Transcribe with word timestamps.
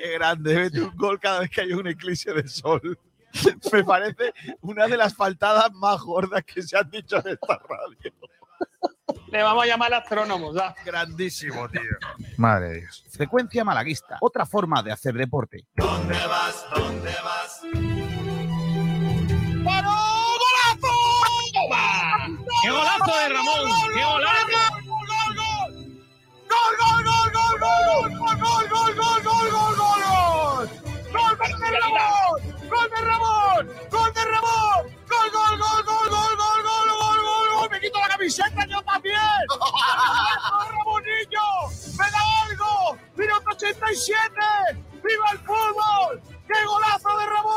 Qué 0.00 0.12
grande, 0.12 0.54
mete 0.54 0.80
un 0.80 0.96
gol 0.96 1.20
cada 1.20 1.40
vez 1.40 1.50
que 1.50 1.60
hay 1.60 1.72
un 1.74 1.86
eclipse 1.86 2.32
de 2.32 2.48
sol. 2.48 2.98
Me 3.72 3.84
parece 3.84 4.32
una 4.62 4.86
de 4.86 4.96
las 4.96 5.14
faltadas 5.14 5.70
más 5.74 6.00
gordas 6.00 6.42
que 6.42 6.62
se 6.62 6.76
han 6.78 6.88
dicho 6.90 7.16
en 7.16 7.32
esta 7.32 7.60
radio. 7.68 8.12
Le 9.30 9.42
vamos 9.42 9.64
a 9.64 9.66
llamar 9.66 9.92
astrónomos, 9.92 10.56
¿ya? 10.56 10.74
Grandísimo, 10.86 11.68
tío. 11.68 11.82
Madre 12.38 12.68
de 12.68 12.80
Dios. 12.80 13.04
Frecuencia 13.10 13.62
malaguista. 13.62 14.16
Otra 14.22 14.46
forma 14.46 14.82
de 14.82 14.90
hacer 14.90 15.12
deporte. 15.14 15.66
¿Dónde 15.76 16.14
vas? 16.26 16.64
¿Dónde 16.74 17.14
vas? 17.22 17.60
¡Paró! 19.64 19.96
¡Golazo! 20.40 20.96
¡Qué 22.62 22.70
golazo 22.70 23.18
de 23.18 23.28
Ramón! 23.28 23.70
¡Qué 23.92 24.04
golazo! 24.04 24.46
¡Gol, 24.86 25.06
gol, 25.06 25.36
gol, 25.36 26.14
gol, 27.04 27.32
gol, 27.32 27.32
gol, 27.32 27.60
gol, 27.60 28.18
gol, 28.18 28.19
¡Gol 31.40 31.58
de 31.58 31.80
Ramón! 31.80 32.36
¡Gol 32.68 32.90
de 32.90 33.00
Ramón! 33.00 33.68
¡Gol 33.90 34.12
de 34.12 34.24
Ramón! 34.24 34.82
¡Gol, 35.08 35.28
gol, 35.32 35.58
gol, 35.58 35.84
gol, 35.86 36.08
gol, 36.10 36.36
gol, 36.36 36.62
gol, 36.62 36.88
gol, 37.00 37.18
gol, 37.24 37.48
gol! 37.56 37.70
¡Me 37.70 37.80
quito 37.80 37.98
la 37.98 38.08
camiseta 38.08 38.66
yo 38.66 38.82
también! 38.82 39.16
¡Ramonillo! 40.70 41.46
¡Me 41.98 42.10
da 42.10 42.20
algo! 42.44 42.98
¡Minuto 43.16 43.50
87! 43.52 44.34
¡Viva 45.02 45.30
el 45.32 45.38
fútbol! 45.38 46.20
¡Qué 46.46 46.64
golazo 46.66 47.18
de 47.18 47.26
Ramón! 47.26 47.50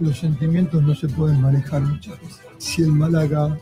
Los 0.00 0.18
sentimientos 0.18 0.82
no 0.82 0.94
se 0.94 1.08
pueden 1.08 1.40
manejar 1.40 1.80
muchas 1.80 2.20
veces. 2.20 2.42
Si 2.58 2.82
el 2.82 2.92
Málaga 2.92 3.58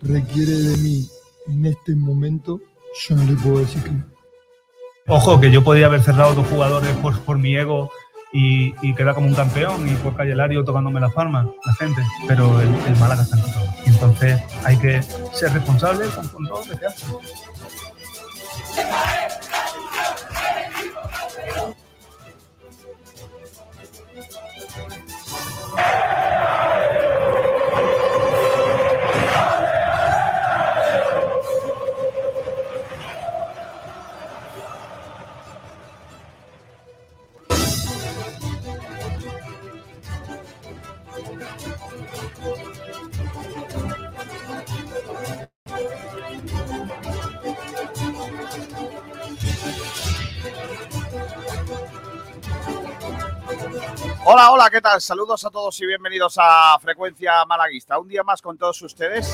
requiere 0.00 0.52
de 0.52 0.76
mí 0.78 1.08
en 1.46 1.66
este 1.66 1.94
momento, 1.94 2.60
yo 3.06 3.14
no 3.14 3.24
le 3.24 3.34
puedo 3.34 3.58
decir 3.60 3.82
que 3.84 3.90
no. 3.90 4.13
Ojo, 5.06 5.38
que 5.38 5.50
yo 5.50 5.62
podía 5.62 5.86
haber 5.86 6.02
cerrado 6.02 6.34
dos 6.34 6.46
jugadores 6.48 6.96
por, 6.96 7.20
por 7.20 7.38
mi 7.38 7.54
ego 7.54 7.90
y, 8.32 8.74
y 8.80 8.94
quedar 8.94 9.14
como 9.14 9.26
un 9.26 9.34
campeón 9.34 9.86
y 9.86 9.94
por 9.96 10.16
Calle 10.16 10.34
Lario 10.34 10.64
tocándome 10.64 10.98
las 10.98 11.12
palmas, 11.12 11.46
la 11.66 11.74
gente. 11.74 12.02
Pero 12.26 12.58
el, 12.60 12.68
el 12.86 12.96
Málaga 12.98 13.22
está 13.22 13.36
en. 13.36 13.44
Y 13.84 13.88
entonces 13.90 14.40
hay 14.64 14.78
que 14.78 15.02
ser 15.02 15.52
responsable 15.52 16.06
con, 16.08 16.26
con 16.28 16.46
todo 16.48 16.60
lo 16.60 16.70
que 16.70 16.76
se 16.78 16.86
hace. 16.86 17.06
Hola, 54.26 54.52
hola, 54.52 54.70
¿qué 54.70 54.80
tal? 54.80 55.02
Saludos 55.02 55.44
a 55.44 55.50
todos 55.50 55.78
y 55.82 55.86
bienvenidos 55.86 56.36
a 56.40 56.78
Frecuencia 56.80 57.44
Malaguista. 57.44 57.98
Un 57.98 58.08
día 58.08 58.22
más 58.22 58.40
con 58.40 58.56
todos 58.56 58.80
ustedes 58.80 59.30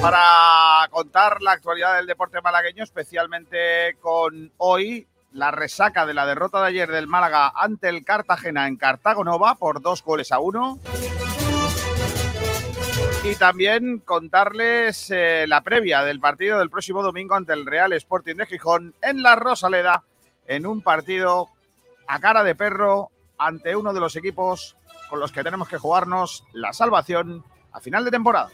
para 0.00 0.88
contar 0.90 1.42
la 1.42 1.52
actualidad 1.52 1.96
del 1.96 2.06
deporte 2.06 2.40
malagueño, 2.40 2.82
especialmente 2.82 3.98
con 4.00 4.50
hoy 4.56 5.06
la 5.32 5.50
resaca 5.50 6.06
de 6.06 6.14
la 6.14 6.24
derrota 6.24 6.62
de 6.62 6.68
ayer 6.68 6.90
del 6.90 7.06
Málaga 7.06 7.52
ante 7.54 7.90
el 7.90 8.02
Cartagena 8.02 8.66
en 8.66 8.76
Cartago 8.76 9.22
Nova 9.24 9.56
por 9.56 9.82
dos 9.82 10.02
goles 10.02 10.32
a 10.32 10.38
uno. 10.38 10.78
Y 13.24 13.34
también 13.34 13.98
contarles 13.98 15.10
eh, 15.10 15.44
la 15.46 15.60
previa 15.60 16.02
del 16.02 16.18
partido 16.18 16.58
del 16.58 16.70
próximo 16.70 17.02
domingo 17.02 17.34
ante 17.34 17.52
el 17.52 17.66
Real 17.66 17.92
Sporting 17.92 18.36
de 18.36 18.46
Gijón 18.46 18.94
en 19.02 19.22
la 19.22 19.36
Rosaleda, 19.36 20.02
en 20.46 20.66
un 20.66 20.80
partido 20.80 21.50
a 22.06 22.20
cara 22.20 22.42
de 22.42 22.54
perro 22.54 23.10
ante 23.38 23.76
uno 23.76 23.92
de 23.92 24.00
los 24.00 24.16
equipos 24.16 24.76
con 25.08 25.20
los 25.20 25.32
que 25.32 25.42
tenemos 25.42 25.68
que 25.68 25.78
jugarnos 25.78 26.44
la 26.52 26.72
salvación 26.72 27.44
a 27.72 27.80
final 27.80 28.04
de 28.04 28.10
temporada. 28.10 28.50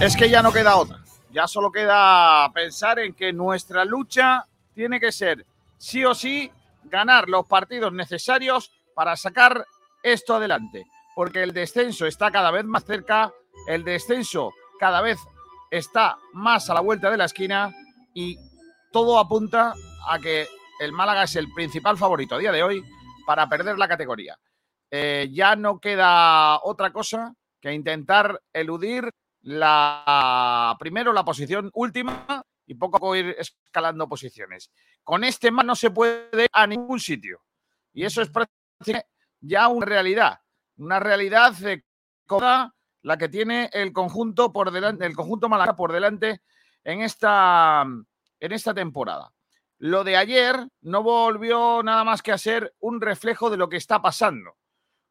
Es 0.00 0.16
que 0.16 0.28
ya 0.28 0.42
no 0.42 0.52
queda 0.52 0.76
otra. 0.76 1.00
Ya 1.30 1.48
solo 1.48 1.72
queda 1.72 2.50
pensar 2.52 2.98
en 2.98 3.14
que 3.14 3.32
nuestra 3.32 3.84
lucha 3.84 4.46
tiene 4.74 5.00
que 5.00 5.10
ser 5.10 5.46
sí 5.78 6.04
o 6.04 6.14
sí 6.14 6.50
ganar 6.84 7.28
los 7.28 7.46
partidos 7.46 7.92
necesarios 7.92 8.70
para 8.94 9.16
sacar 9.16 9.66
esto 10.02 10.36
adelante. 10.36 10.86
Porque 11.14 11.42
el 11.42 11.52
descenso 11.52 12.06
está 12.06 12.30
cada 12.30 12.50
vez 12.50 12.64
más 12.64 12.84
cerca, 12.84 13.32
el 13.66 13.84
descenso 13.84 14.52
cada 14.78 15.00
vez 15.00 15.18
está 15.70 16.18
más 16.32 16.70
a 16.70 16.74
la 16.74 16.80
vuelta 16.80 17.10
de 17.10 17.16
la 17.16 17.24
esquina 17.24 17.74
y 18.12 18.38
todo 18.92 19.18
apunta 19.18 19.74
a 20.08 20.18
que 20.18 20.46
el 20.80 20.92
Málaga 20.92 21.24
es 21.24 21.36
el 21.36 21.52
principal 21.52 21.96
favorito 21.96 22.34
a 22.34 22.38
día 22.38 22.52
de 22.52 22.62
hoy 22.62 22.84
para 23.26 23.48
perder 23.48 23.78
la 23.78 23.88
categoría. 23.88 24.38
Eh, 24.90 25.28
ya 25.32 25.56
no 25.56 25.80
queda 25.80 26.60
otra 26.62 26.92
cosa 26.92 27.34
que 27.60 27.72
intentar 27.72 28.40
eludir 28.52 29.10
la 29.42 30.76
primero 30.78 31.12
la 31.12 31.24
posición 31.24 31.70
última 31.74 32.44
y 32.66 32.74
poco 32.74 32.96
a 32.96 33.00
poco 33.00 33.16
ir 33.16 33.36
escalando 33.38 34.08
posiciones. 34.08 34.70
Con 35.02 35.24
este 35.24 35.50
más 35.50 35.66
no 35.66 35.74
se 35.74 35.90
puede 35.90 36.44
ir 36.44 36.48
a 36.52 36.66
ningún 36.66 37.00
sitio. 37.00 37.42
Y 37.92 38.04
eso 38.04 38.22
es 38.22 38.30
prácticamente 38.30 39.08
ya 39.40 39.68
una 39.68 39.86
realidad. 39.86 40.40
Una 40.76 40.98
realidad 40.98 41.54
toda 42.26 42.74
la 43.02 43.18
que 43.18 43.28
tiene 43.28 43.68
el 43.72 43.92
conjunto 43.92 44.52
por 44.52 44.70
delante, 44.70 45.04
el 45.04 45.14
conjunto 45.14 45.48
Málaga 45.48 45.76
por 45.76 45.92
delante 45.92 46.40
en 46.82 47.02
esta, 47.02 47.82
en 47.82 48.52
esta 48.52 48.72
temporada. 48.72 49.30
Lo 49.78 50.04
de 50.04 50.16
ayer 50.16 50.68
no 50.80 51.02
volvió 51.02 51.82
nada 51.82 52.04
más 52.04 52.22
que 52.22 52.32
a 52.32 52.38
ser 52.38 52.74
un 52.80 53.00
reflejo 53.00 53.50
de 53.50 53.56
lo 53.56 53.68
que 53.68 53.76
está 53.76 54.00
pasando. 54.00 54.56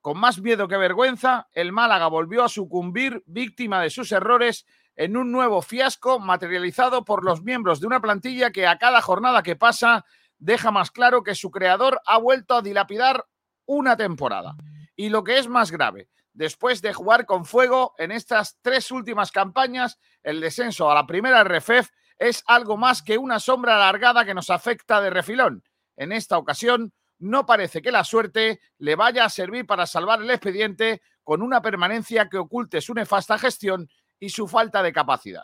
Con 0.02 0.20
más 0.20 0.42
miedo 0.42 0.68
que 0.68 0.78
vergüenza, 0.78 1.48
el 1.54 1.72
Málaga 1.72 2.08
volvió 2.08 2.44
a 2.44 2.50
sucumbir 2.50 3.24
víctima 3.26 3.82
de 3.82 3.90
sus 3.90 4.12
errores 4.12 4.66
en 4.96 5.18
un 5.18 5.32
nuevo 5.32 5.62
fiasco 5.62 6.20
materializado 6.20 7.04
por 7.06 7.24
los 7.24 7.42
miembros 7.42 7.80
de 7.80 7.88
una 7.88 8.02
plantilla 8.02 8.52
que 8.52 8.68
a 8.68 8.78
cada 8.78 9.02
jornada 9.02 9.44
que 9.44 9.56
pasa 9.56 10.06
deja 10.38 10.72
más 10.72 10.92
claro 10.92 11.24
que 11.24 11.36
su 11.36 11.52
creador 11.52 12.02
ha 12.06 12.18
vuelto 12.18 12.56
a 12.56 12.62
dilapidar 12.62 13.26
una 13.66 13.96
temporada. 13.96 14.56
Y 14.96 15.10
lo 15.10 15.24
que 15.24 15.40
es 15.40 15.48
más 15.48 15.72
grave, 15.72 16.10
después 16.34 16.82
de 16.82 16.94
jugar 16.94 17.26
con 17.26 17.46
fuego 17.46 17.94
en 17.98 18.12
estas 18.12 18.60
tres 18.62 18.92
últimas 18.92 19.32
campañas, 19.32 20.00
el 20.22 20.42
descenso 20.42 20.92
a 20.92 20.96
la 20.96 21.08
primera 21.08 21.44
RFEF 21.44 21.90
es 22.24 22.42
algo 22.48 22.78
más 22.78 23.02
que 23.02 23.18
una 23.18 23.38
sombra 23.38 23.76
alargada 23.76 24.24
que 24.24 24.34
nos 24.34 24.50
afecta 24.50 25.02
de 25.02 25.10
refilón. 25.10 25.62
En 25.98 26.14
esta 26.14 26.38
ocasión, 26.38 26.94
no 27.20 27.46
parece 27.46 27.82
que 27.82 27.92
la 27.92 28.06
suerte 28.06 28.62
le 28.78 28.96
vaya 28.96 29.26
a 29.26 29.30
servir 29.30 29.66
para 29.66 29.86
salvar 29.86 30.22
el 30.22 30.32
expediente 30.32 31.02
con 31.24 31.42
una 31.42 31.62
permanencia 31.62 32.30
que 32.30 32.38
oculte 32.38 32.80
su 32.80 32.94
nefasta 32.94 33.38
gestión 33.38 33.90
y 34.20 34.30
su 34.30 34.48
falta 34.48 34.82
de 34.82 34.94
capacidad. 34.94 35.44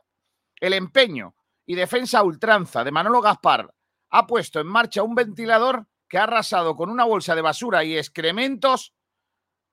El 0.55 0.71
empeño 0.71 1.35
y 1.65 1.75
defensa 1.75 2.23
ultranza 2.23 2.85
de 2.85 2.91
Manolo 2.91 3.21
Gaspar 3.21 3.73
ha 4.09 4.25
puesto 4.25 4.61
en 4.61 4.67
marcha 4.67 5.03
un 5.03 5.15
ventilador 5.15 5.85
que 6.07 6.17
ha 6.17 6.23
arrasado 6.23 6.77
con 6.77 6.89
una 6.89 7.03
bolsa 7.03 7.35
de 7.35 7.41
basura 7.41 7.83
y 7.83 7.97
excrementos 7.97 8.93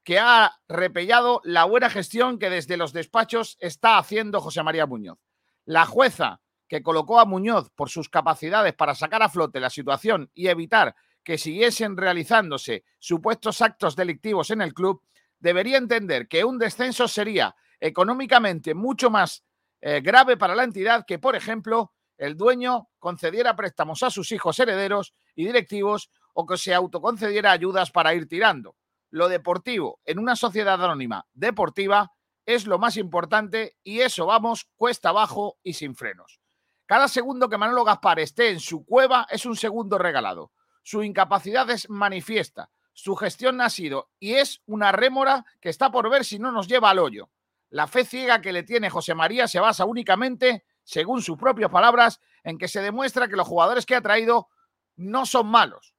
que 0.03 0.19
ha 0.19 0.61
repellado 0.69 1.41
la 1.45 1.65
buena 1.65 1.89
gestión 1.89 2.41
que 2.41 2.51
desde 2.51 2.77
los 2.77 2.93
despachos 2.93 3.57
está 3.61 3.97
haciendo 3.97 4.41
José 4.41 4.65
María 4.65 4.87
Muñoz. 4.87 5.19
La 5.65 5.87
jueza 5.87 6.41
que 6.69 6.83
colocó 6.83 7.21
a 7.21 7.25
Muñoz 7.25 7.71
por 7.75 7.91
sus 7.91 8.09
capacidades 8.09 8.75
para 8.75 8.95
sacar 8.95 9.23
a 9.23 9.29
flote 9.29 9.61
la 9.61 9.71
situación 9.71 10.31
y 10.35 10.49
evitar 10.49 10.95
que 11.23 11.39
siguiesen 11.39 11.97
realizándose 11.97 12.85
supuestos 12.99 13.61
actos 13.61 13.97
delictivos 13.97 14.51
en 14.51 14.63
el 14.63 14.75
club, 14.75 15.03
debería 15.39 15.79
entender 15.79 16.29
que 16.29 16.45
un 16.45 16.59
descenso 16.59 17.09
sería 17.09 17.57
económicamente 17.81 18.75
mucho 18.75 19.11
más 19.11 19.45
eh, 19.81 20.01
grave 20.01 20.37
para 20.37 20.55
la 20.55 20.65
entidad 20.65 21.05
que, 21.07 21.19
por 21.19 21.37
ejemplo, 21.37 21.93
el 22.17 22.37
dueño 22.37 22.89
concediera 22.99 23.57
préstamos 23.57 24.03
a 24.03 24.11
sus 24.11 24.33
hijos 24.33 24.59
herederos 24.59 25.15
y 25.35 25.45
directivos 25.45 26.11
o 26.33 26.47
que 26.47 26.57
se 26.57 26.75
autoconcediera 26.75 27.53
ayudas 27.53 27.91
para 27.91 28.15
ir 28.15 28.29
tirando. 28.29 28.77
Lo 29.11 29.29
deportivo 29.29 30.01
en 30.05 30.19
una 30.19 30.37
sociedad 30.37 30.83
anónima 30.83 31.27
deportiva 31.35 32.13
es 32.47 32.67
lo 32.67 32.79
más 32.79 32.97
importante 32.97 33.77
y 33.83 34.01
eso 34.01 34.27
vamos 34.27 34.69
cuesta 34.77 35.11
abajo 35.11 35.59
y 35.63 35.75
sin 35.75 35.97
frenos. 35.97 36.41
Cada 36.87 37.09
segundo 37.09 37.49
que 37.49 37.59
Manolo 37.59 37.85
Gaspar 37.85 38.21
esté 38.21 38.51
en 38.51 38.61
su 38.61 38.85
cueva 38.85 39.27
es 39.29 39.45
un 39.45 39.57
segundo 39.57 39.99
regalado. 39.99 40.53
Su 40.85 41.03
incapacidad 41.03 41.69
es 41.71 41.91
manifiesta. 41.91 42.71
Su 42.93 43.17
gestión 43.17 43.61
ha 43.61 43.69
sido 43.71 44.09
y 44.21 44.35
es 44.35 44.63
una 44.67 44.93
rémora 44.93 45.45
que 45.61 45.69
está 45.69 45.91
por 45.91 46.09
ver 46.09 46.25
si 46.25 46.39
no 46.39 46.53
nos 46.53 46.69
lleva 46.69 46.91
al 46.91 47.01
hoyo. 47.01 47.29
La 47.71 47.89
fe 47.89 48.05
ciega 48.05 48.41
que 48.41 48.53
le 48.53 48.63
tiene 48.63 48.89
José 48.89 49.15
María 49.15 49.49
se 49.49 49.59
basa 49.59 49.85
únicamente, 49.85 50.65
según 50.85 51.21
sus 51.23 51.37
propias 51.37 51.71
palabras, 51.71 52.21
en 52.45 52.57
que 52.57 52.69
se 52.69 52.81
demuestra 52.81 53.27
que 53.27 53.37
los 53.37 53.49
jugadores 53.49 53.85
que 53.85 53.97
ha 53.97 54.01
traído 54.01 54.49
no 54.95 55.27
son 55.27 55.49
malos. 55.49 55.95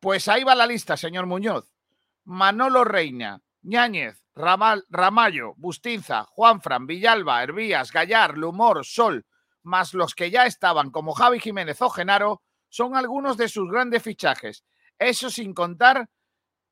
Pues 0.00 0.26
ahí 0.26 0.42
va 0.42 0.56
la 0.56 0.66
lista, 0.66 0.96
señor 0.96 1.26
Muñoz. 1.26 1.72
Manolo 2.24 2.84
Reina, 2.84 3.40
Ñáñez, 3.62 4.26
Ramal, 4.34 4.84
Ramallo, 4.90 5.54
Bustinza, 5.56 6.24
Juanfran, 6.24 6.86
Villalba, 6.86 7.42
Hervías, 7.42 7.92
Gallar, 7.92 8.36
Lumor, 8.36 8.84
Sol, 8.84 9.24
más 9.64 9.94
los 9.94 10.14
que 10.14 10.30
ya 10.30 10.46
estaban 10.46 10.90
como 10.90 11.14
Javi 11.14 11.40
Jiménez 11.40 11.82
o 11.82 11.90
Genaro, 11.90 12.42
son 12.68 12.96
algunos 12.96 13.36
de 13.36 13.48
sus 13.48 13.70
grandes 13.70 14.02
fichajes. 14.02 14.64
Eso 14.98 15.30
sin 15.30 15.54
contar 15.54 16.08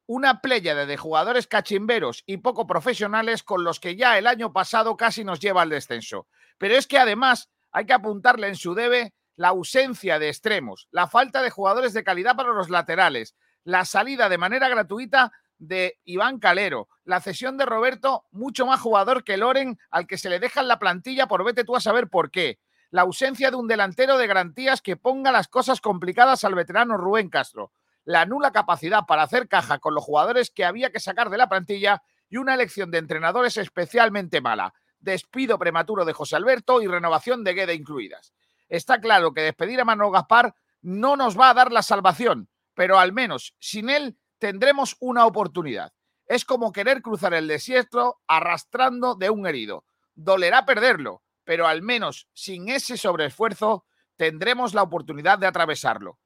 una 0.06 0.40
pléyade 0.40 0.86
de 0.86 0.96
jugadores 0.96 1.46
cachimberos 1.46 2.22
y 2.26 2.38
poco 2.38 2.66
profesionales 2.66 3.42
con 3.42 3.64
los 3.64 3.80
que 3.80 3.96
ya 3.96 4.18
el 4.18 4.26
año 4.26 4.52
pasado 4.52 4.96
casi 4.96 5.24
nos 5.24 5.40
lleva 5.40 5.62
al 5.62 5.70
descenso. 5.70 6.26
Pero 6.58 6.76
es 6.76 6.86
que 6.86 6.98
además 6.98 7.48
hay 7.70 7.86
que 7.86 7.92
apuntarle 7.92 8.48
en 8.48 8.56
su 8.56 8.74
debe 8.74 9.14
la 9.36 9.48
ausencia 9.48 10.18
de 10.18 10.28
extremos, 10.28 10.88
la 10.90 11.08
falta 11.08 11.42
de 11.42 11.50
jugadores 11.50 11.94
de 11.94 12.04
calidad 12.04 12.36
para 12.36 12.52
los 12.52 12.68
laterales, 12.68 13.34
la 13.64 13.84
salida 13.84 14.28
de 14.28 14.38
manera 14.38 14.68
gratuita 14.68 15.32
de 15.58 15.98
Iván 16.04 16.38
Calero, 16.38 16.88
la 17.04 17.20
cesión 17.20 17.56
de 17.56 17.64
Roberto, 17.64 18.26
mucho 18.32 18.66
más 18.66 18.80
jugador 18.80 19.24
que 19.24 19.36
Loren, 19.36 19.78
al 19.90 20.06
que 20.06 20.18
se 20.18 20.28
le 20.28 20.40
deja 20.40 20.60
en 20.60 20.68
la 20.68 20.78
plantilla 20.78 21.28
por 21.28 21.44
vete 21.44 21.64
tú 21.64 21.76
a 21.76 21.80
saber 21.80 22.08
por 22.08 22.30
qué. 22.30 22.58
La 22.92 23.02
ausencia 23.02 23.50
de 23.50 23.56
un 23.56 23.68
delantero 23.68 24.18
de 24.18 24.26
garantías 24.26 24.82
que 24.82 24.98
ponga 24.98 25.32
las 25.32 25.48
cosas 25.48 25.80
complicadas 25.80 26.44
al 26.44 26.54
veterano 26.54 26.98
Rubén 26.98 27.30
Castro. 27.30 27.72
La 28.04 28.26
nula 28.26 28.52
capacidad 28.52 29.06
para 29.06 29.22
hacer 29.22 29.48
caja 29.48 29.78
con 29.78 29.94
los 29.94 30.04
jugadores 30.04 30.50
que 30.50 30.66
había 30.66 30.92
que 30.92 31.00
sacar 31.00 31.30
de 31.30 31.38
la 31.38 31.48
plantilla 31.48 32.02
y 32.28 32.36
una 32.36 32.52
elección 32.52 32.90
de 32.90 32.98
entrenadores 32.98 33.56
especialmente 33.56 34.42
mala. 34.42 34.74
Despido 35.00 35.58
prematuro 35.58 36.04
de 36.04 36.12
José 36.12 36.36
Alberto 36.36 36.82
y 36.82 36.86
renovación 36.86 37.44
de 37.44 37.54
Guede 37.54 37.72
incluidas. 37.72 38.34
Está 38.68 39.00
claro 39.00 39.32
que 39.32 39.40
despedir 39.40 39.80
a 39.80 39.86
Manuel 39.86 40.12
Gaspar 40.12 40.54
no 40.82 41.16
nos 41.16 41.40
va 41.40 41.48
a 41.48 41.54
dar 41.54 41.72
la 41.72 41.80
salvación, 41.80 42.50
pero 42.74 42.98
al 42.98 43.14
menos 43.14 43.54
sin 43.58 43.88
él 43.88 44.18
tendremos 44.36 44.96
una 45.00 45.24
oportunidad. 45.24 45.94
Es 46.26 46.44
como 46.44 46.72
querer 46.72 47.00
cruzar 47.00 47.32
el 47.32 47.48
desierto 47.48 48.20
arrastrando 48.26 49.14
de 49.14 49.30
un 49.30 49.46
herido. 49.46 49.86
Dolerá 50.14 50.66
perderlo, 50.66 51.22
pero 51.44 51.66
al 51.66 51.82
menos 51.82 52.28
sin 52.32 52.68
ese 52.68 52.96
sobreesfuerzo 52.96 53.86
tendremos 54.16 54.74
la 54.74 54.82
oportunidad 54.82 55.38
de 55.38 55.46
atravesarlo. 55.46 56.20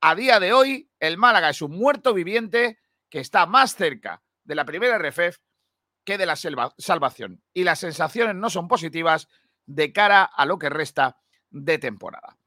A 0.00 0.14
día 0.14 0.40
de 0.40 0.52
hoy, 0.52 0.90
el 1.00 1.18
Málaga 1.18 1.50
es 1.50 1.62
un 1.62 1.72
muerto 1.72 2.14
viviente 2.14 2.78
que 3.08 3.20
está 3.20 3.46
más 3.46 3.74
cerca 3.74 4.22
de 4.44 4.54
la 4.54 4.64
primera 4.64 4.98
RFEF 4.98 5.38
que 6.04 6.18
de 6.18 6.26
la 6.26 6.36
salvación. 6.36 7.42
Y 7.52 7.64
las 7.64 7.80
sensaciones 7.80 8.36
no 8.36 8.48
son 8.48 8.68
positivas 8.68 9.28
de 9.66 9.92
cara 9.92 10.22
a 10.22 10.46
lo 10.46 10.58
que 10.58 10.70
resta 10.70 11.18
de 11.50 11.78
temporada. 11.78 12.38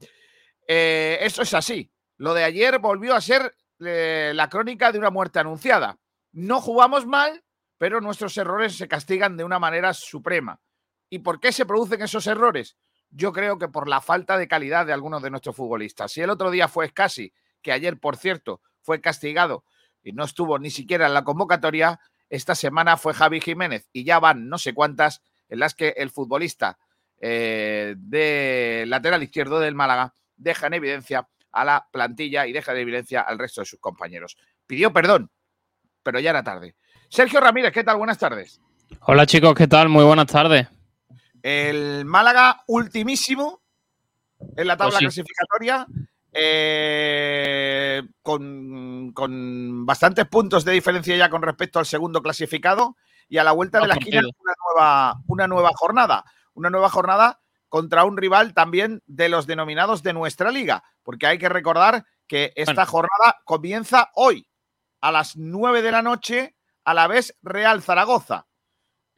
Eh, 0.67 1.17
eso 1.21 1.41
es 1.41 1.53
así. 1.53 1.91
Lo 2.17 2.33
de 2.33 2.43
ayer 2.43 2.79
volvió 2.79 3.15
a 3.15 3.21
ser 3.21 3.55
eh, 3.79 4.31
la 4.35 4.49
crónica 4.49 4.91
de 4.91 4.99
una 4.99 5.09
muerte 5.09 5.39
anunciada. 5.39 5.99
No 6.31 6.61
jugamos 6.61 7.05
mal, 7.05 7.43
pero 7.77 8.01
nuestros 8.01 8.37
errores 8.37 8.77
se 8.77 8.87
castigan 8.87 9.35
de 9.35 9.43
una 9.43 9.59
manera 9.59 9.93
suprema. 9.93 10.61
¿Y 11.09 11.19
por 11.19 11.39
qué 11.39 11.51
se 11.51 11.65
producen 11.65 12.01
esos 12.01 12.27
errores? 12.27 12.77
Yo 13.09 13.33
creo 13.33 13.57
que 13.57 13.67
por 13.67 13.87
la 13.87 14.01
falta 14.01 14.37
de 14.37 14.47
calidad 14.47 14.85
de 14.85 14.93
algunos 14.93 15.21
de 15.21 15.31
nuestros 15.31 15.55
futbolistas. 15.55 16.11
Si 16.11 16.21
el 16.21 16.29
otro 16.29 16.51
día 16.51 16.67
fue 16.67 16.87
Scassi, 16.87 17.33
que 17.61 17.71
ayer, 17.71 17.99
por 17.99 18.17
cierto, 18.17 18.61
fue 18.81 19.01
castigado 19.01 19.63
y 20.03 20.13
no 20.13 20.23
estuvo 20.23 20.59
ni 20.59 20.69
siquiera 20.69 21.07
en 21.07 21.13
la 21.13 21.23
convocatoria, 21.23 21.99
esta 22.29 22.53
semana 22.55 22.97
fue 22.97 23.13
Javi 23.13 23.41
Jiménez 23.41 23.89
y 23.91 24.03
ya 24.03 24.19
van 24.19 24.47
no 24.47 24.57
sé 24.57 24.73
cuántas 24.73 25.23
en 25.49 25.59
las 25.59 25.73
que 25.73 25.95
el 25.97 26.11
futbolista 26.11 26.77
eh, 27.19 27.95
de 27.97 28.85
lateral 28.87 29.23
izquierdo 29.23 29.59
del 29.59 29.75
Málaga 29.75 30.13
deja 30.37 30.67
en 30.67 30.75
evidencia 30.75 31.27
a 31.51 31.65
la 31.65 31.87
plantilla 31.91 32.45
y 32.45 32.53
deja 32.53 32.71
en 32.71 32.77
evidencia 32.77 33.21
al 33.21 33.39
resto 33.39 33.61
de 33.61 33.65
sus 33.65 33.79
compañeros. 33.79 34.37
Pidió 34.67 34.93
perdón, 34.93 35.31
pero 36.03 36.19
ya 36.19 36.29
era 36.29 36.43
tarde. 36.43 36.75
Sergio 37.09 37.39
Ramírez, 37.39 37.73
¿qué 37.73 37.83
tal? 37.83 37.97
Buenas 37.97 38.19
tardes. 38.19 38.61
Hola 39.01 39.25
chicos, 39.25 39.55
¿qué 39.55 39.67
tal? 39.67 39.89
Muy 39.89 40.03
buenas 40.03 40.27
tardes. 40.27 40.67
El 41.41 42.05
Málaga 42.05 42.63
ultimísimo 42.67 43.61
en 44.55 44.67
la 44.67 44.77
tabla 44.77 44.97
Pues 44.99 45.13
sí. 45.13 45.21
clasificatoria, 45.23 45.87
eh, 46.31 48.03
con, 48.21 49.11
con 49.13 49.85
bastantes 49.85 50.25
puntos 50.27 50.63
de 50.65 50.71
diferencia 50.73 51.15
ya 51.17 51.29
con 51.29 51.41
respecto 51.41 51.79
al 51.79 51.85
segundo 51.85 52.21
clasificado 52.21 52.95
y 53.27 53.37
a 53.37 53.43
la 53.43 53.51
vuelta 53.51 53.79
de 53.79 53.87
la 53.87 53.95
esquina 53.95 54.21
una 54.39 54.53
nueva, 54.65 55.21
una 55.27 55.47
nueva 55.47 55.69
jornada. 55.75 56.23
Una 56.53 56.69
nueva 56.69 56.89
jornada 56.89 57.39
contra 57.69 58.03
un 58.03 58.17
rival 58.17 58.53
también 58.53 59.01
de 59.05 59.29
los 59.29 59.45
denominados 59.47 60.01
de 60.03 60.13
nuestra 60.13 60.51
liga, 60.51 60.83
porque 61.03 61.27
hay 61.27 61.37
que 61.37 61.47
recordar 61.49 62.05
que 62.27 62.51
esta 62.55 62.73
Bueno. 62.73 62.91
jornada 62.91 63.37
comienza 63.45 64.09
hoy 64.15 64.47
a 65.01 65.11
las 65.11 65.37
9 65.37 65.81
de 65.81 65.91
la 65.91 66.01
noche 66.01 66.55
a 66.83 66.93
la 66.93 67.07
vez 67.07 67.37
Real 67.43 67.81
Zaragoza. 67.81 68.47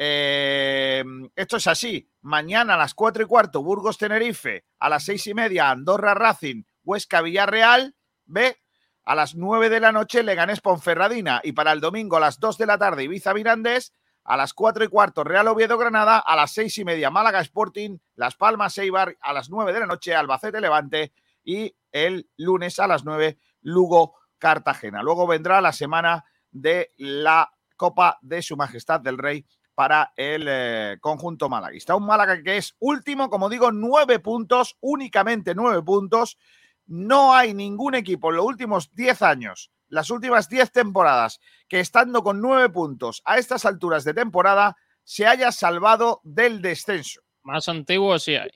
Eh, 0.04 1.04
esto 1.36 1.58
es 1.58 1.68
así. 1.68 2.10
Mañana 2.22 2.74
a 2.74 2.78
las 2.78 2.96
4 2.96 3.22
y 3.22 3.26
cuarto, 3.28 3.62
Burgos 3.62 4.00
Tenerife. 4.00 4.66
A 4.80 4.90
las 4.90 5.04
6 5.06 5.28
y 5.28 5.34
media, 5.36 5.70
Andorra 5.70 6.16
Racing, 6.16 6.64
Huesca 6.84 7.22
Villarreal. 7.22 7.96
B. 8.26 8.58
A 9.04 9.14
las 9.14 9.36
9 9.36 9.70
de 9.70 9.80
la 9.80 9.92
noche, 9.92 10.24
Leganés 10.24 10.60
Ponferradina. 10.60 11.40
Y 11.44 11.52
para 11.52 11.72
el 11.72 11.82
domingo 11.82 12.18
a 12.18 12.20
las 12.20 12.40
2 12.40 12.58
de 12.58 12.66
la 12.66 12.80
tarde, 12.80 13.04
Ibiza 13.04 13.36
Mirandés. 13.36 13.94
A 14.24 14.38
las 14.38 14.56
4 14.56 14.86
y 14.86 14.88
cuarto, 14.88 15.24
Real 15.24 15.48
Oviedo 15.50 15.78
Granada. 15.78 16.18
A 16.18 16.36
las 16.36 16.52
6 16.54 16.80
y 16.80 16.84
media, 16.84 17.12
Málaga 17.12 17.40
Sporting. 17.42 18.00
Las 18.16 18.34
Palmas 18.36 18.76
Eibar. 18.80 19.16
A 19.22 19.34
las 19.34 19.52
9 19.52 19.72
de 19.72 19.82
la 19.82 19.86
noche, 19.86 20.16
Albacete 20.16 20.62
Levante. 20.62 21.14
Y 21.44 21.76
el 21.92 22.28
lunes 22.38 22.80
a 22.80 22.88
las 22.88 23.06
9, 23.06 23.38
Lugo 23.62 24.16
Cartagena. 24.40 25.04
Luego 25.04 25.28
vendrá 25.28 25.62
la 25.62 25.74
semana 25.74 26.26
de 26.50 26.92
la 26.98 27.52
Copa 27.78 28.18
de 28.24 28.42
Su 28.42 28.58
Majestad 28.58 29.00
del 29.00 29.20
Rey 29.20 29.46
para 29.82 30.14
el 30.16 30.46
eh, 30.48 30.98
conjunto 31.02 31.50
malaguista. 31.50 31.96
Un 31.96 32.06
Málaga 32.06 32.44
que 32.44 32.58
es 32.58 32.76
último, 32.78 33.32
como 33.32 33.50
digo, 33.50 33.72
nueve 33.72 34.20
puntos, 34.20 34.78
únicamente 34.80 35.56
nueve 35.56 35.82
puntos. 35.82 36.38
No 36.86 37.34
hay 37.34 37.56
ningún 37.56 37.96
equipo 37.96 38.30
en 38.30 38.36
los 38.36 38.46
últimos 38.46 38.94
diez 38.94 39.24
años, 39.24 39.72
las 39.88 40.12
últimas 40.12 40.50
diez 40.50 40.72
temporadas, 40.72 41.40
que 41.68 41.80
estando 41.80 42.22
con 42.22 42.42
nueve 42.42 42.70
puntos 42.70 43.24
a 43.26 43.40
estas 43.40 43.66
alturas 43.66 44.04
de 44.04 44.14
temporada, 44.14 44.78
se 45.04 45.26
haya 45.26 45.52
salvado 45.52 46.22
del 46.24 46.62
descenso. 46.62 47.22
Más 47.42 47.68
antiguo 47.68 48.20
sí 48.20 48.36
hay. 48.36 48.52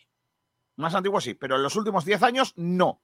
Más 0.75 0.93
antiguo 0.93 1.19
sí, 1.21 1.33
pero 1.33 1.55
en 1.55 1.63
los 1.63 1.75
últimos 1.75 2.05
10 2.05 2.21
años 2.21 2.53
no. 2.55 3.01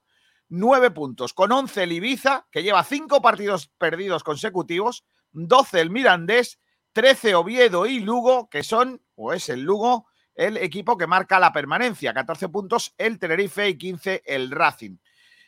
Nueve 0.48 0.92
puntos, 0.92 1.34
con 1.34 1.50
11 1.50 1.82
el 1.82 1.90
Ibiza, 1.90 2.46
que 2.52 2.62
lleva 2.62 2.84
cinco 2.84 3.20
partidos 3.20 3.66
perdidos 3.78 4.22
consecutivos, 4.22 5.04
12 5.32 5.80
el 5.80 5.90
Mirandés, 5.90 6.60
13 6.92 7.34
Oviedo 7.34 7.86
y 7.86 8.00
Lugo, 8.00 8.48
que 8.48 8.62
son, 8.62 9.02
o 9.14 9.32
es 9.32 9.48
el 9.48 9.62
Lugo, 9.62 10.06
el 10.34 10.56
equipo 10.56 10.96
que 10.96 11.06
marca 11.06 11.38
la 11.38 11.52
permanencia. 11.52 12.14
14 12.14 12.48
puntos 12.48 12.94
el 12.98 13.18
Tenerife 13.18 13.68
y 13.68 13.78
15 13.78 14.22
el 14.26 14.50
Racing. 14.50 14.96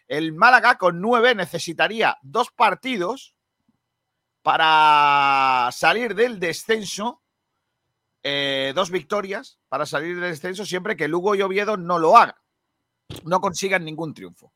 El 0.07 0.33
Málaga 0.33 0.77
con 0.77 1.01
9 1.01 1.35
necesitaría 1.35 2.19
dos 2.23 2.51
partidos 2.51 3.35
para 4.43 5.71
salir 5.73 6.15
del 6.15 6.39
descenso 6.39 7.23
eh, 8.27 8.73
dos 8.75 8.91
victorias 8.91 9.59
para 9.69 9.85
salir 9.85 10.19
del 10.19 10.31
descenso 10.31 10.65
siempre 10.65 10.97
que 10.97 11.09
Lugo 11.09 11.35
y 11.35 11.43
Oviedo 11.43 11.77
no 11.77 11.99
lo 11.99 12.17
hagan, 12.17 12.35
no 13.25 13.39
consigan 13.43 13.85
ningún 13.85 14.15
triunfo. 14.15 14.51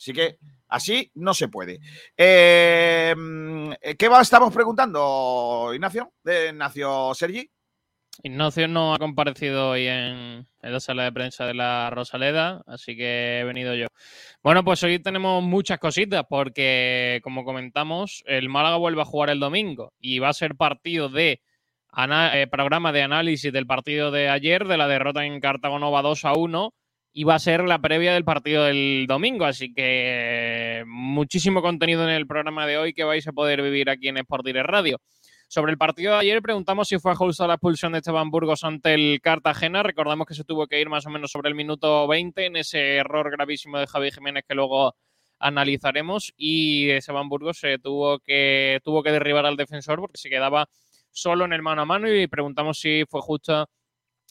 Así 0.00 0.14
que 0.14 0.38
así 0.68 1.10
no 1.16 1.34
se 1.34 1.48
puede. 1.48 1.78
Eh, 2.16 3.14
¿Qué 3.98 4.08
va- 4.08 4.22
estamos 4.22 4.52
preguntando, 4.54 5.72
Ignacio? 5.74 6.14
De 6.24 6.48
Ignacio 6.48 7.12
Sergi. 7.12 7.50
Ignacio 8.22 8.66
no 8.66 8.94
ha 8.94 8.98
comparecido 8.98 9.70
hoy 9.70 9.86
en, 9.86 10.46
en 10.62 10.72
la 10.72 10.80
sala 10.80 11.04
de 11.04 11.12
prensa 11.12 11.44
de 11.44 11.52
la 11.52 11.90
Rosaleda, 11.90 12.62
así 12.66 12.96
que 12.96 13.40
he 13.40 13.44
venido 13.44 13.74
yo. 13.74 13.88
Bueno, 14.42 14.64
pues 14.64 14.82
hoy 14.82 14.98
tenemos 15.00 15.42
muchas 15.42 15.78
cositas 15.78 16.24
porque, 16.28 17.20
como 17.22 17.44
comentamos, 17.44 18.22
el 18.26 18.48
Málaga 18.48 18.76
vuelve 18.76 19.02
a 19.02 19.06
jugar 19.06 19.28
el 19.28 19.38
domingo 19.40 19.92
y 20.00 20.18
va 20.18 20.30
a 20.30 20.34
ser 20.34 20.54
partido 20.56 21.10
de 21.10 21.42
eh, 22.32 22.46
programa 22.50 22.90
de 22.92 23.02
análisis 23.02 23.52
del 23.52 23.66
partido 23.66 24.10
de 24.10 24.30
ayer, 24.30 24.66
de 24.66 24.78
la 24.78 24.88
derrota 24.88 25.26
en 25.26 25.40
Cartagonova 25.40 26.00
2 26.02 26.24
a 26.24 26.32
1, 26.32 26.72
y 27.12 27.24
va 27.24 27.34
a 27.34 27.38
ser 27.38 27.64
la 27.64 27.80
previa 27.80 28.14
del 28.14 28.24
partido 28.24 28.64
del 28.64 29.06
domingo. 29.08 29.44
Así 29.44 29.72
que 29.72 30.80
eh, 30.80 30.84
muchísimo 30.86 31.62
contenido 31.62 32.04
en 32.04 32.10
el 32.10 32.26
programa 32.26 32.66
de 32.66 32.78
hoy 32.78 32.92
que 32.92 33.04
vais 33.04 33.26
a 33.26 33.32
poder 33.32 33.62
vivir 33.62 33.90
aquí 33.90 34.08
en 34.08 34.18
Sport 34.18 34.44
Direct 34.44 34.68
Radio. 34.68 34.98
Sobre 35.48 35.72
el 35.72 35.78
partido 35.78 36.12
de 36.12 36.18
ayer, 36.18 36.40
preguntamos 36.42 36.86
si 36.86 37.00
fue 37.00 37.12
justa 37.16 37.48
la 37.48 37.54
expulsión 37.54 37.90
de 37.90 37.98
Esteban 37.98 38.30
Burgos 38.30 38.62
ante 38.62 38.94
el 38.94 39.20
Cartagena. 39.20 39.82
Recordamos 39.82 40.24
que 40.28 40.34
se 40.34 40.44
tuvo 40.44 40.68
que 40.68 40.80
ir 40.80 40.88
más 40.88 41.06
o 41.06 41.10
menos 41.10 41.32
sobre 41.32 41.48
el 41.48 41.56
minuto 41.56 42.06
20 42.06 42.46
en 42.46 42.56
ese 42.56 42.96
error 42.96 43.28
gravísimo 43.32 43.78
de 43.78 43.88
Javi 43.88 44.12
Jiménez 44.12 44.44
que 44.46 44.54
luego 44.54 44.94
analizaremos. 45.40 46.32
Y 46.36 46.90
Esteban 46.90 47.28
Burgos 47.28 47.58
se 47.58 47.78
tuvo 47.78 48.20
que, 48.20 48.78
tuvo 48.84 49.02
que 49.02 49.10
derribar 49.10 49.44
al 49.44 49.56
defensor 49.56 49.98
porque 49.98 50.18
se 50.18 50.30
quedaba 50.30 50.68
solo 51.10 51.46
en 51.46 51.52
el 51.52 51.62
mano 51.62 51.82
a 51.82 51.84
mano. 51.84 52.08
Y 52.08 52.28
preguntamos 52.28 52.78
si 52.78 53.02
fue 53.08 53.20
justa 53.20 53.66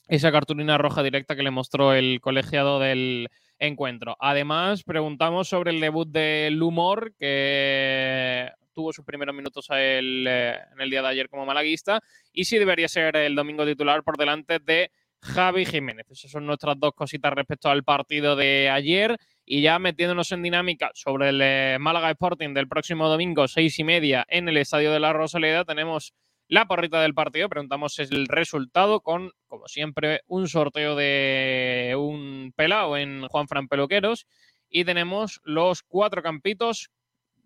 esa 0.09 0.31
cartulina 0.31 0.77
roja 0.77 1.03
directa 1.03 1.35
que 1.35 1.43
le 1.43 1.51
mostró 1.51 1.93
el 1.93 2.19
colegiado 2.19 2.79
del 2.79 3.29
encuentro. 3.59 4.17
Además, 4.19 4.83
preguntamos 4.83 5.47
sobre 5.47 5.71
el 5.71 5.79
debut 5.79 6.09
del 6.09 6.61
humor 6.61 7.13
que 7.17 8.49
tuvo 8.73 8.91
sus 8.91 9.05
primeros 9.05 9.35
minutos 9.35 9.67
el, 9.69 10.25
eh, 10.27 10.57
en 10.73 10.81
el 10.81 10.89
día 10.89 11.01
de 11.01 11.09
ayer 11.09 11.29
como 11.29 11.45
malaguista 11.45 12.01
y 12.33 12.45
si 12.45 12.57
debería 12.57 12.87
ser 12.87 13.15
el 13.17 13.35
domingo 13.35 13.65
titular 13.65 14.03
por 14.03 14.17
delante 14.17 14.59
de 14.59 14.91
Javi 15.21 15.65
Jiménez. 15.65 16.09
Esas 16.09 16.31
son 16.31 16.45
nuestras 16.45 16.79
dos 16.79 16.93
cositas 16.93 17.33
respecto 17.33 17.69
al 17.69 17.83
partido 17.83 18.35
de 18.35 18.69
ayer. 18.69 19.17
Y 19.45 19.61
ya 19.61 19.79
metiéndonos 19.79 20.31
en 20.31 20.43
dinámica 20.43 20.91
sobre 20.93 21.29
el 21.29 21.41
eh, 21.41 21.77
Málaga 21.79 22.11
Sporting 22.11 22.53
del 22.53 22.67
próximo 22.67 23.09
domingo, 23.09 23.47
seis 23.47 23.79
y 23.79 23.83
media, 23.83 24.25
en 24.29 24.47
el 24.47 24.57
Estadio 24.57 24.91
de 24.91 24.99
la 24.99 25.11
Rosaleda, 25.11 25.65
tenemos 25.65 26.13
la 26.49 26.65
porrita 26.65 27.01
del 27.01 27.13
partido. 27.13 27.47
Preguntamos 27.47 27.97
el 27.99 28.27
resultado 28.27 29.01
con, 29.01 29.31
como 29.47 29.67
siempre, 29.67 30.21
un 30.27 30.49
sorteo 30.49 30.95
de 30.95 31.95
un 31.97 32.51
pelao 32.55 32.97
en 32.97 33.27
Juan 33.27 33.47
Fran 33.47 33.67
Peluqueros. 33.67 34.27
Y 34.67 34.83
tenemos 34.83 35.39
los 35.43 35.83
cuatro 35.83 36.21
campitos. 36.21 36.89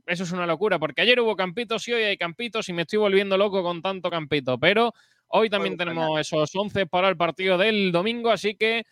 Eso 0.05 0.23
es 0.23 0.31
una 0.31 0.47
locura, 0.47 0.79
porque 0.79 1.01
ayer 1.01 1.19
hubo 1.19 1.35
campitos 1.35 1.87
y 1.87 1.93
hoy 1.93 2.03
hay 2.03 2.17
campitos 2.17 2.67
y 2.69 2.73
me 2.73 2.81
estoy 2.81 2.99
volviendo 2.99 3.37
loco 3.37 3.61
con 3.61 3.81
tanto 3.81 4.09
campito. 4.09 4.57
Pero 4.57 4.93
hoy 5.27 5.49
también 5.49 5.77
tenemos 5.77 6.19
esos 6.19 6.53
11 6.55 6.85
para 6.87 7.09
el 7.09 7.17
partido 7.17 7.57
del 7.57 7.91
domingo, 7.91 8.29
así 8.29 8.55
que 8.55 8.83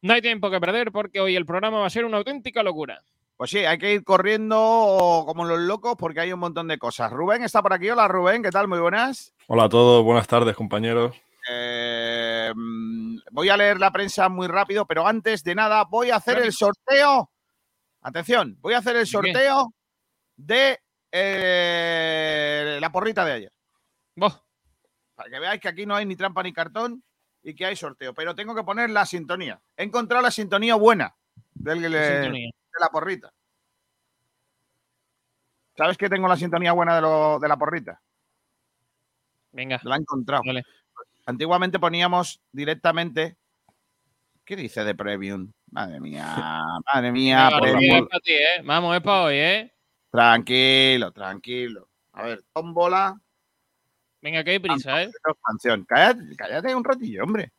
no 0.00 0.14
hay 0.14 0.22
tiempo 0.22 0.50
que 0.50 0.60
perder 0.60 0.90
porque 0.90 1.20
hoy 1.20 1.36
el 1.36 1.46
programa 1.46 1.80
va 1.80 1.86
a 1.86 1.90
ser 1.90 2.04
una 2.04 2.18
auténtica 2.18 2.62
locura. 2.62 3.02
Pues 3.42 3.50
sí, 3.50 3.58
hay 3.58 3.76
que 3.76 3.92
ir 3.92 4.04
corriendo 4.04 5.24
como 5.26 5.44
los 5.44 5.58
locos 5.58 5.96
porque 5.98 6.20
hay 6.20 6.32
un 6.32 6.38
montón 6.38 6.68
de 6.68 6.78
cosas. 6.78 7.10
Rubén 7.10 7.42
está 7.42 7.60
por 7.60 7.72
aquí. 7.72 7.90
Hola 7.90 8.06
Rubén, 8.06 8.40
¿qué 8.40 8.52
tal? 8.52 8.68
Muy 8.68 8.78
buenas. 8.78 9.34
Hola 9.48 9.64
a 9.64 9.68
todos, 9.68 10.04
buenas 10.04 10.28
tardes 10.28 10.54
compañeros. 10.54 11.20
Eh, 11.50 12.52
voy 13.32 13.48
a 13.48 13.56
leer 13.56 13.80
la 13.80 13.90
prensa 13.90 14.28
muy 14.28 14.46
rápido, 14.46 14.86
pero 14.86 15.08
antes 15.08 15.42
de 15.42 15.56
nada 15.56 15.82
voy 15.90 16.10
a 16.10 16.16
hacer 16.18 16.38
el 16.38 16.52
sorteo. 16.52 17.32
Atención, 18.02 18.58
voy 18.60 18.74
a 18.74 18.78
hacer 18.78 18.94
el 18.94 19.08
sorteo 19.08 19.74
de 20.36 20.78
eh, 21.10 22.78
la 22.80 22.92
porrita 22.92 23.24
de 23.24 23.32
ayer. 23.32 23.52
Para 24.14 25.30
que 25.30 25.40
veáis 25.40 25.60
que 25.60 25.68
aquí 25.68 25.84
no 25.84 25.96
hay 25.96 26.06
ni 26.06 26.14
trampa 26.14 26.44
ni 26.44 26.52
cartón 26.52 27.02
y 27.42 27.56
que 27.56 27.66
hay 27.66 27.74
sorteo. 27.74 28.14
Pero 28.14 28.36
tengo 28.36 28.54
que 28.54 28.62
poner 28.62 28.90
la 28.90 29.04
sintonía. 29.04 29.60
He 29.76 29.82
encontrado 29.82 30.22
la 30.22 30.30
sintonía 30.30 30.76
buena 30.76 31.16
del, 31.62 31.82
de 31.82 32.52
la 32.80 32.88
porrita. 32.88 33.32
¿Sabes 35.76 35.96
que 35.96 36.08
tengo 36.08 36.28
la 36.28 36.36
sintonía 36.36 36.72
buena 36.72 36.96
de, 36.96 37.00
lo, 37.00 37.38
de 37.38 37.48
la 37.48 37.56
porrita? 37.56 38.00
Venga. 39.52 39.80
La 39.84 39.96
he 39.96 40.00
encontrado. 40.00 40.42
Antiguamente 41.26 41.78
poníamos 41.78 42.40
directamente. 42.50 43.36
¿Qué 44.44 44.56
dice 44.56 44.84
de 44.84 44.94
Premium? 44.94 45.52
Madre 45.70 46.00
mía, 46.00 46.26
madre 46.92 47.12
mía. 47.12 47.48
¿eh? 47.48 48.62
Vamos, 48.64 48.96
es 48.96 49.02
para 49.02 49.22
hoy, 49.22 49.36
¿eh? 49.36 49.74
Tranquilo, 50.10 51.12
tranquilo. 51.12 51.88
A 52.12 52.24
ver, 52.24 52.44
tómbola. 52.52 53.18
Venga, 54.20 54.44
que 54.44 54.50
hay 54.50 54.58
prisa, 54.58 55.02
¿eh? 55.02 55.10
Canción. 55.46 55.84
Cállate, 55.84 56.36
cállate, 56.36 56.74
un 56.74 56.84
ratillo, 56.84 57.22
hombre. 57.24 57.52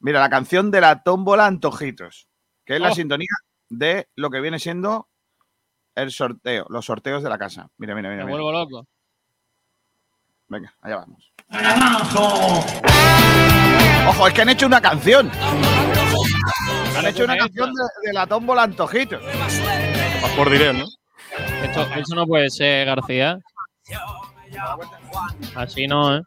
Mira, 0.00 0.20
la 0.20 0.28
canción 0.28 0.70
de 0.70 0.80
la 0.80 1.02
tómbola 1.02 1.46
Antojitos, 1.46 2.28
que 2.64 2.74
es 2.74 2.80
la 2.80 2.90
Oh. 2.90 2.94
sintonía 2.94 3.28
de 3.68 4.08
lo 4.16 4.30
que 4.30 4.40
viene 4.40 4.58
siendo 4.58 5.08
el 5.94 6.10
sorteo, 6.10 6.66
los 6.68 6.84
sorteos 6.84 7.22
de 7.22 7.28
la 7.30 7.38
casa. 7.38 7.68
Mira, 7.78 7.94
mira, 7.94 8.08
mira. 8.10 8.24
Me 8.24 8.32
mira. 8.32 8.42
vuelvo 8.42 8.52
loco. 8.52 8.86
Venga, 10.48 10.74
allá 10.82 10.96
vamos. 10.96 11.32
Ojo, 14.08 14.28
es 14.28 14.34
que 14.34 14.42
han 14.42 14.48
hecho 14.50 14.66
una 14.66 14.80
canción. 14.80 15.30
Han 16.96 17.06
hecho 17.06 17.24
una 17.24 17.36
canción 17.36 17.72
de, 17.72 17.82
de 18.08 18.12
la 18.12 18.26
tómbola 18.26 18.62
Antojitos. 18.64 19.22
Más 19.22 20.30
por 20.36 20.50
diré, 20.50 20.72
¿no? 20.72 20.84
Esto, 21.62 21.82
eso 21.96 22.14
no 22.14 22.26
puede 22.26 22.50
ser, 22.50 22.86
García. 22.86 23.38
Así 25.56 25.86
no, 25.86 26.16
¿eh? 26.16 26.22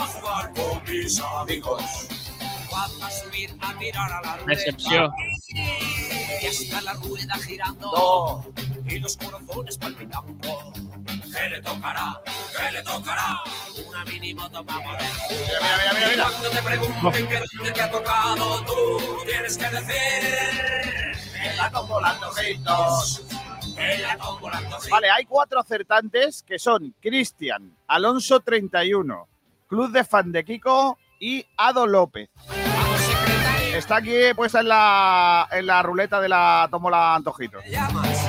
A 0.00 0.06
jugar 0.06 0.52
con 0.54 0.82
mis 0.84 1.20
amigos. 1.20 1.82
Vamos 2.70 3.02
a 3.02 3.10
subir 3.10 3.54
a 3.60 3.74
mirar 3.74 4.12
a 4.12 4.22
la 4.22 4.36
rueda. 4.36 4.52
Excepción. 4.52 5.12
Y 5.48 6.46
está 6.46 6.80
la 6.82 6.92
rueda 6.94 7.34
girando 7.36 8.44
y 8.86 8.98
los 8.98 9.16
corazones 9.16 9.78
palpitando. 9.78 10.34
¿Qué 11.32 11.48
le 11.48 11.62
tocará? 11.62 12.20
¿Qué 12.56 12.72
le 12.72 12.82
tocará? 12.82 13.40
Una 13.88 14.04
mini 14.04 14.34
moto 14.34 14.64
para 14.64 14.80
mover. 14.80 15.02
mira, 15.30 15.94
mira, 15.94 16.08
mira. 16.10 16.24
Cuando 16.24 16.50
te 16.50 16.62
pregunten 16.62 17.28
qué 17.28 17.42
dónde 17.56 17.72
te 17.72 17.82
ha 17.82 17.90
tocado, 17.90 18.64
tú 18.64 18.98
tienes 19.26 19.58
que 19.58 19.68
decir 19.68 21.20
en 21.42 21.56
la 21.56 21.70
tómbola 21.70 22.10
Antojitos. 22.10 23.22
En 23.76 24.02
la 24.02 24.16
tómbola 24.16 24.58
Antojitos. 24.58 24.90
Vale, 24.90 25.10
hay 25.10 25.24
cuatro 25.24 25.60
acertantes 25.60 26.42
que 26.42 26.58
son 26.58 26.94
Cristian, 27.00 27.76
Alonso 27.86 28.40
31, 28.40 29.28
Club 29.70 29.90
de 29.92 30.02
Fan 30.04 30.32
de 30.32 30.44
Kiko 30.44 30.98
y 31.20 31.46
Ado 31.56 31.86
López. 31.86 32.28
Está 33.74 33.98
aquí 33.98 34.12
puesta 34.34 34.60
en 34.60 34.68
la, 34.68 35.48
en 35.52 35.64
la 35.66 35.80
ruleta 35.82 36.20
de 36.20 36.28
la 36.28 36.66
tómbola 36.70 37.14
Antojitos. 37.14 37.64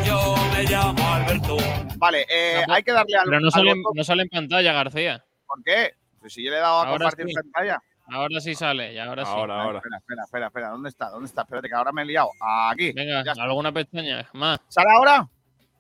Yo 0.06 0.36
me 0.54 0.64
llamo 0.64 1.14
Alberto. 1.14 1.58
Vale, 1.98 2.26
eh, 2.30 2.64
hay 2.70 2.84
que 2.84 2.92
darle 2.92 3.18
al. 3.18 3.26
Pero 3.26 3.40
no 3.40 3.48
al 3.48 3.52
sale, 3.52 3.72
en- 3.72 3.82
botón. 3.82 3.98
no 3.98 4.04
sale 4.04 4.22
en 4.24 4.30
pantalla, 4.30 4.72
García. 4.72 5.26
¿Por 5.48 5.64
qué? 5.64 5.96
Pues 6.20 6.32
si 6.34 6.46
yo 6.46 6.52
le 6.52 6.58
he 6.58 6.60
dado 6.62 6.76
a 6.82 6.88
Ahora 6.88 6.92
compartir 7.10 7.26
sí. 7.28 7.34
pantalla. 7.34 7.82
Ahora 8.14 8.40
sí 8.40 8.54
sale, 8.56 8.94
y 8.94 9.00
ahora 9.00 9.26
sí. 9.26 9.32
Ahora, 9.34 9.62
ahora. 9.64 9.78
Espera, 9.80 9.98
espera, 9.98 10.24
espera, 10.24 10.48
espera. 10.48 10.70
¿Dónde 10.70 10.90
está? 10.90 11.10
¿Dónde 11.10 11.26
está? 11.26 11.42
Espérate, 11.42 11.68
que 11.70 11.76
ahora 11.76 11.92
me 11.92 12.04
he 12.04 12.06
liado. 12.06 12.30
Aquí. 12.70 12.92
Venga, 12.94 13.24
Ya 13.24 13.32
alguna 13.42 13.72
pestaña 13.72 14.30
más. 14.34 14.60
¿Sale 14.68 14.90
ahora? 14.96 15.28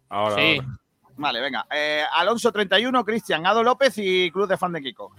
Ahora, 0.09 0.35
Sí. 0.35 0.57
ahora. 0.59 0.77
Vale, 1.21 1.39
venga. 1.39 1.67
Eh, 1.69 2.03
Alonso 2.13 2.51
31, 2.51 3.05
Cristian, 3.05 3.45
Ado 3.45 3.61
López 3.61 3.93
y 3.97 4.31
Club 4.31 4.47
de 4.47 4.57
Fan 4.57 4.73
de 4.73 4.81
Kiko. 4.81 5.11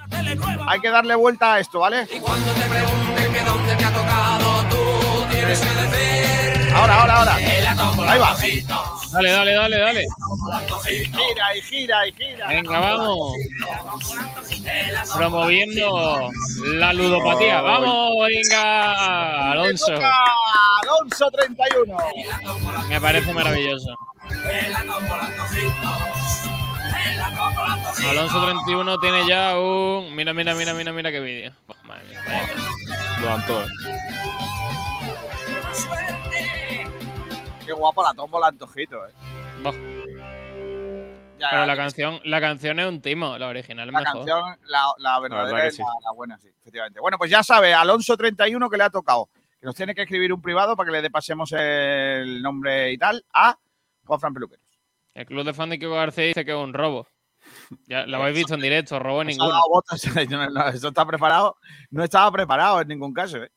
Hay 0.67 0.81
que 0.81 0.91
darle 0.91 1.15
vuelta 1.15 1.55
a 1.55 1.61
esto, 1.61 1.79
¿vale? 1.79 2.09
Y 2.13 2.19
cuando 2.19 2.53
te 2.53 2.63
pregunten 2.63 3.33
que 3.33 3.41
dónde 3.45 3.77
te 3.77 3.85
ha 3.85 3.93
tocado, 3.93 4.69
tú 4.69 5.31
tienes 5.31 5.61
que 5.61 5.75
decir 5.81 6.52
Ahora, 6.75 7.01
ahora, 7.01 7.17
ahora. 7.19 7.35
Ahí 7.35 8.19
va. 8.19 8.37
Dale, 9.13 9.31
dale, 9.31 9.53
dale, 9.55 9.79
dale. 9.79 10.07
Gira 10.85 11.57
y 11.57 11.63
gira 11.63 12.09
y 12.09 12.13
gira. 12.13 12.49
Venga, 12.49 12.81
vamos. 12.81 13.35
Promoviendo 15.15 16.31
la 16.65 16.93
ludopatía. 16.93 17.61
Vamos, 17.61 18.13
venga, 18.27 19.53
Alonso. 19.53 19.93
Alonso 20.83 21.31
31. 21.31 21.97
Me 22.89 23.01
parece 23.01 23.33
maravilloso. 23.33 23.95
Alonso 28.09 28.45
31 28.45 28.99
tiene 28.99 29.27
ya 29.29 29.59
un. 29.59 30.15
Mira, 30.15 30.33
mira, 30.33 30.55
mira, 30.55 30.73
mira, 30.75 30.93
mira 30.93 31.11
qué 31.13 31.21
vídeo. 31.21 31.53
Madre 31.85 32.05
mía. 32.09 32.49
Lo. 33.21 33.67
Qué 37.73 37.79
guapo 37.79 38.03
la 38.03 38.13
tómbola 38.13 38.49
Antojito, 38.49 39.07
eh. 39.07 39.13
Ya, 41.39 41.49
Pero 41.51 41.65
la 41.67 41.75
canción, 41.77 42.21
la 42.25 42.39
canción 42.41 42.79
es 42.79 42.87
un 42.87 43.01
timo, 43.01 43.39
la 43.39 43.49
original 43.49 43.89
es 43.89 43.93
la 43.95 44.01
mejor. 44.01 44.15
canción, 44.19 44.59
la, 44.67 44.93
la 44.99 45.19
verdadera 45.21 45.45
verdad 45.47 45.63
que 45.63 45.69
es 45.69 45.77
sí. 45.77 45.83
la, 45.83 45.89
la 46.05 46.13
buena, 46.15 46.39
sí, 46.39 46.49
efectivamente. 46.61 47.01
Bueno, 47.01 47.17
pues 47.17 47.31
ya 47.31 47.43
sabe, 47.43 47.73
Alonso 47.73 48.15
31 48.17 48.69
que 48.69 48.77
le 48.77 48.85
ha 48.85 48.91
tocado. 48.91 49.29
Que 49.59 49.67
nos 49.67 49.75
tiene 49.75 49.95
que 49.95 50.03
escribir 50.03 50.33
un 50.35 50.43
privado 50.43 50.77
para 50.77 50.91
que 50.93 51.01
le 51.01 51.11
pasemos 51.11 51.51
el 51.53 52.43
nombre 52.43 52.93
y 52.93 52.99
tal 52.99 53.25
a 53.33 53.57
Juan 54.05 54.21
Fran 54.21 54.35
Peluqueros. 54.35 54.65
El 55.15 55.25
club 55.27 55.45
de 55.45 55.55
fan 55.55 55.71
de 55.71 55.79
Kiko 55.79 55.93
García 55.95 56.25
dice 56.25 56.45
que 56.45 56.51
es 56.53 56.57
un 56.59 56.75
robo. 56.75 57.07
Ya 57.87 58.07
lo 58.07 58.19
habéis 58.19 58.37
visto 58.37 58.55
en 58.55 58.61
directo, 58.61 58.99
robo 58.99 59.23
ha 59.23 59.25
ninguno. 59.25 59.51
dado 59.51 59.69
votos. 59.69 60.01
No, 60.31 60.51
no, 60.51 60.69
eso 60.69 60.89
está 60.89 61.07
preparado. 61.07 61.57
No 61.91 62.05
estaba 62.05 62.31
preparado 62.31 62.81
en 62.83 62.89
ningún 62.89 63.13
caso. 63.15 63.39
¿eh? 63.39 63.51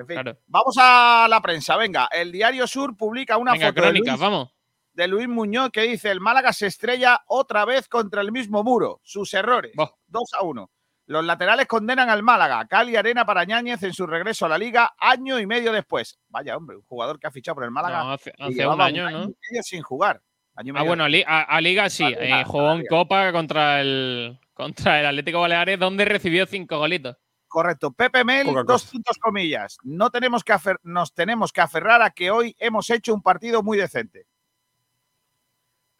En 0.00 0.06
fin, 0.06 0.14
Claro. 0.14 0.38
vamos 0.46 0.76
a 0.78 1.26
la 1.28 1.40
prensa. 1.40 1.76
Venga, 1.76 2.08
el 2.10 2.32
Diario 2.32 2.66
Sur 2.66 2.96
publica 2.96 3.36
una 3.36 3.52
Venga, 3.52 3.66
foto 3.68 3.80
de 3.80 3.86
crónicas, 3.88 4.08
Luis, 4.14 4.20
vamos. 4.20 4.50
de 4.94 5.08
Luis 5.08 5.28
Muñoz 5.28 5.70
que 5.70 5.82
dice: 5.82 6.10
el 6.10 6.20
Málaga 6.20 6.52
se 6.52 6.66
estrella 6.66 7.20
otra 7.26 7.64
vez 7.64 7.88
contra 7.88 8.20
el 8.22 8.32
mismo 8.32 8.62
muro. 8.64 9.00
Sus 9.02 9.34
errores. 9.34 9.72
Buah. 9.76 9.90
2 10.08 10.34
a 10.38 10.42
1. 10.42 10.70
Los 11.06 11.24
laterales 11.24 11.66
condenan 11.66 12.08
al 12.08 12.22
Málaga. 12.22 12.66
Cali 12.68 12.94
Arena 12.96 13.24
para 13.26 13.44
Ñáñez 13.44 13.82
en 13.82 13.92
su 13.92 14.06
regreso 14.06 14.46
a 14.46 14.48
la 14.48 14.56
liga 14.58 14.94
año 14.98 15.40
y 15.40 15.46
medio 15.46 15.72
después. 15.72 16.18
Vaya, 16.28 16.56
hombre, 16.56 16.76
un 16.76 16.82
jugador 16.84 17.18
que 17.18 17.26
ha 17.26 17.30
fichado 17.32 17.56
por 17.56 17.64
el 17.64 17.70
Málaga. 17.72 18.04
No, 18.04 18.12
hace 18.12 18.32
y 18.38 18.60
un 18.62 18.80
año, 18.80 19.10
¿no? 19.10 19.22
y 19.24 19.34
medio 19.50 19.62
sin 19.64 19.82
jugar. 19.82 20.22
Año 20.54 20.68
y 20.68 20.70
Ah, 20.70 20.74
medio. 20.80 20.86
bueno, 20.86 21.04
a, 21.04 21.08
Li- 21.08 21.24
a- 21.26 21.42
a 21.42 21.60
Liga 21.60 21.90
sí. 21.90 22.04
A 22.04 22.10
Liga, 22.10 22.40
eh, 22.40 22.44
jugó 22.44 22.72
en. 22.72 22.86
Copa 22.86 23.32
contra 23.32 23.80
el, 23.80 24.38
contra 24.54 25.00
el 25.00 25.06
Atlético 25.06 25.40
Baleares, 25.40 25.78
donde 25.80 26.04
recibió 26.04 26.46
cinco 26.46 26.78
golitos. 26.78 27.16
Correcto. 27.50 27.90
Pepe 27.92 28.22
Mel, 28.24 28.46
Poca 28.46 28.62
dos 28.62 28.82
cosa. 28.82 28.92
puntos 28.92 29.18
comillas. 29.18 29.76
No 29.82 30.10
tenemos 30.10 30.44
que 30.44 30.52
afer- 30.52 30.78
nos 30.84 31.12
tenemos 31.12 31.52
que 31.52 31.60
aferrar 31.60 32.00
a 32.00 32.10
que 32.10 32.30
hoy 32.30 32.54
hemos 32.60 32.88
hecho 32.90 33.12
un 33.12 33.22
partido 33.22 33.64
muy 33.64 33.76
decente. 33.76 34.28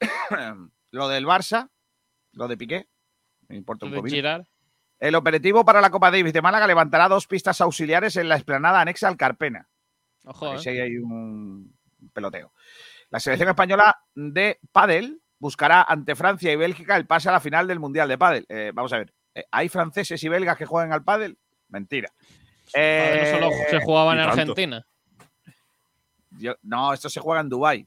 lo 0.92 1.08
del 1.08 1.26
Barça, 1.26 1.68
lo 2.32 2.46
de 2.46 2.56
Piqué, 2.56 2.88
me 3.48 3.56
importa 3.56 3.86
un. 3.86 4.08
Girar. 4.08 4.46
El 5.00 5.16
operativo 5.16 5.64
para 5.64 5.80
la 5.80 5.90
Copa 5.90 6.12
Davis 6.12 6.32
de 6.32 6.40
Málaga 6.40 6.68
levantará 6.68 7.08
dos 7.08 7.26
pistas 7.26 7.60
auxiliares 7.60 8.14
en 8.16 8.28
la 8.28 8.36
explanada 8.36 8.80
anexa 8.80 9.08
al 9.08 9.16
Carpena. 9.16 9.68
Ojo, 10.24 10.52
Ahí 10.52 10.56
¿eh? 10.56 10.60
sí 10.60 10.68
hay 10.68 10.98
un 10.98 11.76
peloteo. 12.12 12.52
La 13.08 13.18
selección 13.18 13.48
española 13.48 13.98
de 14.14 14.60
pádel 14.70 15.20
buscará 15.40 15.82
ante 15.82 16.14
Francia 16.14 16.52
y 16.52 16.56
Bélgica 16.56 16.94
el 16.96 17.06
pase 17.08 17.28
a 17.28 17.32
la 17.32 17.40
final 17.40 17.66
del 17.66 17.80
Mundial 17.80 18.08
de 18.08 18.18
pádel. 18.18 18.46
Eh, 18.48 18.70
vamos 18.72 18.92
a 18.92 18.98
ver, 18.98 19.12
¿hay 19.50 19.68
franceses 19.68 20.22
y 20.22 20.28
belgas 20.28 20.56
que 20.56 20.66
juegan 20.66 20.92
al 20.92 21.02
pádel? 21.04 21.38
Mentira. 21.68 22.08
No 22.18 22.72
solo 22.72 23.50
Eh, 23.50 23.66
se 23.70 23.80
jugaba 23.80 24.12
en. 24.12 24.20
Argentina. 24.20 24.86
yo- 26.38 26.54
no, 26.62 26.92
esto 26.92 27.08
se 27.08 27.20
juega 27.20 27.40
en 27.40 27.48
Dubái. 27.48 27.86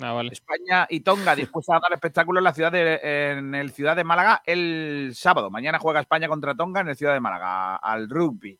Ah, 0.00 0.12
vale. 0.12 0.30
España 0.32 0.86
y 0.88 1.00
Tonga 1.00 1.34
dispuestas 1.34 1.76
a 1.76 1.80
dar 1.80 1.92
espectáculo 1.92 2.38
en 2.38 2.44
la 2.44 2.54
ciudad 2.54 2.70
de, 2.70 3.00
en 3.02 3.54
el 3.54 3.72
ciudad 3.72 3.96
de 3.96 4.04
Málaga 4.04 4.42
el 4.46 5.12
sábado. 5.14 5.50
Mañana 5.50 5.78
juega 5.80 6.00
España 6.00 6.28
contra 6.28 6.54
Tonga 6.54 6.80
en 6.82 6.88
el 6.88 6.96
ciudad 6.96 7.14
de 7.14 7.20
Málaga 7.20 7.76
al 7.76 8.08
rugby. 8.08 8.58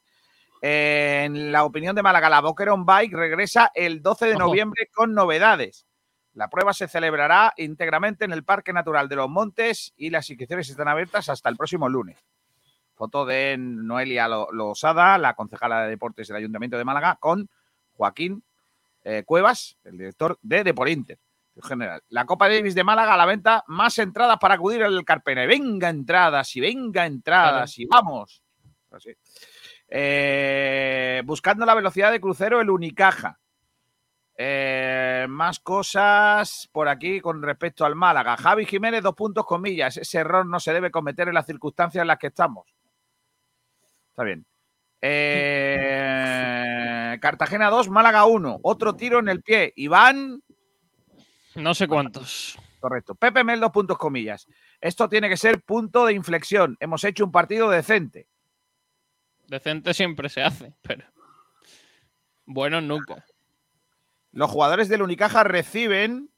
Eh, 0.61 1.23
en 1.27 1.53
la 1.53 1.63
opinión 1.65 1.95
de 1.95 2.03
Málaga, 2.03 2.29
la 2.29 2.41
Boquerón 2.41 2.85
Bike 2.85 3.13
regresa 3.15 3.71
el 3.75 4.03
12 4.03 4.27
de 4.27 4.35
Ojo. 4.35 4.47
noviembre 4.47 4.89
con 4.93 5.15
novedades. 5.15 5.87
La 6.39 6.49
prueba 6.49 6.73
se 6.73 6.87
celebrará 6.87 7.53
íntegramente 7.57 8.25
en 8.25 8.31
el 8.33 8.45
Parque 8.45 8.73
Natural 8.73 9.09
de 9.09 9.17
los 9.17 9.29
Montes 9.29 9.93
y 9.97 10.11
las 10.11 10.31
inscripciones 10.31 10.71
están 10.71 10.87
abiertas 10.87 11.29
hasta 11.29 11.49
el 11.49 11.57
próximo 11.57 11.89
lunes. 11.89 12.17
Foto 12.95 13.27
de 13.27 13.57
Noelia 13.59 14.29
Lo- 14.29 14.53
Losada, 14.53 15.19
la 15.19 15.35
concejala 15.35 15.83
de 15.83 15.91
deportes 15.91 16.29
del 16.29 16.37
Ayuntamiento 16.37 16.79
de 16.79 16.85
Málaga, 16.85 17.17
con 17.19 17.49
Joaquín 17.97 18.45
eh, 19.03 19.25
Cuevas, 19.27 19.79
el 19.83 19.99
director 19.99 20.39
de 20.41 20.63
Deporinter 20.63 21.19
general. 21.61 22.03
La 22.11 22.25
Copa 22.25 22.49
Davis 22.49 22.77
de 22.77 22.85
Málaga 22.85 23.15
a 23.15 23.17
la 23.17 23.27
venta, 23.27 23.65
más 23.67 23.99
entradas 23.99 24.39
para 24.39 24.55
acudir 24.55 24.85
al 24.85 25.05
Carpena. 25.05 25.45
Venga 25.45 25.89
entradas 25.89 26.55
y 26.55 26.61
venga 26.61 27.05
entradas 27.05 27.77
y 27.81 27.85
vamos. 27.87 28.43
Eh, 29.89 31.21
buscando 31.25 31.67
la 31.67 31.75
velocidad 31.75 32.13
de 32.13 32.21
crucero 32.21 32.61
el 32.61 32.71
Unicaja. 32.71 33.41
Eh, 34.41 35.27
más 35.29 35.59
cosas 35.59 36.69
por 36.71 36.89
aquí 36.89 37.21
con 37.21 37.43
respecto 37.43 37.85
al 37.85 37.97
Málaga. 37.97 38.37
Javi 38.37 38.67
Jiménez, 38.67 39.03
dos 39.03 39.17
puntos 39.17 39.45
comillas. 39.45 39.97
Ese 39.97 40.19
error 40.19 40.47
no 40.47 40.61
se 40.61 40.73
debe 40.73 40.93
cometer 40.93 41.27
en 41.27 41.35
las 41.35 41.45
circunstancias 41.45 42.03
en 42.03 42.07
las 42.07 42.19
que 42.19 42.29
estamos. 42.29 42.73
Está 44.11 44.23
bien. 44.23 44.47
Eh, 45.03 46.39
Cartagena 47.21 47.69
2, 47.69 47.91
Málaga 47.91 48.27
1. 48.27 48.61
Otro 48.63 48.95
tiro 48.95 49.19
en 49.19 49.29
el 49.29 49.43
pie. 49.43 49.73
Iván, 49.75 50.41
No 51.57 51.75
sé 51.75 51.89
cuántos. 51.89 52.57
Correcto. 52.79 53.17
Pepe 53.17 53.43
Mel, 53.43 53.59
dos 53.59 53.73
puntos 53.73 53.99
comillas. 53.99 54.47
Esto 54.81 55.09
tiene 55.09 55.29
que 55.29 55.37
ser 55.37 55.63
punto 55.63 56.07
de 56.07 56.13
inflexión. 56.13 56.77
Hemos 56.79 57.03
hecho 57.03 57.25
un 57.25 57.33
partido 57.33 57.69
decente. 57.71 58.29
Decente 59.49 59.95
siempre 59.95 60.29
se 60.29 60.43
hace, 60.43 60.75
pero. 60.83 61.05
Bueno, 62.47 62.81
nunca. 62.81 63.25
Los 64.39 64.53
jugadores 64.53 64.89
del 64.89 65.03
Unicaja 65.03 65.43
reciben 65.43 66.31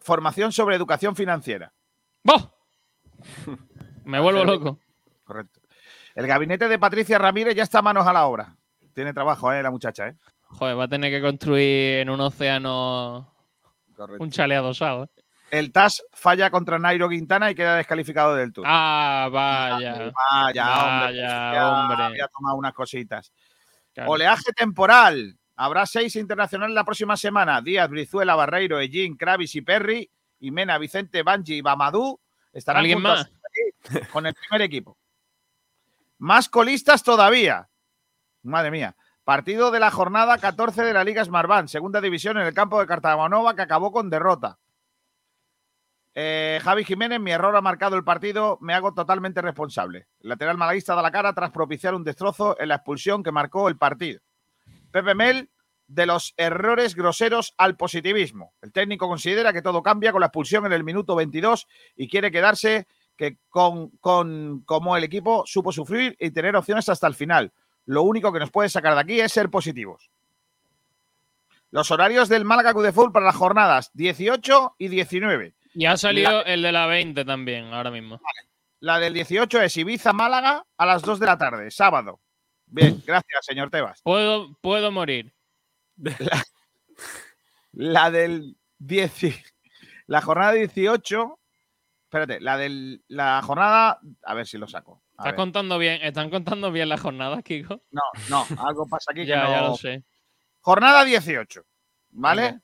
formación 0.00 0.50
sobre 0.50 0.74
educación 0.74 1.14
financiera. 1.14 1.72
¡Boh! 2.24 2.52
Me 4.04 4.18
vuelvo 4.18 4.44
loco. 4.44 4.80
Correcto. 5.22 5.60
El 6.16 6.26
gabinete 6.26 6.66
de 6.66 6.76
Patricia 6.80 7.18
Ramírez 7.18 7.54
ya 7.54 7.62
está 7.62 7.82
manos 7.82 8.04
a 8.04 8.12
la 8.12 8.26
obra. 8.26 8.56
Tiene 8.94 9.14
trabajo, 9.14 9.52
¿eh? 9.52 9.62
La 9.62 9.70
muchacha, 9.70 10.08
¿eh? 10.08 10.16
Joder, 10.42 10.76
va 10.76 10.84
a 10.84 10.88
tener 10.88 11.12
que 11.12 11.22
construir 11.22 11.98
en 12.00 12.10
un 12.10 12.20
océano 12.20 13.32
Correcto. 13.94 14.24
un 14.24 14.32
chale 14.32 14.56
adosado. 14.56 15.04
¿eh? 15.04 15.08
El 15.52 15.70
TAS 15.70 16.02
falla 16.14 16.50
contra 16.50 16.80
Nairo 16.80 17.08
Quintana 17.08 17.48
y 17.52 17.54
queda 17.54 17.76
descalificado 17.76 18.34
del 18.34 18.52
Tour. 18.52 18.64
Ah, 18.66 19.28
vaya. 19.30 20.10
Vaya, 20.32 20.82
hombre. 20.82 21.12
Vaya, 21.12 21.52
Ya 21.54 21.68
hombre. 21.70 22.02
Había 22.02 22.26
tomado 22.26 22.56
unas 22.56 22.74
cositas. 22.74 23.32
Claro. 23.98 24.12
Oleaje 24.12 24.52
temporal. 24.52 25.36
Habrá 25.56 25.84
seis 25.84 26.14
internacionales 26.14 26.72
la 26.72 26.84
próxima 26.84 27.16
semana. 27.16 27.60
Díaz, 27.60 27.90
Brizuela, 27.90 28.36
Barreiro, 28.36 28.78
Ellín, 28.78 29.16
Kravis 29.16 29.56
y 29.56 29.60
Perry. 29.60 30.08
Y 30.38 30.52
Mena, 30.52 30.78
Vicente, 30.78 31.24
Banji 31.24 31.54
y 31.54 31.60
Bamadú 31.62 32.20
estarán 32.52 32.80
¿Alguien 32.80 33.02
juntos 33.02 33.28
ahí 33.90 34.00
con 34.12 34.24
el 34.26 34.34
primer 34.34 34.62
equipo. 34.62 34.96
Más 36.18 36.48
colistas 36.48 37.02
todavía. 37.02 37.68
Madre 38.44 38.70
mía. 38.70 38.94
Partido 39.24 39.72
de 39.72 39.80
la 39.80 39.90
jornada 39.90 40.38
14 40.38 40.84
de 40.84 40.92
la 40.92 41.02
Liga 41.02 41.24
Smartbank, 41.24 41.66
segunda 41.66 42.00
división 42.00 42.38
en 42.38 42.46
el 42.46 42.54
campo 42.54 42.78
de 42.78 42.86
Cartagonova 42.86 43.56
que 43.56 43.62
acabó 43.62 43.90
con 43.90 44.10
derrota. 44.10 44.58
Eh, 46.20 46.58
Javi 46.64 46.82
Jiménez, 46.82 47.20
mi 47.20 47.30
error 47.30 47.54
ha 47.54 47.60
marcado 47.60 47.94
el 47.94 48.02
partido, 48.02 48.58
me 48.60 48.74
hago 48.74 48.92
totalmente 48.92 49.40
responsable. 49.40 50.08
Lateral 50.18 50.58
malaguista 50.58 50.96
da 50.96 51.00
la 51.00 51.12
cara 51.12 51.32
tras 51.32 51.52
propiciar 51.52 51.94
un 51.94 52.02
destrozo 52.02 52.56
en 52.58 52.70
la 52.70 52.74
expulsión 52.74 53.22
que 53.22 53.30
marcó 53.30 53.68
el 53.68 53.78
partido. 53.78 54.20
Pepe 54.90 55.14
Mel, 55.14 55.48
de 55.86 56.06
los 56.06 56.34
errores 56.36 56.96
groseros 56.96 57.54
al 57.56 57.76
positivismo. 57.76 58.52
El 58.62 58.72
técnico 58.72 59.06
considera 59.06 59.52
que 59.52 59.62
todo 59.62 59.80
cambia 59.80 60.10
con 60.10 60.18
la 60.18 60.26
expulsión 60.26 60.66
en 60.66 60.72
el 60.72 60.82
minuto 60.82 61.14
22 61.14 61.68
y 61.94 62.08
quiere 62.08 62.32
quedarse 62.32 62.88
que 63.16 63.38
con, 63.48 63.90
como 64.00 64.96
el 64.96 65.04
equipo 65.04 65.44
supo 65.46 65.70
sufrir 65.70 66.16
y 66.18 66.32
tener 66.32 66.56
opciones 66.56 66.88
hasta 66.88 67.06
el 67.06 67.14
final. 67.14 67.52
Lo 67.84 68.02
único 68.02 68.32
que 68.32 68.40
nos 68.40 68.50
puede 68.50 68.70
sacar 68.70 68.94
de 68.94 69.00
aquí 69.02 69.20
es 69.20 69.30
ser 69.30 69.50
positivos. 69.50 70.10
Los 71.70 71.92
horarios 71.92 72.28
del 72.28 72.44
Málaga 72.44 72.72
Club 72.72 72.86
de 72.86 72.92
Fútbol 72.92 73.12
para 73.12 73.26
las 73.26 73.36
jornadas 73.36 73.92
18 73.94 74.74
y 74.78 74.88
19. 74.88 75.54
Y 75.74 75.86
ha 75.86 75.96
salido 75.96 76.44
el 76.44 76.62
de 76.62 76.72
la 76.72 76.86
20 76.86 77.24
también, 77.24 77.72
ahora 77.72 77.90
mismo. 77.90 78.20
La 78.80 78.98
del 78.98 79.12
18 79.14 79.60
es 79.62 79.76
Ibiza-Málaga 79.76 80.64
a 80.76 80.86
las 80.86 81.02
2 81.02 81.18
de 81.20 81.26
la 81.26 81.36
tarde, 81.38 81.70
sábado. 81.70 82.20
Bien, 82.66 83.02
gracias, 83.06 83.44
señor 83.44 83.70
Tebas. 83.70 84.00
Puedo, 84.02 84.56
puedo 84.60 84.90
morir. 84.92 85.32
La 87.72 88.10
del 88.10 88.56
10, 88.78 89.12
la 90.06 90.20
jornada 90.22 90.52
18, 90.52 91.38
espérate, 92.04 92.40
la 92.40 92.56
del 92.56 93.02
la 93.08 93.40
jornada, 93.42 94.00
a 94.24 94.34
ver 94.34 94.46
si 94.46 94.58
lo 94.58 94.66
saco. 94.66 95.02
A 95.10 95.22
¿Estás 95.22 95.24
ver. 95.26 95.34
contando 95.36 95.78
bien? 95.78 96.00
¿Están 96.02 96.30
contando 96.30 96.72
bien 96.72 96.88
las 96.88 97.00
jornadas, 97.00 97.42
Kiko? 97.44 97.82
No, 97.90 98.02
no, 98.30 98.46
algo 98.66 98.88
pasa 98.88 99.12
aquí 99.12 99.20
que 99.22 99.26
Ya, 99.28 99.44
no. 99.44 99.50
ya 99.50 99.60
lo 99.62 99.76
sé. 99.76 100.02
Jornada 100.60 101.04
18, 101.04 101.62
¿vale? 102.10 102.42
Venga. 102.42 102.62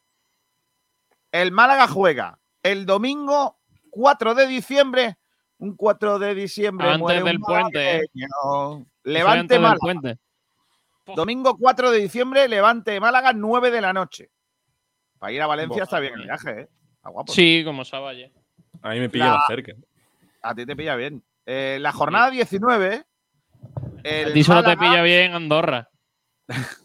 El 1.33 1.53
Málaga 1.53 1.87
juega 1.87 2.39
el 2.65 2.85
domingo 2.87 3.59
4 3.91 4.35
de 4.35 4.47
diciembre, 4.49 5.19
un 5.59 5.77
4 5.77 6.19
de 6.19 6.35
diciembre 6.35 6.87
Antes 6.89 6.99
muere 7.01 7.21
un 7.21 7.25
del 7.27 7.39
puente, 7.41 7.97
¿eh? 7.99 8.03
Levante 9.05 9.59
Málaga. 9.61 9.79
puente. 9.81 10.19
Domingo 11.15 11.57
4 11.57 11.91
de 11.93 11.99
diciembre, 12.01 12.49
Levante 12.49 12.99
Málaga, 12.99 13.33
9 13.33 13.71
de 13.71 13.81
la 13.81 13.93
noche. 13.93 14.31
Para 15.19 15.33
ir 15.33 15.43
a 15.43 15.47
Valencia 15.47 15.83
está 15.85 16.01
bien 16.01 16.15
el 16.15 16.23
eh. 16.23 16.25
viaje, 16.25 16.51
¿eh? 16.63 16.69
Está 16.97 17.11
guapo. 17.11 17.33
Sí, 17.33 17.63
como 17.65 17.85
Savalle. 17.85 18.33
A 18.83 18.91
mí 18.91 19.01
me 19.01 19.09
pilla 19.11 19.27
La- 19.27 19.35
más 19.35 19.47
cerca. 19.47 19.73
A 20.43 20.55
ti 20.55 20.67
te 20.67 20.75
pilla 20.75 20.97
bien. 20.97 21.23
Eh, 21.47 21.79
la 21.81 21.93
jornada 21.93 22.31
19. 22.31 23.05
El 24.03 24.31
A 24.31 24.33
ti 24.33 24.43
solo 24.43 24.63
te 24.63 24.75
Málaga- 24.77 24.81
pilla 24.91 25.03
bien 25.03 25.35
Andorra. 25.35 25.91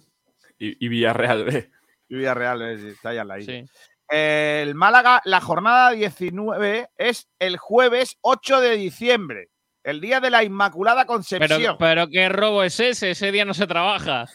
Y, 0.62 0.86
y 0.86 0.90
Villarreal 0.90 1.46
B. 1.46 1.72
y 2.10 2.16
Villarreal, 2.16 2.62
eh, 2.64 2.78
sí, 2.78 2.88
está 2.90 3.10
allá 3.12 3.22
al 3.22 3.30
lado. 3.30 3.42
Sí. 3.44 3.64
El 4.10 4.74
Málaga, 4.74 5.22
la 5.26 5.40
jornada 5.40 5.92
19 5.92 6.90
es 6.98 7.30
el 7.38 7.58
jueves 7.58 8.18
8 8.22 8.60
de 8.60 8.76
diciembre, 8.76 9.50
el 9.84 10.02
día 10.02 10.20
de 10.20 10.32
la 10.32 10.44
Inmaculada 10.44 11.06
Concepción. 11.06 11.60
Pero, 11.62 11.78
pero 11.78 12.08
¿qué 12.08 12.28
robo 12.28 12.64
es 12.64 12.80
ese? 12.80 13.12
Ese 13.12 13.32
día 13.32 13.46
no 13.46 13.54
se 13.54 13.68
trabaja. 13.68 14.26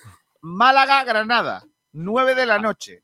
Málaga, 0.40 1.02
Granada, 1.02 1.64
9 1.92 2.34
de 2.37 2.46
la 2.46 2.58
noche. 2.60 3.02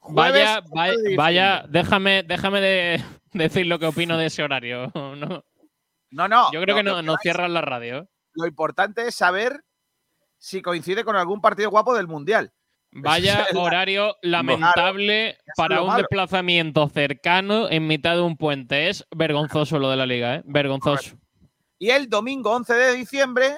Jueves 0.00 0.42
Vaya, 0.42 0.58
8 0.58 0.68
vaya, 0.72 0.94
vaya, 1.16 1.64
déjame, 1.68 2.22
déjame 2.24 2.60
de 2.60 3.04
decir 3.32 3.66
lo 3.66 3.78
que 3.78 3.86
opino 3.86 4.16
de 4.16 4.26
ese 4.26 4.42
horario. 4.42 4.90
No, 6.10 6.26
No, 6.26 6.26
no. 6.26 6.52
yo 6.52 6.62
creo 6.62 6.74
que 6.74 6.82
no, 6.82 7.02
no 7.02 7.16
cierran 7.18 7.52
la 7.52 7.60
radio. 7.60 8.08
Lo 8.32 8.46
importante 8.46 9.06
es 9.06 9.14
saber 9.14 9.62
si 10.38 10.62
coincide 10.62 11.04
con 11.04 11.16
algún 11.16 11.40
partido 11.40 11.70
guapo 11.70 11.94
del 11.94 12.06
Mundial. 12.06 12.52
Vaya 12.90 13.46
horario 13.56 14.16
lamentable 14.22 15.38
para 15.56 15.82
un 15.82 15.88
malo. 15.88 15.98
desplazamiento 15.98 16.88
cercano 16.88 17.68
en 17.70 17.86
mitad 17.86 18.14
de 18.16 18.22
un 18.22 18.36
puente. 18.36 18.88
Es 18.88 19.06
vergonzoso 19.14 19.78
lo 19.78 19.90
de 19.90 19.96
la 19.96 20.06
liga, 20.06 20.36
¿eh? 20.36 20.42
Vergonzoso. 20.44 21.16
Y 21.78 21.90
el 21.90 22.08
domingo 22.08 22.50
11 22.52 22.74
de 22.74 22.94
diciembre, 22.94 23.56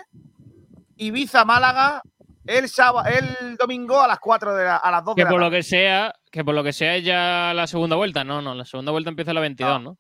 Ibiza-Málaga, 0.96 2.02
el, 2.46 2.68
sábado, 2.68 3.08
el 3.08 3.56
domingo 3.56 4.00
a 4.00 4.08
las 4.08 4.18
4 4.18 4.54
de 4.54 4.64
la, 4.64 4.76
a 4.76 4.90
las 4.90 5.04
2 5.04 5.14
Que 5.14 5.20
de 5.22 5.24
la 5.24 5.30
por 5.30 5.40
lo 5.40 5.46
tarde. 5.46 5.56
que 5.58 5.62
sea, 5.62 6.14
que 6.30 6.44
por 6.44 6.54
lo 6.54 6.62
que 6.64 6.72
sea 6.72 6.96
es 6.96 7.04
ya 7.04 7.52
la 7.54 7.66
segunda 7.66 7.96
vuelta. 7.96 8.24
No, 8.24 8.42
no, 8.42 8.54
la 8.54 8.64
segunda 8.64 8.92
vuelta 8.92 9.10
empieza 9.10 9.32
la 9.32 9.40
22, 9.40 9.82
¿no? 9.82 9.98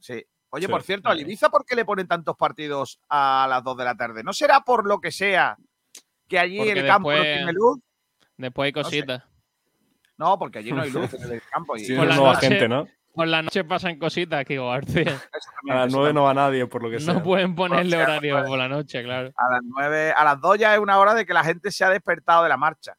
Sí. 0.00 0.22
Oye, 0.50 0.66
Sí. 0.66 0.72
por 0.72 0.82
cierto, 0.82 1.08
al 1.08 1.20
Ibiza, 1.20 1.48
¿por 1.50 1.64
qué 1.64 1.74
le 1.74 1.84
ponen 1.84 2.06
tantos 2.06 2.36
partidos 2.36 3.00
a 3.08 3.46
las 3.48 3.62
2 3.64 3.76
de 3.76 3.84
la 3.84 3.96
tarde? 3.96 4.22
¿No 4.22 4.32
será 4.32 4.60
por 4.60 4.86
lo 4.86 5.00
que 5.00 5.10
sea 5.10 5.56
que 6.28 6.38
allí 6.38 6.58
Porque 6.58 6.72
el 6.72 6.86
campo 6.86 7.10
no 7.10 7.16
después- 7.18 7.36
tiene 7.36 7.52
luz? 7.52 7.78
Después 8.36 8.66
hay 8.66 8.72
No 8.72 8.84
sé. 8.88 8.96
cositas. 9.00 9.22
No, 10.18 10.38
porque 10.38 10.58
allí 10.60 10.72
no 10.72 10.82
hay 10.82 10.90
luz 10.90 11.12
en 11.14 11.32
el 11.32 11.42
campo. 11.50 11.76
Y 11.76 11.80
Sí, 11.80 11.94
Por 11.96 12.06
la 12.06 12.16
nueva 12.16 12.32
noche- 12.34 12.48
gente, 12.48 12.68
¿no? 12.68 12.86
por 13.14 13.28
la 13.28 13.42
noche 13.42 13.64
pasan 13.64 13.98
cositas 13.98 14.40
aquí, 14.40 14.56
García. 14.56 15.02
A 15.02 15.04
las 15.12 15.12
eso 15.14 15.50
9 15.68 15.88
también. 15.90 16.14
no 16.14 16.22
va 16.24 16.34
nadie, 16.34 16.66
por 16.66 16.82
lo 16.82 16.90
que 16.90 17.00
sea. 17.00 17.14
No 17.14 17.22
pueden 17.22 17.54
ponerle 17.54 17.96
horario 17.96 18.36
pues. 18.36 18.48
por 18.48 18.58
la 18.58 18.68
noche, 18.68 19.02
claro. 19.02 19.32
A 19.36 19.52
las 19.52 19.60
nueve, 19.64 20.12
a 20.12 20.24
las 20.24 20.40
dos 20.40 20.58
ya 20.58 20.74
es 20.74 20.80
una 20.80 20.98
hora 20.98 21.14
de 21.14 21.24
que 21.26 21.32
la 21.34 21.42
gente 21.44 21.70
se 21.70 21.84
ha 21.84 21.90
despertado 21.90 22.42
de 22.42 22.48
la 22.50 22.56
marcha. 22.58 22.94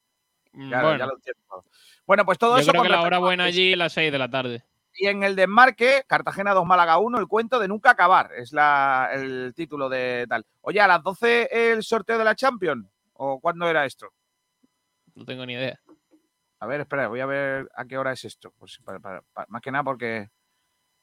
Mm, 0.53 0.69
Claro, 0.69 0.87
bueno, 0.87 0.99
ya 0.99 1.05
lo 1.05 1.15
entiendo. 1.15 1.65
Bueno, 2.07 2.25
pues 2.25 2.37
todo 2.39 2.55
yo 2.55 2.61
eso 2.61 2.71
creo 2.71 2.83
que 2.83 2.89
la 2.89 3.01
hora 3.01 3.17
buena 3.19 3.43
allí 3.45 3.73
es 3.73 3.77
las 3.77 3.93
6 3.93 4.11
de 4.11 4.17
la 4.17 4.29
tarde. 4.29 4.63
Y 4.99 5.05
en 5.07 5.21
el 5.23 5.35
desmarque, 5.35 6.03
Cartagena 6.07 6.53
2 6.55 6.65
Málaga 6.65 6.97
1, 6.97 7.19
el 7.19 7.27
cuento 7.27 7.59
de 7.59 7.67
nunca 7.67 7.91
acabar. 7.91 8.31
Es 8.35 8.51
la, 8.53 9.09
el 9.13 9.53
título 9.55 9.89
de 9.89 10.25
tal. 10.27 10.45
Oye, 10.61 10.81
a 10.81 10.87
las 10.87 11.03
12 11.03 11.49
el 11.71 11.83
sorteo 11.83 12.17
de 12.17 12.23
la 12.23 12.33
Champions. 12.35 12.87
¿O 13.13 13.39
cuándo 13.39 13.67
era 13.69 13.85
esto? 13.85 14.07
No 15.17 15.25
tengo 15.25 15.45
ni 15.47 15.53
idea. 15.53 15.79
A 16.59 16.67
ver, 16.67 16.81
espera, 16.81 17.07
voy 17.07 17.19
a 17.19 17.25
ver 17.25 17.67
a 17.75 17.85
qué 17.85 17.97
hora 17.97 18.11
es 18.11 18.23
esto. 18.23 18.53
Pues 18.57 18.77
para- 18.83 18.99
para- 18.99 19.21
para- 19.33 19.47
más 19.49 19.61
que 19.61 19.71
nada 19.71 19.83
porque. 19.83 20.29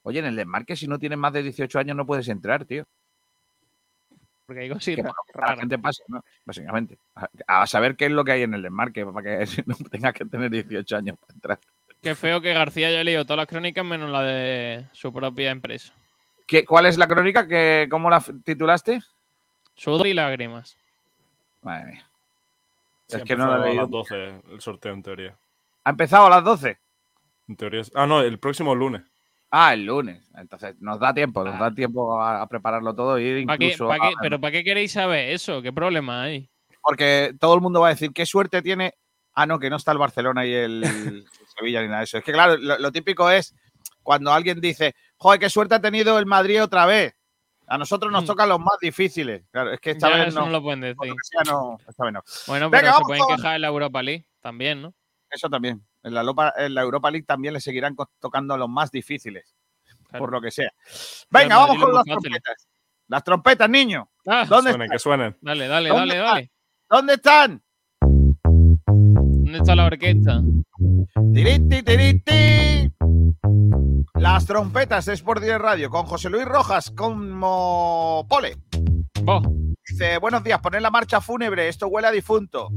Oye, 0.03 0.20
en 0.20 0.27
el 0.27 0.37
desmarque, 0.37 0.77
si 0.77 0.87
no 0.87 0.98
tienes 0.98 1.18
más 1.18 1.33
de 1.33 1.42
18 1.42 1.79
años, 1.79 1.96
no 1.96 2.07
puedes 2.07 2.29
entrar, 2.29 2.64
tío. 2.64 2.85
Porque 4.46 4.61
hay 4.61 4.68
lo 4.68 4.79
que 4.79 5.03
la 5.03 5.57
gente 5.57 5.79
pasa, 5.79 6.05
¿no? 6.09 6.22
Básicamente. 6.44 6.98
A, 7.14 7.62
a 7.62 7.66
saber 7.66 7.96
qué 7.96 8.05
es 8.07 8.12
lo 8.12 8.24
que 8.24 8.33
hay 8.33 8.42
en 8.42 8.53
el 8.55 8.62
desmarque, 8.62 9.05
para 9.07 9.22
que 9.22 9.46
no 9.66 9.74
tengas 9.90 10.12
que 10.12 10.27
tener 10.27 10.50
18 10.50 10.96
años 10.96 11.18
para 11.18 11.35
entrar. 11.35 11.59
Qué 12.03 12.14
feo 12.14 12.40
que 12.42 12.53
García 12.53 12.88
haya 12.88 13.03
leído 13.03 13.24
todas 13.24 13.38
las 13.38 13.46
crónicas 13.46 13.85
menos 13.85 14.11
la 14.11 14.22
de 14.22 14.85
su 14.92 15.12
propia 15.12 15.50
empresa. 15.50 15.92
¿Qué, 16.46 16.64
¿Cuál 16.66 16.85
es 16.87 16.98
la 16.98 17.09
crónica? 17.09 17.48
que 17.48 17.88
¿Cómo 17.90 18.11
la 18.11 18.22
titulaste? 18.44 19.00
Sudor 19.74 20.07
y 20.07 20.12
lágrimas. 20.14 20.77
Madre 21.62 21.92
mía. 21.92 22.11
Sí, 23.07 23.17
es 23.19 23.23
que 23.25 23.37
no 23.37 23.47
la 23.47 23.53
he 23.53 23.57
empezado 23.57 23.64
a 23.64 23.67
leído. 23.69 23.83
las 23.83 23.90
12 23.90 24.43
el 24.55 24.61
sorteo, 24.61 24.93
en 24.95 25.03
teoría. 25.03 25.37
¿Ha 25.85 25.90
empezado 25.90 26.27
a 26.27 26.31
las 26.31 26.45
12? 26.45 26.79
En 27.49 27.57
teoría 27.57 27.83
Ah, 27.95 28.07
no, 28.07 28.21
el 28.23 28.38
próximo 28.38 28.75
lunes. 28.75 29.03
Ah, 29.51 29.75
el 29.75 29.85
lunes. 29.85 30.29
Entonces 30.37 30.75
nos 30.81 30.99
da 30.99 31.12
tiempo, 31.14 31.45
nos 31.45 31.55
Ah. 31.55 31.59
da 31.69 31.75
tiempo 31.75 32.21
a, 32.21 32.40
a 32.43 32.49
prepararlo 32.49 32.95
todo 32.95 33.19
y 33.19 33.25
ir 33.25 33.47
¿Para 33.47 33.59
qué, 33.59 33.64
incluso 33.67 33.88
pa' 33.88 33.99
qué- 34.01 34.07
a- 34.09 34.21
¿Pero 34.21 34.40
para 34.40 34.53
qué 34.53 34.64
queréis 34.64 34.93
saber 34.93 35.31
eso? 35.31 35.62
¿Qué 35.62 35.73
problema 35.73 36.23
hay? 36.23 36.49
porque 36.87 37.35
todo 37.40 37.55
el 37.55 37.62
mundo 37.62 37.81
va 37.81 37.87
a 37.88 37.90
decir 37.90 38.12
qué 38.12 38.27
suerte 38.27 38.61
tiene. 38.61 38.93
Ah, 39.33 39.47
no, 39.47 39.59
que 39.59 39.71
no 39.71 39.77
está 39.77 39.90
el 39.93 39.97
Barcelona 39.99 40.45
y 40.45 40.53
el, 40.53 40.83
el 41.23 41.27
Sevilla 41.59 41.81
ni 41.81 41.87
nada 41.88 42.01
de 42.01 42.05
eso. 42.05 42.19
Es 42.19 42.25
que 42.25 42.33
claro, 42.33 42.57
lo, 42.59 42.79
lo 42.79 42.93
típico 42.93 43.31
es 43.31 43.55
cuando 44.03 44.31
alguien 44.33 44.61
dice, 44.61 44.95
joder, 45.17 45.40
qué 45.40 45.49
suerte 45.49 45.75
ha 45.77 45.81
tenido 45.81 46.19
el 46.19 46.27
Madrid 46.27 46.62
otra 46.62 46.85
vez. 46.85 47.14
A 47.66 47.79
nosotros 47.79 48.12
nos 48.12 48.24
Mm. 48.24 48.27
tocan 48.27 48.48
los 48.48 48.61
más 48.61 48.79
difíciles. 48.81 49.44
Claro, 49.50 49.72
es 49.72 49.81
que 49.81 49.90
esta 49.92 50.11
Ya 50.11 50.16
vez 50.16 50.29
eso 50.29 50.40
no. 50.40 50.46
no 50.46 50.53
lo 50.53 50.62
pueden 50.62 50.81
decir. 50.81 50.96
lo 51.00 51.14
que 51.14 51.20
sea, 51.22 51.40
no, 51.53 51.79
esta 51.88 52.05
vez 52.05 52.12
no. 52.12 52.22
Bueno, 52.46 52.70
Venga, 52.70 52.83
pero 52.83 52.96
se 52.98 53.05
pueden 53.05 53.22
con- 53.24 53.37
quejar 53.37 53.55
en 53.57 53.61
la 53.62 53.68
Europa 53.68 54.03
League 54.03 54.27
también, 54.40 54.83
¿no? 54.83 54.94
Eso 55.31 55.48
también. 55.48 55.85
En 56.03 56.14
la, 56.14 56.20
Europa, 56.20 56.53
en 56.59 56.74
la 56.74 56.83
Europa 56.83 57.11
League 57.11 57.24
también 57.27 57.55
le 57.55 57.61
seguirán 57.61 57.96
tocando 58.20 58.57
los 58.59 58.68
más 58.68 58.90
difíciles, 58.90 59.55
Claro. 60.09 60.18
por 60.22 60.31
lo 60.33 60.40
que 60.40 60.50
sea. 60.50 60.70
Venga, 61.31 61.57
vamos 61.57 61.83
con 61.83 61.94
las 61.94 62.05
trompetas. 62.05 62.68
Las 63.09 63.24
trompetas, 63.24 63.68
niño. 63.70 64.11
Ah, 64.27 64.44
¿Dónde 64.48 64.70
Suenen, 64.70 64.83
están? 64.83 64.88
que 64.94 64.98
suenen. 64.98 65.37
dale, 65.40 65.66
dale, 65.68 65.88
¿Dónde 65.88 66.16
dale, 66.16 66.20
dale. 66.31 66.53
¿Dónde 66.88 67.14
están? 67.14 67.62
¿Dónde 69.55 69.71
está 69.71 69.77
la 69.77 69.85
orquesta? 69.87 70.43
Tiriti, 71.33 71.83
tiriti. 71.85 72.93
Las 74.14 74.47
trompetas 74.47 75.05
de 75.05 75.14
Sport 75.14 75.43
Direct 75.43 75.61
Radio 75.61 75.90
con 75.90 76.07
José 76.07 76.29
Luis 76.29 76.45
Rojas 76.45 76.90
como 76.90 78.27
pole. 78.29 78.57
Vos. 79.23 79.45
Dice, 79.88 80.19
buenos 80.19 80.43
días, 80.43 80.59
poner 80.61 80.83
la 80.83 80.90
marcha 80.90 81.21
fúnebre, 81.21 81.69
esto 81.69 81.87
huele 81.87 82.09
a 82.09 82.11
difunto. 82.11 82.71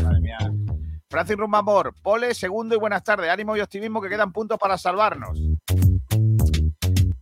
Madre 0.00 0.20
mía. 0.20 0.38
Francis 1.10 1.36
Rumbamor, 1.36 1.92
pole, 2.00 2.34
segundo 2.34 2.76
y 2.76 2.78
buenas 2.78 3.02
tardes. 3.02 3.28
Ánimo 3.28 3.56
y 3.56 3.60
optimismo 3.60 4.00
que 4.00 4.08
quedan 4.08 4.30
puntos 4.30 4.58
para 4.60 4.78
salvarnos. 4.78 5.36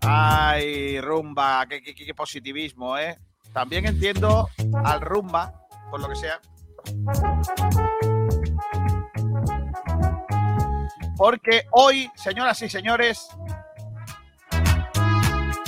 Ay, 0.02 1.00
Rumba, 1.00 1.64
qué, 1.70 1.80
qué- 1.80 1.94
qué 1.94 2.14
positivismo, 2.14 2.98
¿eh? 2.98 3.16
También 3.54 3.86
entiendo 3.86 4.50
al 4.84 5.00
Rumba, 5.00 5.54
por 5.90 6.00
lo 6.02 6.08
que 6.10 6.16
sea. 6.16 6.38
Porque 11.20 11.66
hoy, 11.72 12.10
señoras 12.14 12.62
y 12.62 12.70
señores, 12.70 13.28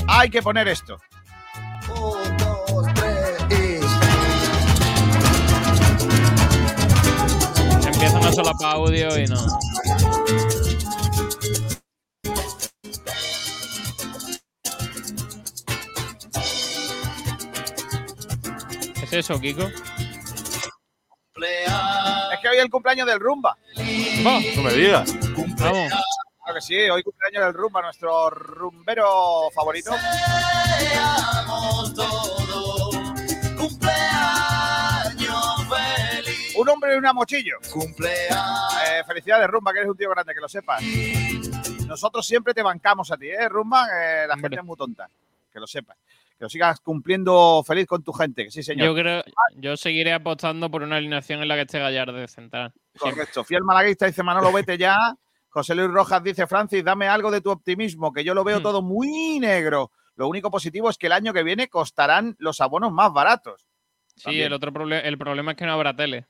hay 0.09 0.31
que 0.31 0.41
poner 0.41 0.67
esto. 0.67 0.97
Un, 1.91 2.37
dos, 2.39 2.87
tres 2.95 3.37
y. 3.51 3.81
Empieza 7.87 8.19
una 8.19 8.33
sola 8.33 8.53
para 8.59 8.73
audio 8.73 9.19
y 9.19 9.27
no. 9.27 9.47
¿Qué 18.95 19.05
es 19.05 19.13
eso, 19.13 19.39
Kiko? 19.39 19.65
Es 21.35 22.41
que 22.41 22.49
hoy 22.49 22.57
es 22.57 22.63
el 22.63 22.71
cumpleaños 22.71 23.07
del 23.07 23.21
Rumba. 23.21 23.59
¡Vos! 24.25 24.43
No 24.57 24.63
me 24.63 24.73
digas. 24.73 25.15
Vamos. 25.59 25.93
Claro 26.45 26.55
que 26.57 26.61
sí, 26.61 26.75
hoy 26.75 27.03
cumpleaños 27.03 27.45
del 27.45 27.55
Rumba, 27.55 27.83
nuestro 27.83 28.31
rumbero 28.31 29.49
favorito. 29.55 29.93
Seamos 30.79 31.95
todos. 31.95 32.97
Cumpleaños 33.57 35.35
feliz. 35.69 36.57
Un 36.57 36.69
hombre 36.69 36.95
y 36.95 36.99
una 36.99 37.13
mochillo. 37.13 37.59
Cumpleaños. 37.73 38.75
Eh, 38.91 39.05
felicidades, 39.07 39.47
Rumba, 39.49 39.73
que 39.73 39.79
eres 39.79 39.91
un 39.91 39.97
tío 39.97 40.11
grande, 40.11 40.35
que 40.35 40.41
lo 40.41 40.49
sepas. 40.49 40.83
Nosotros 41.87 42.27
siempre 42.27 42.55
te 42.55 42.63
bancamos 42.63 43.13
a 43.13 43.17
ti, 43.17 43.29
¿eh, 43.29 43.49
Rumba? 43.49 43.87
Eh, 43.87 44.27
la 44.27 44.37
gente 44.37 44.57
es 44.57 44.65
muy 44.65 44.77
tonta, 44.77 45.09
que 45.53 45.61
lo 45.61 45.67
sepas. 45.69 45.97
Que 46.39 46.45
lo 46.47 46.49
sigas 46.49 46.81
cumpliendo 46.81 47.63
feliz 47.65 47.87
con 47.87 48.03
tu 48.03 48.13
gente, 48.13 48.45
que 48.45 48.51
sí, 48.51 48.65
señor. 48.65 48.89
Yo 48.89 48.95
creo, 48.95 49.23
yo 49.59 49.77
seguiré 49.77 50.13
apostando 50.13 50.69
por 50.71 50.83
una 50.83 50.97
alineación 50.97 51.41
en 51.41 51.47
la 51.47 51.55
que 51.55 51.61
esté 51.63 51.79
Gallardo 51.79 52.15
de 52.15 52.27
central. 52.27 52.73
Correcto. 52.99 53.45
Fiel 53.45 53.63
malaguista 53.63 54.07
dice 54.07 54.25
Manolo, 54.25 54.51
vete 54.51 54.77
ya. 54.77 55.15
José 55.53 55.75
Luis 55.75 55.91
Rojas 55.91 56.23
dice, 56.25 56.47
Francis, 56.47 56.83
dame 56.83 57.09
algo 57.09 57.31
de 57.31 57.43
tu 57.43 57.51
optimismo, 57.51 58.11
que 58.11 58.25
yo 58.25 58.33
lo 58.35 58.43
veo 58.43 58.59
Hmm. 58.59 58.63
todo 58.63 58.81
muy 58.83 59.39
negro. 59.39 59.93
Lo 60.17 60.27
único 60.29 60.51
positivo 60.51 60.89
es 60.89 60.97
que 60.97 61.07
el 61.09 61.13
año 61.13 61.33
que 61.35 61.43
viene 61.43 61.69
costarán 61.69 62.35
los 62.39 62.61
abonos 62.63 62.91
más 62.91 63.13
baratos. 63.13 63.69
Sí, 64.17 64.25
También. 64.25 64.47
el 64.47 64.53
otro 64.55 64.73
problema, 64.73 65.01
el 65.03 65.19
problema 65.19 65.53
es 65.53 65.57
que 65.59 65.67
no 65.67 65.73
habrá 65.75 65.95
tele. 65.95 66.27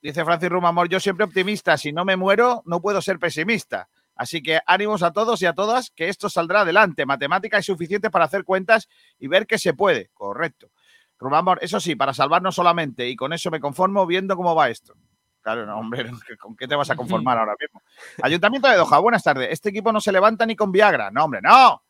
Dice 0.00 0.24
Francis 0.24 0.48
Rumamor, 0.48 0.88
yo 0.88 1.00
siempre 1.00 1.24
optimista, 1.24 1.76
si 1.76 1.92
no 1.92 2.04
me 2.04 2.16
muero, 2.16 2.62
no 2.64 2.80
puedo 2.80 3.00
ser 3.02 3.18
pesimista. 3.18 3.88
Así 4.14 4.42
que 4.42 4.60
ánimos 4.66 5.02
a 5.02 5.12
todos 5.12 5.40
y 5.42 5.46
a 5.46 5.52
todas, 5.54 5.90
que 5.90 6.08
esto 6.08 6.28
saldrá 6.28 6.62
adelante. 6.62 7.06
Matemática 7.06 7.58
es 7.58 7.66
suficiente 7.66 8.10
para 8.10 8.24
hacer 8.24 8.44
cuentas 8.44 8.88
y 9.18 9.28
ver 9.28 9.46
que 9.46 9.58
se 9.58 9.74
puede. 9.74 10.10
Correcto. 10.14 10.70
Rumamor, 11.18 11.58
eso 11.62 11.78
sí, 11.78 11.94
para 11.94 12.12
salvarnos 12.12 12.54
solamente, 12.54 13.08
y 13.08 13.16
con 13.16 13.32
eso 13.32 13.50
me 13.50 13.60
conformo 13.60 14.06
viendo 14.06 14.34
cómo 14.36 14.54
va 14.54 14.68
esto. 14.70 14.94
Claro, 15.42 15.66
no, 15.66 15.76
hombre, 15.78 16.04
¿con 16.40 16.56
qué 16.56 16.68
te 16.68 16.76
vas 16.76 16.90
a 16.90 16.96
conformar 16.96 17.36
ahora 17.36 17.54
mismo? 17.60 17.82
Ayuntamiento 18.22 18.68
de 18.68 18.76
Doha, 18.76 18.98
buenas 19.00 19.22
tardes. 19.22 19.48
Este 19.50 19.70
equipo 19.70 19.92
no 19.92 20.00
se 20.00 20.12
levanta 20.12 20.46
ni 20.46 20.56
con 20.56 20.70
Viagra. 20.70 21.10
No, 21.10 21.24
hombre, 21.24 21.40
no. 21.42 21.82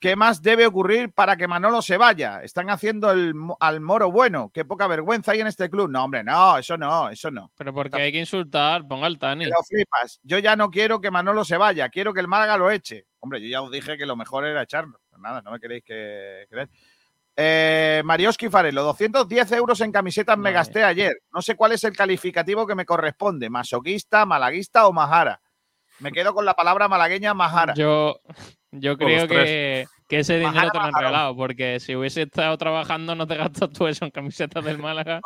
¿Qué 0.00 0.16
más 0.16 0.40
debe 0.40 0.66
ocurrir 0.66 1.12
para 1.12 1.36
que 1.36 1.46
Manolo 1.46 1.82
se 1.82 1.98
vaya? 1.98 2.42
Están 2.42 2.70
haciendo 2.70 3.10
el, 3.10 3.34
al 3.60 3.80
moro 3.82 4.10
bueno. 4.10 4.50
Qué 4.52 4.64
poca 4.64 4.86
vergüenza 4.86 5.32
hay 5.32 5.40
en 5.40 5.46
este 5.46 5.68
club. 5.68 5.90
No, 5.90 6.02
hombre, 6.02 6.24
no, 6.24 6.56
eso 6.56 6.78
no, 6.78 7.10
eso 7.10 7.30
no. 7.30 7.52
Pero 7.54 7.74
porque 7.74 8.00
hay 8.00 8.10
que 8.10 8.18
insultar, 8.18 8.88
ponga 8.88 9.06
el 9.06 9.18
Tani. 9.18 9.44
Lo 9.44 9.62
flipas. 9.62 10.18
Yo 10.22 10.38
ya 10.38 10.56
no 10.56 10.70
quiero 10.70 11.02
que 11.02 11.10
Manolo 11.10 11.44
se 11.44 11.58
vaya, 11.58 11.90
quiero 11.90 12.14
que 12.14 12.20
el 12.20 12.28
Málaga 12.28 12.56
lo 12.56 12.70
eche. 12.70 13.04
Hombre, 13.18 13.42
yo 13.42 13.48
ya 13.48 13.60
os 13.60 13.70
dije 13.70 13.98
que 13.98 14.06
lo 14.06 14.16
mejor 14.16 14.46
era 14.46 14.62
echarlo. 14.62 14.98
Pues 15.10 15.20
nada, 15.20 15.42
no 15.42 15.50
me 15.50 15.60
queréis 15.60 15.84
que 15.84 16.46
creer. 16.48 16.70
Eh, 17.36 18.02
Marioski 18.04 18.48
Farelo, 18.48 18.82
210 18.82 19.52
euros 19.52 19.80
en 19.80 19.92
camisetas 19.92 20.36
me 20.36 20.52
gasté 20.52 20.84
ayer. 20.84 21.12
No 21.32 21.40
sé 21.42 21.54
cuál 21.54 21.72
es 21.72 21.84
el 21.84 21.96
calificativo 21.96 22.66
que 22.66 22.74
me 22.74 22.84
corresponde, 22.84 23.48
masoquista, 23.48 24.26
malaguista 24.26 24.86
o 24.86 24.92
majara. 24.92 25.40
Me 26.00 26.12
quedo 26.12 26.34
con 26.34 26.44
la 26.44 26.54
palabra 26.54 26.88
malagueña 26.88 27.34
majara. 27.34 27.74
Yo, 27.74 28.20
yo 28.70 28.96
creo 28.96 29.28
que, 29.28 29.86
que 30.08 30.18
ese 30.20 30.34
dinero 30.34 30.54
Majara, 30.54 30.70
te 30.70 30.78
lo 30.78 30.84
han 30.84 30.90
majarón. 30.92 31.10
regalado, 31.10 31.36
porque 31.36 31.80
si 31.80 31.94
hubiese 31.94 32.22
estado 32.22 32.56
trabajando 32.58 33.14
no 33.14 33.26
te 33.26 33.36
gastas 33.36 33.70
tú 33.70 33.86
eso 33.86 34.04
en 34.04 34.10
camisetas 34.10 34.64
del 34.64 34.78
Málaga. 34.78 35.20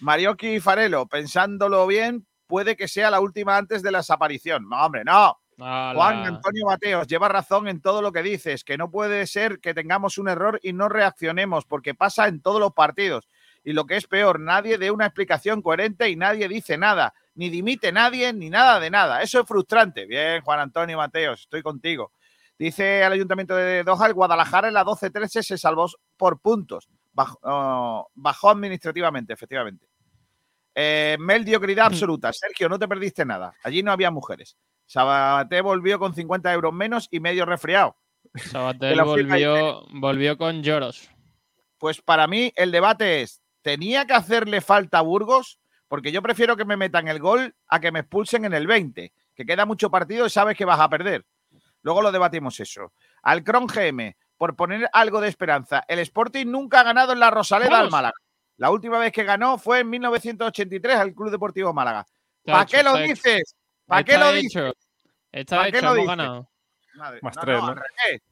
Marioski 0.00 0.60
Farelo, 0.60 1.06
pensándolo 1.06 1.86
bien, 1.86 2.26
puede 2.46 2.76
que 2.76 2.88
sea 2.88 3.10
la 3.10 3.20
última 3.20 3.56
antes 3.56 3.82
de 3.82 3.90
la 3.90 3.98
desaparición. 3.98 4.68
No, 4.68 4.84
hombre, 4.84 5.02
no. 5.04 5.38
Ala. 5.58 5.94
Juan 5.94 6.26
Antonio 6.26 6.66
Mateos, 6.66 7.06
lleva 7.06 7.28
razón 7.28 7.68
en 7.68 7.80
todo 7.80 8.02
lo 8.02 8.12
que 8.12 8.22
dices, 8.22 8.64
que 8.64 8.76
no 8.76 8.90
puede 8.90 9.26
ser 9.26 9.60
que 9.60 9.74
tengamos 9.74 10.18
un 10.18 10.28
error 10.28 10.60
y 10.62 10.72
no 10.72 10.88
reaccionemos, 10.88 11.64
porque 11.64 11.94
pasa 11.94 12.28
en 12.28 12.40
todos 12.40 12.60
los 12.60 12.72
partidos. 12.72 13.28
Y 13.64 13.72
lo 13.72 13.86
que 13.86 13.96
es 13.96 14.06
peor, 14.06 14.40
nadie 14.40 14.76
dé 14.76 14.90
una 14.90 15.06
explicación 15.06 15.62
coherente 15.62 16.10
y 16.10 16.16
nadie 16.16 16.48
dice 16.48 16.76
nada, 16.76 17.14
ni 17.34 17.48
dimite 17.48 17.92
nadie, 17.92 18.32
ni 18.32 18.50
nada 18.50 18.78
de 18.78 18.90
nada. 18.90 19.22
Eso 19.22 19.40
es 19.40 19.48
frustrante. 19.48 20.06
Bien, 20.06 20.42
Juan 20.42 20.60
Antonio 20.60 20.98
Mateos, 20.98 21.40
estoy 21.40 21.62
contigo. 21.62 22.12
Dice 22.58 23.02
el 23.02 23.12
Ayuntamiento 23.12 23.56
de 23.56 23.82
Doha, 23.82 24.06
el 24.06 24.14
Guadalajara 24.14 24.68
en 24.68 24.74
la 24.74 24.84
12-13 24.84 25.42
se 25.42 25.58
salvó 25.58 25.86
por 26.16 26.38
puntos. 26.40 26.88
Bajó, 27.12 27.38
oh, 27.42 28.10
bajó 28.14 28.50
administrativamente, 28.50 29.32
efectivamente. 29.32 29.86
Eh, 30.74 31.16
mediocridad 31.18 31.86
absoluta. 31.86 32.32
Sergio, 32.32 32.68
no 32.68 32.78
te 32.78 32.88
perdiste 32.88 33.24
nada. 33.24 33.54
Allí 33.62 33.82
no 33.82 33.92
había 33.92 34.10
mujeres. 34.10 34.56
Sabaté 34.86 35.60
volvió 35.60 35.98
con 35.98 36.14
50 36.14 36.52
euros 36.52 36.72
menos 36.72 37.08
y 37.10 37.20
medio 37.20 37.46
resfriado. 37.46 37.96
Y 38.34 38.34
volvió, 39.04 39.84
volvió 39.92 40.36
con 40.38 40.62
lloros. 40.62 41.10
Pues 41.78 42.00
para 42.00 42.26
mí 42.26 42.52
el 42.56 42.70
debate 42.70 43.22
es, 43.22 43.42
¿tenía 43.62 44.06
que 44.06 44.14
hacerle 44.14 44.60
falta 44.60 44.98
a 44.98 45.02
Burgos? 45.02 45.60
Porque 45.88 46.12
yo 46.12 46.22
prefiero 46.22 46.56
que 46.56 46.64
me 46.64 46.76
metan 46.76 47.08
el 47.08 47.18
gol 47.18 47.54
a 47.68 47.80
que 47.80 47.92
me 47.92 48.00
expulsen 48.00 48.44
en 48.44 48.54
el 48.54 48.66
20, 48.66 49.12
que 49.34 49.46
queda 49.46 49.66
mucho 49.66 49.90
partido 49.90 50.26
y 50.26 50.30
sabes 50.30 50.56
que 50.56 50.64
vas 50.64 50.80
a 50.80 50.88
perder. 50.88 51.24
Luego 51.82 52.02
lo 52.02 52.10
debatimos 52.10 52.58
eso. 52.60 52.92
Al 53.22 53.44
Cron 53.44 53.66
GM, 53.66 54.16
por 54.36 54.56
poner 54.56 54.88
algo 54.92 55.20
de 55.20 55.28
esperanza, 55.28 55.84
el 55.86 55.98
Sporting 56.00 56.46
nunca 56.46 56.80
ha 56.80 56.84
ganado 56.84 57.12
en 57.12 57.20
la 57.20 57.30
Rosaleda 57.30 57.78
al. 57.78 57.90
Málaga. 57.90 58.14
La 58.56 58.70
última 58.70 58.98
vez 58.98 59.12
que 59.12 59.24
ganó 59.24 59.58
fue 59.58 59.80
en 59.80 59.90
1983 59.90 60.96
al 60.96 61.14
Club 61.14 61.30
Deportivo 61.30 61.72
Málaga. 61.72 62.06
¿Para 62.44 62.66
qué 62.66 62.82
lo 62.82 62.96
dices? 62.96 63.54
¿Para 63.86 64.04
qué 64.04 64.18
lo 64.18 64.32
dices? 64.32 64.72
Está 65.32 65.56
¿Para 65.56 65.70
qué 65.70 65.78
hecho, 65.78 65.86
lo 65.86 65.94
hemos 65.94 66.06
ganado. 66.06 66.48
Madre- 66.94 67.18
Más 67.22 67.36
no, 67.36 67.42
tres, 67.42 67.60
no, 67.60 67.66
¿no? 67.66 67.72
Al 67.72 67.76
revés. 67.76 68.22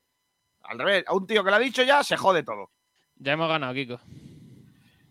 Al 0.62 0.78
revés. 0.78 1.04
A 1.06 1.14
un 1.14 1.26
tío 1.26 1.42
que 1.44 1.50
lo 1.50 1.56
ha 1.56 1.60
dicho 1.60 1.82
ya 1.82 2.02
se 2.04 2.16
jode 2.16 2.42
todo. 2.42 2.70
Ya 3.16 3.32
hemos 3.32 3.48
ganado, 3.48 3.74
Kiko. 3.74 4.00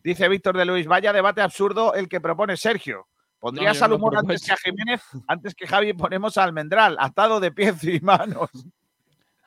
Dice 0.04 0.28
Víctor 0.30 0.58
de 0.58 0.66
Luis, 0.66 0.88
vaya 0.88 1.14
debate 1.14 1.42
absurdo 1.42 1.94
el 1.94 2.08
que 2.10 2.20
propone 2.22 2.58
Sergio. 2.58 3.08
¿Pondrías 3.40 3.82
al 3.82 3.94
humor 3.94 4.18
antes 4.18 4.46
que 4.46 4.52
a 4.54 4.58
Jiménez? 4.58 5.02
Antes 5.28 5.56
que 5.56 5.68
Javi 5.68 5.94
ponemos 5.94 6.38
a 6.38 6.44
Almendral, 6.44 6.96
atado 7.00 7.40
de 7.40 7.52
pies 7.52 7.84
y 7.84 8.00
manos. 8.00 8.50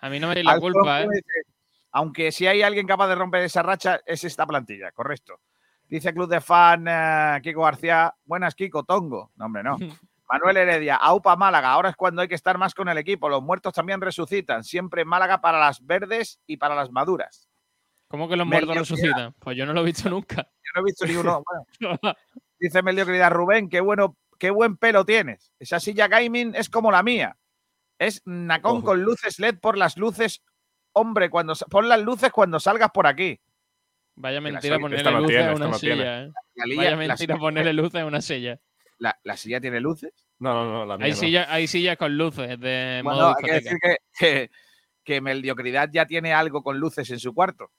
A 0.01 0.09
mí 0.11 0.19
no 0.21 0.29
me 0.29 0.35
deis 0.35 0.47
la 0.47 0.59
culpa, 0.59 1.03
¿eh? 1.03 1.09
dice, 1.11 1.49
Aunque 1.93 2.33
si 2.33 2.47
hay 2.47 2.63
alguien 2.63 2.87
capaz 2.87 3.09
de 3.09 3.15
romper 3.15 3.43
esa 3.43 3.63
racha, 3.63 4.01
es 4.05 4.25
esta 4.25 4.47
plantilla, 4.47 4.91
correcto. 4.93 5.41
Dice 5.89 6.13
Club 6.13 6.29
de 6.29 6.41
Fan 6.41 6.87
eh, 6.89 7.41
Kiko 7.43 7.63
García, 7.63 8.13
buenas 8.25 8.55
Kiko, 8.55 8.83
Tongo. 8.85 9.31
No, 9.37 9.47
hombre, 9.47 9.63
no. 9.63 9.77
Manuel 10.29 10.57
Heredia, 10.57 10.97
AUPA 10.97 11.37
Málaga, 11.37 11.71
ahora 11.71 11.91
es 11.91 11.97
cuando 11.97 12.23
hay 12.23 12.29
que 12.29 12.35
estar 12.35 12.59
más 12.59 12.75
con 12.75 12.89
el 12.89 12.99
equipo. 12.99 13.29
Los 13.29 13.43
muertos 13.43 13.73
también 13.73 14.01
resucitan, 14.01 14.65
siempre 14.65 15.03
en 15.03 15.09
Málaga 15.09 15.41
para 15.41 15.59
las 15.59 15.85
verdes 15.85 16.41
y 16.47 16.57
para 16.57 16.75
las 16.75 16.91
maduras. 16.91 17.49
¿Cómo 18.09 18.29
que 18.29 18.37
los 18.37 18.47
muertos 18.47 18.77
resucitan? 18.77 19.35
Pues 19.39 19.57
yo 19.57 19.67
no 19.67 19.73
lo 19.73 19.81
he 19.81 19.85
visto 19.85 20.09
nunca. 20.09 20.37
Yo 20.65 20.71
no 20.75 20.81
he 20.81 20.85
visto 20.85 21.07
ni 21.07 21.15
uno. 21.17 21.43
bueno, 21.81 21.99
Dice 22.59 22.83
mediocridad 22.83 23.31
Rubén, 23.31 23.69
qué 23.69 23.81
bueno, 23.81 24.17
qué 24.39 24.51
buen 24.51 24.77
pelo 24.77 25.05
tienes. 25.05 25.53
Esa 25.59 25.81
silla 25.81 26.09
gaming 26.09 26.55
es 26.55 26.71
como 26.71 26.91
la 26.91 27.03
mía. 27.03 27.37
Es 27.99 28.23
nacón 28.25 28.79
Ojo. 28.79 28.85
con 28.85 29.03
luces 29.03 29.39
LED 29.39 29.59
por 29.61 29.77
las 29.77 29.97
luces. 29.97 30.43
Hombre, 30.93 31.29
cuando 31.29 31.55
pon 31.71 31.89
las 31.89 32.01
luces 32.01 32.31
cuando 32.31 32.61
salgas 32.61 32.91
por 32.93 33.07
aquí. 33.07 33.41
Vaya 34.17 34.41
mentira 34.41 34.79
ponerle 34.79 35.11
luces 35.11 35.45
a 35.45 35.55
una 35.55 35.75
silla, 35.75 36.23
¿eh? 36.23 36.33
Vaya 36.77 36.97
mentira 36.97 37.37
ponerle 37.37 37.73
luces 37.73 38.01
a 38.01 38.07
una 38.07 38.21
silla. 38.21 38.59
La- 38.99 39.19
la 39.23 39.37
silla 39.37 39.61
tiene 39.61 39.81
luces. 39.81 40.13
No, 40.39 40.53
no, 40.53 40.73
no, 40.73 40.87
la 40.87 40.97
mía 40.97 41.07
Hay, 41.07 41.13
no. 41.13 41.17
sillas, 41.17 41.47
hay 41.49 41.67
sillas 41.67 41.97
con 41.97 42.17
luces 42.17 42.59
de 42.61 43.01
Bueno, 43.03 43.19
modo 43.19 43.35
hay 43.37 43.45
que 43.45 43.53
decir 43.53 43.79
que, 43.81 44.51
que, 45.05 45.21
ya 45.93 46.07
tiene 46.07 46.33
algo 46.33 46.63
con 46.63 46.79
luces 46.79 47.09
en 47.11 47.19
su 47.19 47.33
cuarto. 47.35 47.71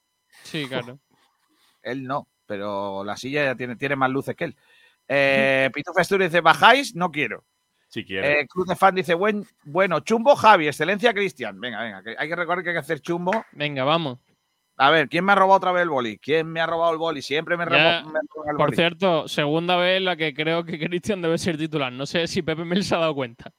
Sí, 0.44 0.68
claro. 0.68 1.00
Él 1.82 2.04
no, 2.04 2.28
pero 2.46 3.04
la 3.04 3.18
silla 3.18 3.44
ya 3.46 3.56
tiene, 3.56 3.76
tiene 3.76 3.96
más 3.96 4.10
luces 4.10 4.36
que 4.36 4.46
él. 4.46 4.56
Eh, 5.08 5.70
Pito 5.74 5.94
Festur 5.94 6.22
dice, 6.24 6.42
bajáis, 6.42 6.96
no 6.96 7.12
quiero. 7.12 7.46
Si 7.88 8.04
quiere. 8.04 8.42
Eh, 8.42 8.48
Cruz 8.48 8.68
de 8.68 8.76
Fan 8.76 8.96
dice, 8.96 9.14
buen, 9.14 9.46
bueno, 9.64 10.00
chumbo 10.00 10.36
Javi, 10.36 10.68
excelencia 10.68 11.14
Cristian. 11.14 11.60
Venga, 11.60 11.82
venga, 11.82 12.04
que 12.04 12.16
hay 12.18 12.28
que 12.28 12.36
recordar 12.36 12.64
que 12.64 12.72
hay 12.72 12.76
que 12.76 12.80
hacer 12.80 13.00
chumbo. 13.00 13.46
Venga, 13.52 13.84
vamos. 13.84 14.20
A 14.78 14.90
ver, 14.90 15.08
¿quién 15.08 15.24
me 15.24 15.32
ha 15.32 15.36
robado 15.36 15.58
otra 15.58 15.72
vez 15.72 15.84
el 15.84 15.90
boli? 15.90 16.18
¿Quién 16.18 16.48
me 16.48 16.60
ha 16.60 16.66
robado 16.66 16.92
el 16.92 16.98
boli? 16.98 17.22
Siempre 17.22 17.56
me, 17.56 17.64
Ya, 17.66 18.02
robo, 18.02 18.12
me 18.12 18.20
roban 18.34 18.50
el 18.52 18.58
Por 18.58 18.66
boli. 18.68 18.76
cierto, 18.76 19.28
segunda 19.28 19.78
vez 19.78 19.98
en 19.98 20.06
la 20.06 20.16
que 20.18 20.34
creo 20.34 20.66
que 20.66 20.78
Cristian 20.78 21.22
debe 21.22 21.38
ser 21.38 21.58
titular. 21.58 21.94
No 21.94 22.06
sé 22.06 22.28
si 22.28 22.42
Pepe 22.42 22.66
Mel 22.66 22.84
se 22.84 22.96
ha 22.96 23.00
dado 23.00 23.16
cuenta. 23.16 23.52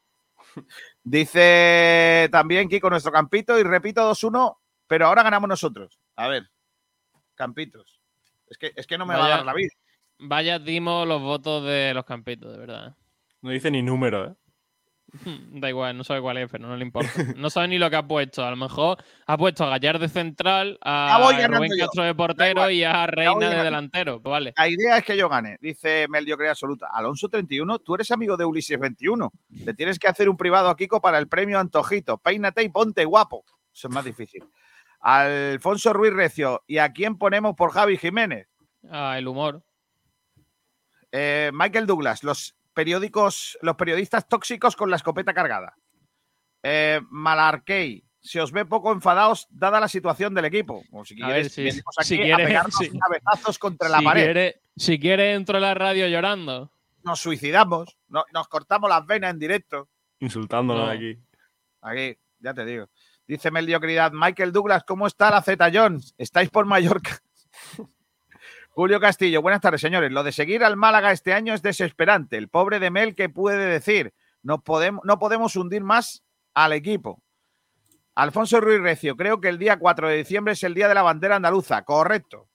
Dice 1.02 2.28
también 2.32 2.68
Kiko 2.68 2.90
nuestro 2.90 3.12
campito 3.12 3.58
y 3.58 3.62
repito 3.62 4.10
2-1, 4.10 4.56
pero 4.86 5.06
ahora 5.06 5.22
ganamos 5.22 5.48
nosotros. 5.48 5.98
A 6.16 6.28
ver, 6.28 6.48
campitos. 7.34 8.00
Es 8.48 8.58
que, 8.58 8.72
es 8.74 8.86
que 8.86 8.98
no 8.98 9.06
me 9.06 9.14
va 9.16 9.26
a 9.26 9.28
dar 9.28 9.46
la 9.46 9.54
vida. 9.54 9.70
Vaya 10.18 10.58
dimos 10.58 11.06
los 11.06 11.20
votos 11.20 11.64
de 11.64 11.92
los 11.94 12.04
campitos, 12.04 12.52
de 12.52 12.58
verdad. 12.58 12.96
No 13.42 13.50
dice 13.50 13.70
ni 13.70 13.82
número, 13.82 14.26
¿eh? 14.30 14.34
Da 15.52 15.68
igual, 15.68 15.96
no 15.96 16.04
sabe 16.04 16.20
cuál 16.20 16.38
es, 16.38 16.50
pero 16.50 16.66
no 16.66 16.76
le 16.76 16.84
importa. 16.84 17.10
No 17.36 17.50
sabe 17.50 17.68
ni 17.68 17.78
lo 17.78 17.88
que 17.90 17.96
ha 17.96 18.06
puesto. 18.06 18.44
A 18.44 18.50
lo 18.50 18.56
mejor 18.56 18.98
ha 19.26 19.36
puesto 19.36 19.64
a 19.64 19.70
Gallar 19.70 19.98
de 19.98 20.08
central, 20.08 20.78
a 20.82 21.18
Rubén. 21.48 21.70
Castro 21.78 22.04
de 22.04 22.14
portero 22.14 22.70
y 22.70 22.84
a 22.84 23.06
Reina 23.06 23.50
de 23.50 23.64
delantero. 23.64 24.20
Pues 24.20 24.30
vale. 24.30 24.54
La 24.56 24.68
idea 24.68 24.98
es 24.98 25.04
que 25.04 25.16
yo 25.16 25.28
gane, 25.28 25.58
dice 25.60 26.06
mediocridad 26.08 26.52
absoluta. 26.52 26.88
Alonso 26.92 27.28
31, 27.28 27.78
tú 27.80 27.94
eres 27.94 28.10
amigo 28.10 28.36
de 28.36 28.44
Ulises 28.44 28.78
21. 28.78 29.32
Le 29.64 29.74
tienes 29.74 29.98
que 29.98 30.08
hacer 30.08 30.28
un 30.28 30.36
privado 30.36 30.68
a 30.68 30.76
Kiko 30.76 31.00
para 31.00 31.18
el 31.18 31.28
premio 31.28 31.58
Antojito. 31.58 32.18
Peínate 32.18 32.62
y 32.62 32.68
ponte 32.68 33.04
guapo. 33.04 33.44
Eso 33.72 33.88
es 33.88 33.94
más 33.94 34.04
difícil. 34.04 34.42
Alfonso 35.00 35.92
Ruiz 35.92 36.12
Recio, 36.12 36.64
¿y 36.66 36.78
a 36.78 36.92
quién 36.92 37.16
ponemos 37.18 37.54
por 37.54 37.70
Javi 37.70 37.96
Jiménez? 37.96 38.48
Ah, 38.90 39.16
el 39.18 39.28
humor. 39.28 39.62
Eh, 41.12 41.50
Michael 41.54 41.86
Douglas, 41.86 42.24
los 42.24 42.55
periódicos, 42.76 43.56
los 43.62 43.74
periodistas 43.76 44.28
tóxicos 44.28 44.76
con 44.76 44.90
la 44.90 44.96
escopeta 44.96 45.32
cargada. 45.32 45.74
Eh, 46.62 47.00
Malarkey, 47.10 48.04
se 48.20 48.38
os 48.40 48.52
ve 48.52 48.66
poco 48.66 48.92
enfadados 48.92 49.46
dada 49.50 49.80
la 49.80 49.88
situación 49.88 50.34
del 50.34 50.44
equipo. 50.44 50.82
O 50.92 51.02
si 51.04 51.14
A 51.14 51.26
quieres, 51.26 51.44
ver, 51.44 51.50
sí, 51.50 51.64
venimos 51.64 51.94
aquí 51.98 52.06
si 52.08 52.30
a 52.32 52.36
pegarnos 52.36 52.74
sí. 52.76 52.90
cabezazos 52.98 53.58
contra 53.58 53.88
la 53.88 53.98
si 54.00 54.04
pared. 54.04 54.22
Quiere, 54.24 54.60
si 54.76 54.98
quiere, 54.98 55.32
entro 55.32 55.56
a 55.56 55.60
la 55.60 55.72
radio 55.74 56.06
llorando. 56.06 56.70
Nos 57.02 57.18
suicidamos, 57.20 57.96
no- 58.08 58.24
nos 58.32 58.46
cortamos 58.48 58.90
las 58.90 59.06
venas 59.06 59.30
en 59.30 59.38
directo. 59.38 59.88
Insultándonos 60.20 60.84
No. 60.86 60.90
aquí. 60.90 61.18
Aquí, 61.80 62.18
ya 62.40 62.52
te 62.52 62.64
digo. 62.66 62.90
Dice 63.26 63.50
mediocridad, 63.50 64.12
Michael 64.12 64.52
Douglas, 64.52 64.84
¿cómo 64.84 65.06
está 65.06 65.30
la 65.30 65.40
Z 65.40 65.70
Jones? 65.72 66.14
¿Estáis 66.18 66.50
por 66.50 66.66
Mallorca? 66.66 67.18
Julio 68.76 69.00
Castillo, 69.00 69.40
buenas 69.40 69.62
tardes, 69.62 69.80
señores. 69.80 70.12
Lo 70.12 70.22
de 70.22 70.32
seguir 70.32 70.62
al 70.62 70.76
Málaga 70.76 71.10
este 71.10 71.32
año 71.32 71.54
es 71.54 71.62
desesperante. 71.62 72.36
El 72.36 72.50
pobre 72.50 72.78
de 72.78 72.90
Mel, 72.90 73.14
¿qué 73.14 73.30
puede 73.30 73.64
decir? 73.64 74.12
No 74.42 74.62
podemos, 74.62 75.02
no 75.06 75.18
podemos 75.18 75.56
hundir 75.56 75.82
más 75.82 76.22
al 76.52 76.74
equipo. 76.74 77.22
Alfonso 78.14 78.60
Ruiz 78.60 78.82
Recio, 78.82 79.16
creo 79.16 79.40
que 79.40 79.48
el 79.48 79.56
día 79.56 79.78
4 79.78 80.10
de 80.10 80.18
diciembre 80.18 80.52
es 80.52 80.62
el 80.62 80.74
día 80.74 80.88
de 80.88 80.94
la 80.94 81.00
bandera 81.00 81.36
andaluza. 81.36 81.86
Correcto. 81.86 82.50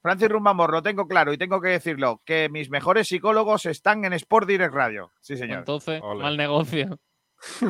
Francis 0.00 0.28
Rumbamor, 0.28 0.70
lo 0.70 0.80
tengo 0.80 1.08
claro 1.08 1.32
y 1.32 1.38
tengo 1.38 1.60
que 1.60 1.70
decirlo, 1.70 2.22
que 2.24 2.48
mis 2.48 2.70
mejores 2.70 3.08
psicólogos 3.08 3.66
están 3.66 4.04
en 4.04 4.12
Sport 4.12 4.46
Direct 4.46 4.72
Radio. 4.72 5.10
Sí, 5.20 5.36
señor. 5.36 5.58
Entonces, 5.58 6.00
Ole. 6.04 6.22
mal 6.22 6.36
negocio. 6.36 7.00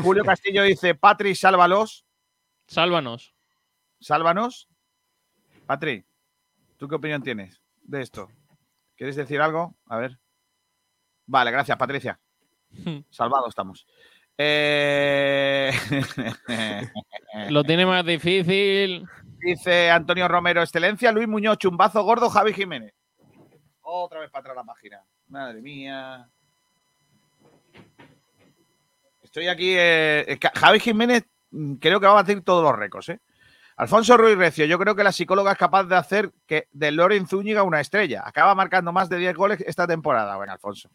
Julio 0.02 0.24
Castillo 0.24 0.62
dice, 0.64 0.94
Patri, 0.94 1.34
sálvalos. 1.34 2.04
Sálvanos. 2.66 3.34
Sálvanos. 3.98 4.68
Patri, 5.64 6.04
¿tú 6.76 6.86
qué 6.86 6.96
opinión 6.96 7.22
tienes 7.22 7.61
de 7.82 8.02
esto? 8.02 8.28
¿Quieres 8.96 9.16
decir 9.16 9.40
algo? 9.40 9.74
A 9.86 9.96
ver. 9.98 10.18
Vale, 11.26 11.50
gracias, 11.50 11.76
Patricia. 11.76 12.20
Salvados 13.10 13.48
estamos. 13.50 13.86
Eh, 14.38 15.70
Lo 17.50 17.62
tiene 17.64 17.86
más 17.86 18.04
difícil. 18.04 19.06
Dice 19.38 19.90
Antonio 19.90 20.28
Romero, 20.28 20.62
excelencia, 20.62 21.12
Luis 21.12 21.28
Muñoz, 21.28 21.58
chumbazo 21.58 22.02
gordo, 22.04 22.30
Javi 22.30 22.52
Jiménez. 22.52 22.94
Otra 23.82 24.20
vez 24.20 24.30
para 24.30 24.40
atrás 24.40 24.56
la 24.56 24.64
página. 24.64 25.04
Madre 25.28 25.60
mía. 25.60 26.28
Estoy 29.22 29.48
aquí. 29.48 29.74
eh, 29.76 30.38
Javi 30.54 30.78
Jiménez 30.78 31.24
mm, 31.50 31.74
creo 31.74 31.98
que 31.98 32.06
va 32.06 32.12
a 32.12 32.22
batir 32.22 32.42
todos 32.44 32.62
los 32.62 32.76
récords, 32.78 33.08
¿eh? 33.10 33.20
Alfonso 33.82 34.16
Ruiz 34.16 34.38
Recio, 34.38 34.64
yo 34.64 34.78
creo 34.78 34.94
que 34.94 35.02
la 35.02 35.10
psicóloga 35.10 35.50
es 35.50 35.58
capaz 35.58 35.82
de 35.82 35.96
hacer 35.96 36.32
que 36.46 36.68
de 36.70 36.92
Loren 36.92 37.26
Zúñiga 37.26 37.64
una 37.64 37.80
estrella. 37.80 38.22
Acaba 38.24 38.54
marcando 38.54 38.92
más 38.92 39.08
de 39.08 39.16
10 39.16 39.34
goles 39.34 39.64
esta 39.66 39.88
temporada. 39.88 40.36
Bueno, 40.36 40.52
Alfonso. 40.52 40.88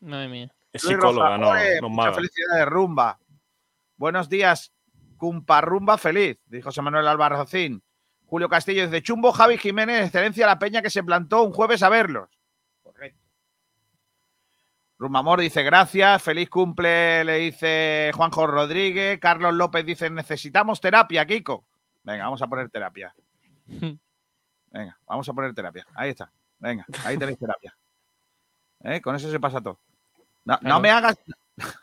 Madre 0.00 0.26
mía. 0.26 0.52
Es 0.72 0.82
Luis 0.82 0.96
psicóloga, 0.96 1.36
Roja, 1.36 1.38
no, 1.38 1.48
ole, 1.50 1.80
no 1.80 1.88
mucha 1.88 2.02
maga. 2.02 2.14
felicidad 2.14 2.56
de 2.56 2.64
rumba. 2.64 3.20
Buenos 3.96 4.28
días, 4.28 4.72
Cumparrumba 5.18 5.96
feliz, 5.98 6.36
dijo 6.46 6.64
José 6.70 6.82
Manuel 6.82 7.06
Albarracín. 7.06 7.80
Julio 8.26 8.48
Castillo 8.48 8.86
dice, 8.86 9.04
Chumbo 9.04 9.30
Javi 9.30 9.56
Jiménez, 9.56 10.06
excelencia 10.06 10.44
la 10.44 10.58
peña 10.58 10.82
que 10.82 10.90
se 10.90 11.04
plantó 11.04 11.44
un 11.44 11.52
jueves 11.52 11.84
a 11.84 11.90
verlos. 11.90 12.28
Correcto. 12.82 13.20
Rumamor 14.98 15.38
dice, 15.38 15.62
gracias, 15.62 16.20
feliz 16.20 16.50
cumple, 16.50 17.22
le 17.22 17.36
dice 17.36 18.10
Juanjo 18.16 18.48
Rodríguez. 18.48 19.20
Carlos 19.20 19.54
López 19.54 19.86
dice, 19.86 20.10
necesitamos 20.10 20.80
terapia, 20.80 21.24
Kiko. 21.24 21.66
Venga, 22.04 22.24
vamos 22.24 22.42
a 22.42 22.46
poner 22.46 22.68
terapia. 22.68 23.14
Venga, 23.66 24.96
vamos 25.06 25.28
a 25.28 25.32
poner 25.32 25.54
terapia. 25.54 25.86
Ahí 25.94 26.10
está. 26.10 26.30
Venga, 26.58 26.86
ahí 27.04 27.16
tenéis 27.18 27.38
terapia. 27.38 27.74
¿Eh? 28.84 29.00
Con 29.00 29.14
eso 29.16 29.30
se 29.30 29.40
pasa 29.40 29.60
todo. 29.60 29.78
No, 30.44 30.58
no 30.62 30.80
me 30.80 30.90
hagas. 30.90 31.16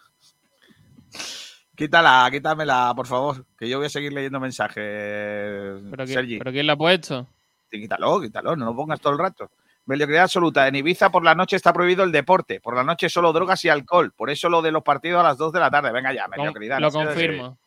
Quítala, 1.75 2.27
quítamela, 2.29 2.91
por 2.93 3.07
favor, 3.07 3.45
que 3.57 3.69
yo 3.69 3.77
voy 3.77 3.87
a 3.87 3.89
seguir 3.89 4.11
leyendo 4.11 4.39
mensajes. 4.39 4.75
¿Pero, 4.75 6.03
qui- 6.03 6.07
Sergi, 6.13 6.37
¿Pero 6.37 6.51
quién 6.51 6.67
la 6.67 6.73
ha 6.73 6.77
puesto? 6.77 7.25
Sí, 7.71 7.79
quítalo, 7.79 8.19
quítalo, 8.19 8.55
no 8.57 8.65
lo 8.65 8.75
pongas 8.75 8.99
todo 8.99 9.13
el 9.13 9.19
rato. 9.19 9.49
Mediocridad 9.85 10.23
absoluta. 10.23 10.67
En 10.67 10.75
Ibiza 10.75 11.09
por 11.09 11.23
la 11.23 11.33
noche 11.35 11.55
está 11.55 11.71
prohibido 11.71 12.03
el 12.03 12.11
deporte. 12.11 12.59
Por 12.59 12.75
la 12.75 12.83
noche 12.83 13.09
solo 13.09 13.31
drogas 13.31 13.63
y 13.65 13.69
alcohol. 13.69 14.11
Por 14.11 14.29
eso 14.29 14.49
lo 14.49 14.61
de 14.61 14.71
los 14.71 14.83
partidos 14.83 15.21
a 15.21 15.23
las 15.23 15.37
2 15.37 15.53
de 15.53 15.59
la 15.59 15.71
tarde. 15.71 15.91
Venga 15.91 16.13
ya, 16.13 16.27
mediocridad. 16.27 16.79
lo 16.79 16.91
no 16.91 17.05
confirmo. 17.05 17.57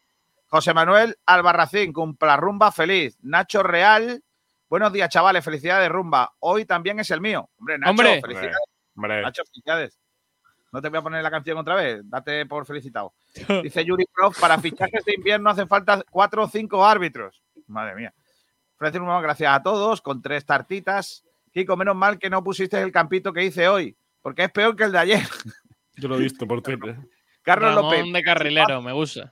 José 0.52 0.74
Manuel 0.74 1.16
Albarracín, 1.24 1.94
cumpla 1.94 2.36
rumba 2.36 2.70
feliz. 2.70 3.16
Nacho 3.22 3.62
Real, 3.62 4.22
buenos 4.68 4.92
días, 4.92 5.08
chavales, 5.08 5.42
felicidades, 5.42 5.88
rumba. 5.88 6.34
Hoy 6.40 6.66
también 6.66 7.00
es 7.00 7.10
el 7.10 7.22
mío. 7.22 7.48
Hombre, 7.58 7.78
Nacho, 7.78 7.90
Hombre. 7.90 8.20
felicidades. 8.20 8.58
Hombre, 8.94 9.22
Nacho, 9.22 9.42
felicidades. 9.46 9.98
No 10.70 10.82
te 10.82 10.90
voy 10.90 10.98
a 10.98 11.02
poner 11.02 11.22
la 11.22 11.30
canción 11.30 11.56
otra 11.56 11.74
vez, 11.74 12.02
date 12.04 12.44
por 12.44 12.66
felicitado. 12.66 13.14
Dice 13.62 13.82
Yuri 13.82 14.04
Prof, 14.14 14.38
para 14.38 14.58
fichajes 14.58 15.02
de 15.06 15.14
invierno 15.14 15.48
hacen 15.48 15.66
falta 15.66 16.04
cuatro 16.10 16.44
o 16.44 16.48
cinco 16.48 16.84
árbitros. 16.84 17.42
Madre 17.66 17.94
mía. 17.94 18.12
Francis 18.76 19.00
Rumba, 19.00 19.22
gracias 19.22 19.56
a 19.56 19.62
todos, 19.62 20.02
con 20.02 20.20
tres 20.20 20.44
tartitas. 20.44 21.24
Kiko, 21.50 21.78
menos 21.78 21.96
mal 21.96 22.18
que 22.18 22.28
no 22.28 22.44
pusiste 22.44 22.78
el 22.82 22.92
campito 22.92 23.32
que 23.32 23.42
hice 23.42 23.68
hoy, 23.68 23.96
porque 24.20 24.44
es 24.44 24.50
peor 24.52 24.76
que 24.76 24.84
el 24.84 24.92
de 24.92 24.98
ayer. 24.98 25.22
yo 25.96 26.08
lo 26.08 26.16
he 26.16 26.20
visto 26.20 26.46
por 26.46 26.60
Twitter. 26.60 26.98
Carlos 27.40 27.74
Ramón 27.74 27.90
López, 27.90 28.12
de 28.12 28.22
carrilero, 28.22 28.82
me 28.82 28.92
gusta. 28.92 29.30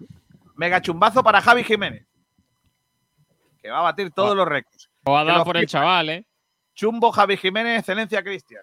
Mega 0.61 0.83
chumbazo 0.83 1.23
para 1.23 1.40
Javi 1.40 1.64
Jiménez, 1.64 2.07
que 3.62 3.70
va 3.70 3.79
a 3.79 3.83
batir 3.83 4.11
todos 4.11 4.37
los 4.37 4.46
récords. 4.46 4.90
O 5.05 5.14
dado 5.14 5.38
lo 5.38 5.44
por 5.44 5.57
el 5.57 5.66
chaval, 5.66 6.11
¿eh? 6.11 6.27
Chumbo, 6.75 7.11
Javi 7.11 7.38
Jiménez, 7.38 7.79
excelencia 7.79 8.23
Cristian. 8.23 8.62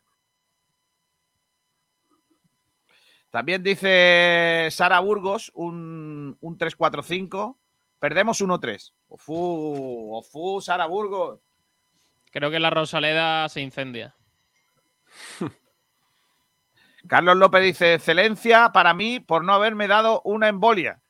También 3.32 3.64
dice 3.64 4.68
Sara 4.70 5.00
Burgos, 5.00 5.52
un, 5.56 6.38
un 6.40 6.58
3-4-5. 6.60 7.58
Perdemos 7.98 8.42
1-3. 8.42 8.94
Ofu, 9.08 10.16
ofu, 10.16 10.62
Sara 10.62 10.86
Burgos. 10.86 11.40
Creo 12.32 12.52
que 12.52 12.60
la 12.60 12.70
Rosaleda 12.70 13.50
se 13.50 13.62
incendia. 13.62 14.16
Carlos 17.08 17.38
López 17.38 17.64
dice, 17.64 17.96
excelencia 17.96 18.72
para 18.72 18.94
mí 18.94 19.20
por 19.20 19.44
no 19.44 19.54
haberme 19.54 19.88
dado 19.88 20.22
una 20.26 20.48
embolia. 20.48 21.02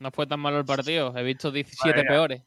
No 0.00 0.10
fue 0.10 0.26
tan 0.26 0.40
malo 0.40 0.58
el 0.58 0.64
partido. 0.64 1.16
He 1.16 1.22
visto 1.22 1.52
17 1.52 1.88
Madre 1.88 2.02
mía. 2.02 2.10
peores. 2.10 2.42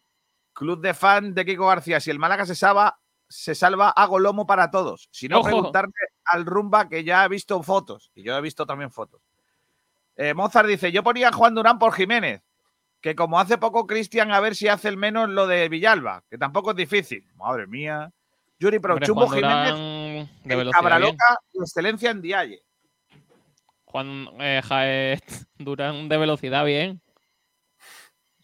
Club 0.54 0.82
de 0.82 0.94
fan 0.94 1.34
de 1.34 1.46
Kiko 1.46 1.68
García. 1.68 2.00
Si 2.00 2.10
el 2.10 2.20
Málaga 2.20 2.46
se 2.46 2.56
salva, 2.56 3.00
se 3.30 3.56
salva, 3.56 3.89
hago 3.89 4.20
lomo 4.20 4.46
para 4.46 4.72
todos. 4.72 5.08
Si 5.12 5.28
no, 5.28 5.39
Ojo. 5.39 5.46
preguntarle 5.46 5.94
al 6.26 6.46
Rumba 6.46 6.89
que 6.89 7.04
ya 7.04 7.24
ha 7.24 7.28
visto 7.28 7.62
fotos. 7.62 8.12
Y 8.16 8.24
yo 8.24 8.36
he 8.36 8.42
visto 8.42 8.66
también 8.66 8.92
fotos. 8.92 9.22
Eh, 10.16 10.34
Mozart 10.34 10.68
dice: 10.68 10.92
Yo 10.92 11.04
ponía 11.04 11.30
a 11.30 11.32
Juan 11.32 11.54
Durán 11.54 11.80
por 11.80 11.94
Jiménez. 11.94 12.42
Que 13.02 13.16
como 13.16 13.39
hace 13.39 13.58
poco 13.58 13.86
Cristian, 13.86 14.32
a 14.32 14.39
ver 14.39 14.56
si 14.56 14.68
hace 14.68 14.88
el 14.88 14.98
menos 14.98 15.30
lo 15.30 15.46
de 15.46 15.70
Villalba. 15.70 16.24
Que 16.30 16.38
tampoco 16.38 16.72
es 16.72 16.78
difícil. 16.78 17.28
Madre 17.36 17.68
mía. 17.68 18.12
Yuri 18.60 18.80
Pro, 18.80 18.94
Hombre, 18.94 19.06
Chumbo 19.06 19.28
Juan 19.28 19.39
Jiménez, 19.39 20.30
de. 20.44 20.72
Cabraloca 20.72 21.38
y 21.52 21.60
excelencia 21.60 22.12
en 22.12 22.22
Dialle. 22.22 22.63
Juan 23.86 24.28
eh, 24.39 24.62
Jaez 24.63 25.22
Durán 25.58 26.10
de 26.10 26.18
velocidad, 26.18 26.66
bien. 26.66 27.02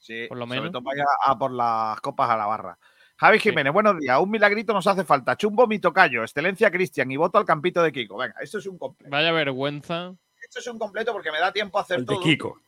Sí, 0.09 0.25
Por 0.27 0.39
lo 0.39 0.47
sobre 0.47 0.59
menos. 0.61 0.71
todo 0.71 0.81
vaya 0.81 1.03
a 1.23 1.37
por 1.37 1.51
las 1.51 2.01
copas 2.01 2.27
a 2.31 2.35
la 2.35 2.47
barra. 2.47 2.79
Javi 3.17 3.37
Jiménez, 3.37 3.71
buenos 3.71 3.99
días. 3.99 4.19
Un 4.19 4.31
milagrito 4.31 4.73
nos 4.73 4.87
hace 4.87 5.03
falta. 5.03 5.37
Chumbo, 5.37 5.67
mi 5.67 5.77
tocayo. 5.77 6.23
Excelencia, 6.23 6.71
Cristian. 6.71 7.11
Y 7.11 7.15
voto 7.17 7.37
al 7.37 7.45
campito 7.45 7.83
de 7.83 7.91
Kiko. 7.91 8.17
Venga, 8.17 8.33
esto 8.41 8.57
es 8.57 8.65
un 8.65 8.79
completo. 8.79 9.11
Vaya 9.11 9.31
vergüenza. 9.31 10.15
Esto 10.41 10.57
es 10.61 10.67
un 10.67 10.79
completo 10.79 11.13
porque 11.13 11.31
me 11.31 11.39
da 11.39 11.53
tiempo 11.53 11.77
a 11.77 11.83
hacer 11.83 11.99
El 11.99 12.05
de 12.07 12.13
todo. 12.15 12.23
Kiko. 12.23 12.59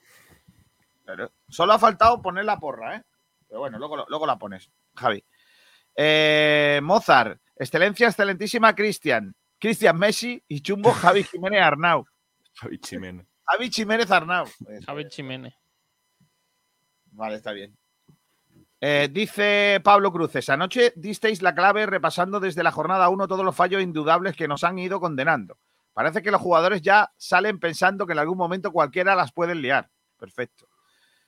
Pero 1.04 1.32
solo 1.50 1.74
ha 1.74 1.80
faltado 1.80 2.22
poner 2.22 2.46
la 2.46 2.60
porra, 2.60 2.98
¿eh? 2.98 3.04
Pero 3.48 3.62
bueno, 3.62 3.80
luego, 3.80 4.06
luego 4.08 4.28
la 4.28 4.38
pones, 4.38 4.70
Javi. 4.96 5.26
Eh, 5.96 6.80
Mozart, 6.84 7.42
excelencia, 7.56 8.06
excelentísima, 8.06 8.76
Cristian. 8.76 9.34
Cristian 9.58 9.98
Messi 9.98 10.44
y 10.48 10.62
Chumbo, 10.62 10.92
Javi 10.92 11.24
Jiménez 11.32 11.62
Arnau. 11.64 12.06
Javi 12.54 12.80
Jiménez. 12.88 13.26
Javi 13.46 13.72
Jiménez 13.72 14.12
Arnau. 14.12 14.46
Javi. 14.86 15.08
Jiménez. 15.10 15.56
Vale, 17.12 17.36
está 17.36 17.52
bien. 17.52 17.76
Eh, 18.80 19.10
dice 19.12 19.80
Pablo 19.84 20.12
Cruces, 20.12 20.50
anoche 20.50 20.92
disteis 20.96 21.44
la 21.44 21.54
clave 21.54 21.86
repasando 21.86 22.40
desde 22.40 22.64
la 22.64 22.72
jornada 22.72 23.10
1 23.10 23.28
todos 23.28 23.46
los 23.46 23.56
fallos 23.56 23.82
indudables 23.82 24.36
que 24.36 24.48
nos 24.48 24.64
han 24.64 24.80
ido 24.80 25.00
condenando. 25.00 25.60
Parece 25.94 26.22
que 26.24 26.32
los 26.32 26.42
jugadores 26.42 26.82
ya 26.82 27.12
salen 27.18 27.60
pensando 27.60 28.08
que 28.08 28.14
en 28.14 28.20
algún 28.20 28.38
momento 28.38 28.72
cualquiera 28.72 29.16
las 29.16 29.32
pueden 29.32 29.62
liar. 29.62 29.90
Perfecto. 30.18 30.68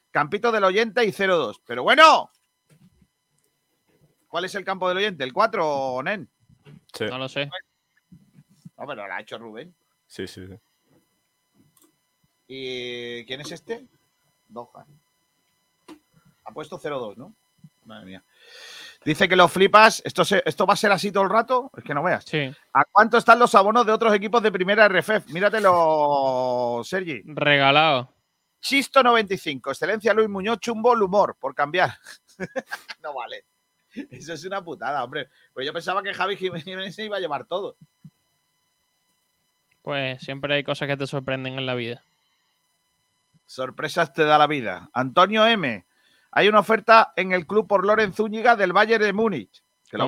Campito 0.10 0.52
del 0.52 0.64
oyente 0.64 1.04
y 1.06 1.12
0-2. 1.12 1.62
Pero 1.66 1.84
bueno. 1.84 2.32
¿Cuál 4.28 4.46
es 4.46 4.56
el 4.56 4.64
campo 4.64 4.88
del 4.88 4.98
oyente? 4.98 5.24
¿El 5.24 5.34
4, 5.34 6.02
Nen? 6.04 6.30
Sí, 6.94 7.06
No 7.06 7.20
lo 7.20 7.30
sé. 7.30 7.50
No, 8.78 8.88
pero 8.88 9.08
lo 9.08 9.14
ha 9.14 9.22
hecho 9.22 9.38
Rubén. 9.38 9.76
sí, 10.08 10.28
sí. 10.28 10.48
sí. 10.48 10.56
¿Y 12.48 13.26
quién 13.26 13.42
es 13.42 13.52
este? 13.52 13.88
Doha. 14.48 14.86
Ha 16.46 16.52
puesto 16.52 16.80
0-2, 16.80 17.16
¿no? 17.18 17.34
Madre 17.86 18.06
mía. 18.06 18.24
Dice 19.04 19.28
que 19.28 19.36
lo 19.36 19.48
flipas. 19.48 20.02
¿Esto, 20.06 20.24
se- 20.24 20.44
¿Esto 20.46 20.66
va 20.66 20.74
a 20.74 20.78
ser 20.78 20.92
así 20.92 21.12
todo 21.12 21.24
el 21.24 21.30
rato? 21.30 21.70
Es 21.76 21.84
que 21.84 21.94
no 21.94 22.04
veas. 22.04 22.24
Sí. 22.26 22.54
¿A 22.74 22.86
cuánto 22.86 23.18
están 23.18 23.40
los 23.40 23.54
abonos 23.56 23.86
de 23.86 23.92
otros 23.92 24.14
equipos 24.14 24.42
de 24.42 24.52
primera 24.52 24.86
RFF? 24.88 25.30
Míratelo, 25.34 26.82
Sergi. 26.84 27.22
Regalado. 27.26 28.14
Chisto 28.62 29.04
95. 29.04 29.72
Excelencia 29.72 30.14
Luis 30.14 30.30
Muñoz, 30.30 30.60
chumbo 30.60 30.94
el 30.94 31.02
humor, 31.02 31.36
por 31.38 31.54
cambiar. 31.54 31.98
no 33.04 33.14
vale. 33.14 33.44
Eso 34.10 34.34
es 34.34 34.46
una 34.46 34.64
putada, 34.64 35.04
hombre. 35.04 35.28
Pues 35.54 35.66
yo 35.66 35.74
pensaba 35.74 36.02
que 36.02 36.14
Javi 36.14 36.38
Jiménez 36.38 36.96
se 36.96 37.04
iba 37.06 37.18
a 37.18 37.20
llevar 37.20 37.46
todo. 37.46 37.76
Pues 39.82 40.22
siempre 40.22 40.56
hay 40.56 40.64
cosas 40.64 40.88
que 40.88 40.96
te 40.98 41.08
sorprenden 41.08 41.60
en 41.60 41.66
la 41.66 41.76
vida. 41.76 42.04
Sorpresas 43.46 44.14
te 44.14 44.24
da 44.24 44.38
la 44.38 44.48
vida. 44.48 44.90
Antonio 44.94 45.46
M. 45.46 45.86
Hay 46.36 46.48
una 46.48 46.60
oferta 46.60 47.14
en 47.16 47.32
el 47.32 47.46
club 47.46 47.68
por 47.68 47.86
Loren 47.86 48.14
Zúñiga 48.14 48.56
del 48.56 48.74
Bayern 48.74 49.04
de 49.04 49.14
Múnich. 49.14 49.64
Que 49.90 49.98
lo 49.98 50.08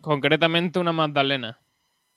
concretamente 0.00 0.78
una 0.78 0.92
Magdalena. 0.92 1.58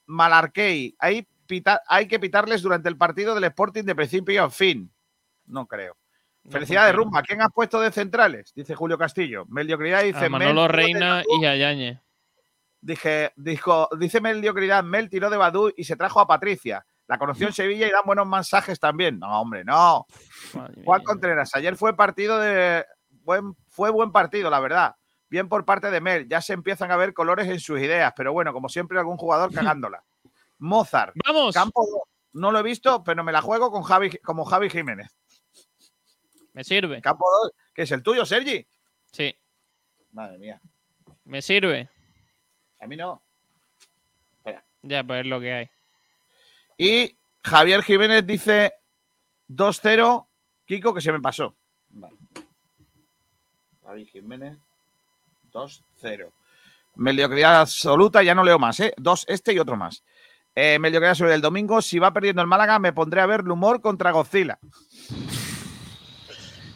Malarkey. 0.05 0.95
Hay, 0.99 1.27
pita- 1.47 1.81
hay 1.87 2.07
que 2.07 2.19
pitarles 2.19 2.61
durante 2.61 2.89
el 2.89 2.97
partido 2.97 3.33
del 3.33 3.45
Sporting 3.45 3.83
de 3.83 3.95
principio 3.95 4.43
a 4.43 4.49
fin. 4.49 4.91
No 5.47 5.65
creo. 5.65 5.97
No 6.43 6.51
Felicidades. 6.51 6.95
Rumba. 6.95 7.23
¿Quién 7.23 7.41
has 7.41 7.51
puesto 7.51 7.81
de 7.81 7.91
centrales? 7.91 8.53
Dice 8.55 8.75
Julio 8.75 8.97
Castillo. 8.97 9.45
Mediocridad 9.47 10.03
dice 10.03 10.19
A 10.25 10.29
Mel 10.29 10.31
Manolo 10.31 10.67
Reina 10.67 11.23
y 11.39 11.45
a 11.45 11.55
Yañez. 11.55 11.99
Dije, 12.81 13.33
dijo, 13.35 13.89
dice 13.99 14.21
Mediocridad, 14.21 14.83
Mel 14.83 15.09
tiró 15.09 15.29
de 15.29 15.37
Badú 15.37 15.71
y 15.75 15.83
se 15.83 15.95
trajo 15.95 16.21
a 16.21 16.27
Patricia. 16.27 16.85
La 17.07 17.17
conoció 17.17 17.47
en 17.47 17.53
Sevilla 17.53 17.87
y 17.87 17.91
dan 17.91 18.03
buenos 18.05 18.27
mensajes 18.27 18.79
también. 18.79 19.19
No, 19.19 19.41
hombre, 19.41 19.65
no. 19.65 20.05
Madre 20.53 20.83
Juan 20.85 20.99
mía. 20.99 21.05
Contreras, 21.05 21.55
ayer 21.55 21.75
fue 21.75 21.95
partido 21.95 22.39
de. 22.39 22.85
Buen, 23.29 23.55
fue 23.67 23.91
buen 23.91 24.11
partido, 24.11 24.49
la 24.49 24.59
verdad. 24.59 24.95
Bien 25.29 25.47
por 25.47 25.63
parte 25.63 25.91
de 25.91 26.01
Mel. 26.01 26.27
Ya 26.27 26.41
se 26.41 26.53
empiezan 26.53 26.89
a 26.91 26.97
ver 26.97 27.13
colores 27.13 27.47
en 27.47 27.59
sus 27.59 27.79
ideas, 27.79 28.11
pero 28.17 28.33
bueno, 28.33 28.53
como 28.53 28.69
siempre, 28.69 28.97
algún 28.97 29.17
jugador 29.17 29.53
cagándola. 29.53 30.03
Mozart, 30.57 31.13
¡Vamos! 31.23 31.53
campo 31.53 31.85
dos. 31.85 32.01
No 32.33 32.51
lo 32.51 32.57
he 32.57 32.63
visto, 32.63 33.03
pero 33.03 33.23
me 33.23 33.31
la 33.31 33.43
juego 33.43 33.69
con 33.69 33.83
Javi, 33.83 34.17
como 34.23 34.45
Javi 34.45 34.71
Jiménez. 34.71 35.15
Me 36.53 36.63
sirve. 36.63 37.03
Campo 37.03 37.23
2, 37.43 37.51
que 37.71 37.83
es 37.83 37.91
el 37.91 38.01
tuyo, 38.01 38.25
Sergi. 38.25 38.65
Sí, 39.11 39.37
Madre 40.11 40.39
mía. 40.39 40.59
me 41.25 41.43
sirve. 41.43 41.87
A 42.81 42.87
mí 42.87 42.95
no. 42.95 43.21
Ya, 44.81 45.03
pues 45.03 45.21
es 45.21 45.27
lo 45.27 45.39
que 45.39 45.53
hay. 45.53 45.69
Y 46.79 47.15
Javier 47.43 47.83
Jiménez 47.83 48.25
dice 48.25 48.73
2-0. 49.49 50.27
Kiko, 50.65 50.95
que 50.95 51.01
se 51.01 51.11
me 51.11 51.19
pasó. 51.19 51.55
Vale. 51.89 52.17
Javi 53.89 54.05
Jiménez 54.05 54.55
2-0. 55.51 56.31
Mediocridad 56.93 57.61
absoluta, 57.61 58.21
ya 58.21 58.35
no 58.35 58.43
leo 58.43 58.59
más, 58.59 58.79
¿eh? 58.81 58.93
Dos 58.97 59.25
este 59.27 59.51
y 59.53 59.57
otro 59.57 59.77
más. 59.77 60.03
Eh, 60.53 60.77
mediocridad 60.77 61.15
sobre 61.15 61.33
el 61.33 61.41
domingo. 61.41 61.81
Si 61.81 61.97
va 61.97 62.13
perdiendo 62.13 62.43
el 62.43 62.47
Málaga, 62.47 62.77
me 62.77 62.93
pondré 62.93 63.21
a 63.21 63.25
ver 63.25 63.39
el 63.39 63.49
humor 63.49 63.81
contra 63.81 64.11
Godzilla. 64.11 64.59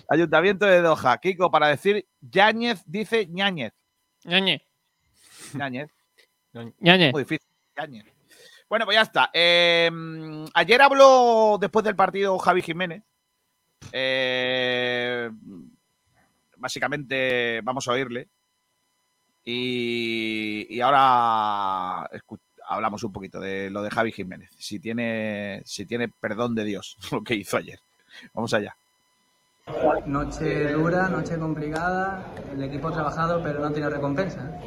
Ayuntamiento 0.09 0.65
de 0.65 0.81
Doha. 0.81 1.19
Kiko, 1.19 1.51
para 1.51 1.67
decir 1.67 2.07
Yáñez, 2.19 2.81
dice 2.87 3.27
Ñáñez. 3.27 3.73
Ñañe, 4.23 4.65
Ñáñez. 5.53 5.91
Ñañe. 6.79 7.11
Muy 7.11 7.23
difícil. 7.23 7.47
Yañez. 7.77 8.05
Bueno, 8.67 8.85
pues 8.85 8.95
ya 8.95 9.01
está. 9.03 9.29
Eh, 9.33 9.91
ayer 10.55 10.81
habló 10.81 11.59
después 11.61 11.85
del 11.85 11.95
partido 11.95 12.39
Javi 12.39 12.63
Jiménez. 12.63 13.03
Eh, 13.91 15.29
básicamente 16.63 17.61
vamos 17.61 17.87
a 17.87 17.91
oírle. 17.91 18.27
Y, 19.45 20.65
y 20.73 20.79
ahora 20.81 22.09
hablamos 22.69 23.03
un 23.03 23.11
poquito 23.11 23.39
de 23.41 23.69
lo 23.69 23.83
de 23.83 23.91
Javi 23.91 24.11
Jiménez. 24.13 24.49
Si 24.57 24.79
tiene, 24.79 25.61
si 25.65 25.85
tiene 25.85 26.07
perdón 26.07 26.55
de 26.55 26.63
Dios 26.63 26.97
lo 27.11 27.21
que 27.23 27.35
hizo 27.35 27.57
ayer. 27.57 27.79
Vamos 28.33 28.53
allá. 28.53 28.75
Noche 30.05 30.73
dura, 30.73 31.07
noche 31.07 31.37
complicada, 31.37 32.25
el 32.53 32.63
equipo 32.63 32.89
ha 32.89 32.93
trabajado 32.93 33.41
pero 33.41 33.59
no 33.61 33.71
tiene 33.71 33.89
recompensa. 33.89 34.59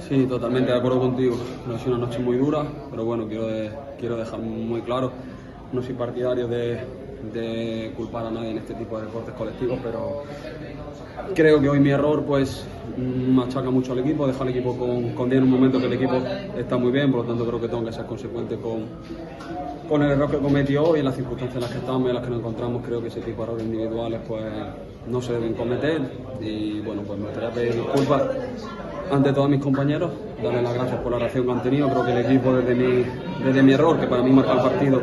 Sí, 0.00 0.26
totalmente 0.26 0.72
de 0.72 0.78
acuerdo 0.78 0.98
contigo. 1.00 1.36
No 1.66 1.74
ha 1.76 1.78
sido 1.78 1.96
una 1.96 2.06
noche 2.06 2.18
muy 2.18 2.36
dura, 2.36 2.64
pero 2.90 3.04
bueno, 3.04 3.26
quiero, 3.28 3.46
de- 3.46 3.72
quiero 3.98 4.16
dejar 4.16 4.40
muy 4.40 4.82
claro, 4.82 5.12
no 5.72 5.80
soy 5.80 5.94
partidario 5.94 6.48
de, 6.48 6.84
de 7.32 7.92
culpar 7.96 8.26
a 8.26 8.30
nadie 8.30 8.50
en 8.50 8.58
este 8.58 8.74
tipo 8.74 8.98
de 8.98 9.06
deportes 9.06 9.34
colectivos, 9.34 9.78
pero 9.82 10.22
creo 11.34 11.60
que 11.60 11.68
hoy 11.68 11.80
mi 11.80 11.90
error 11.90 12.24
pues 12.24 12.64
mm, 12.96 13.34
machaca 13.34 13.70
mucho 13.70 13.92
al 13.92 14.00
equipo, 14.00 14.26
deja 14.26 14.42
al 14.42 14.50
equipo 14.50 14.76
con, 14.76 15.10
con 15.10 15.28
10 15.28 15.38
en 15.38 15.44
un 15.44 15.50
momento 15.50 15.78
que 15.78 15.86
el 15.86 15.92
equipo 15.94 16.16
está 16.56 16.76
muy 16.76 16.92
bien, 16.92 17.10
por 17.10 17.22
lo 17.22 17.26
tanto 17.28 17.46
creo 17.46 17.60
que 17.60 17.68
tengo 17.68 17.84
que 17.84 17.92
ser 17.92 18.06
consecuente 18.06 18.56
con, 18.56 18.84
con 19.88 20.02
el 20.02 20.10
error 20.12 20.30
que 20.30 20.38
cometí 20.38 20.76
hoy, 20.76 21.00
en 21.00 21.06
las 21.06 21.16
circunstancias 21.16 21.56
en 21.56 21.62
las 21.62 21.70
que 21.70 21.78
estamos 21.78 22.06
y 22.06 22.08
en 22.08 22.14
las 22.14 22.24
que 22.24 22.30
nos 22.30 22.38
encontramos, 22.40 22.82
creo 22.84 23.00
que 23.00 23.08
ese 23.08 23.20
tipo 23.20 23.42
de 23.42 23.48
errores 23.48 23.66
individuales 23.66 24.20
pues 24.26 24.44
no 25.08 25.20
se 25.20 25.32
deben 25.32 25.54
cometer. 25.54 26.00
Y 26.40 26.80
bueno, 26.80 27.02
pues 27.02 27.18
me 27.18 27.26
gustaría 27.26 27.50
pedir 27.50 27.74
disculpas 27.74 28.22
ante 29.10 29.32
todos 29.32 29.48
mis 29.48 29.60
compañeros, 29.60 30.10
darles 30.42 30.62
las 30.62 30.74
gracias 30.74 31.00
por 31.00 31.12
la 31.12 31.18
reacción 31.18 31.46
que 31.46 31.52
han 31.52 31.62
tenido, 31.62 31.88
creo 31.88 32.04
que 32.04 32.12
el 32.12 32.24
equipo 32.26 32.52
desde 32.54 32.74
mi, 32.74 33.04
desde 33.44 33.62
mi 33.62 33.72
error, 33.72 33.98
que 33.98 34.06
para 34.06 34.22
mí 34.22 34.30
marca 34.30 34.52
el 34.52 34.60
partido, 34.60 35.02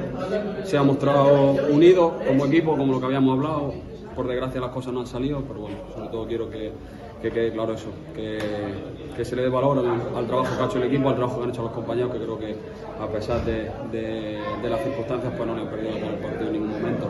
se 0.63 0.77
ha 0.77 0.83
mostrado 0.83 1.53
unido 1.69 2.13
como 2.27 2.45
equipo, 2.45 2.77
como 2.77 2.93
lo 2.93 2.99
que 2.99 3.05
habíamos 3.05 3.37
hablado, 3.37 3.73
por 4.15 4.27
desgracia 4.27 4.59
las 4.61 4.71
cosas 4.71 4.93
no 4.93 4.99
han 5.01 5.07
salido, 5.07 5.41
pero 5.47 5.61
bueno, 5.61 5.77
sobre 5.95 6.09
todo 6.09 6.27
quiero 6.27 6.49
que, 6.49 6.71
que 7.21 7.31
quede 7.31 7.51
claro 7.53 7.73
eso, 7.73 7.87
que, 8.13 8.37
que 9.15 9.23
se 9.25 9.35
le 9.35 9.43
dé 9.43 9.49
valor 9.49 9.79
al, 9.79 10.17
al 10.17 10.27
trabajo 10.27 10.55
que 10.57 10.63
ha 10.63 10.65
hecho 10.65 10.77
el 10.79 10.83
equipo, 10.83 11.09
al 11.09 11.15
trabajo 11.15 11.37
que 11.37 11.43
han 11.45 11.49
hecho 11.49 11.61
los 11.63 11.71
compañeros, 11.71 12.11
que 12.11 12.17
creo 12.19 12.37
que 12.37 12.55
a 13.01 13.07
pesar 13.07 13.43
de, 13.45 13.69
de- 13.91 14.39
de 14.61 14.69
las 14.69 14.81
circunstancias 14.83 15.33
pues 15.35 15.47
no 15.47 15.55
le 15.55 15.61
han 15.61 15.67
perdido 15.69 15.93
el 15.95 16.15
partido 16.15 16.47
en 16.47 16.53
ningún 16.53 16.71
momento. 16.71 17.07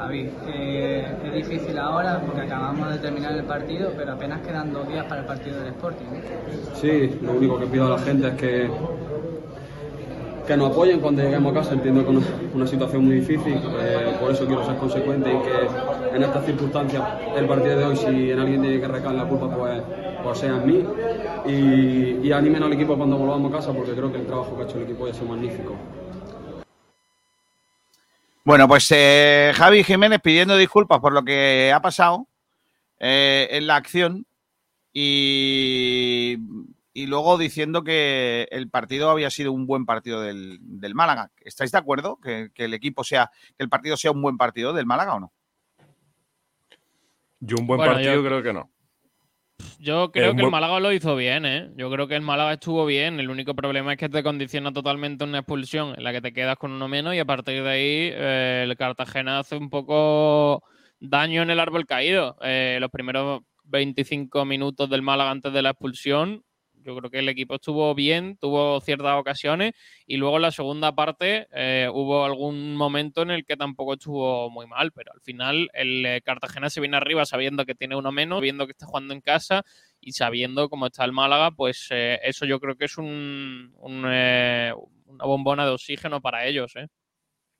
Javi, 0.00 0.30
eh, 0.46 1.04
es 1.26 1.32
difícil 1.34 1.78
ahora 1.78 2.22
porque 2.24 2.40
acabamos 2.40 2.90
de 2.90 2.98
terminar 2.98 3.32
el 3.36 3.44
partido, 3.44 3.92
pero 3.94 4.12
apenas 4.12 4.40
quedan 4.40 4.72
dos 4.72 4.88
días 4.88 5.04
para 5.04 5.20
el 5.20 5.26
partido 5.26 5.58
del 5.58 5.68
Sporting. 5.68 6.06
Sí, 6.74 7.18
lo 7.20 7.32
único 7.32 7.58
que 7.58 7.66
pido 7.66 7.86
a 7.86 7.90
la 7.90 7.98
gente 7.98 8.28
es 8.28 8.34
que, 8.34 8.70
que 10.46 10.56
nos 10.56 10.70
apoyen 10.70 11.00
cuando 11.00 11.22
lleguemos 11.22 11.52
a 11.52 11.54
casa. 11.58 11.74
Entiendo 11.74 12.06
que 12.06 12.16
es 12.16 12.24
una, 12.54 12.66
situación 12.66 13.04
muy 13.04 13.16
difícil, 13.16 13.54
eh, 13.54 14.16
por 14.18 14.30
eso 14.30 14.46
quiero 14.46 14.64
ser 14.64 14.76
consecuente 14.76 15.28
y 15.34 15.38
que 15.42 16.16
en 16.16 16.22
estas 16.22 16.46
circunstancias 16.46 17.02
el 17.36 17.46
partido 17.46 17.76
de 17.76 17.84
hoy, 17.84 17.96
si 17.96 18.30
en 18.30 18.38
alguien 18.38 18.62
tiene 18.62 18.80
que 18.80 18.88
recaer 18.88 19.16
la 19.16 19.28
culpa, 19.28 19.54
pues, 19.54 19.82
pues 20.24 20.38
sea 20.38 20.56
en 20.56 20.66
mí. 20.66 20.84
Y, 21.46 22.26
y 22.26 22.32
al 22.32 22.72
equipo 22.72 22.96
cuando 22.96 23.18
volvamos 23.18 23.52
a 23.52 23.56
casa 23.56 23.72
porque 23.74 23.92
creo 23.92 24.10
que 24.10 24.18
el 24.18 24.26
trabajo 24.26 24.56
que 24.56 24.62
ha 24.62 24.64
hecho 24.64 24.78
el 24.78 24.84
equipo 24.84 25.06
ha 25.06 25.12
sido 25.12 25.26
magnífico. 25.26 25.74
Bueno, 28.44 28.66
pues 28.68 28.90
eh, 28.92 29.52
Javi 29.54 29.84
Jiménez 29.84 30.20
pidiendo 30.22 30.56
disculpas 30.56 30.98
por 31.00 31.12
lo 31.12 31.22
que 31.24 31.72
ha 31.74 31.80
pasado 31.82 32.26
eh, 32.98 33.48
en 33.52 33.66
la 33.66 33.76
acción 33.76 34.26
y, 34.92 36.36
y 36.92 37.06
luego 37.06 37.36
diciendo 37.38 37.84
que 37.84 38.48
el 38.50 38.68
partido 38.70 39.10
había 39.10 39.30
sido 39.30 39.52
un 39.52 39.66
buen 39.66 39.84
partido 39.86 40.20
del, 40.22 40.58
del 40.60 40.94
Málaga. 40.94 41.30
¿Estáis 41.42 41.70
de 41.72 41.78
acuerdo 41.78 42.16
que, 42.16 42.50
que 42.54 42.64
el 42.64 42.74
equipo 42.74 43.04
sea, 43.04 43.30
que 43.56 43.62
el 43.62 43.68
partido 43.68 43.96
sea 43.96 44.10
un 44.10 44.22
buen 44.22 44.36
partido 44.38 44.72
del 44.72 44.86
Málaga 44.86 45.14
o 45.14 45.20
no? 45.20 45.32
Yo 47.40 47.56
un 47.58 47.66
buen 47.66 47.78
Bueno, 47.78 47.92
partido 47.94 48.14
yo- 48.14 48.24
creo 48.24 48.42
que 48.42 48.52
no. 48.52 48.70
Yo 49.78 50.10
creo 50.12 50.34
que 50.34 50.42
el 50.42 50.50
Málaga 50.50 50.80
lo 50.80 50.92
hizo 50.92 51.16
bien, 51.16 51.46
¿eh? 51.46 51.70
Yo 51.76 51.90
creo 51.90 52.06
que 52.06 52.16
el 52.16 52.22
Málaga 52.22 52.52
estuvo 52.52 52.84
bien. 52.86 53.18
El 53.20 53.30
único 53.30 53.54
problema 53.54 53.92
es 53.92 53.98
que 53.98 54.08
te 54.08 54.22
condiciona 54.22 54.72
totalmente 54.72 55.24
una 55.24 55.38
expulsión 55.38 55.94
en 55.96 56.04
la 56.04 56.12
que 56.12 56.20
te 56.20 56.32
quedas 56.32 56.56
con 56.56 56.72
uno 56.72 56.88
menos 56.88 57.14
y 57.14 57.18
a 57.18 57.24
partir 57.24 57.62
de 57.62 57.70
ahí 57.70 58.10
eh, 58.12 58.66
el 58.68 58.76
Cartagena 58.76 59.38
hace 59.38 59.56
un 59.56 59.70
poco 59.70 60.62
daño 61.00 61.42
en 61.42 61.50
el 61.50 61.60
árbol 61.60 61.86
caído. 61.86 62.36
Eh, 62.42 62.78
los 62.80 62.90
primeros 62.90 63.40
25 63.64 64.44
minutos 64.44 64.90
del 64.90 65.02
Málaga 65.02 65.30
antes 65.30 65.52
de 65.52 65.62
la 65.62 65.70
expulsión, 65.70 66.44
yo 66.84 66.96
creo 66.96 67.10
que 67.10 67.18
el 67.18 67.28
equipo 67.28 67.56
estuvo 67.56 67.94
bien, 67.94 68.36
tuvo 68.36 68.80
ciertas 68.80 69.18
ocasiones 69.18 69.72
y 70.06 70.16
luego 70.16 70.36
en 70.36 70.42
la 70.42 70.50
segunda 70.50 70.94
parte 70.94 71.48
eh, 71.52 71.88
hubo 71.92 72.24
algún 72.24 72.76
momento 72.76 73.22
en 73.22 73.30
el 73.30 73.44
que 73.44 73.56
tampoco 73.56 73.94
estuvo 73.94 74.50
muy 74.50 74.66
mal, 74.66 74.92
pero 74.92 75.12
al 75.12 75.20
final 75.20 75.70
el 75.72 76.06
eh, 76.06 76.22
Cartagena 76.22 76.70
se 76.70 76.80
viene 76.80 76.96
arriba 76.96 77.24
sabiendo 77.24 77.66
que 77.66 77.74
tiene 77.74 77.96
uno 77.96 78.12
menos, 78.12 78.40
viendo 78.40 78.66
que 78.66 78.72
está 78.72 78.86
jugando 78.86 79.14
en 79.14 79.20
casa 79.20 79.64
y 80.00 80.12
sabiendo 80.12 80.68
cómo 80.68 80.86
está 80.86 81.04
el 81.04 81.12
Málaga, 81.12 81.50
pues 81.50 81.88
eh, 81.90 82.18
eso 82.22 82.46
yo 82.46 82.60
creo 82.60 82.76
que 82.76 82.86
es 82.86 82.98
un, 82.98 83.72
un, 83.78 84.04
una 84.04 85.24
bombona 85.24 85.64
de 85.64 85.72
oxígeno 85.72 86.20
para 86.20 86.46
ellos. 86.46 86.72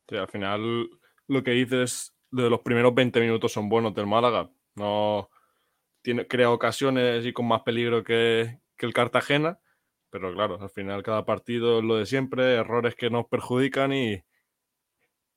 Sí, 0.08 0.16
al 0.16 0.28
final 0.28 0.88
lo 1.26 1.42
que 1.42 1.52
dices 1.52 2.14
de 2.30 2.48
los 2.48 2.60
primeros 2.60 2.94
20 2.94 3.20
minutos 3.20 3.52
son 3.52 3.68
buenos 3.68 3.94
del 3.94 4.06
Málaga. 4.06 4.50
No 4.74 5.28
tiene, 6.02 6.26
crea 6.26 6.50
ocasiones 6.50 7.26
y 7.26 7.32
con 7.32 7.46
más 7.46 7.62
peligro 7.62 8.02
que, 8.02 8.59
que 8.80 8.86
el 8.86 8.94
Cartagena, 8.94 9.60
pero 10.08 10.32
claro, 10.32 10.58
al 10.60 10.70
final 10.70 11.02
cada 11.02 11.26
partido 11.26 11.78
es 11.78 11.84
lo 11.84 11.96
de 11.96 12.06
siempre, 12.06 12.54
errores 12.54 12.96
que 12.96 13.10
nos 13.10 13.26
perjudican 13.26 13.92
y, 13.92 14.24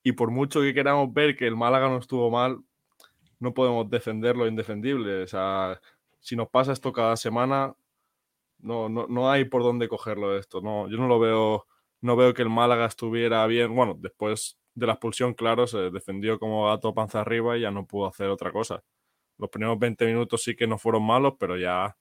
y 0.01 0.13
por 0.13 0.31
mucho 0.31 0.61
que 0.61 0.73
queramos 0.73 1.13
ver 1.13 1.35
que 1.35 1.45
el 1.45 1.57
Málaga 1.57 1.89
no 1.89 1.97
estuvo 1.97 2.31
mal, 2.31 2.59
no 3.39 3.53
podemos 3.53 3.89
defender 3.89 4.37
lo 4.37 4.47
indefendible. 4.47 5.23
O 5.23 5.27
sea, 5.27 5.79
si 6.21 6.35
nos 6.37 6.49
pasa 6.49 6.71
esto 6.71 6.93
cada 6.93 7.17
semana, 7.17 7.75
no, 8.59 8.87
no, 8.89 9.07
no 9.07 9.29
hay 9.29 9.45
por 9.45 9.61
dónde 9.63 9.89
cogerlo 9.89 10.37
esto. 10.37 10.61
No, 10.61 10.89
yo 10.89 10.97
no 10.97 11.07
lo 11.07 11.19
veo, 11.19 11.67
no 12.01 12.15
veo 12.15 12.33
que 12.33 12.43
el 12.43 12.49
Málaga 12.49 12.85
estuviera 12.85 13.45
bien. 13.47 13.75
Bueno, 13.75 13.95
después 13.99 14.57
de 14.73 14.87
la 14.87 14.93
expulsión, 14.93 15.33
claro, 15.33 15.67
se 15.67 15.91
defendió 15.91 16.39
como 16.39 16.67
gato 16.67 16.93
panza 16.93 17.21
arriba 17.21 17.57
y 17.57 17.61
ya 17.61 17.71
no 17.71 17.85
pudo 17.85 18.07
hacer 18.07 18.29
otra 18.29 18.51
cosa. 18.53 18.83
Los 19.37 19.49
primeros 19.49 19.77
20 19.79 20.05
minutos 20.05 20.43
sí 20.43 20.55
que 20.55 20.67
no 20.67 20.77
fueron 20.77 21.03
malos, 21.05 21.33
pero 21.39 21.57
ya 21.57 21.97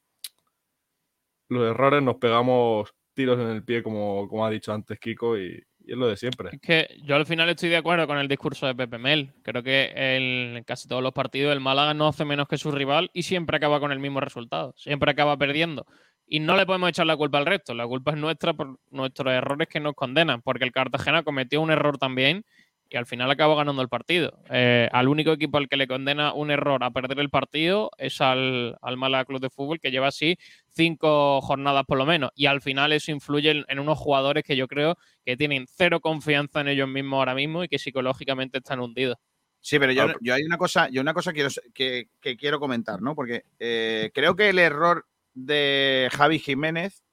los 1.53 1.71
errores 1.71 2.03
nos 2.03 2.17
pegamos 2.17 2.93
tiros 3.15 3.39
en 3.39 3.49
el 3.49 3.65
pie, 3.65 3.83
como, 3.83 4.29
como 4.29 4.47
ha 4.47 4.51
dicho 4.51 4.73
antes 4.73 4.99
Kiko, 4.99 5.39
y, 5.39 5.63
y 5.85 5.93
es 5.93 5.99
lo 5.99 6.07
de 6.07 6.17
siempre. 6.17 6.51
Es 6.53 6.61
que 6.61 6.89
yo 7.05 7.17
al 7.17 7.27
final 7.27 7.49
estoy 7.49 7.69
de 7.69 7.77
acuerdo 7.77 8.07
con 8.07 8.19
el 8.19 8.29
discurso 8.29 8.67
de 8.67 8.75
Pepe 8.75 8.99
Mel. 8.99 9.33
Creo 9.43 9.63
que 9.63 9.93
en 9.95 10.63
casi 10.65 10.89
todos 10.89 11.03
los 11.03 11.13
partidos 11.13 11.53
el 11.53 11.61
Málaga 11.61 11.95
no 11.95 12.09
hace 12.09 12.25
menos 12.25 12.49
que 12.49 12.59
su 12.59 12.71
rival 12.71 13.11
y 13.13 13.25
siempre 13.25 13.57
acaba 13.57 13.81
con 13.81 13.93
el 13.93 13.99
mismo 13.99 14.21
resultado. 14.21 14.75
Siempre 14.77 15.11
acaba 15.11 15.37
perdiendo. 15.37 15.87
Y 16.27 16.41
no 16.41 16.57
le 16.57 16.65
podemos 16.65 16.89
echar 16.89 17.07
la 17.07 17.17
culpa 17.17 17.39
al 17.39 17.47
resto. 17.47 17.75
La 17.75 17.87
culpa 17.87 18.13
es 18.13 18.17
nuestra 18.17 18.55
por 18.55 18.79
nuestros 18.91 19.33
errores 19.33 19.69
que 19.69 19.81
nos 19.81 19.95
condenan. 19.95 20.41
Porque 20.41 20.65
el 20.65 20.73
Cartagena 20.73 21.23
cometió 21.23 21.61
un 21.61 21.71
error 21.71 21.99
también 21.99 22.45
y 22.93 22.97
al 22.97 23.07
final 23.07 23.31
acabó 23.31 23.57
ganando 23.57 23.81
el 23.81 23.89
partido. 23.89 24.39
Eh, 24.51 24.89
al 24.93 25.09
único 25.09 25.33
equipo 25.33 25.57
al 25.57 25.69
que 25.69 25.77
le 25.77 25.87
condena 25.87 26.35
un 26.35 26.51
error 26.51 26.85
a 26.85 26.91
perder 26.91 27.19
el 27.21 27.31
partido 27.31 27.91
es 27.97 28.21
al, 28.21 28.77
al 28.83 28.97
Málaga 28.97 29.25
Club 29.25 29.41
de 29.41 29.49
Fútbol, 29.49 29.81
que 29.81 29.91
lleva 29.91 30.09
así 30.09 30.37
cinco 30.69 31.41
jornadas 31.41 31.85
por 31.87 31.97
lo 31.97 32.05
menos. 32.05 32.31
Y 32.35 32.47
al 32.47 32.61
final 32.61 32.93
eso 32.93 33.11
influye 33.11 33.51
en, 33.51 33.65
en 33.69 33.79
unos 33.79 33.99
jugadores 33.99 34.45
que 34.45 34.57
yo 34.57 34.69
creo 34.69 34.99
que 35.25 35.37
tienen 35.37 35.67
cero 35.69 36.01
confianza 36.01 36.61
en 36.61 36.69
ellos 36.69 36.89
mismos 36.89 37.19
ahora 37.19 37.35
mismo 37.35 37.65
y 37.65 37.69
que 37.69 37.79
psicológicamente 37.79 38.59
están 38.59 38.81
hundidos. 38.81 39.17
Sí, 39.63 39.79
pero 39.79 39.93
yo, 39.93 40.09
yo 40.21 40.35
hay 40.35 40.43
una 40.43 40.59
cosa, 40.59 40.89
yo 40.91 41.01
una 41.01 41.15
cosa 41.15 41.33
quiero, 41.33 41.49
que, 41.73 42.09
que 42.21 42.37
quiero 42.37 42.59
comentar, 42.59 43.01
¿no? 43.01 43.15
Porque 43.15 43.45
eh, 43.61 44.11
creo 44.13 44.35
que 44.35 44.51
el 44.51 44.59
error 44.59 45.07
de 45.35 46.09
Javi 46.13 46.41
Jiménez 46.41 47.05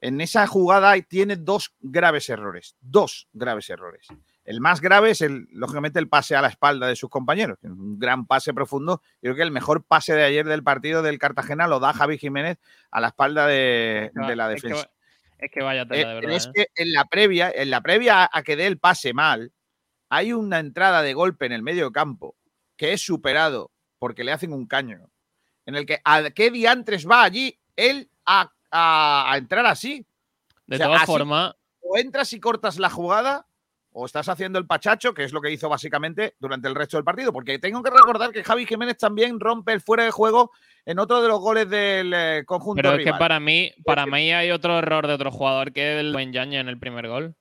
en 0.00 0.20
esa 0.20 0.46
jugada 0.46 0.94
tiene 1.02 1.36
dos 1.36 1.74
graves 1.80 2.28
errores. 2.28 2.76
Dos 2.80 3.28
graves 3.32 3.68
errores. 3.70 4.06
El 4.44 4.60
más 4.60 4.80
grave 4.80 5.10
es, 5.10 5.20
el, 5.20 5.46
lógicamente, 5.52 5.98
el 5.98 6.08
pase 6.08 6.34
a 6.34 6.42
la 6.42 6.48
espalda 6.48 6.86
de 6.86 6.96
sus 6.96 7.10
compañeros. 7.10 7.58
que 7.60 7.66
es 7.66 7.72
Un 7.72 7.98
gran 7.98 8.26
pase 8.26 8.52
profundo. 8.54 9.02
Yo 9.16 9.20
creo 9.30 9.36
que 9.36 9.42
el 9.42 9.50
mejor 9.50 9.84
pase 9.84 10.14
de 10.14 10.24
ayer 10.24 10.46
del 10.46 10.62
partido 10.64 11.02
del 11.02 11.18
Cartagena 11.18 11.66
lo 11.68 11.78
da 11.78 11.92
Javi 11.92 12.18
Jiménez 12.18 12.58
a 12.90 13.00
la 13.00 13.08
espalda 13.08 13.46
de, 13.46 14.10
de 14.14 14.36
la 14.36 14.48
defensa. 14.48 14.90
Es 15.38 15.50
que 15.50 15.62
vaya 15.62 15.86
tela, 15.86 16.00
Eh, 16.00 16.06
de 16.06 16.14
verdad. 16.20 16.36
es 16.36 16.46
¿eh? 16.46 16.50
que 16.54 16.66
en 16.82 16.92
la 16.92 17.04
previa, 17.04 17.50
en 17.54 17.70
la 17.70 17.80
previa 17.80 18.28
a 18.32 18.42
que 18.42 18.56
dé 18.56 18.66
el 18.66 18.78
pase 18.78 19.12
mal, 19.14 19.52
hay 20.08 20.32
una 20.32 20.58
entrada 20.58 21.02
de 21.02 21.14
golpe 21.14 21.46
en 21.46 21.52
el 21.52 21.62
medio 21.62 21.92
campo 21.92 22.34
que 22.76 22.92
es 22.92 23.00
superado 23.02 23.70
porque 23.98 24.24
le 24.24 24.32
hacen 24.32 24.52
un 24.52 24.66
caño. 24.66 25.08
En 25.66 25.76
el 25.76 25.86
que 25.86 26.00
¿a 26.04 26.30
qué 26.30 26.50
diantres 26.50 27.06
va 27.08 27.22
allí 27.22 27.58
él 27.76 28.10
a, 28.24 28.50
a- 28.70 29.32
a 29.32 29.36
entrar 29.36 29.66
así? 29.66 30.04
De 30.66 30.76
o 30.76 30.78
sea, 30.78 30.86
todas 30.86 31.04
formas, 31.06 31.54
O 31.80 31.96
entras 31.98 32.32
y 32.32 32.40
cortas 32.40 32.78
la 32.78 32.90
jugada, 32.90 33.46
o 33.92 34.06
estás 34.06 34.28
haciendo 34.28 34.58
el 34.58 34.66
pachacho, 34.66 35.12
que 35.12 35.24
es 35.24 35.32
lo 35.32 35.40
que 35.40 35.50
hizo 35.50 35.68
básicamente 35.68 36.34
durante 36.38 36.68
el 36.68 36.74
resto 36.74 36.96
del 36.96 37.04
partido. 37.04 37.32
Porque 37.32 37.58
tengo 37.58 37.82
que 37.82 37.90
recordar 37.90 38.30
que 38.30 38.44
Javi 38.44 38.66
Jiménez 38.66 38.96
también 38.96 39.40
rompe 39.40 39.72
el 39.72 39.80
fuera 39.80 40.04
de 40.04 40.10
juego 40.10 40.52
en 40.84 40.98
otro 40.98 41.20
de 41.20 41.28
los 41.28 41.40
goles 41.40 41.68
del 41.68 42.12
eh, 42.14 42.44
conjunto 42.46 42.80
pero 42.82 42.94
es 42.96 43.04
que 43.04 43.12
para 43.12 43.40
mí, 43.40 43.72
para 43.84 44.06
mí 44.06 44.32
hay 44.32 44.50
otro 44.50 44.78
error 44.78 45.06
de 45.06 45.14
otro 45.14 45.30
jugador 45.30 45.72
que 45.72 45.98
el 46.00 46.14
Benjaña 46.14 46.60
en 46.60 46.68
el 46.68 46.78
primer 46.78 47.08
gol. 47.08 47.34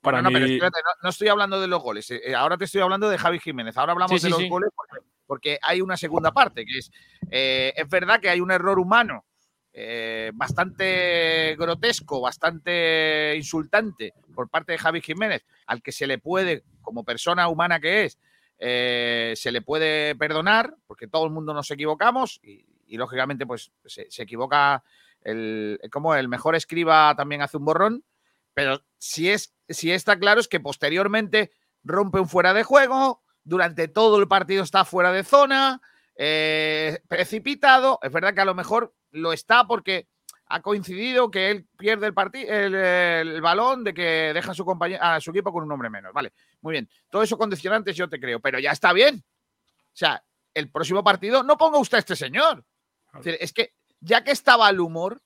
Para 0.00 0.22
no, 0.22 0.30
no, 0.30 0.34
pero 0.34 0.46
espérate, 0.46 0.78
no, 0.82 0.90
no 1.02 1.08
estoy 1.10 1.28
hablando 1.28 1.60
de 1.60 1.66
los 1.66 1.82
goles. 1.82 2.10
eh, 2.10 2.34
ahora 2.34 2.56
te 2.56 2.64
estoy 2.64 2.80
hablando 2.80 3.10
de 3.10 3.18
Javi 3.18 3.38
Jiménez. 3.38 3.76
Ahora 3.76 3.92
hablamos 3.92 4.18
Sí, 4.20 4.26
de 4.26 4.30
los 4.30 4.38
sí. 4.38 4.48
goles 4.48 4.70
porque, 4.74 5.06
porque 5.26 5.58
hay 5.60 5.82
una 5.82 5.96
segunda 5.96 6.32
parte, 6.32 6.64
que 6.64 6.78
es, 6.78 6.90
eh, 7.30 7.72
es 7.76 7.88
verdad 7.88 8.18
que 8.20 8.30
hay 8.30 8.40
un 8.40 8.50
error 8.50 8.78
humano 8.78 9.24
eh, 9.72 10.32
bastante 10.34 11.54
grotesco, 11.56 12.20
bastante 12.20 13.34
insultante 13.36 14.14
por 14.34 14.48
parte 14.48 14.72
de 14.72 14.78
Javi 14.78 15.00
Jiménez, 15.00 15.44
al 15.66 15.82
que 15.82 15.92
se 15.92 16.06
le 16.06 16.18
puede, 16.18 16.64
como 16.82 17.04
persona 17.04 17.48
humana 17.48 17.80
que 17.80 18.04
es, 18.04 18.18
eh, 18.58 19.32
se 19.36 19.52
le 19.52 19.62
puede 19.62 20.14
perdonar, 20.16 20.74
porque 20.86 21.06
todo 21.06 21.24
el 21.24 21.30
mundo 21.30 21.54
nos 21.54 21.70
equivocamos 21.70 22.40
y, 22.42 22.66
lógicamente 22.96 23.46
pues 23.46 23.70
se, 23.84 24.10
se 24.10 24.24
equivoca 24.24 24.82
el, 25.22 25.78
como 25.92 26.16
el 26.16 26.26
mejor 26.26 26.56
escriba 26.56 27.14
también 27.16 27.40
hace 27.40 27.56
un 27.56 27.64
borrón, 27.64 28.04
pero 28.52 28.82
si, 28.98 29.30
es, 29.30 29.54
si 29.68 29.92
está 29.92 30.18
claro 30.18 30.40
es 30.40 30.48
que 30.48 30.58
posteriormente 30.58 31.52
rompe 31.84 32.18
un 32.18 32.28
fuera 32.28 32.52
de 32.52 32.64
juego, 32.64 33.22
durante 33.44 33.88
todo 33.88 34.18
el 34.18 34.28
partido 34.28 34.62
está 34.62 34.84
fuera 34.84 35.12
de 35.12 35.24
zona, 35.24 35.80
eh, 36.22 37.00
precipitado. 37.08 37.98
Es 38.02 38.12
verdad 38.12 38.34
que 38.34 38.42
a 38.42 38.44
lo 38.44 38.54
mejor 38.54 38.94
lo 39.10 39.32
está 39.32 39.66
porque 39.66 40.06
ha 40.48 40.60
coincidido 40.60 41.30
que 41.30 41.50
él 41.50 41.66
pierde 41.78 42.08
el, 42.08 42.74
el, 42.74 43.40
balón 43.40 43.84
de 43.84 43.94
que 43.94 44.32
deja 44.34 44.50
a 44.50 44.54
su, 44.54 44.78
a 45.00 45.18
su 45.18 45.30
equipo 45.30 45.50
con 45.50 45.64
un 45.64 45.72
hombre 45.72 45.88
menos. 45.88 46.12
Vale, 46.12 46.34
muy 46.60 46.72
bien. 46.72 46.90
Todo 47.08 47.22
eso 47.22 47.38
condicionantes 47.38 47.96
yo 47.96 48.06
te 48.06 48.20
creo, 48.20 48.38
pero 48.38 48.58
ya 48.58 48.70
está 48.70 48.92
bien. 48.92 49.24
O 49.24 49.96
sea, 49.96 50.22
el 50.52 50.70
próximo 50.70 51.02
partido 51.02 51.42
no 51.42 51.56
ponga 51.56 51.78
usted 51.78 51.96
a 51.96 52.00
este 52.00 52.16
señor. 52.16 52.66
Es, 53.14 53.24
decir, 53.24 53.38
es 53.40 53.52
que 53.54 53.72
ya 54.00 54.22
que 54.22 54.32
estaba 54.32 54.66
al 54.66 54.80
humor, 54.80 55.22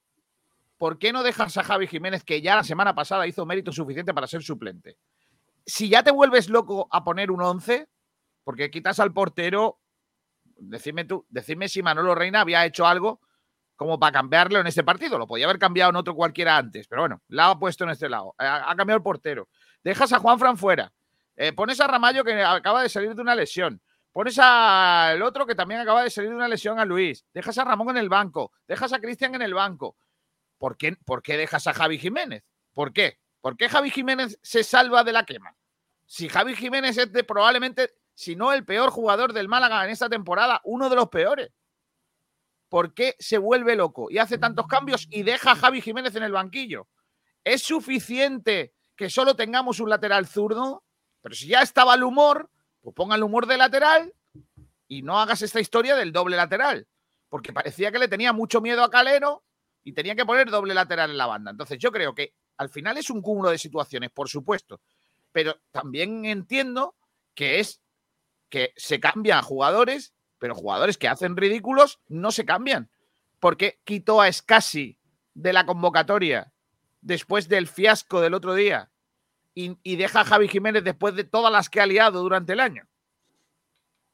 ¿por 0.79 1.01
qué 1.01 1.13
no 1.13 1.25
dejas 1.25 1.57
a 1.57 1.65
Javi 1.65 1.89
Jiménez, 1.89 2.23
que 2.23 2.41
ya 2.41 2.55
la 2.55 2.63
semana 2.63 2.95
pasada 2.95 3.27
hizo 3.27 3.45
mérito 3.45 3.73
suficiente 3.73 4.15
para 4.15 4.29
ser 4.29 4.45
suplente? 4.45 4.97
Si 5.67 5.89
ya 5.89 6.05
te 6.05 6.13
vuelves 6.13 6.49
loco 6.49 6.87
a 6.93 7.03
poner 7.03 7.33
un 7.33 7.43
11, 7.43 7.89
porque 8.45 8.71
quitas 8.71 9.01
al 9.01 9.13
portero, 9.13 9.81
decidme 10.69 11.05
tú, 11.05 11.27
decidme 11.29 11.69
si 11.69 11.83
Manolo 11.83 12.15
Reina 12.15 12.41
había 12.41 12.65
hecho 12.65 12.87
algo 12.87 13.21
como 13.77 13.99
para 13.99 14.13
cambiarlo 14.13 14.61
en 14.61 14.67
este 14.67 14.85
partido. 14.85 15.19
Lo 15.19 15.27
podía 15.27 15.47
haber 15.47 15.59
cambiado 15.59 15.91
en 15.91 15.97
otro 15.97 16.15
cualquiera 16.15 16.57
antes, 16.57 16.87
pero 16.87 17.03
bueno, 17.03 17.23
la 17.29 17.51
ha 17.51 17.59
puesto 17.59 17.85
en 17.85 17.91
este 17.91 18.09
lado. 18.09 18.35
Ha, 18.39 18.75
cambiado 18.77 18.99
el 18.99 19.03
portero. 19.03 19.49
Dejas 19.83 20.13
a 20.13 20.19
Juan 20.19 20.39
Fran 20.39 20.57
fuera. 20.57 20.93
Eh, 21.37 21.53
pones 21.53 21.81
a 21.81 21.87
Ramallo 21.87 22.25
que 22.25 22.43
acaba 22.43 22.83
de 22.83 22.89
salir 22.89 23.15
de 23.15 23.23
una 23.23 23.35
lesión. 23.35 23.81
Pones 24.13 24.39
al 24.39 25.21
otro 25.23 25.45
que 25.45 25.57
también 25.57 25.81
acaba 25.81 26.05
de 26.05 26.11
salir 26.11 26.31
de 26.31 26.37
una 26.37 26.47
lesión 26.47 26.79
a 26.79 26.85
Luis. 26.85 27.27
Dejas 27.35 27.59
a 27.59 27.65
Ramón 27.65 27.91
en 27.91 27.97
el 27.97 28.09
banco. 28.09 28.53
Dejas 28.69 28.93
a 28.93 29.01
Cristian 29.01 29.35
en 29.35 29.43
el 29.43 29.55
banco. 29.55 29.97
¿Por 30.59 30.77
qué, 30.77 30.97
¿Por 31.05 31.23
qué 31.23 31.37
dejas 31.37 31.67
a 31.67 31.75
Javi 31.75 31.99
Jiménez? 31.99 32.45
¿Por 32.73 32.93
qué? 32.93 33.19
¿Por 33.41 33.57
qué 33.57 33.69
Javi 33.69 33.91
Jiménez 33.91 34.39
se 34.41 34.63
salva 34.63 35.03
de 35.03 35.13
la 35.13 35.25
quema? 35.25 35.57
Si 36.07 36.29
Javi 36.29 36.55
Jiménez 36.55 36.97
es 36.97 37.13
de 37.13 37.25
probablemente, 37.25 37.95
si 38.15 38.37
no 38.37 38.53
el 38.53 38.65
peor 38.65 38.91
jugador 38.91 39.33
del 39.33 39.49
Málaga 39.49 39.85
en 39.85 39.91
esta 39.91 40.09
temporada, 40.09 40.61
uno 40.65 40.89
de 40.89 40.97
los 40.97 41.09
peores. 41.09 41.51
¿Por 42.69 42.95
qué 42.95 43.15
se 43.19 43.39
vuelve 43.39 43.77
loco 43.77 44.11
y 44.11 44.19
hace 44.19 44.39
tantos 44.39 44.67
cambios 44.67 45.07
y 45.11 45.23
deja 45.23 45.53
a 45.53 45.57
Javi 45.57 45.81
Jiménez 45.81 46.15
en 46.17 46.23
el 46.23 46.33
banquillo? 46.33 46.89
¿Es 47.45 47.63
suficiente 47.63 48.73
que 48.97 49.11
solo 49.11 49.37
tengamos 49.37 49.81
un 49.81 49.91
lateral 49.91 50.27
zurdo? 50.27 50.85
Pero 51.21 51.35
si 51.35 51.49
ya 51.49 51.63
estaba 51.63 51.95
el 51.95 52.03
humor, 52.03 52.51
pues 52.81 52.95
ponga 52.95 53.17
el 53.17 53.23
humor 53.23 53.47
de 53.47 53.57
lateral 53.57 54.13
y 54.89 55.03
no 55.03 55.21
hagas 55.21 55.43
esta 55.43 55.61
historia 55.61 55.97
del 55.97 56.13
doble 56.13 56.37
lateral. 56.37 56.87
Porque 57.29 57.53
parecía 57.53 57.93
que 57.93 57.99
le 57.99 58.09
tenía 58.09 58.33
mucho 58.33 58.61
miedo 58.61 58.83
a 58.83 58.91
Calero 58.91 59.45
y 59.83 59.93
tenía 59.93 60.15
que 60.15 60.25
poner 60.25 60.51
doble 60.51 60.75
lateral 60.75 61.11
en 61.11 61.19
la 61.19 61.27
banda. 61.27 61.51
Entonces 61.51 61.79
yo 61.79 61.93
creo 61.93 62.15
que 62.15 62.35
al 62.57 62.71
final 62.71 62.97
es 62.97 63.11
un 63.11 63.21
cúmulo 63.21 63.51
de 63.51 63.59
situaciones, 63.59 64.11
por 64.11 64.29
supuesto. 64.29 64.81
Pero 65.33 65.61
también 65.71 66.25
entiendo 66.25 66.95
que 67.35 67.61
es 67.61 67.84
que 68.55 68.73
se 68.77 69.01
cambian 69.01 69.43
jugadores, 69.43 70.15
pero 70.39 70.55
jugadores 70.55 70.97
que 70.97 71.09
hacen 71.09 71.37
ridículos 71.37 71.99
no 72.07 72.31
se 72.31 72.45
cambian. 72.45 72.89
Porque 73.41 73.81
quitó 73.83 74.21
a 74.21 74.33
Scassi 74.33 74.97
de 75.35 75.53
la 75.53 75.67
convocatoria 75.67 76.53
después 77.01 77.49
del 77.49 77.67
fiasco 77.67 78.21
del 78.21 78.33
otro 78.33 78.55
día 78.55 78.93
y, 79.57 79.77
y 79.83 79.97
deja 79.97 80.21
a 80.21 80.25
Javi 80.25 80.47
Jiménez 80.47 80.85
después 80.85 81.17
de 81.17 81.25
todas 81.25 81.51
las 81.51 81.69
que 81.69 81.81
ha 81.81 81.87
liado 81.87 82.23
durante 82.23 82.53
el 82.53 82.61
año. 82.61 82.87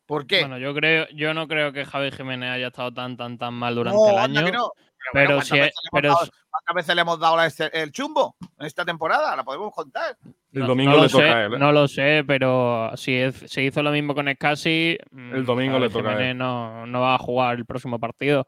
¿Por 0.06 0.26
qué? 0.26 0.40
Bueno, 0.40 0.56
yo 0.56 0.72
creo, 0.72 1.06
yo 1.10 1.34
no 1.34 1.46
creo 1.46 1.74
que 1.74 1.84
Javi 1.84 2.10
Jiménez 2.10 2.50
haya 2.50 2.68
estado 2.68 2.94
tan, 2.94 3.18
tan, 3.18 3.36
tan 3.36 3.52
mal 3.52 3.74
durante 3.74 3.98
No, 3.98 4.08
el 4.10 4.16
año. 4.16 4.42
que 4.46 4.52
no. 4.52 4.72
Pero, 5.12 5.26
bueno, 5.28 5.42
si 5.42 5.50
¿cuántas, 5.50 5.68
es- 5.68 5.74
veces 5.74 5.80
le 5.82 5.88
hemos 5.90 6.02
pero 6.02 6.08
dado, 6.14 6.30
cuántas 6.50 6.74
veces 6.74 6.94
le 6.94 7.00
hemos 7.02 7.20
dado 7.20 7.42
este- 7.42 7.82
el 7.82 7.92
chumbo 7.92 8.36
en 8.58 8.66
esta 8.66 8.84
temporada? 8.84 9.34
La 9.36 9.44
podemos 9.44 9.72
contar. 9.74 10.16
El 10.52 10.66
domingo 10.66 10.92
no 10.92 10.96
le 10.98 11.02
lo 11.04 11.08
toca 11.08 11.24
sé, 11.24 11.30
a 11.30 11.44
él. 11.46 11.54
¿eh? 11.54 11.58
No 11.58 11.72
lo 11.72 11.88
sé, 11.88 12.24
pero 12.26 12.90
si 12.96 13.14
es- 13.14 13.44
se 13.46 13.62
hizo 13.62 13.82
lo 13.82 13.90
mismo 13.92 14.14
con 14.14 14.32
Scassi, 14.32 14.98
El 15.32 15.44
domingo 15.46 15.78
le 15.78 15.88
toca 15.90 16.08
a 16.10 16.12
él. 16.12 16.18
Jiménez 16.18 16.36
no, 16.36 16.86
no 16.86 17.00
va 17.00 17.14
a 17.14 17.18
jugar 17.18 17.56
el 17.56 17.66
próximo 17.66 17.98
partido. 17.98 18.46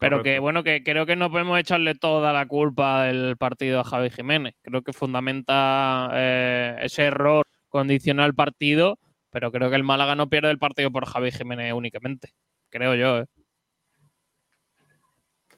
Pero 0.00 0.22
que 0.22 0.38
bueno, 0.40 0.62
que 0.64 0.82
creo 0.82 1.06
que 1.06 1.16
no 1.16 1.30
podemos 1.30 1.58
echarle 1.58 1.94
toda 1.94 2.32
la 2.32 2.44
culpa 2.46 3.04
del 3.04 3.36
partido 3.38 3.80
a 3.80 3.84
Javi 3.84 4.10
Jiménez. 4.10 4.54
Creo 4.62 4.82
que 4.82 4.92
fundamenta 4.92 6.10
eh, 6.12 6.76
ese 6.82 7.04
error 7.04 7.46
condiciona 7.68 8.26
el 8.26 8.34
partido, 8.34 8.98
pero 9.30 9.50
creo 9.50 9.70
que 9.70 9.76
el 9.76 9.84
Málaga 9.84 10.14
no 10.14 10.28
pierde 10.28 10.50
el 10.50 10.58
partido 10.58 10.90
por 10.90 11.06
Javi 11.06 11.30
Jiménez 11.30 11.72
únicamente. 11.72 12.30
Creo 12.70 12.94
yo, 12.96 13.18
¿eh? 13.20 13.24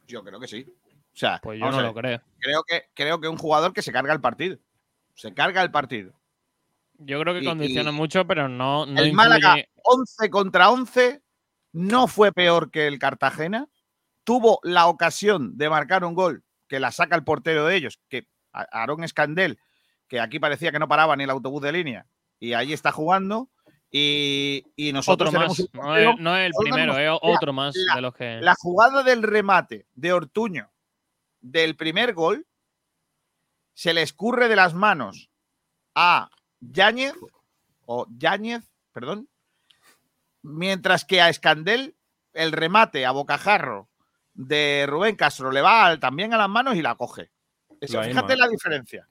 Yo 0.06 0.22
creo 0.24 0.38
que 0.40 0.48
sí. 0.48 0.66
O 0.88 1.18
sea, 1.18 1.40
Pues 1.42 1.58
yo 1.58 1.70
no 1.70 1.80
lo 1.80 1.94
creo. 1.94 2.20
creo 2.38 2.62
que 2.64 2.84
creo 2.94 3.20
que 3.20 3.28
un 3.28 3.38
jugador 3.38 3.72
que 3.72 3.82
se 3.82 3.92
carga 3.92 4.12
el 4.12 4.20
partido. 4.20 4.58
Se 5.14 5.32
carga 5.32 5.62
el 5.62 5.70
partido. 5.70 6.12
Yo 6.98 7.20
creo 7.20 7.34
que 7.34 7.40
Y- 7.40 7.44
condiciona 7.44 7.90
y- 7.90 7.94
mucho, 7.94 8.26
pero 8.26 8.48
no, 8.48 8.86
no 8.86 9.00
el 9.00 9.12
Málaga 9.12 9.56
11 9.82 10.30
contra 10.30 10.70
11 10.70 11.22
no 11.72 12.06
fue 12.06 12.32
peor 12.32 12.70
que 12.70 12.86
el 12.86 12.98
Cartagena. 12.98 13.68
Tuvo 14.24 14.58
la 14.62 14.86
ocasión 14.88 15.56
de 15.56 15.70
marcar 15.70 16.04
un 16.04 16.14
gol 16.14 16.42
que 16.68 16.80
la 16.80 16.90
saca 16.90 17.14
el 17.16 17.24
portero 17.24 17.64
de 17.66 17.76
ellos, 17.76 18.00
que 18.08 18.26
Aarón 18.52 19.04
Escandel, 19.04 19.58
que 20.08 20.20
aquí 20.20 20.38
parecía 20.38 20.72
que 20.72 20.78
no 20.78 20.88
paraba 20.88 21.14
ni 21.16 21.24
el 21.24 21.30
autobús 21.30 21.62
de 21.62 21.72
línea, 21.72 22.06
y 22.40 22.52
ahí 22.54 22.72
está 22.72 22.90
jugando. 22.92 23.48
Y, 23.98 24.62
y 24.76 24.92
nosotros 24.92 25.32
más. 25.32 25.58
No 25.72 25.96
es, 25.96 26.20
no 26.20 26.36
es 26.36 26.46
el 26.46 26.52
primero, 26.60 26.98
es 26.98 27.18
otro 27.22 27.54
más 27.54 27.74
la- 27.74 27.94
de 27.94 28.00
los 28.02 28.14
que. 28.14 28.40
La 28.42 28.54
jugada 28.54 29.02
del 29.02 29.22
remate 29.22 29.86
de 29.94 30.12
Ortuño 30.12 30.70
del 31.40 31.76
primer 31.76 32.12
gol 32.12 32.46
se 33.72 33.94
le 33.94 34.02
escurre 34.02 34.48
de 34.50 34.56
las 34.56 34.74
manos 34.74 35.30
a 35.94 36.28
Yáñez, 36.60 37.14
o 37.86 38.06
Yáñez, 38.18 38.64
perdón, 38.92 39.30
mientras 40.42 41.06
que 41.06 41.22
a 41.22 41.30
Escandel 41.30 41.96
el 42.34 42.52
remate 42.52 43.06
a 43.06 43.12
bocajarro 43.12 43.88
de 44.34 44.84
Rubén 44.86 45.16
Castro 45.16 45.50
le 45.50 45.62
va 45.62 45.98
también 45.98 46.34
a 46.34 46.36
las 46.36 46.50
manos 46.50 46.76
y 46.76 46.82
la 46.82 46.96
coge. 46.96 47.30
Eso, 47.80 48.02
fíjate 48.02 48.34
misma. 48.34 48.44
la 48.44 48.48
diferencia. 48.48 49.08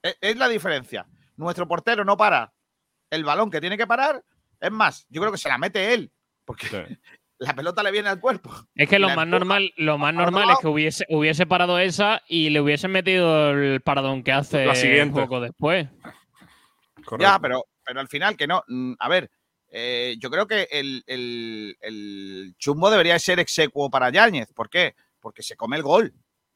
Es, 0.00 0.16
es 0.18 0.36
la 0.38 0.48
diferencia. 0.48 1.06
Nuestro 1.36 1.68
portero 1.68 2.06
no 2.06 2.16
para 2.16 2.54
el 3.10 3.24
balón 3.24 3.50
que 3.50 3.60
tiene 3.60 3.76
que 3.76 3.86
parar. 3.86 4.22
Es 4.60 4.70
más, 4.70 5.06
yo 5.10 5.20
creo 5.20 5.32
que 5.32 5.38
se 5.38 5.48
la 5.48 5.58
mete 5.58 5.92
él, 5.94 6.10
porque 6.44 6.66
Sí. 6.66 6.76
la 7.38 7.54
pelota 7.54 7.82
le 7.82 7.90
viene 7.92 8.08
al 8.08 8.20
cuerpo. 8.20 8.50
Es 8.74 8.88
que 8.88 8.98
lo 8.98 9.10
más 9.14 9.26
normal, 9.26 9.70
lo 9.76 9.98
más 9.98 10.14
normal 10.14 10.50
es 10.50 10.58
que 10.60 10.68
hubiese, 10.68 11.04
hubiese 11.10 11.46
parado 11.46 11.78
esa 11.78 12.22
y 12.28 12.48
le 12.50 12.60
hubiesen 12.60 12.90
metido 12.92 13.50
el 13.50 13.80
paradón 13.82 14.22
que 14.22 14.32
hace 14.32 14.64
La 14.64 14.74
siguiente. 14.74 15.20
poco 15.20 15.40
después. 15.40 15.88
Correcto. 17.04 17.18
Ya, 17.20 17.38
pero, 17.38 17.64
pero 17.84 18.00
al 18.00 18.08
final 18.08 18.36
que 18.36 18.46
no. 18.46 18.62
Mm, 18.66 18.94
A 18.98 19.08
ver, 19.08 19.30
eh, 19.70 20.16
yo 20.18 20.30
creo 20.30 20.46
que 20.46 20.66
el, 20.70 21.02
el- 21.06 21.76
el 21.80 22.54
chumbo 22.58 22.90
debería 22.90 23.18
ser 23.18 23.38
execuo 23.38 23.90
para 23.90 24.10
Yáñez. 24.10 24.52
¿Por 24.54 24.70
qué? 24.70 24.94
Porque 25.20 25.42
se 25.42 25.56
come 25.56 25.76
el 25.76 25.82
gol. 25.82 26.14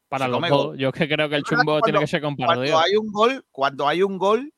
Para 0.08 0.24
Se 0.24 0.30
los 0.30 0.40
dos. 0.40 0.50
gol. 0.50 0.78
Yo 0.78 0.88
es 0.88 0.94
que 0.94 1.08
creo 1.08 1.28
que 1.28 1.36
el 1.36 1.44
que 1.44 1.50
chumbo 1.54 1.80
tiene 1.82 1.98
cuando- 1.98 2.00
que 2.00 2.06
ser 2.06 2.20
Cuando 2.20 2.36
compartido. 2.46 2.78
hay 2.80 2.96
un 2.96 3.12
gol, 3.12 3.44
cuando 3.52 3.86
hay 3.86 4.02
un 4.02 4.18
gol, 4.18 4.52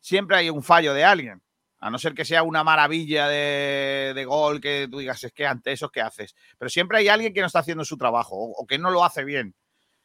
siempre 0.00 0.36
hay 0.36 0.50
un 0.50 0.62
fallo 0.62 0.94
de 0.94 1.04
alguien. 1.04 1.42
A 1.80 1.90
no 1.90 1.98
ser 1.98 2.14
que 2.14 2.24
sea 2.24 2.42
una 2.42 2.64
maravilla 2.64 3.28
de, 3.28 4.12
de 4.14 4.24
gol 4.24 4.60
que 4.60 4.88
tú 4.90 4.98
digas, 4.98 5.22
es 5.22 5.32
que 5.32 5.46
ante 5.46 5.70
eso, 5.70 5.90
¿qué 5.90 6.00
haces? 6.00 6.34
Pero 6.58 6.68
siempre 6.68 6.98
hay 6.98 7.08
alguien 7.08 7.32
que 7.32 7.40
no 7.40 7.46
está 7.46 7.60
haciendo 7.60 7.84
su 7.84 7.96
trabajo 7.96 8.34
o, 8.34 8.50
o 8.50 8.66
que 8.66 8.78
no 8.78 8.90
lo 8.90 9.04
hace 9.04 9.24
bien. 9.24 9.54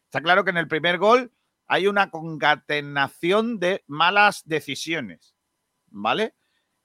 Está 0.05 0.21
claro 0.21 0.43
que 0.43 0.51
en 0.51 0.57
el 0.57 0.67
primer 0.67 0.99
gol 0.99 1.31
hay 1.65 1.87
una 1.87 2.11
concatenación 2.11 3.59
de 3.59 3.83
malas 3.87 4.43
decisiones, 4.45 5.35
¿vale? 5.87 6.35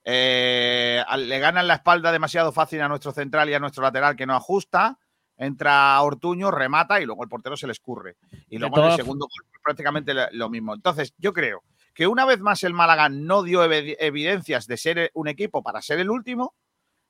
Eh, 0.03 1.03
le 1.17 1.39
ganan 1.39 1.67
la 1.67 1.75
espalda 1.75 2.11
demasiado 2.11 2.51
fácil 2.51 2.81
a 2.81 2.87
nuestro 2.87 3.11
central 3.11 3.49
y 3.49 3.53
a 3.53 3.59
nuestro 3.59 3.83
lateral 3.83 4.15
que 4.15 4.25
no 4.25 4.35
ajusta. 4.35 4.97
Entra 5.37 6.01
Ortuño, 6.01 6.49
remata 6.49 6.99
y 6.99 7.05
luego 7.05 7.23
el 7.23 7.29
portero 7.29 7.55
se 7.55 7.67
le 7.67 7.73
escurre. 7.73 8.17
Y 8.49 8.57
luego 8.57 8.79
en 8.79 8.91
el 8.91 8.95
segundo 8.95 9.25
gol 9.25 9.45
pues, 9.49 9.61
prácticamente 9.63 10.13
lo 10.31 10.49
mismo. 10.49 10.73
Entonces, 10.73 11.13
yo 11.17 11.31
creo 11.31 11.63
que 11.99 12.07
una 12.07 12.23
vez 12.23 12.39
más 12.39 12.63
el 12.63 12.73
Málaga 12.73 13.09
no 13.09 13.43
dio 13.43 13.61
evi- 13.65 13.97
evidencias 13.99 14.67
de 14.67 14.77
ser 14.77 15.11
un 15.15 15.27
equipo 15.27 15.61
para 15.61 15.81
ser 15.81 15.99
el 15.99 16.09
último, 16.09 16.55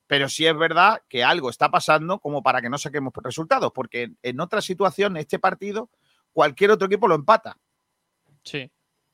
pero 0.07 0.27
sí 0.27 0.47
es 0.47 0.57
verdad 0.57 1.03
que 1.07 1.23
algo 1.23 1.51
está 1.51 1.69
pasando 1.69 2.17
como 2.17 2.41
para 2.41 2.59
que 2.59 2.71
no 2.71 2.79
saquemos 2.79 3.13
resultados, 3.23 3.71
porque 3.71 4.01
en- 4.01 4.17
en 4.23 4.39
otra 4.39 4.61
situación, 4.61 5.15
este 5.17 5.37
partido, 5.37 5.91
cualquier 6.33 6.71
otro 6.71 6.87
equipo 6.87 7.07
lo 7.07 7.13
empata. 7.13 7.55
Sí. 8.43 8.71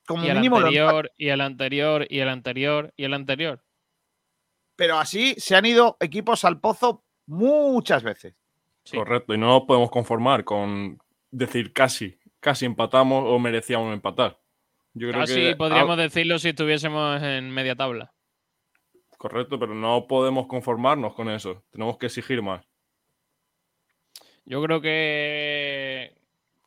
Como 0.08 0.24
Y 0.24 0.32
mínimo 0.32 0.62
lo 0.62 0.68
empata. 0.68 0.82
anterior, 0.86 1.12
y 1.18 1.28
el 1.28 1.42
anterior, 1.42 2.08
y 2.10 2.20
el 2.20 2.30
anterior, 2.30 2.94
y 2.96 3.04
el 3.04 3.14
anterior. 3.14 3.62
Pero 4.78 4.98
así 4.98 5.36
se 5.38 5.58
han 5.58 5.66
ido 5.66 5.98
equipos 6.00 6.46
al 6.46 6.62
pozo 6.62 7.04
muchas 7.26 8.02
veces. 8.02 8.34
Sí. 8.86 8.96
Correcto. 8.96 9.34
Y 9.34 9.38
no 9.38 9.48
nos 9.48 9.64
podemos 9.64 9.92
conformar 9.92 10.46
con 10.46 11.00
decir 11.32 11.74
casi, 11.74 12.18
casi 12.40 12.66
empatamos 12.66 13.26
o 13.28 13.38
merecíamos 13.40 13.94
empatar. 13.94 14.40
Yo 14.96 15.10
creo 15.10 15.22
Casi 15.22 15.36
que 15.36 15.56
podríamos 15.58 16.00
ah, 16.00 16.02
decirlo 16.02 16.40
si 16.40 16.50
estuviésemos 16.50 17.22
en 17.22 17.52
media 17.52 17.76
tabla. 17.76 18.14
correcto, 19.18 19.60
pero 19.60 19.76
no 19.76 20.08
podemos 20.08 20.48
conformarnos 20.48 21.14
con 21.14 21.30
eso. 21.30 21.64
Tenemos 21.72 21.98
que 21.98 22.06
exigir 22.06 22.42
más. 22.42 22.66
Yo 24.46 24.64
creo 24.64 24.80
que, 24.80 26.16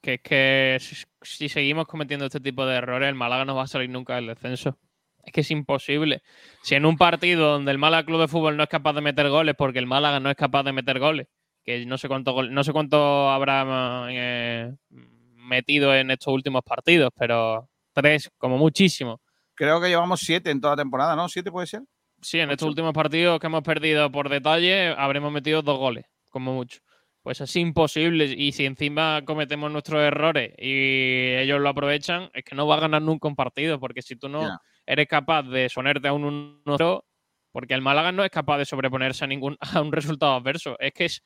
que 0.03 0.15
es 0.15 0.21
que 0.21 0.79
si, 1.23 1.49
seguimos 1.49 1.87
cometiendo 1.87 2.27
este 2.27 2.41
tipo 2.41 2.67
de 2.67 2.77
errores, 2.77 3.09
el 3.09 3.15
Málaga 3.15 3.47
no 3.47 3.55
va 3.55 3.63
a 3.63 3.67
salir 3.67 3.89
nunca 3.89 4.17
del 4.17 4.27
descenso. 4.27 4.77
Es 5.25 5.33
que 5.33 5.41
es 5.41 5.51
imposible. 5.51 6.23
Si 6.63 6.75
en 6.75 6.85
un 6.85 6.99
partido 6.99 7.53
donde 7.53 7.71
el 7.71 7.79
Málaga 7.79 8.05
Club 8.05 8.21
de 8.21 8.29
Fútbol 8.29 8.59
no 8.59 8.63
es 8.63 8.69
capaz 8.69 8.93
de 8.93 9.01
meter 9.01 9.31
goles 9.31 9.55
porque 9.57 9.79
el 9.79 9.87
Málaga 9.87 10.21
no 10.21 10.29
es 10.29 10.37
capaz 10.37 10.65
de 10.65 10.73
meter 10.73 10.99
goles, 10.99 11.29
que 11.65 11.87
no 11.87 11.97
sé 11.97 12.09
cuánto, 12.09 12.43
no 12.43 12.65
sé 12.65 12.73
cuánto 12.73 13.31
habrá 13.31 14.09
eh, 14.11 14.75
metido 14.91 15.95
en 15.95 16.11
estos 16.11 16.35
últimos 16.35 16.63
partidos, 16.63 17.11
pero 17.17 17.69
tres, 18.01 18.31
como 18.39 18.57
muchísimo. 18.59 19.21
Creo 19.55 19.81
que 19.81 19.89
llevamos 19.89 20.21
siete 20.21 20.51
en 20.51 20.61
toda 20.61 20.75
la 20.75 20.83
temporada, 20.83 21.17
¿no? 21.17 21.29
¿Siete 21.29 21.51
puede 21.51 21.67
ser? 21.67 21.83
Sí, 22.21 22.39
en 22.39 22.51
estos 22.51 22.69
últimos 22.69 22.93
partidos 22.93 23.41
que 23.41 23.47
hemos 23.47 23.63
perdido 23.63 24.11
por 24.11 24.29
detalle, 24.29 24.95
habremos 24.97 25.33
metido 25.33 25.63
dos 25.63 25.79
goles, 25.79 26.05
como 26.31 26.55
mucho. 26.55 26.79
Pues 27.23 27.41
es 27.41 27.57
imposible. 27.57 28.25
Y 28.25 28.53
si 28.53 28.65
encima 28.65 29.23
cometemos 29.25 29.71
nuestros 29.71 30.01
errores 30.01 30.55
y 30.59 31.35
ellos 31.37 31.61
lo 31.61 31.69
aprovechan, 31.69 32.31
es 32.33 32.45
que 32.45 32.55
no 32.55 32.67
va 32.67 32.77
a 32.77 32.81
ganar 32.81 33.03
nunca 33.03 33.29
un 33.29 33.37
partido. 33.37 33.79
Porque 33.79 34.03
si 34.03 34.17
tú 34.17 34.29
no 34.29 34.49
eres 34.87 35.09
capaz 35.09 35.43
de 35.43 35.69
sonerte 35.69 36.09
a 36.09 36.13
un 36.13 36.63
1-0, 36.65 37.05
porque 37.53 37.75
el 37.75 37.83
Málaga 37.83 38.13
no 38.13 38.25
es 38.25 38.31
capaz 38.31 38.59
de 38.59 38.65
sobreponerse 38.65 39.25
a 39.25 39.29
ningún 39.29 39.57
a 39.61 39.83
un 39.83 39.93
resultado 39.93 40.35
adverso. 40.35 40.77
Es 40.79 40.93
que 40.93 41.05
es 41.07 41.23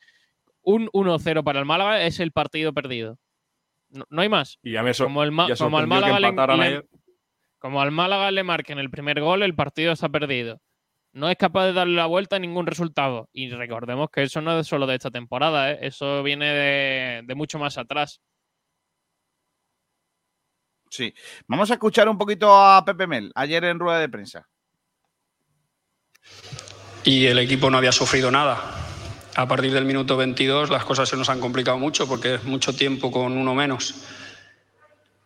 un 0.63 0.87
1-0 0.87 1.43
para 1.43 1.59
el 1.59 1.65
Málaga, 1.65 2.03
es 2.03 2.19
el 2.19 2.31
partido 2.31 2.73
perdido. 2.73 3.19
No, 3.93 4.05
no 4.09 4.21
hay 4.21 4.27
más. 4.29 4.57
Y 4.61 4.73
ya 4.73 4.83
me 4.83 4.93
como, 4.93 5.23
el 5.23 5.31
ya 5.47 5.55
como 5.55 5.77
al 5.77 5.87
Málaga 5.87 6.19
le- 6.19 6.31
le- 6.31 6.63
ayer. 6.65 6.85
como 7.59 7.81
al 7.81 7.91
Málaga 7.91 8.29
le 8.31 8.43
marquen 8.43 8.79
el 8.79 8.89
primer 8.89 9.21
gol, 9.21 9.43
el 9.43 9.55
partido 9.55 9.91
está 9.93 10.09
perdido. 10.09 10.59
No 11.13 11.29
es 11.29 11.37
capaz 11.37 11.65
de 11.67 11.73
darle 11.73 11.95
la 11.95 12.07
vuelta 12.07 12.37
a 12.37 12.39
ningún 12.39 12.65
resultado. 12.65 13.29
Y 13.31 13.49
recordemos 13.51 14.09
que 14.11 14.23
eso 14.23 14.41
no 14.41 14.59
es 14.59 14.65
solo 14.67 14.87
de 14.87 14.95
esta 14.95 15.11
temporada, 15.11 15.71
¿eh? 15.71 15.79
eso 15.83 16.23
viene 16.23 16.47
de, 16.51 17.21
de 17.23 17.35
mucho 17.35 17.59
más 17.59 17.77
atrás. 17.77 18.19
Sí. 20.89 21.13
Vamos 21.47 21.71
a 21.71 21.75
escuchar 21.75 22.09
un 22.09 22.17
poquito 22.17 22.53
a 22.55 22.83
Pepe 22.85 23.07
Mel, 23.07 23.31
ayer 23.35 23.63
en 23.63 23.79
rueda 23.79 23.99
de 23.99 24.09
prensa. 24.09 24.47
y 27.03 27.25
el 27.25 27.37
equipo 27.39 27.69
no 27.69 27.77
había 27.77 27.91
sufrido 27.91 28.31
nada. 28.31 28.82
A 29.35 29.47
partir 29.47 29.73
del 29.73 29.85
minuto 29.85 30.15
22 30.15 30.69
las 30.69 30.85
cosas 30.85 31.09
se 31.09 31.17
nos 31.17 31.27
han 31.27 31.39
complicado 31.39 31.79
mucho 31.79 32.07
porque 32.07 32.35
es 32.35 32.43
mucho 32.43 32.75
tiempo 32.75 33.09
con 33.09 33.35
uno 33.35 33.55
menos. 33.55 33.95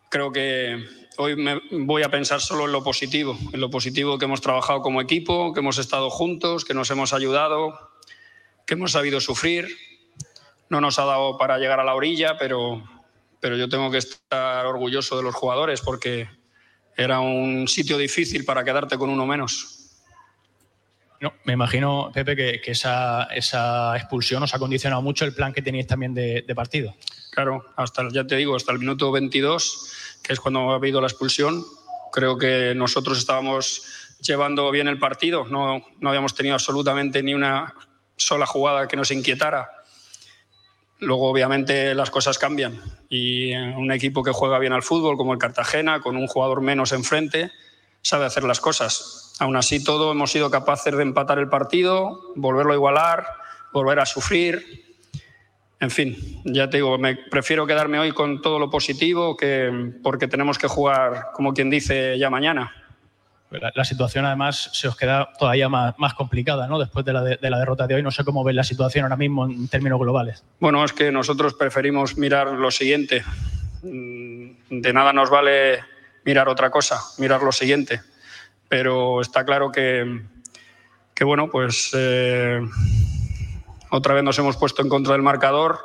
Creo 0.08 0.32
que 0.32 0.82
hoy 1.18 1.36
voy 1.72 2.02
a 2.02 2.10
pensar 2.10 2.40
solo 2.40 2.64
en 2.64 2.72
lo 2.72 2.82
positivo, 2.82 3.36
en 3.52 3.60
lo 3.60 3.68
positivo 3.68 4.16
que 4.16 4.24
hemos 4.24 4.40
trabajado 4.40 4.80
como 4.80 5.02
equipo, 5.02 5.52
que 5.52 5.60
hemos 5.60 5.76
estado 5.76 6.08
juntos, 6.08 6.64
que 6.64 6.72
nos 6.72 6.90
hemos 6.90 7.12
ayudado, 7.12 7.78
que 8.66 8.74
hemos 8.74 8.92
sabido 8.92 9.20
sufrir. 9.20 9.68
No 10.70 10.80
nos 10.80 10.98
ha 10.98 11.04
dado 11.04 11.36
para 11.36 11.58
llegar 11.58 11.78
a 11.78 11.84
la 11.84 11.94
orilla, 11.94 12.38
pero, 12.38 12.82
pero 13.40 13.58
yo 13.58 13.68
tengo 13.68 13.90
que 13.90 13.98
estar 13.98 14.64
orgulloso 14.64 15.18
de 15.18 15.22
los 15.22 15.34
jugadores 15.34 15.82
porque 15.82 16.30
era 16.96 17.20
un 17.20 17.68
sitio 17.68 17.98
difícil 17.98 18.46
para 18.46 18.64
quedarte 18.64 18.96
con 18.96 19.10
uno 19.10 19.26
menos. 19.26 19.77
No, 21.20 21.32
me 21.44 21.52
imagino, 21.52 22.10
Pepe, 22.12 22.36
que, 22.36 22.70
esa, 22.70 23.26
expulsión 23.96 24.42
os 24.42 24.54
ha 24.54 24.58
condicionado 24.58 25.02
mucho 25.02 25.24
el 25.24 25.34
plan 25.34 25.52
que 25.52 25.62
teníais 25.62 25.86
también 25.86 26.14
de, 26.14 26.44
de 26.46 26.54
partido. 26.54 26.94
Claro, 27.32 27.64
hasta 27.76 28.08
ya 28.12 28.26
te 28.26 28.36
digo, 28.36 28.54
hasta 28.54 28.72
el 28.72 28.78
minuto 28.78 29.10
22, 29.10 29.92
que 30.22 30.32
es 30.32 30.40
cuando 30.40 30.70
ha 30.70 30.76
habido 30.76 31.00
la 31.00 31.08
expulsión, 31.08 31.64
creo 32.12 32.38
que 32.38 32.72
nosotros 32.76 33.18
estábamos 33.18 33.82
llevando 34.20 34.70
bien 34.70 34.88
el 34.88 34.98
partido, 34.98 35.46
no, 35.46 35.82
no 36.00 36.08
habíamos 36.08 36.34
tenido 36.34 36.54
absolutamente 36.54 37.22
ni 37.22 37.34
una 37.34 37.74
sola 38.16 38.46
jugada 38.46 38.88
que 38.88 38.96
nos 38.96 39.10
inquietara. 39.10 39.70
Luego, 41.00 41.30
obviamente, 41.30 41.94
las 41.94 42.10
cosas 42.10 42.38
cambian 42.38 42.80
y 43.08 43.54
un 43.54 43.92
equipo 43.92 44.24
que 44.24 44.32
juega 44.32 44.58
bien 44.58 44.72
al 44.72 44.82
fútbol, 44.82 45.16
como 45.16 45.32
el 45.32 45.38
Cartagena, 45.38 46.00
con 46.00 46.16
un 46.16 46.26
jugador 46.26 46.60
menos 46.60 46.92
enfrente, 46.92 47.52
sabe 48.02 48.24
hacer 48.24 48.42
las 48.42 48.60
cosas. 48.60 49.27
Aún 49.40 49.56
así, 49.56 49.82
todo 49.82 50.12
hemos 50.12 50.32
sido 50.32 50.50
capaces 50.50 50.96
de 50.96 51.02
empatar 51.02 51.38
el 51.38 51.48
partido, 51.48 52.20
volverlo 52.34 52.72
a 52.72 52.76
igualar, 52.76 53.26
volver 53.72 54.00
a 54.00 54.06
sufrir. 54.06 54.96
En 55.80 55.90
fin, 55.90 56.16
ya 56.44 56.68
te 56.68 56.78
digo, 56.78 56.98
me 56.98 57.14
prefiero 57.14 57.64
quedarme 57.66 58.00
hoy 58.00 58.10
con 58.12 58.42
todo 58.42 58.58
lo 58.58 58.68
positivo 58.68 59.36
que 59.36 59.92
porque 60.02 60.26
tenemos 60.26 60.58
que 60.58 60.66
jugar, 60.66 61.26
como 61.34 61.54
quien 61.54 61.70
dice, 61.70 62.18
ya 62.18 62.30
mañana. 62.30 62.72
La, 63.50 63.72
la 63.74 63.84
situación, 63.84 64.26
además, 64.26 64.70
se 64.74 64.88
os 64.88 64.96
queda 64.96 65.30
todavía 65.38 65.68
más, 65.68 65.94
más 65.98 66.12
complicada, 66.14 66.66
¿no? 66.66 66.78
Después 66.78 67.04
de 67.06 67.12
la, 67.12 67.22
de, 67.22 67.36
de 67.40 67.48
la 67.50 67.58
derrota 67.58 67.86
de 67.86 67.94
hoy, 67.94 68.02
no 68.02 68.10
sé 68.10 68.24
cómo 68.24 68.42
ves 68.44 68.54
la 68.56 68.64
situación 68.64 69.04
ahora 69.04 69.16
mismo 69.16 69.46
en 69.46 69.68
términos 69.68 69.98
globales. 70.00 70.44
Bueno, 70.60 70.84
es 70.84 70.92
que 70.92 71.10
nosotros 71.12 71.54
preferimos 71.54 72.18
mirar 72.18 72.48
lo 72.48 72.70
siguiente. 72.70 73.22
Mm, 73.84 74.50
De 74.68 74.92
nada 74.92 75.12
nos 75.14 75.30
vale 75.30 75.78
mirar 76.24 76.48
otra 76.48 76.70
cosa, 76.70 77.00
mirar 77.18 77.42
lo 77.42 77.52
siguiente. 77.52 78.02
Pero 78.68 79.20
está 79.20 79.44
claro 79.44 79.72
que, 79.72 80.22
que 81.14 81.24
bueno, 81.24 81.48
pues 81.50 81.90
eh, 81.94 82.60
otra 83.90 84.14
vez 84.14 84.22
nos 84.22 84.38
hemos 84.38 84.56
puesto 84.56 84.82
en 84.82 84.88
contra 84.88 85.12
del 85.14 85.22
marcador 85.22 85.78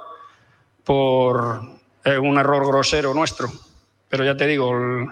por 0.83 1.61
eh, 2.03 2.17
un 2.17 2.37
error 2.37 2.65
grosero 2.67 3.13
nuestro. 3.13 3.49
Pero 4.09 4.25
ya 4.25 4.35
te 4.35 4.47
digo, 4.47 4.71
el- 4.77 5.07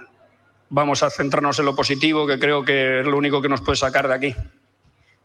vamos 0.70 1.04
a 1.04 1.10
centrarnos 1.10 1.60
en 1.60 1.66
lo 1.66 1.76
positivo, 1.76 2.28
que 2.28 2.40
creo 2.40 2.64
que 2.64 3.00
es 3.02 3.06
lo 3.06 3.18
único 3.18 3.42
que 3.42 3.50
nos 3.50 3.62
puede 3.62 3.78
sacar 3.78 4.08
de 4.08 4.14
aquí. 4.14 4.36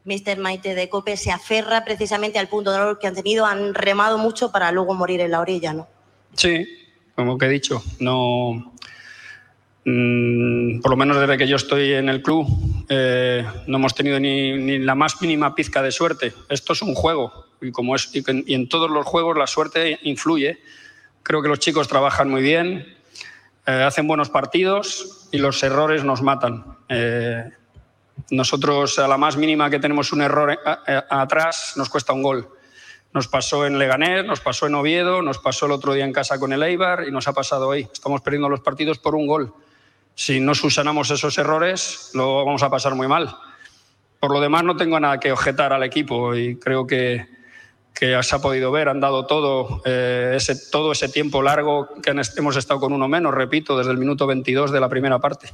Mister 0.05 0.39
Maite 0.39 0.77
de 0.77 0.89
Cope 0.89 1.17
se 1.17 1.33
aferra 1.33 1.85
precisamente 1.85 2.39
al 2.39 2.47
punto 2.49 2.71
de 2.71 2.79
dolor 2.79 2.99
que 3.01 3.09
han 3.09 3.15
tenido, 3.15 3.45
han 3.45 3.75
remado 3.75 4.19
mucho 4.19 4.53
para 4.53 4.71
luego 4.71 4.95
morir 4.95 5.21
en 5.21 5.33
la 5.33 5.41
orilla, 5.41 5.73
¿no? 5.73 5.89
Sí, 6.35 6.65
como 7.17 7.37
que 7.39 7.47
he 7.47 7.49
dicho, 7.49 7.83
no. 7.99 8.73
Mm, 9.87 10.81
por 10.81 10.91
lo 10.91 10.97
menos 10.97 11.19
desde 11.19 11.39
que 11.39 11.49
yo 11.49 11.57
estoy 11.57 11.95
en 11.95 12.09
el 12.09 12.23
club, 12.23 12.47
eh, 12.89 13.45
no 13.67 13.79
hemos 13.79 13.95
tenido 13.95 14.21
ni, 14.21 14.53
ni 14.53 14.79
la 14.79 14.95
más 14.95 15.21
mínima 15.23 15.55
pizca 15.55 15.81
de 15.81 15.91
suerte. 15.91 16.35
Esto 16.51 16.75
es 16.75 16.83
un 16.83 16.95
juego 16.95 17.47
y, 17.61 17.73
como 17.73 17.97
es, 17.97 18.11
y, 18.13 18.23
en 18.55 18.69
todos 18.69 18.91
los 18.91 19.07
juegos 19.07 19.37
la 19.37 19.47
suerte 19.47 19.99
influye. 20.03 20.59
Creo 21.23 21.43
que 21.43 21.49
los 21.49 21.59
chicos 21.59 21.89
trabajan 21.89 22.29
muy 22.29 22.43
bien, 22.43 22.87
eh, 23.67 23.83
hacen 23.83 24.07
buenos 24.07 24.31
partidos 24.31 25.29
y 25.33 25.39
los 25.39 25.63
errores 25.63 26.05
nos 26.05 26.23
matan. 26.23 26.65
Eh, 26.89 27.45
nosotros, 28.31 28.99
a 28.99 29.09
la 29.09 29.19
más 29.19 29.37
mínima 29.37 29.71
que 29.71 29.79
tenemos 29.79 30.13
un 30.13 30.23
error 30.23 30.59
atrás, 31.11 31.75
nos 31.77 31.89
cuesta 31.89 32.13
un 32.13 32.23
gol. 32.23 32.49
Nos 33.13 33.29
pasó 33.29 33.67
en 33.67 33.79
Leganés, 33.79 34.25
nos 34.25 34.41
pasó 34.41 34.67
en 34.67 34.75
Oviedo, 34.75 35.23
nos 35.23 35.39
pasó 35.39 35.67
el 35.67 35.73
otro 35.73 35.95
día 35.95 36.05
en 36.05 36.13
casa 36.13 36.39
con 36.39 36.53
el 36.53 36.63
Eibar 36.63 37.05
y 37.09 37.11
nos 37.11 37.27
ha 37.29 37.33
pasado 37.33 37.69
hoy. 37.69 37.89
Estamos 37.93 38.21
perdiendo 38.21 38.49
los 38.49 38.61
partidos 38.61 38.99
por 38.99 39.15
un 39.15 39.27
gol. 39.27 39.55
Si 40.17 40.41
no 40.41 40.55
subsanamos 40.55 41.11
esos 41.11 41.37
errores, 41.37 42.11
lo 42.15 42.43
vamos 42.43 42.63
a 42.63 42.71
pasar 42.71 42.95
muy 42.95 43.07
mal. 43.07 43.37
Por 44.19 44.33
lo 44.33 44.41
demás, 44.41 44.65
no 44.65 44.75
tengo 44.75 44.99
nada 44.99 45.21
que 45.21 45.31
objetar 45.31 45.75
al 45.75 45.83
equipo 45.83 46.35
y 46.35 46.57
creo 46.57 46.87
que, 46.87 47.27
que 47.93 48.23
se 48.23 48.35
ha 48.35 48.39
podido 48.39 48.73
ver, 48.73 48.89
han 48.89 48.99
dado 48.99 49.27
todo, 49.27 49.83
eh, 49.85 50.33
ese, 50.35 50.71
todo 50.71 50.93
ese 50.93 51.11
tiempo 51.11 51.43
largo 51.43 51.91
que 52.03 52.15
hemos 52.39 52.57
estado 52.57 52.81
con 52.81 52.95
uno 52.95 53.09
menos, 53.09 53.35
repito, 53.35 53.77
desde 53.77 53.93
el 53.93 53.99
minuto 53.99 54.27
22 54.27 54.73
de 54.73 54.81
la 54.81 54.89
primera 54.89 55.19
parte. 55.19 55.51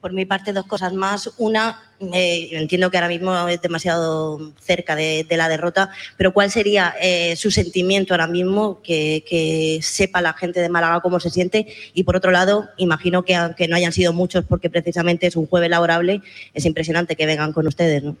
Por 0.00 0.12
mi 0.12 0.24
parte, 0.24 0.52
dos 0.52 0.66
cosas 0.66 0.92
más. 0.92 1.32
Una, 1.38 1.82
entiendo 2.00 2.90
que 2.90 2.96
ahora 2.98 3.08
mismo 3.08 3.48
es 3.48 3.60
demasiado 3.60 4.52
cerca 4.60 4.94
de, 4.94 5.26
de 5.28 5.36
la 5.36 5.48
derrota, 5.48 5.90
pero 6.16 6.32
¿cuál 6.32 6.50
sería 6.50 6.94
eh, 7.00 7.34
su 7.36 7.50
sentimiento 7.50 8.14
ahora 8.14 8.26
mismo? 8.26 8.80
Que, 8.82 9.24
que 9.28 9.80
sepa 9.82 10.20
la 10.20 10.34
gente 10.34 10.60
de 10.60 10.68
Málaga 10.68 11.00
cómo 11.00 11.18
se 11.18 11.30
siente. 11.30 11.66
Y 11.94 12.04
por 12.04 12.16
otro 12.16 12.30
lado, 12.30 12.68
imagino 12.76 13.24
que 13.24 13.34
aunque 13.34 13.68
no 13.68 13.76
hayan 13.76 13.92
sido 13.92 14.12
muchos 14.12 14.44
porque 14.44 14.70
precisamente 14.70 15.26
es 15.26 15.34
un 15.34 15.46
jueves 15.46 15.70
laborable, 15.70 16.22
es 16.54 16.64
impresionante 16.66 17.16
que 17.16 17.26
vengan 17.26 17.52
con 17.52 17.66
ustedes, 17.66 18.02
¿no? 18.04 18.16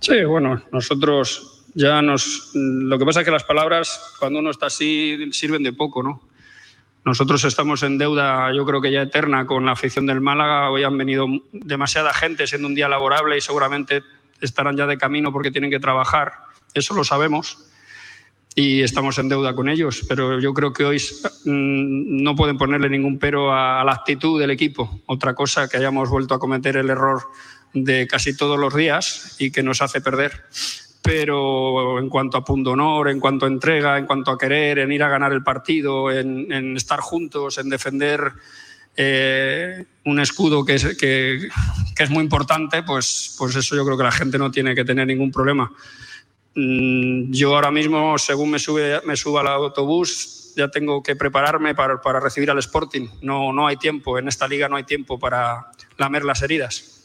Sí, 0.00 0.24
bueno, 0.24 0.62
nosotros 0.72 1.64
ya 1.74 2.02
nos... 2.02 2.50
Lo 2.54 2.98
que 2.98 3.04
pasa 3.04 3.20
es 3.20 3.24
que 3.24 3.30
las 3.30 3.44
palabras, 3.44 4.00
cuando 4.18 4.38
uno 4.38 4.50
está 4.50 4.66
así, 4.66 5.16
sirven 5.32 5.62
de 5.62 5.72
poco, 5.72 6.02
¿no? 6.02 6.22
Nosotros 7.04 7.44
estamos 7.44 7.82
en 7.82 7.96
deuda, 7.98 8.52
yo 8.54 8.66
creo 8.66 8.80
que 8.80 8.92
ya 8.92 9.02
eterna, 9.02 9.46
con 9.46 9.64
la 9.64 9.72
afición 9.72 10.06
del 10.06 10.20
Málaga. 10.20 10.70
Hoy 10.70 10.84
han 10.84 10.98
venido 10.98 11.26
demasiada 11.52 12.12
gente 12.12 12.46
siendo 12.46 12.68
un 12.68 12.74
día 12.74 12.88
laborable 12.88 13.36
y 13.36 13.40
seguramente 13.40 14.02
estarán 14.40 14.76
ya 14.76 14.86
de 14.86 14.98
camino 14.98 15.32
porque 15.32 15.50
tienen 15.50 15.70
que 15.70 15.80
trabajar. 15.80 16.32
Eso 16.74 16.94
lo 16.94 17.04
sabemos 17.04 17.66
y 18.54 18.82
estamos 18.82 19.18
en 19.18 19.28
deuda 19.28 19.54
con 19.54 19.68
ellos. 19.68 20.04
Pero 20.08 20.40
yo 20.40 20.52
creo 20.52 20.72
que 20.72 20.84
hoy 20.84 20.98
mm, 21.44 22.22
no 22.22 22.34
pueden 22.36 22.58
ponerle 22.58 22.90
ningún 22.90 23.18
pero 23.18 23.52
a, 23.52 23.80
a 23.80 23.84
la 23.84 23.92
actitud 23.92 24.38
del 24.38 24.50
equipo. 24.50 25.00
Otra 25.06 25.34
cosa 25.34 25.68
que 25.68 25.76
hayamos 25.76 26.10
vuelto 26.10 26.34
a 26.34 26.38
cometer 26.38 26.76
el 26.76 26.90
error 26.90 27.22
de 27.72 28.06
casi 28.06 28.36
todos 28.36 28.58
los 28.58 28.74
días 28.74 29.36
y 29.38 29.50
que 29.50 29.62
nos 29.62 29.82
hace 29.82 30.00
perder 30.00 30.44
pero 31.02 31.98
en 31.98 32.08
cuanto 32.08 32.36
a 32.36 32.44
punto 32.44 32.72
honor, 32.72 33.08
en 33.08 33.20
cuanto 33.20 33.46
a 33.46 33.48
entrega, 33.48 33.98
en 33.98 34.06
cuanto 34.06 34.30
a 34.30 34.38
querer, 34.38 34.80
en 34.80 34.92
ir 34.92 35.02
a 35.02 35.08
ganar 35.08 35.32
el 35.32 35.42
partido, 35.42 36.10
en, 36.10 36.50
en 36.52 36.76
estar 36.76 37.00
juntos, 37.00 37.58
en 37.58 37.68
defender 37.68 38.32
eh, 38.96 39.84
un 40.06 40.18
escudo 40.18 40.64
que 40.64 40.74
es, 40.74 40.96
que, 40.96 41.48
que 41.94 42.02
es 42.02 42.10
muy 42.10 42.24
importante, 42.24 42.82
pues, 42.82 43.34
pues 43.38 43.54
eso 43.54 43.76
yo 43.76 43.84
creo 43.84 43.96
que 43.96 44.02
la 44.02 44.10
gente 44.10 44.38
no 44.38 44.50
tiene 44.50 44.74
que 44.74 44.84
tener 44.84 45.06
ningún 45.06 45.30
problema. 45.30 45.70
Mm, 46.56 47.30
Yo 47.30 47.54
ahora 47.54 47.70
mismo, 47.70 48.18
según 48.18 48.50
me, 48.50 48.58
sube, 48.58 49.00
me 49.06 49.16
suba 49.16 49.42
al 49.42 49.46
autobús, 49.46 50.52
ya 50.56 50.68
tengo 50.68 51.00
que 51.00 51.14
prepararme 51.14 51.76
para, 51.76 52.00
para 52.00 52.18
recibir 52.18 52.50
al 52.50 52.58
Sporting. 52.58 53.06
No, 53.22 53.52
no 53.52 53.68
hay 53.68 53.76
tiempo, 53.76 54.18
en 54.18 54.26
esta 54.26 54.48
liga 54.48 54.68
no 54.68 54.74
hay 54.74 54.82
tiempo 54.84 55.16
para 55.16 55.70
lamer 55.96 56.24
las 56.24 56.42
heridas. 56.42 56.97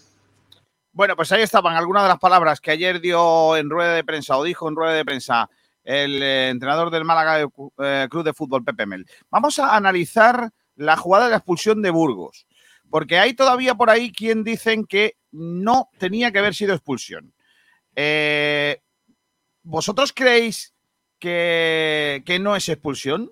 Bueno, 0.96 1.16
pues 1.16 1.32
ahí 1.32 1.42
estaban 1.42 1.76
algunas 1.76 2.04
de 2.04 2.10
las 2.10 2.20
palabras 2.20 2.62
que 2.62 2.70
ayer 2.70 3.02
dio 3.02 3.58
en 3.58 3.68
rueda 3.68 3.96
de 3.96 4.04
prensa 4.04 4.38
o 4.38 4.44
dijo 4.44 4.70
en 4.70 4.76
rueda 4.76 4.94
de 4.94 5.04
prensa 5.04 5.50
el 5.84 6.22
eh, 6.22 6.50
entrenador 6.50 6.92
del 6.92 7.04
Málaga 7.04 7.42
eh, 7.42 8.08
Club 8.12 8.24
de 8.24 8.34
Fútbol, 8.34 8.64
Pepe 8.64 8.86
Mel. 8.86 9.08
Vamos 9.32 9.58
a 9.58 9.76
analizar 9.76 10.52
la 10.76 10.96
jugada 10.96 11.26
de 11.26 11.32
la 11.32 11.38
expulsión 11.38 11.82
de 11.82 11.90
Burgos, 11.90 12.46
porque 12.92 13.18
hay 13.18 13.34
todavía 13.34 13.74
por 13.74 13.90
ahí 13.90 14.12
quien 14.12 14.44
dicen 14.44 14.86
que 14.86 15.18
no 15.32 15.90
tenía 15.98 16.32
que 16.32 16.38
haber 16.38 16.54
sido 16.54 16.76
expulsión. 16.76 17.34
Eh, 17.96 18.80
¿Vosotros 19.64 20.14
creéis 20.14 20.76
que, 21.18 22.22
que 22.24 22.38
no 22.38 22.56
es 22.56 22.70
expulsión? 22.70 23.32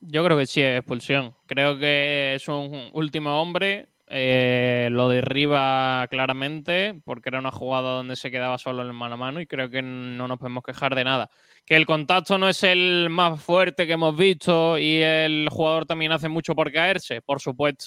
Yo 0.00 0.24
creo 0.24 0.38
que 0.38 0.46
sí 0.46 0.62
es 0.62 0.78
expulsión. 0.78 1.34
Creo 1.46 1.78
que 1.78 2.36
es 2.36 2.48
un 2.48 2.90
último 2.94 3.42
hombre. 3.42 3.88
Eh, 4.08 4.88
lo 4.92 5.08
derriba 5.08 6.06
claramente 6.08 7.00
porque 7.04 7.28
era 7.28 7.40
una 7.40 7.50
jugada 7.50 7.96
donde 7.96 8.14
se 8.14 8.30
quedaba 8.30 8.56
solo 8.56 8.82
en 8.82 8.88
el 8.88 8.94
mano 8.94 9.14
a 9.14 9.18
mano 9.18 9.40
y 9.40 9.46
creo 9.46 9.68
que 9.68 9.82
no 9.82 10.28
nos 10.28 10.38
podemos 10.38 10.62
quejar 10.62 10.94
de 10.94 11.04
nada. 11.04 11.28
Que 11.64 11.76
el 11.76 11.86
contacto 11.86 12.38
no 12.38 12.48
es 12.48 12.62
el 12.62 13.08
más 13.10 13.42
fuerte 13.42 13.86
que 13.86 13.94
hemos 13.94 14.16
visto 14.16 14.78
y 14.78 15.02
el 15.02 15.48
jugador 15.50 15.86
también 15.86 16.12
hace 16.12 16.28
mucho 16.28 16.54
por 16.54 16.72
caerse, 16.72 17.20
por 17.22 17.40
supuesto. 17.40 17.86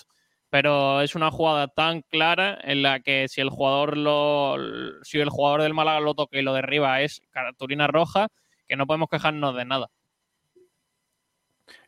Pero 0.50 1.02
es 1.02 1.16
una 1.16 1.32
jugada 1.32 1.68
tan 1.68 2.02
clara 2.02 2.60
en 2.64 2.82
la 2.82 3.00
que 3.02 3.28
si 3.30 3.40
el 3.40 3.50
jugador 3.50 3.96
lo, 3.98 4.58
si 5.04 5.20
el 5.20 5.30
jugador 5.30 5.62
del 5.62 5.74
Málaga 5.74 6.00
lo 6.02 6.16
toca 6.16 6.38
y 6.38 6.42
lo 6.42 6.54
derriba 6.54 7.02
es 7.02 7.22
cartulina 7.32 7.88
roja, 7.88 8.28
que 8.68 8.76
no 8.76 8.88
podemos 8.88 9.10
quejarnos 9.10 9.56
de 9.56 9.66
nada. 9.66 9.90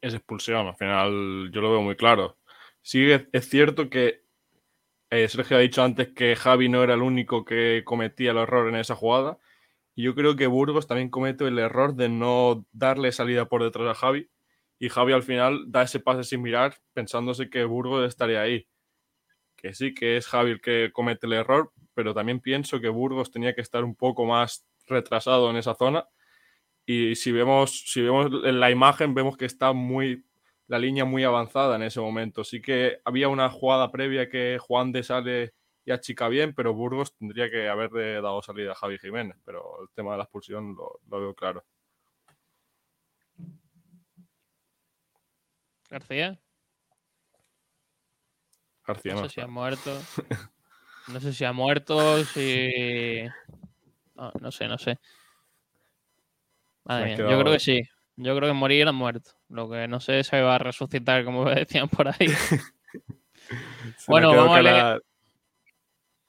es 0.02 0.14
expulsión. 0.14 0.68
Al 0.68 0.76
final 0.76 1.50
yo 1.52 1.62
lo 1.62 1.72
veo 1.72 1.82
muy 1.82 1.96
claro. 1.96 2.38
Sí, 2.84 3.12
es, 3.12 3.50
cierto 3.50 3.90
que 3.90 4.24
eh, 5.12 5.28
Sergio 5.28 5.58
ha 5.58 5.60
dicho 5.60 5.84
antes 5.84 6.10
que 6.10 6.36
Javi 6.36 6.70
no 6.70 6.84
era 6.84 6.96
el 6.96 7.02
único 7.02 7.46
que 7.46 7.84
cometía 7.86 8.32
el 8.32 8.38
error 8.38 8.70
en 8.70 8.76
esa 8.76 8.96
jugada. 8.96 9.38
Y 9.96 10.04
yo 10.04 10.16
creo 10.16 10.36
que 10.36 10.48
Burgos 10.48 10.88
también 10.88 11.10
comete 11.10 11.46
el 11.48 11.60
error 11.60 11.96
de 11.96 12.10
no 12.10 12.66
darle 12.72 13.12
salida 13.12 13.46
por 13.48 13.64
detrás 13.64 13.90
a 13.90 14.00
Javi. 14.00 14.30
Y 14.80 14.90
Javi 14.90 15.14
al 15.14 15.24
final 15.24 15.66
da 15.68 15.84
ese 15.84 16.00
pase 16.00 16.24
sin 16.24 16.42
mirar, 16.42 16.76
pensándose 16.94 17.50
que 17.50 17.66
Burgos 17.66 18.08
estaría 18.08 18.42
ahí. 18.42 18.68
Que 19.56 19.74
sí, 19.74 19.94
que 19.94 20.18
es 20.18 20.28
Javi 20.28 20.52
el 20.52 20.62
que 20.62 20.92
comete 20.94 21.28
el 21.28 21.34
error, 21.34 21.72
pero 21.94 22.14
también 22.14 22.40
pienso 22.40 22.82
que 22.82 22.90
Burgos 22.90 23.32
tenía 23.32 23.54
que 23.54 23.62
estar 23.62 23.84
un 23.84 23.96
poco 23.96 24.26
más 24.26 24.66
retrasado 24.88 25.50
en 25.52 25.58
esa 25.58 25.76
zona. 25.76 26.08
Y 26.86 27.16
si 27.16 27.32
vemos, 27.32 27.84
si 27.92 28.02
vemos 28.02 28.32
en 28.44 28.60
la 28.60 28.72
imagen, 28.72 29.14
vemos 29.14 29.38
que 29.38 29.46
está 29.46 29.74
muy 29.74 30.26
la 30.72 30.80
línea 30.80 31.04
muy 31.04 31.26
avanzada 31.26 31.76
en 31.76 31.84
ese 31.84 32.00
momento. 32.00 32.46
Sí 32.46 32.62
que 32.62 33.02
había 33.04 33.28
una 33.28 33.50
jugada 33.50 33.92
previa 33.92 34.30
que 34.30 34.58
Juan 34.58 34.94
de 34.94 35.04
sale 35.04 35.54
y 35.84 35.92
achica 35.92 36.30
bien, 36.30 36.56
pero 36.56 36.74
Burgos 36.74 37.14
tendría 37.14 37.52
que 37.52 37.68
haberle 37.68 38.22
dado 38.22 38.42
salida 38.42 38.72
a 38.72 38.76
Javi 38.76 38.98
Jiménez. 38.98 39.36
Pero 39.44 39.82
el 39.82 39.90
tema 39.94 40.14
de 40.14 40.20
la 40.20 40.24
expulsión 40.24 40.74
lo, 40.78 41.02
lo 41.10 41.20
veo 41.20 41.36
claro. 41.36 41.66
García, 45.90 46.40
García 48.88 49.14
no 49.14 49.24
no 49.24 49.28
sé 49.28 49.34
si 49.34 49.42
ha 49.42 49.48
muerto. 49.48 49.92
No 51.08 51.20
sé 51.20 51.34
si 51.34 51.44
ha 51.44 51.52
muerto, 51.52 52.24
si. 52.26 53.24
No, 54.16 54.32
no 54.40 54.52
sé, 54.52 54.68
no 54.68 54.78
sé. 54.78 55.00
Madre 56.86 57.18
mía, 57.18 57.18
Yo 57.18 57.40
creo 57.40 57.54
que 57.54 57.60
sí. 57.60 57.82
Yo 58.24 58.36
creo 58.36 58.50
que 58.50 58.54
morir 58.54 58.88
ha 58.88 58.92
muerto. 58.92 59.32
Lo 59.50 59.70
que 59.70 59.88
no 59.88 60.00
sé 60.00 60.20
es 60.20 60.28
si 60.28 60.36
va 60.38 60.56
a 60.56 60.60
resucitar, 60.60 61.26
como 61.26 61.46
decían 61.50 61.90
por 61.90 62.08
ahí. 62.08 62.28
Se 63.98 64.06
bueno, 64.08 64.34
vamos 64.36 64.56
a, 64.58 64.62
leer, 64.62 64.76
cara- 64.76 65.00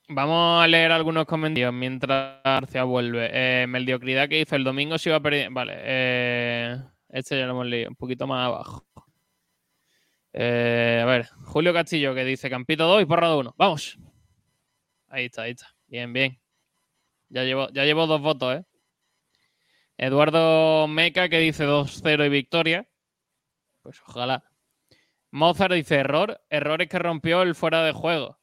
vamos 0.09 0.65
a 0.65 0.67
leer 0.67 0.91
algunos 0.91 1.27
comentarios 1.27 1.73
mientras 1.73 2.43
García 2.43 2.85
vuelve. 2.85 3.31
Eh, 3.33 3.67
mediocridad 3.67 4.29
que 4.29 4.41
hizo 4.41 4.57
el 4.57 4.65
domingo 4.65 4.99
se 4.99 5.11
iba 5.11 5.21
perder. 5.21 5.51
Vale, 5.51 5.75
eh, 5.79 6.79
este 7.11 7.39
ya 7.39 7.45
lo 7.47 7.53
hemos 7.53 7.67
leído, 7.67 7.91
un 7.91 7.97
poquito 7.97 8.27
más 8.27 8.47
abajo. 8.47 8.85
Eh, 10.33 11.01
a 11.03 11.07
ver, 11.07 11.29
Julio 11.45 11.73
Castillo 11.75 12.15
que 12.15 12.25
dice 12.25 12.49
Campito 12.51 12.87
2 12.87 13.03
y 13.03 13.07
Porrado 13.07 13.39
1. 13.39 13.55
Vamos. 13.59 13.99
Ahí 15.09 15.27
está, 15.27 15.43
ahí 15.43 15.51
está. 15.53 15.69
Bien, 15.89 16.13
bien. 16.13 16.41
Ya 17.29 17.45
llevo, 17.45 17.69
ya 17.71 17.85
llevo 17.85 18.07
dos 18.07 18.21
votos, 18.21 18.57
¿eh? 18.57 18.65
Eduardo 19.97 20.89
Meca 20.89 21.29
que 21.29 21.39
dice 21.39 21.65
2-0 21.67 22.27
y 22.27 22.29
victoria. 22.29 22.89
Pues 23.83 24.01
ojalá. 24.07 24.45
Mozart 25.31 25.75
dice 25.75 25.97
error. 25.97 26.41
Errores 26.51 26.89
que 26.89 26.99
rompió 26.99 27.43
el 27.43 27.55
fuera 27.55 27.83
de 27.85 27.93
juego. 27.93 28.39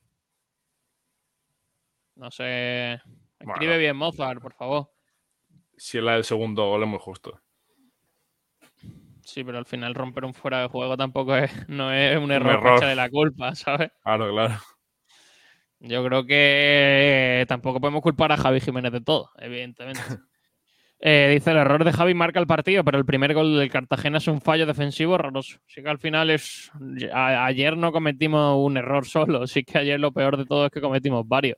No 2.16 2.32
sé. 2.32 2.94
Escribe 3.40 3.56
Bueno. 3.68 3.78
bien 3.78 3.96
Mozart, 3.96 4.42
por 4.42 4.54
favor. 4.54 4.92
Si 5.78 5.98
es 5.98 6.04
la 6.04 6.14
del 6.16 6.24
segundo 6.26 6.66
gol 6.68 6.84
es 6.84 6.90
muy 6.90 7.00
justo. 7.00 7.40
Sí, 9.24 9.44
pero 9.44 9.60
al 9.60 9.66
final 9.66 9.94
romper 9.96 10.26
un 10.26 10.34
fuera 10.34 10.62
de 10.62 10.68
juego 10.68 10.98
tampoco 10.98 11.36
es, 11.36 11.70
no 11.70 11.92
es 11.94 12.18
un 12.18 12.32
error, 12.32 12.50
error. 12.52 12.64
para 12.64 12.76
echarle 12.78 12.96
la 12.96 13.10
culpa, 13.10 13.54
¿sabes? 13.56 13.92
Claro, 14.04 14.32
claro. 14.32 14.56
Yo 15.82 16.04
creo 16.04 16.26
que 16.26 17.46
tampoco 17.48 17.80
podemos 17.80 18.02
culpar 18.02 18.32
a 18.34 18.38
Javi 18.38 18.60
Jiménez 18.60 18.92
de 18.92 19.02
todo, 19.02 19.30
evidentemente. 19.38 20.02
Eh, 21.02 21.30
dice 21.34 21.52
el 21.52 21.58
error 21.58 21.86
de 21.86 21.94
Javi 21.94 22.14
marca 22.14 22.40
el 22.40 22.48
partido, 22.48 22.84
pero 22.84 22.98
el 22.98 23.06
primer 23.06 23.34
gol 23.34 23.58
del 23.58 23.72
Cartagena 23.72 24.18
es 24.18 24.28
un 24.28 24.42
fallo 24.42 24.66
defensivo 24.66 25.14
horroroso. 25.14 25.60
Sí 25.66 25.82
que 25.82 25.90
al 25.90 26.00
final 26.00 26.30
es. 26.30 26.72
ayer 27.14 27.78
no 27.78 27.92
cometimos 27.92 28.58
un 28.58 28.78
error 28.78 29.06
solo, 29.06 29.48
sí 29.48 29.64
que 29.64 29.78
ayer 29.78 30.00
lo 30.00 30.12
peor 30.12 30.38
de 30.38 30.46
todo 30.46 30.66
es 30.66 30.72
que 30.72 30.82
cometimos 30.82 31.28
varios. 31.28 31.58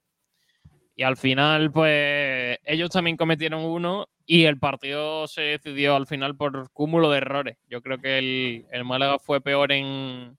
Y 0.96 1.04
al 1.04 1.18
final, 1.18 1.72
pues 1.72 2.60
ellos 2.64 2.92
también 2.92 3.18
cometieron 3.18 3.64
uno 3.64 4.08
y 4.26 4.44
el 4.44 4.60
partido 4.60 5.28
se 5.28 5.42
decidió 5.42 5.96
al 5.96 6.06
final 6.06 6.36
por 6.36 6.70
cúmulo 6.72 7.10
de 7.10 7.18
errores. 7.18 7.58
Yo 7.68 7.82
creo 7.82 7.98
que 8.00 8.20
el, 8.20 8.66
el 8.72 8.86
Málaga 8.86 9.18
fue 9.18 9.42
peor 9.42 9.72
en, 9.72 10.38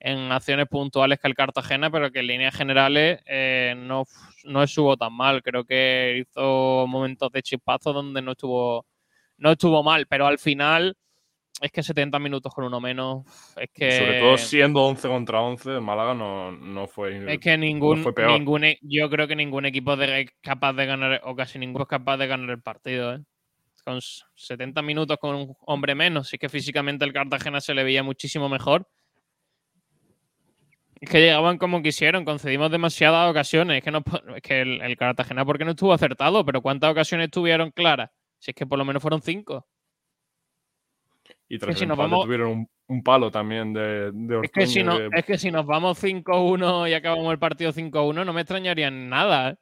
en 0.00 0.30
acciones 0.32 0.66
puntuales 0.68 1.18
que 1.18 1.28
el 1.28 1.34
Cartagena, 1.34 1.90
pero 1.90 2.10
que 2.10 2.20
en 2.20 2.26
líneas 2.28 2.54
generales 2.54 3.20
eh, 3.26 3.74
no, 3.76 4.04
no 4.44 4.62
estuvo 4.62 4.96
tan 4.96 5.12
mal. 5.12 5.42
Creo 5.42 5.64
que 5.64 6.18
hizo 6.20 6.86
momentos 6.86 7.30
de 7.32 7.42
chispazo 7.42 7.92
donde 7.92 8.22
no 8.22 8.32
estuvo, 8.32 8.86
no 9.38 9.50
estuvo 9.52 9.82
mal, 9.82 10.06
pero 10.06 10.26
al 10.26 10.38
final 10.38 10.96
es 11.60 11.72
que 11.72 11.82
70 11.82 12.18
minutos 12.20 12.54
con 12.54 12.64
uno 12.64 12.80
menos, 12.80 13.24
es 13.56 13.68
que... 13.74 13.90
Sobre 13.90 14.20
todo 14.20 14.38
siendo 14.38 14.84
11 14.84 15.08
contra 15.08 15.40
11, 15.40 15.72
el 15.74 15.80
Málaga 15.80 16.14
no, 16.14 16.52
no 16.52 16.86
fue. 16.86 17.16
Es 17.32 17.40
que 17.40 17.56
no 17.56 17.62
ningún, 17.62 18.02
fue 18.04 18.14
peor. 18.14 18.30
ningún 18.38 18.64
e- 18.64 18.78
yo 18.82 19.10
creo 19.10 19.26
que 19.26 19.34
ningún 19.34 19.66
equipo 19.66 19.96
de- 19.96 20.20
es 20.20 20.30
capaz 20.40 20.74
de 20.74 20.86
ganar, 20.86 21.20
o 21.24 21.34
casi 21.34 21.58
ninguno 21.58 21.82
es 21.82 21.88
capaz 21.88 22.16
de 22.18 22.28
ganar 22.28 22.50
el 22.50 22.62
partido, 22.62 23.14
¿eh? 23.14 23.18
Con 23.84 23.98
s- 23.98 24.22
70 24.36 24.82
minutos 24.82 25.16
con 25.20 25.34
un 25.34 25.56
hombre 25.66 25.96
menos, 25.96 26.28
sí 26.28 26.38
que 26.38 26.48
físicamente 26.48 27.04
el 27.04 27.12
Cartagena 27.12 27.60
se 27.60 27.74
le 27.74 27.82
veía 27.82 28.04
muchísimo 28.04 28.48
mejor. 28.48 28.86
Es 31.00 31.08
que 31.10 31.20
llegaban 31.20 31.58
como 31.58 31.80
quisieron, 31.82 32.24
concedimos 32.24 32.70
demasiadas 32.70 33.30
ocasiones. 33.30 33.78
Es 33.78 33.84
que, 33.84 33.90
no, 33.90 34.02
es 34.34 34.42
que 34.42 34.60
el, 34.62 34.80
el 34.80 34.96
Cartagena, 34.96 35.44
porque 35.44 35.64
no 35.64 35.70
estuvo 35.72 35.92
acertado? 35.92 36.44
Pero 36.44 36.60
¿cuántas 36.60 36.90
ocasiones 36.90 37.30
tuvieron 37.30 37.70
claras? 37.70 38.10
Si 38.38 38.50
es 38.50 38.54
que 38.54 38.66
por 38.66 38.78
lo 38.78 38.84
menos 38.84 39.00
fueron 39.02 39.22
cinco. 39.22 39.66
Y 41.48 41.58
tras 41.58 41.78
si 41.78 41.86
nos 41.86 41.96
vamos- 41.96 42.24
tuvieron 42.24 42.50
un, 42.50 42.70
un 42.88 43.02
palo 43.02 43.30
también 43.30 43.72
de, 43.72 44.10
de 44.12 44.40
Es 44.42 44.50
que, 44.50 44.66
si 44.66 44.80
Ortuño, 44.80 44.98
no, 45.04 45.10
que- 45.10 45.18
es 45.20 45.24
que 45.24 45.38
si 45.38 45.50
nos 45.50 45.66
vamos 45.66 45.98
5-1 46.02 46.88
y 46.88 46.94
acabamos 46.94 47.32
el 47.32 47.38
partido 47.38 47.72
5-1, 47.72 48.24
no 48.24 48.32
me 48.32 48.40
extrañaría 48.42 48.90
nada. 48.90 49.50
¿eh? 49.50 49.56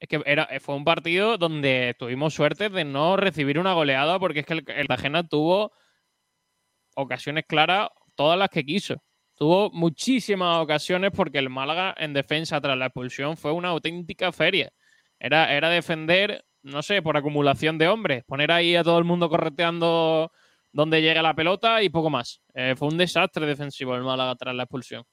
Es 0.00 0.08
que 0.08 0.22
era, 0.26 0.48
fue 0.60 0.74
un 0.76 0.84
partido 0.84 1.38
donde 1.38 1.96
tuvimos 1.98 2.34
suerte 2.34 2.68
de 2.68 2.84
no 2.84 3.16
recibir 3.16 3.58
una 3.58 3.72
goleada 3.72 4.18
porque 4.18 4.40
es 4.40 4.46
que 4.46 4.52
el, 4.54 4.64
el 4.68 4.86
Cartagena 4.86 5.26
tuvo 5.26 5.72
ocasiones 6.94 7.44
claras, 7.48 7.88
todas 8.14 8.38
las 8.38 8.48
que 8.50 8.64
quiso. 8.64 9.02
Tuvo 9.36 9.70
muchísimas 9.70 10.62
ocasiones 10.62 11.10
porque 11.10 11.38
el 11.38 11.50
Málaga 11.50 11.94
en 11.98 12.12
defensa 12.12 12.60
tras 12.60 12.78
la 12.78 12.86
expulsión 12.86 13.36
fue 13.36 13.52
una 13.52 13.70
auténtica 13.70 14.30
feria. 14.30 14.70
Era, 15.18 15.52
era 15.52 15.68
defender, 15.68 16.44
no 16.62 16.82
sé, 16.82 17.02
por 17.02 17.16
acumulación 17.16 17.78
de 17.78 17.88
hombres, 17.88 18.24
poner 18.24 18.52
ahí 18.52 18.76
a 18.76 18.84
todo 18.84 18.98
el 18.98 19.04
mundo 19.04 19.28
correteando 19.28 20.30
donde 20.72 21.00
llega 21.00 21.22
la 21.22 21.34
pelota 21.34 21.82
y 21.82 21.88
poco 21.88 22.10
más. 22.10 22.42
Eh, 22.52 22.74
fue 22.76 22.88
un 22.88 22.98
desastre 22.98 23.46
defensivo 23.46 23.94
el 23.94 24.02
Málaga 24.02 24.34
tras 24.36 24.54
la 24.54 24.64
expulsión. 24.64 25.04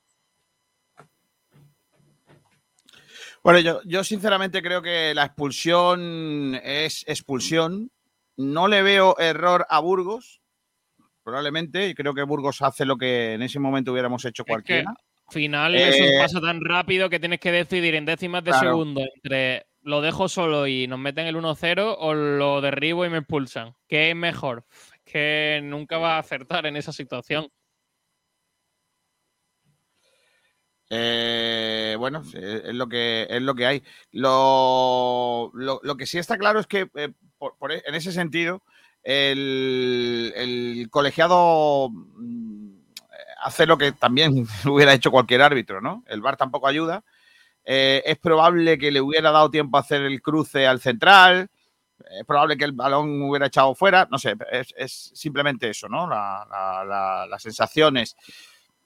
Bueno, 3.43 3.59
yo, 3.59 3.81
yo 3.85 4.03
sinceramente 4.03 4.61
creo 4.61 4.81
que 4.81 5.13
la 5.15 5.25
expulsión 5.25 6.59
es 6.63 7.03
expulsión. 7.07 7.91
No 8.37 8.67
le 8.67 8.81
veo 8.83 9.17
error 9.19 9.65
a 9.69 9.79
Burgos, 9.79 10.40
probablemente, 11.23 11.87
y 11.89 11.93
creo 11.93 12.13
que 12.13 12.23
Burgos 12.23 12.61
hace 12.61 12.85
lo 12.85 12.97
que 12.97 13.33
en 13.33 13.41
ese 13.41 13.59
momento 13.59 13.91
hubiéramos 13.91 14.23
hecho 14.25 14.43
Es 14.43 14.45
que 14.45 14.51
cualquiera. 14.51 14.89
al 14.89 15.33
final 15.33 15.75
Eh, 15.75 15.89
eso 15.89 16.05
pasa 16.21 16.41
tan 16.41 16.61
rápido 16.63 17.09
que 17.09 17.19
tienes 17.19 17.39
que 17.39 17.51
decidir 17.51 17.95
en 17.95 18.05
décimas 18.05 18.43
de 18.43 18.51
claro. 18.51 18.69
segundo 18.69 19.01
entre 19.15 19.65
lo 19.83 20.01
dejo 20.01 20.29
solo 20.29 20.67
y 20.67 20.87
nos 20.87 20.99
meten 20.99 21.25
el 21.25 21.35
1-0 21.35 21.95
o 21.97 22.13
lo 22.13 22.61
derribo 22.61 23.03
y 23.05 23.09
me 23.09 23.17
expulsan. 23.19 23.73
¿Qué 23.87 24.11
es 24.11 24.15
mejor? 24.15 24.65
Es 24.93 25.01
que 25.13 25.59
nunca 25.63 25.97
va 25.97 26.15
a 26.17 26.19
acertar 26.19 26.65
en 26.67 26.75
esa 26.77 26.91
situación. 26.91 27.47
Eh, 30.89 31.95
bueno, 31.97 32.21
es 32.33 32.73
lo 32.73 32.87
que 32.89 33.25
es 33.29 33.41
lo 33.41 33.55
que 33.55 33.65
hay. 33.65 33.83
Lo, 34.11 35.49
lo- 35.53 35.79
lo 35.83 35.95
que 35.95 36.05
sí 36.05 36.17
está 36.17 36.37
claro 36.37 36.59
es 36.59 36.67
que 36.67 36.89
eh, 36.95 37.13
por- 37.37 37.57
por 37.57 37.71
e- 37.71 37.81
en 37.85 37.95
ese 37.95 38.11
sentido 38.11 38.61
el, 39.03 40.87
colegiado 40.89 41.89
mm, 41.91 42.69
hace 43.43 43.65
lo 43.65 43.77
que 43.77 43.91
también 43.93 44.45
hubiera 44.65 44.93
hecho 44.93 45.11
cualquier 45.11 45.41
árbitro, 45.41 45.81
¿no? 45.81 46.03
El 46.07 46.21
VAR 46.21 46.37
tampoco 46.37 46.67
ayuda. 46.67 47.03
Eh, 47.65 48.01
es 48.05 48.17
probable 48.17 48.77
que 48.77 48.91
le 48.91 49.01
hubiera 49.01 49.31
dado 49.31 49.49
tiempo 49.51 49.77
a 49.77 49.81
hacer 49.81 50.01
el 50.03 50.21
cruce 50.21 50.65
al 50.67 50.79
central. 50.81 51.49
Es 52.19 52.25
probable 52.25 52.57
que 52.57 52.65
el 52.65 52.71
balón 52.73 53.21
hubiera 53.23 53.45
echado 53.47 53.75
fuera. 53.75 54.07
No 54.11 54.17
sé, 54.17 54.35
es, 54.75 55.11
simplemente 55.13 55.69
eso, 55.69 55.87
¿no? 55.87 56.07
La- 56.07 56.45
la- 56.49 56.83
la- 56.85 57.27
las 57.27 57.41
sensaciones. 57.43 58.15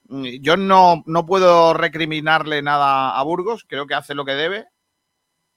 Mm, 0.10 0.26
Yo 0.42 0.58
no, 0.58 1.04
no 1.08 1.26
puedo 1.26 1.74
recriminarle 1.74 2.62
nada 2.62 3.18
a 3.18 3.24
Burgos, 3.24 3.66
creo 3.68 3.88
que 3.88 3.96
hace 3.96 4.16
lo 4.16 4.26
que 4.26 4.36
debe. 4.36 4.66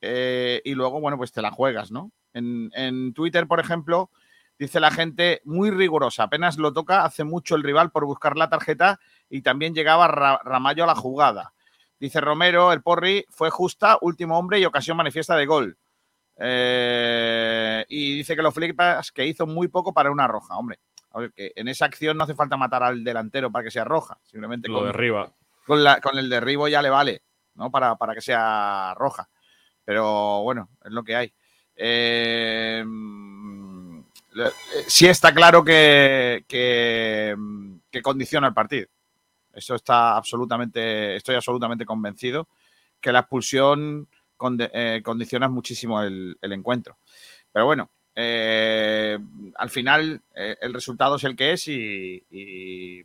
eh, 0.00 0.60
y 0.64 0.74
luego, 0.74 1.00
bueno, 1.00 1.16
pues 1.18 1.32
te 1.32 1.42
la 1.42 1.50
juegas, 1.50 1.90
¿no? 1.90 2.12
En, 2.32 2.70
en 2.74 3.12
Twitter, 3.14 3.46
por 3.48 3.60
ejemplo, 3.60 4.10
dice 4.58 4.80
la 4.80 4.90
gente 4.90 5.40
muy 5.44 5.70
rigurosa. 5.70 6.24
Apenas 6.24 6.58
lo 6.58 6.72
toca, 6.72 7.04
hace 7.04 7.24
mucho 7.24 7.54
el 7.54 7.62
rival 7.62 7.90
por 7.90 8.04
buscar 8.04 8.36
la 8.36 8.48
tarjeta 8.48 8.98
y 9.30 9.42
también 9.42 9.74
llegaba 9.74 10.08
Ra- 10.08 10.40
Ramallo 10.44 10.84
a 10.84 10.88
la 10.88 10.94
jugada. 10.94 11.52
Dice 12.00 12.20
Romero, 12.20 12.72
el 12.72 12.82
Porri 12.82 13.24
fue 13.28 13.50
justa, 13.50 13.98
último 14.00 14.38
hombre 14.38 14.60
y 14.60 14.64
ocasión 14.64 14.96
manifiesta 14.96 15.36
de 15.36 15.46
gol. 15.46 15.78
Eh, 16.40 17.84
y 17.88 18.16
dice 18.18 18.36
que 18.36 18.42
lo 18.42 18.52
flipas 18.52 19.10
que 19.12 19.26
hizo 19.26 19.46
muy 19.46 19.68
poco 19.68 19.92
para 19.92 20.10
una 20.10 20.26
roja. 20.28 20.56
Hombre, 20.56 20.78
a 21.12 21.18
ver, 21.20 21.32
que 21.32 21.52
en 21.56 21.66
esa 21.68 21.86
acción 21.86 22.16
no 22.16 22.24
hace 22.24 22.34
falta 22.34 22.56
matar 22.56 22.82
al 22.84 23.02
delantero 23.02 23.50
para 23.50 23.64
que 23.64 23.70
sea 23.70 23.84
roja. 23.84 24.18
Simplemente 24.24 24.68
Lo 24.68 24.78
con, 24.78 24.86
derriba. 24.86 25.32
con, 25.66 25.82
la- 25.82 26.00
con 26.00 26.16
el 26.18 26.28
derribo 26.30 26.68
ya 26.68 26.80
le 26.82 26.90
vale, 26.90 27.22
¿no? 27.54 27.70
Para, 27.70 27.96
para 27.96 28.14
que 28.14 28.20
sea 28.20 28.94
roja. 28.96 29.28
Pero 29.84 30.42
bueno, 30.42 30.68
es 30.84 30.92
lo 30.92 31.02
que 31.02 31.16
hay. 31.16 31.32
Eh, 31.74 32.84
sí 34.86 35.06
está 35.06 35.32
claro 35.34 35.64
que, 35.64 36.44
mm, 37.36 37.74
que 37.90 38.02
condiciona 38.02 38.48
el 38.48 38.54
partido. 38.54 38.88
Eso 39.52 39.74
está 39.74 40.16
absolutamente, 40.16 41.16
estoy 41.16 41.34
absolutamente 41.34 41.84
convencido 41.84 42.48
que 43.00 43.12
la 43.12 43.20
expulsión 43.20 44.08
eh, 44.72 45.00
condiciona 45.04 45.48
muchísimo 45.48 46.00
el, 46.02 46.36
encuentro. 46.42 46.98
Pero 47.52 47.66
bueno, 47.66 47.90
eh, 48.14 49.18
al 49.56 49.70
final 49.70 50.22
eh, 50.34 50.56
el 50.60 50.74
resultado 50.74 51.16
es 51.16 51.24
el 51.24 51.34
que 51.36 51.52
es 51.52 51.68
y, 51.68 52.24
y- 52.30 53.02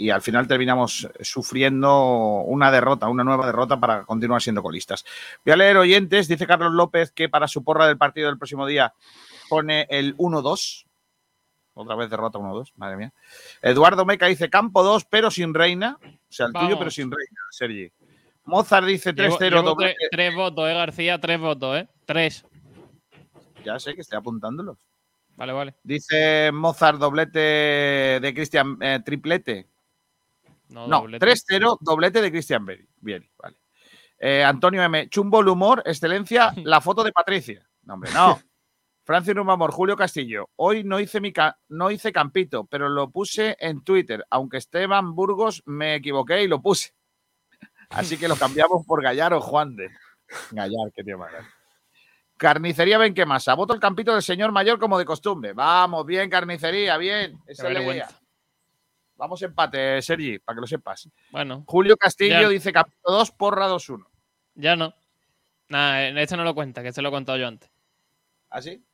y 0.00 0.10
al 0.10 0.22
final 0.22 0.46
terminamos 0.46 1.08
sufriendo 1.20 2.42
una 2.46 2.70
derrota, 2.70 3.08
una 3.08 3.24
nueva 3.24 3.46
derrota 3.46 3.80
para 3.80 4.04
continuar 4.04 4.40
siendo 4.40 4.62
colistas. 4.62 5.04
Voy 5.44 5.52
a 5.52 5.56
leer 5.56 5.76
oyentes, 5.76 6.28
dice 6.28 6.46
Carlos 6.46 6.72
López 6.72 7.10
que 7.10 7.28
para 7.28 7.48
su 7.48 7.64
porra 7.64 7.88
del 7.88 7.98
partido 7.98 8.28
del 8.28 8.38
próximo 8.38 8.64
día 8.64 8.94
pone 9.48 9.86
el 9.90 10.16
1-2. 10.16 10.84
Otra 11.74 11.94
vez 11.94 12.10
derrota 12.10 12.38
1-2, 12.38 12.72
madre 12.76 12.96
mía. 12.96 13.12
Eduardo 13.62 14.04
Meca 14.04 14.26
dice 14.26 14.50
campo 14.50 14.82
2, 14.82 15.04
pero 15.04 15.30
sin 15.30 15.54
reina. 15.54 15.96
O 16.02 16.08
sea, 16.28 16.46
el 16.46 16.52
tuyo, 16.52 16.64
Vamos. 16.64 16.78
pero 16.80 16.90
sin 16.90 17.10
reina, 17.10 17.40
Sergi. 17.50 17.92
Mozart 18.44 18.86
dice 18.86 19.12
Llevo- 19.12 19.36
3-0, 19.38 19.50
llevo 19.56 19.62
doble. 19.70 19.94
tre- 19.94 20.08
tres 20.10 20.34
votos, 20.34 20.68
eh, 20.68 20.74
García, 20.74 21.20
tres 21.20 21.38
votos, 21.38 21.78
¿eh? 21.78 21.88
Tres. 22.04 22.44
Ya 23.64 23.78
sé 23.78 23.94
que 23.94 24.00
estoy 24.00 24.18
apuntándolos. 24.18 24.78
Vale, 25.36 25.52
vale. 25.52 25.74
Dice 25.84 26.50
Mozart 26.52 26.98
doblete 26.98 27.38
de 27.38 28.32
Cristian, 28.34 28.76
eh, 28.80 29.00
triplete. 29.04 29.68
No, 30.70 30.86
No, 30.88 31.00
doblete. 31.02 31.24
3-0, 31.24 31.78
doblete 31.80 32.20
de 32.20 32.30
Cristian 32.30 32.66
Vieri. 32.66 32.86
Bien, 33.00 33.28
vale. 33.40 33.56
Eh, 34.18 34.42
Antonio 34.42 34.82
M. 34.82 35.08
Chumbo 35.10 35.40
el 35.40 35.48
humor, 35.48 35.82
excelencia, 35.86 36.52
la 36.64 36.80
foto 36.80 37.04
de 37.04 37.12
Patricia. 37.12 37.64
No, 37.84 37.94
hombre, 37.94 38.10
no. 38.12 38.40
Francis 39.08 39.34
Rumamor, 39.34 39.70
Julio 39.72 39.96
Castillo. 39.96 40.50
Hoy 40.56 40.84
no 40.84 41.00
hice, 41.00 41.18
mi 41.18 41.32
ca- 41.32 41.58
no 41.70 41.90
hice 41.90 42.12
campito, 42.12 42.64
pero 42.66 42.90
lo 42.90 43.08
puse 43.10 43.56
en 43.58 43.82
Twitter. 43.82 44.22
Aunque 44.28 44.58
Esteban 44.58 45.14
Burgos 45.14 45.62
me 45.64 45.94
equivoqué 45.94 46.42
y 46.42 46.46
lo 46.46 46.60
puse. 46.60 46.92
Así 47.88 48.18
que 48.18 48.28
lo 48.28 48.36
cambiamos 48.36 48.84
por 48.86 49.02
Gallar 49.02 49.32
o 49.32 49.40
Juan 49.40 49.74
de. 49.76 49.88
Gallar, 50.50 50.92
qué 50.94 51.02
tío 51.02 51.16
más 51.16 51.32
grande. 51.32 51.48
Carnicería 52.36 52.98
Benquemasa. 52.98 53.54
Voto 53.54 53.72
el 53.72 53.80
campito 53.80 54.12
del 54.12 54.20
señor 54.22 54.52
mayor 54.52 54.78
como 54.78 54.98
de 54.98 55.06
costumbre. 55.06 55.54
Vamos, 55.54 56.04
bien, 56.04 56.28
carnicería, 56.28 56.98
bien. 56.98 57.38
Esa. 57.46 57.66
Vamos 59.16 59.40
empate, 59.40 60.02
Sergi, 60.02 60.38
para 60.38 60.56
que 60.56 60.60
lo 60.60 60.66
sepas. 60.66 61.08
Bueno, 61.30 61.64
Julio 61.66 61.96
Castillo 61.96 62.42
Ya. 62.42 62.48
dice 62.50 62.74
capítulo 62.74 63.16
2, 63.16 63.30
porra 63.32 63.68
2-1. 63.70 64.04
ya 64.54 64.76
no. 64.76 64.92
Nada, 65.70 66.08
en 66.08 66.18
este 66.18 66.36
no 66.36 66.44
lo 66.44 66.54
cuenta, 66.54 66.82
que 66.82 66.88
este 66.88 67.00
lo 67.00 67.08
he 67.08 67.12
contado 67.12 67.38
yo 67.38 67.48
antes. 67.48 67.70
¿Ah, 68.50 68.60
sí? 68.60 68.84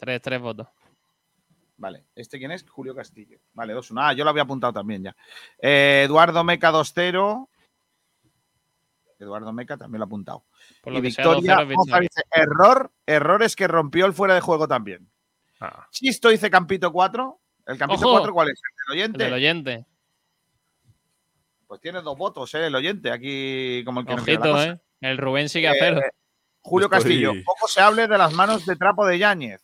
Tres, 0.00 0.20
tres 0.22 0.40
votos. 0.40 0.66
Vale. 1.76 2.04
¿Este 2.14 2.38
quién 2.38 2.50
es? 2.50 2.64
Julio 2.68 2.94
Castillo. 2.94 3.38
Vale, 3.54 3.74
2-1. 3.74 4.00
Ah, 4.02 4.12
yo 4.12 4.24
lo 4.24 4.30
había 4.30 4.42
apuntado 4.42 4.72
también 4.72 5.02
ya. 5.02 5.16
Eh, 5.58 6.02
Eduardo 6.06 6.42
Meca 6.44 6.70
2-0. 6.72 7.48
Eduardo 9.18 9.52
Meca 9.52 9.76
también 9.76 9.98
lo 10.00 10.04
ha 10.04 10.06
apuntado. 10.06 10.44
Por 10.82 10.92
y 10.92 10.96
lo 10.96 11.02
que 11.02 11.10
sea, 11.10 11.24
Victoria 11.24 11.56
2-0 11.56 11.70
es 11.70 11.76
Mozart 11.76 12.00
victoria. 12.00 12.08
dice 12.08 12.22
error, 12.32 12.92
error 13.06 13.42
es 13.42 13.56
que 13.56 13.68
rompió 13.68 14.06
el 14.06 14.12
fuera 14.14 14.34
de 14.34 14.40
juego 14.40 14.66
también. 14.68 15.10
Ah, 15.60 15.86
Chisto 15.90 16.28
dice 16.30 16.50
Campito 16.50 16.90
4. 16.92 17.38
¿El 17.66 17.78
Campito 17.78 18.00
Ojo. 18.06 18.12
4 18.18 18.32
cuál 18.32 18.48
es? 18.50 18.60
¿El 18.62 18.72
del 18.76 18.84
El 18.86 18.92
oyente? 19.02 19.24
del 19.24 19.32
oyente. 19.34 19.86
Pues 21.66 21.80
tiene 21.80 22.00
dos 22.02 22.16
votos, 22.16 22.52
¿eh? 22.54 22.66
El 22.66 22.74
oyente, 22.74 23.10
aquí 23.12 23.82
como 23.84 24.00
el 24.00 24.06
que 24.06 24.12
no 24.12 24.16
la 24.16 24.22
Ojito, 24.22 24.40
cosa. 24.42 24.66
¿eh? 24.66 24.80
El 25.02 25.18
Rubén 25.18 25.48
sigue 25.48 25.68
a 25.68 25.72
Eh, 25.72 25.76
cero. 25.78 26.00
Julio 26.62 26.86
Estoy- 26.88 26.98
Castillo, 26.98 27.32
poco 27.44 27.68
se 27.68 27.80
hable 27.80 28.06
de 28.08 28.18
las 28.18 28.32
manos 28.34 28.66
de 28.66 28.76
trapo 28.76 29.06
de 29.06 29.18
Yáñez. 29.18 29.62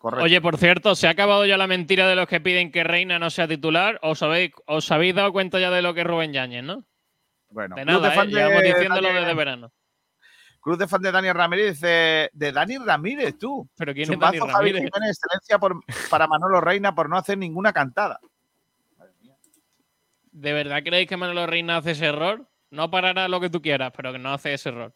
Correcto. 0.00 0.24
Oye, 0.24 0.40
por 0.40 0.56
cierto, 0.56 0.94
¿se 0.94 1.06
ha 1.08 1.10
acabado 1.10 1.44
ya 1.44 1.58
la 1.58 1.66
mentira 1.66 2.08
de 2.08 2.16
los 2.16 2.26
que 2.26 2.40
piden 2.40 2.72
que 2.72 2.84
Reina 2.84 3.18
no 3.18 3.28
sea 3.28 3.46
titular? 3.46 3.98
¿Os 4.02 4.22
habéis, 4.22 4.50
os 4.66 4.90
habéis 4.90 5.14
dado 5.14 5.30
cuenta 5.30 5.60
ya 5.60 5.70
de 5.70 5.82
lo 5.82 5.92
que 5.92 6.00
es 6.00 6.06
Rubén 6.06 6.32
Yáñez, 6.32 6.64
no? 6.64 6.86
bueno, 7.50 7.76
De 7.76 7.84
nada, 7.84 8.14
¿eh? 8.14 8.26
Llevamos 8.28 8.62
diciéndolo 8.62 9.02
Daniel- 9.08 9.24
desde 9.24 9.34
verano. 9.34 9.72
Cruz 10.60 10.78
de 10.78 10.88
fan 10.88 11.02
de 11.02 11.12
Dani 11.12 11.30
Ramírez 11.32 11.72
dice, 11.74 12.30
de 12.32 12.52
Dani 12.52 12.78
Ramírez, 12.78 13.36
tú. 13.38 13.68
¿Pero 13.76 13.92
quién 13.92 14.04
es 14.04 14.08
Chumbazo, 14.10 14.38
Dani 14.38 14.52
Javi 14.52 14.72
Ramírez? 14.72 14.90
Jiménez, 14.94 15.16
excelencia 15.18 15.58
por- 15.58 15.80
para 16.10 16.26
Manolo 16.26 16.60
Reina 16.62 16.94
por 16.94 17.08
no 17.10 17.18
hacer 17.18 17.36
ninguna 17.36 17.72
cantada. 17.74 18.18
¿De 20.32 20.52
verdad 20.52 20.82
creéis 20.82 21.08
que 21.08 21.16
Manolo 21.16 21.46
Reina 21.46 21.76
hace 21.76 21.90
ese 21.90 22.06
error? 22.06 22.48
No 22.70 22.90
parará 22.90 23.28
lo 23.28 23.40
que 23.40 23.50
tú 23.50 23.60
quieras, 23.60 23.92
pero 23.96 24.12
que 24.12 24.18
no 24.18 24.32
hace 24.32 24.54
ese 24.54 24.68
error. 24.70 24.94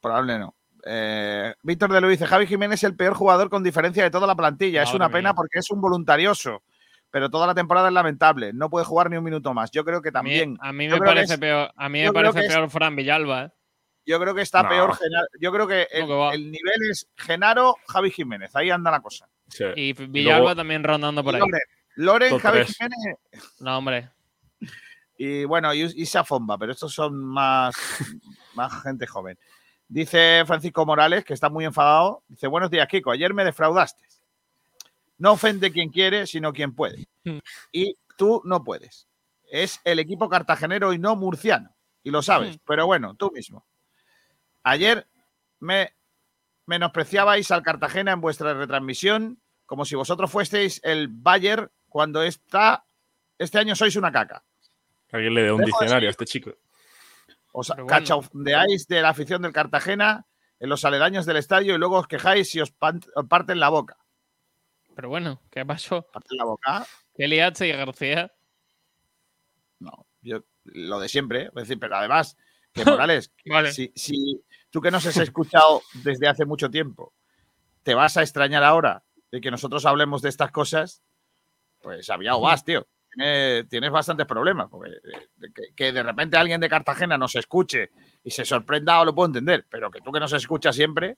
Probable 0.00 0.38
no. 0.38 0.54
Eh, 0.86 1.54
Víctor 1.62 1.92
de 1.92 2.00
Luis 2.00 2.18
dice, 2.18 2.26
Javi 2.28 2.46
Jiménez 2.46 2.80
es 2.80 2.84
el 2.84 2.94
peor 2.96 3.14
jugador 3.14 3.48
con 3.50 3.62
diferencia 3.62 4.02
de 4.02 4.10
toda 4.10 4.26
la 4.26 4.34
plantilla. 4.34 4.82
es 4.82 4.92
una 4.94 5.08
pena 5.08 5.34
porque 5.34 5.58
es 5.60 5.70
un 5.70 5.80
voluntarioso. 5.80 6.62
Pero 7.10 7.30
toda 7.30 7.46
la 7.46 7.54
temporada 7.54 7.88
es 7.88 7.94
lamentable. 7.94 8.52
No 8.52 8.68
puede 8.68 8.84
jugar 8.84 9.08
ni 9.08 9.16
un 9.16 9.22
minuto 9.24 9.54
más. 9.54 9.70
Yo 9.70 9.84
creo 9.84 10.02
que 10.02 10.08
A 10.08 10.10
mí, 10.10 10.14
también. 10.40 10.58
a 10.60 10.72
mí 10.72 10.88
me 10.88 10.98
parece 10.98 11.34
es- 11.34 11.40
peor. 11.40 11.70
A 11.76 11.88
mí 11.88 12.02
me 12.02 12.12
parece 12.12 12.40
es- 12.40 12.52
peor 12.52 12.68
Fran 12.70 12.96
Villalba. 12.96 13.44
¿eh? 13.44 13.50
Yo 14.04 14.18
creo 14.20 14.34
que 14.34 14.42
está 14.42 14.64
No. 14.64 14.68
peor. 14.68 14.98
Yo 15.40 15.52
creo 15.52 15.66
que 15.68 15.86
el, 15.92 16.50
nivel 16.50 16.90
es 16.90 17.06
Genaro, 17.16 17.76
Javi 17.86 18.10
Jiménez. 18.10 18.54
Ahí 18.56 18.70
anda 18.70 18.90
la 18.90 19.00
cosa. 19.00 19.28
sí. 19.48 19.64
Y 19.76 19.92
Villalba 19.92 20.38
luego- 20.40 20.56
también 20.56 20.82
rondando 20.82 21.22
por 21.22 21.34
Y 21.34 21.36
ahí. 21.36 21.42
Loren, 21.96 22.36
Javi 22.38 22.58
tres. 22.64 22.76
Jiménez 22.76 23.18
No, 23.60 23.78
hombre. 23.78 24.10
y 25.16 25.44
bueno, 25.44 25.72
y 25.72 25.82
Isa 25.82 26.24
Fomba, 26.24 26.58
pero 26.58 26.72
estos 26.72 26.92
son 26.92 27.14
más, 27.24 27.74
más 28.54 28.82
gente 28.82 29.06
joven. 29.06 29.38
Dice 29.88 30.44
Francisco 30.46 30.86
Morales, 30.86 31.24
que 31.24 31.34
está 31.34 31.48
muy 31.48 31.64
enfadado. 31.64 32.22
Dice, 32.28 32.46
buenos 32.46 32.70
días, 32.70 32.88
Kiko. 32.88 33.10
Ayer 33.10 33.34
me 33.34 33.44
defraudaste. 33.44 34.04
No 35.18 35.32
ofende 35.32 35.70
quien 35.70 35.90
quiere, 35.90 36.26
sino 36.26 36.52
quien 36.52 36.74
puede. 36.74 37.06
Hmm. 37.24 37.38
Y 37.70 37.96
tú 38.16 38.42
no 38.44 38.64
puedes. 38.64 39.06
Es 39.50 39.80
el 39.84 39.98
equipo 39.98 40.28
cartagenero 40.28 40.92
y 40.92 40.98
no 40.98 41.16
murciano. 41.16 41.74
Y 42.02 42.10
lo 42.10 42.22
sabes. 42.22 42.56
Hmm. 42.56 42.60
Pero 42.66 42.86
bueno, 42.86 43.14
tú 43.14 43.30
mismo. 43.30 43.64
Ayer 44.62 45.06
me 45.60 45.94
menospreciabais 46.66 47.50
al 47.50 47.62
Cartagena 47.62 48.12
en 48.12 48.20
vuestra 48.20 48.54
retransmisión 48.54 49.38
como 49.66 49.84
si 49.84 49.94
vosotros 49.94 50.30
fuesteis 50.30 50.80
el 50.84 51.08
Bayern 51.08 51.70
cuando 51.88 52.22
está, 52.22 52.84
este 53.38 53.58
año 53.58 53.74
sois 53.74 53.96
una 53.96 54.12
caca. 54.12 54.44
Alguien 55.12 55.34
le 55.34 55.42
dé 55.42 55.52
un 55.52 55.58
Dejo 55.58 55.78
diccionario 55.78 56.08
a 56.08 56.10
este 56.10 56.24
chico. 56.24 56.52
Os 57.56 57.68
bueno. 57.68 57.86
cachondeáis 57.86 58.88
de 58.88 59.00
la 59.00 59.10
afición 59.10 59.42
del 59.42 59.52
Cartagena 59.52 60.26
en 60.58 60.68
los 60.68 60.84
aledaños 60.84 61.24
del 61.24 61.36
estadio 61.36 61.76
y 61.76 61.78
luego 61.78 61.98
os 61.98 62.08
quejáis 62.08 62.52
y 62.56 62.60
os, 62.60 62.72
parten 62.72 63.60
la 63.60 63.68
boca. 63.68 63.96
Pero 64.96 65.08
bueno, 65.08 65.40
¿qué 65.52 65.64
pasó? 65.64 66.02
¿Parten 66.12 66.36
la 66.36 66.46
boca? 66.46 66.84
¿Qué 67.14 67.28
liaste 67.28 67.68
y 67.68 67.72
García? 67.72 68.32
No, 69.78 70.04
yo 70.20 70.44
lo 70.64 70.98
de 70.98 71.08
siempre. 71.08 71.42
¿eh? 71.42 71.46
Es 71.46 71.54
decir, 71.54 71.78
pero 71.78 71.94
además, 71.96 72.36
Que 72.72 72.84
Morales, 72.84 73.32
Vale. 73.46 73.72
si, 73.72 73.92
si 73.94 74.44
tú 74.70 74.80
que 74.80 74.90
nos 74.90 75.06
has 75.06 75.16
escuchado 75.18 75.80
desde 76.02 76.26
hace 76.26 76.44
mucho 76.46 76.70
tiempo, 76.70 77.14
te 77.84 77.94
vas 77.94 78.16
a 78.16 78.22
extrañar 78.22 78.64
ahora 78.64 79.04
de 79.30 79.40
que 79.40 79.52
nosotros 79.52 79.86
hablemos 79.86 80.22
de 80.22 80.28
estas 80.28 80.50
cosas, 80.50 81.04
pues 81.78 82.10
había 82.10 82.34
o 82.34 82.40
vas, 82.40 82.64
tío. 82.64 82.88
Tienes, 83.14 83.68
tienes 83.68 83.90
bastantes 83.90 84.26
problemas. 84.26 84.68
Porque 84.70 84.90
eh, 84.90 85.48
que, 85.54 85.74
que 85.74 85.92
de 85.92 86.02
repente 86.02 86.36
alguien 86.36 86.60
de 86.60 86.68
Cartagena 86.68 87.16
nos 87.16 87.34
escuche 87.36 87.90
y 88.22 88.30
se 88.30 88.44
sorprenda, 88.44 89.00
o 89.00 89.04
lo 89.04 89.14
puedo 89.14 89.26
entender, 89.26 89.66
pero 89.68 89.90
que 89.90 90.00
tú 90.00 90.10
que 90.12 90.20
nos 90.20 90.32
escuchas 90.32 90.74
siempre, 90.74 91.16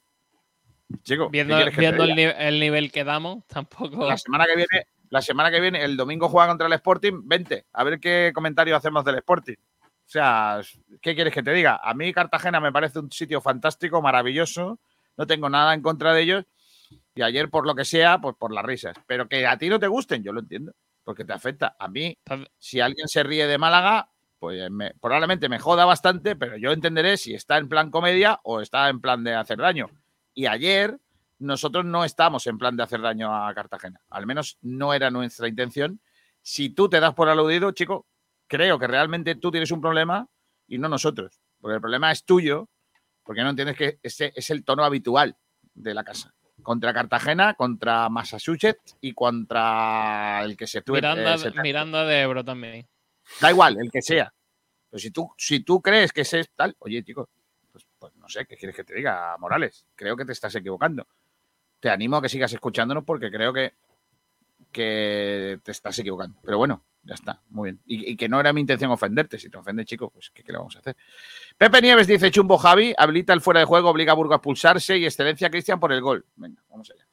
chico, 1.02 1.30
¿qué 1.30 1.44
Viendo, 1.44 2.04
el 2.04 2.60
nivel 2.60 2.92
que 2.92 3.04
damos, 3.04 3.44
tampoco. 3.48 4.06
La 4.06 4.16
semana 4.18 4.46
que 4.46 4.56
viene, 4.56 4.86
la 5.10 5.22
semana 5.22 5.50
que 5.50 5.60
viene, 5.60 5.84
el 5.84 5.96
domingo 5.96 6.28
juega 6.28 6.48
contra 6.48 6.66
el 6.66 6.72
Sporting, 6.74 7.22
vente, 7.24 7.66
a 7.72 7.84
ver 7.84 8.00
qué 8.00 8.32
comentario 8.34 8.76
hacemos 8.76 9.04
del 9.04 9.16
Sporting. 9.16 9.56
O 9.58 10.08
sea, 10.08 10.60
¿qué 11.00 11.14
quieres 11.14 11.34
que 11.34 11.42
te 11.42 11.52
diga? 11.52 11.80
A 11.82 11.92
mí 11.94 12.12
Cartagena 12.12 12.60
me 12.60 12.70
parece 12.70 13.00
un 13.00 13.10
sitio 13.10 13.40
fantástico, 13.40 14.00
maravilloso, 14.00 14.78
no 15.16 15.26
tengo 15.26 15.50
nada 15.50 15.74
en 15.74 15.82
contra 15.82 16.12
de 16.12 16.22
ellos. 16.22 16.44
Y 17.16 17.22
ayer, 17.22 17.50
por 17.50 17.66
lo 17.66 17.74
que 17.74 17.84
sea, 17.84 18.20
pues 18.20 18.36
por 18.38 18.52
las 18.52 18.64
risas. 18.64 18.94
Pero 19.06 19.28
que 19.28 19.46
a 19.46 19.58
ti 19.58 19.68
no 19.68 19.80
te 19.80 19.88
gusten, 19.88 20.22
yo 20.22 20.32
lo 20.32 20.40
entiendo, 20.40 20.72
porque 21.06 21.24
te 21.24 21.32
afecta. 21.32 21.76
A 21.78 21.86
mí, 21.86 22.18
si 22.58 22.80
alguien 22.80 23.06
se 23.06 23.22
ríe 23.22 23.46
de 23.46 23.58
Málaga, 23.58 24.10
pues 24.40 24.68
me- 24.72 24.92
probablemente 25.00 25.48
me 25.48 25.60
joda 25.60 25.84
bastante, 25.84 26.34
pero 26.34 26.56
yo 26.56 26.72
entenderé 26.72 27.16
si 27.16 27.32
está 27.32 27.58
en 27.58 27.68
plan 27.68 27.92
comedia 27.92 28.40
o 28.42 28.60
está 28.60 28.88
en 28.88 29.00
plan 29.00 29.22
de 29.22 29.34
hacer 29.34 29.58
daño. 29.58 29.88
Y 30.34 30.46
ayer 30.46 30.98
nosotros 31.38 31.84
no 31.84 32.04
estamos 32.04 32.46
en 32.48 32.58
plan 32.58 32.76
de 32.76 32.82
hacer 32.82 33.00
daño 33.00 33.32
a 33.34 33.54
Cartagena. 33.54 34.00
Al 34.10 34.26
menos 34.26 34.58
no 34.62 34.92
era 34.94 35.10
nuestra 35.12 35.46
intención. 35.46 36.00
Si 36.42 36.70
tú 36.70 36.88
te 36.88 36.98
das 36.98 37.14
por 37.14 37.28
aludido, 37.28 37.70
chico, 37.70 38.06
creo 38.48 38.78
que 38.80 38.88
realmente 38.88 39.36
tú 39.36 39.52
tienes 39.52 39.70
un 39.70 39.80
problema 39.80 40.28
y 40.66 40.78
no 40.78 40.88
nosotros. 40.88 41.40
Porque 41.60 41.76
el 41.76 41.80
problema 41.80 42.10
es 42.10 42.24
tuyo, 42.24 42.68
porque 43.22 43.42
no 43.44 43.50
entiendes 43.50 43.76
que 43.76 44.00
ese 44.02 44.32
es 44.34 44.50
el 44.50 44.64
tono 44.64 44.84
habitual 44.84 45.36
de 45.74 45.94
la 45.94 46.02
casa. 46.04 46.34
Contra 46.66 46.92
Cartagena, 46.92 47.54
contra 47.54 48.08
Massachusetts 48.08 48.96
y 49.00 49.12
contra 49.12 50.42
el 50.42 50.56
que 50.56 50.66
se 50.66 50.82
tuve. 50.82 50.98
Miranda, 50.98 51.36
Miranda 51.62 52.04
de 52.04 52.22
Ebro 52.22 52.44
también. 52.44 52.84
Da 53.40 53.52
igual, 53.52 53.76
el 53.80 53.88
que 53.88 54.02
sea. 54.02 54.34
Pero 54.90 54.98
si 54.98 55.12
tú, 55.12 55.30
si 55.38 55.60
tú 55.60 55.80
crees 55.80 56.10
que 56.10 56.22
ese 56.22 56.40
es 56.40 56.50
tal, 56.56 56.74
oye, 56.80 57.04
chico, 57.04 57.28
pues, 57.70 57.86
pues 58.00 58.16
no 58.16 58.28
sé, 58.28 58.46
¿qué 58.46 58.56
quieres 58.56 58.74
que 58.74 58.82
te 58.82 58.96
diga, 58.96 59.36
Morales? 59.38 59.86
Creo 59.94 60.16
que 60.16 60.24
te 60.24 60.32
estás 60.32 60.56
equivocando. 60.56 61.06
Te 61.78 61.88
animo 61.88 62.16
a 62.16 62.22
que 62.22 62.28
sigas 62.28 62.52
escuchándonos 62.52 63.04
porque 63.04 63.30
creo 63.30 63.52
que, 63.52 63.74
que 64.72 65.60
te 65.62 65.70
estás 65.70 65.96
equivocando. 66.00 66.36
Pero 66.42 66.58
bueno, 66.58 66.82
ya 67.06 67.14
está, 67.14 67.40
muy 67.50 67.70
bien. 67.70 67.80
Y, 67.86 68.12
y 68.12 68.16
que 68.16 68.28
no 68.28 68.40
era 68.40 68.52
mi 68.52 68.60
intención 68.60 68.90
ofenderte. 68.90 69.38
Si 69.38 69.48
te 69.48 69.56
ofende, 69.56 69.84
chico, 69.84 70.10
pues 70.10 70.30
¿qué, 70.30 70.42
qué 70.42 70.52
le 70.52 70.58
vamos 70.58 70.76
a 70.76 70.80
hacer? 70.80 70.96
Pepe 71.56 71.80
Nieves 71.80 72.06
dice, 72.06 72.30
Chumbo 72.30 72.58
Javi, 72.58 72.92
habilita 72.98 73.32
el 73.32 73.40
fuera 73.40 73.60
de 73.60 73.66
juego, 73.66 73.88
obliga 73.90 74.12
a 74.12 74.16
Burgo 74.16 74.34
a 74.34 74.36
expulsarse 74.36 74.98
y 74.98 75.04
excelencia 75.04 75.48
Cristian 75.48 75.78
por 75.78 75.92
el 75.92 76.00
gol. 76.00 76.26
Venga, 76.34 76.60
vamos 76.68 76.90
allá. 76.90 77.06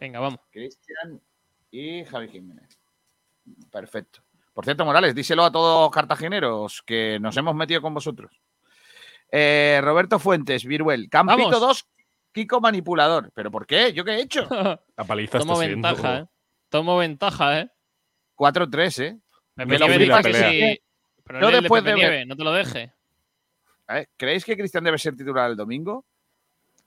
Venga, 0.00 0.18
vamos. 0.20 0.40
Cristian 0.50 1.20
y 1.70 2.04
Javi 2.04 2.28
Jiménez. 2.28 2.78
Perfecto. 3.70 4.20
Por 4.52 4.64
cierto, 4.64 4.84
Morales, 4.84 5.14
díselo 5.14 5.44
a 5.44 5.52
todos 5.52 5.90
cartageneros 5.90 6.82
que 6.82 7.18
nos 7.20 7.36
hemos 7.36 7.54
metido 7.54 7.80
con 7.80 7.94
vosotros. 7.94 8.40
Eh, 9.30 9.80
Roberto 9.82 10.18
Fuentes, 10.18 10.64
Viruel, 10.66 11.08
Campito 11.08 11.38
Vamos. 11.38 11.60
2, 11.60 11.88
Kiko 12.32 12.60
manipulador. 12.60 13.30
¿Pero 13.34 13.50
por 13.50 13.66
qué? 13.66 13.92
¿Yo 13.92 14.04
qué 14.04 14.12
he 14.12 14.20
hecho? 14.22 14.46
La 14.96 15.04
paliza 15.04 15.38
Tomo 15.38 15.54
está 15.54 15.66
siendo. 15.66 15.88
ventaja, 15.88 16.18
¿eh? 16.18 16.26
Tomo 16.68 16.96
ventaja, 16.98 17.60
¿eh? 17.60 17.70
4-3, 18.42 19.04
¿eh? 19.04 19.18
Me 19.54 19.78
lo 19.78 19.86
que 19.86 20.34
sí. 20.34 20.82
Pero 21.24 21.40
Yo 21.40 21.60
después 21.60 21.84
de 21.84 21.94
Nieves, 21.94 22.26
no 22.26 22.36
te 22.36 22.42
lo 22.42 22.52
deje. 22.52 22.92
A 23.86 23.94
ver, 23.94 24.08
¿Creéis 24.16 24.44
que 24.44 24.56
Cristian 24.56 24.82
debe 24.82 24.98
ser 24.98 25.16
titular 25.16 25.48
el 25.50 25.56
domingo? 25.56 26.04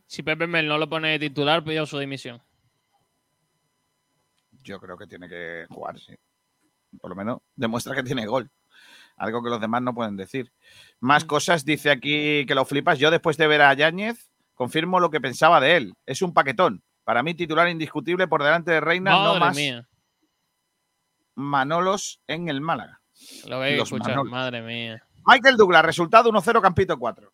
Si 0.05 0.21
Pepe 0.21 0.47
Mel 0.47 0.67
no 0.67 0.77
lo 0.77 0.89
pone 0.89 1.11
de 1.11 1.19
titular, 1.19 1.63
pidió 1.63 1.85
su 1.85 1.97
dimisión. 1.97 2.41
Yo 4.63 4.79
creo 4.81 4.97
que 4.97 5.07
tiene 5.07 5.29
que 5.29 5.65
jugar, 5.69 5.97
sí. 5.97 6.13
Por 6.99 7.09
lo 7.09 7.15
menos 7.15 7.39
demuestra 7.55 7.95
que 7.95 8.03
tiene 8.03 8.25
gol. 8.25 8.49
Algo 9.15 9.41
que 9.41 9.49
los 9.49 9.61
demás 9.61 9.81
no 9.81 9.95
pueden 9.95 10.17
decir. 10.17 10.51
Más 10.99 11.23
cosas, 11.23 11.63
dice 11.63 11.89
aquí 11.89 12.45
que 12.45 12.55
lo 12.55 12.65
flipas. 12.65 12.99
Yo 12.99 13.11
después 13.11 13.37
de 13.37 13.47
ver 13.47 13.61
a 13.61 13.73
Yáñez, 13.73 14.29
confirmo 14.55 14.99
lo 14.99 15.09
que 15.09 15.21
pensaba 15.21 15.61
de 15.61 15.77
él. 15.77 15.93
Es 16.05 16.21
un 16.21 16.33
paquetón. 16.33 16.83
Para 17.05 17.23
mí, 17.23 17.33
titular 17.33 17.69
indiscutible 17.69 18.27
por 18.27 18.43
delante 18.43 18.71
de 18.71 18.81
Reina, 18.81 19.11
no 19.11 19.39
más 19.39 19.55
mía. 19.55 19.87
Manolos 21.35 22.21
en 22.27 22.49
el 22.49 22.61
Málaga. 22.61 23.01
Lo 23.47 23.59
que 23.59 23.63
hay 23.65 23.71
que 23.73 23.77
Los 23.77 23.91
escuchar. 23.91 24.15
Manolos. 24.15 24.31
Madre 24.31 24.61
mía. 24.61 25.03
Michael 25.25 25.57
Douglas, 25.57 25.85
resultado 25.85 26.31
1-0, 26.31 26.61
Campito 26.61 26.97
4. 26.97 27.31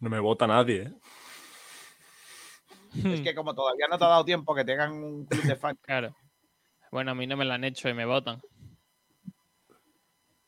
No 0.00 0.08
me 0.08 0.18
vota 0.18 0.46
nadie, 0.46 0.82
¿eh? 0.82 0.94
Es 3.04 3.20
que 3.20 3.34
como 3.34 3.54
todavía 3.54 3.86
no 3.88 3.98
te 3.98 4.04
ha 4.04 4.08
dado 4.08 4.24
tiempo 4.24 4.54
que 4.54 4.64
tengan 4.64 4.92
un 4.92 5.26
club 5.26 5.42
de 5.42 5.56
fans. 5.56 5.78
Claro. 5.82 6.16
Bueno, 6.90 7.12
a 7.12 7.14
mí 7.14 7.26
no 7.26 7.36
me 7.36 7.44
la 7.44 7.54
han 7.54 7.64
hecho 7.64 7.88
y 7.88 7.94
me 7.94 8.04
votan. 8.04 8.40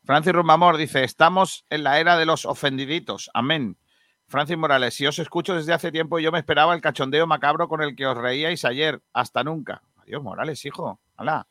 Francis 0.04 0.32
Rumbamor 0.32 0.76
dice, 0.76 1.04
estamos 1.04 1.64
en 1.70 1.84
la 1.84 2.00
era 2.00 2.16
de 2.16 2.26
los 2.26 2.44
ofendiditos. 2.44 3.30
Amén. 3.34 3.76
Francis 4.32 4.56
Morales, 4.56 4.94
si 4.94 5.06
os 5.06 5.18
escucho 5.18 5.54
desde 5.54 5.72
hace 5.74 5.92
tiempo, 5.92 6.18
yo 6.18 6.32
me 6.32 6.38
esperaba 6.38 6.74
el 6.74 6.80
cachondeo 6.80 7.26
macabro 7.26 7.68
con 7.68 7.82
el 7.82 7.94
que 7.94 8.06
os 8.06 8.16
reíais 8.16 8.64
ayer. 8.64 8.98
Hasta 9.12 9.44
nunca. 9.44 9.82
Adiós, 9.98 10.22
Morales, 10.22 10.64
hijo. 10.64 10.98
Hala. 11.16 11.46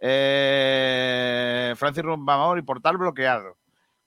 Eh, 0.00 1.74
Francis 1.76 2.02
Rumbamor 2.02 2.58
y 2.58 2.62
portal 2.62 2.96
bloqueado. 2.96 3.56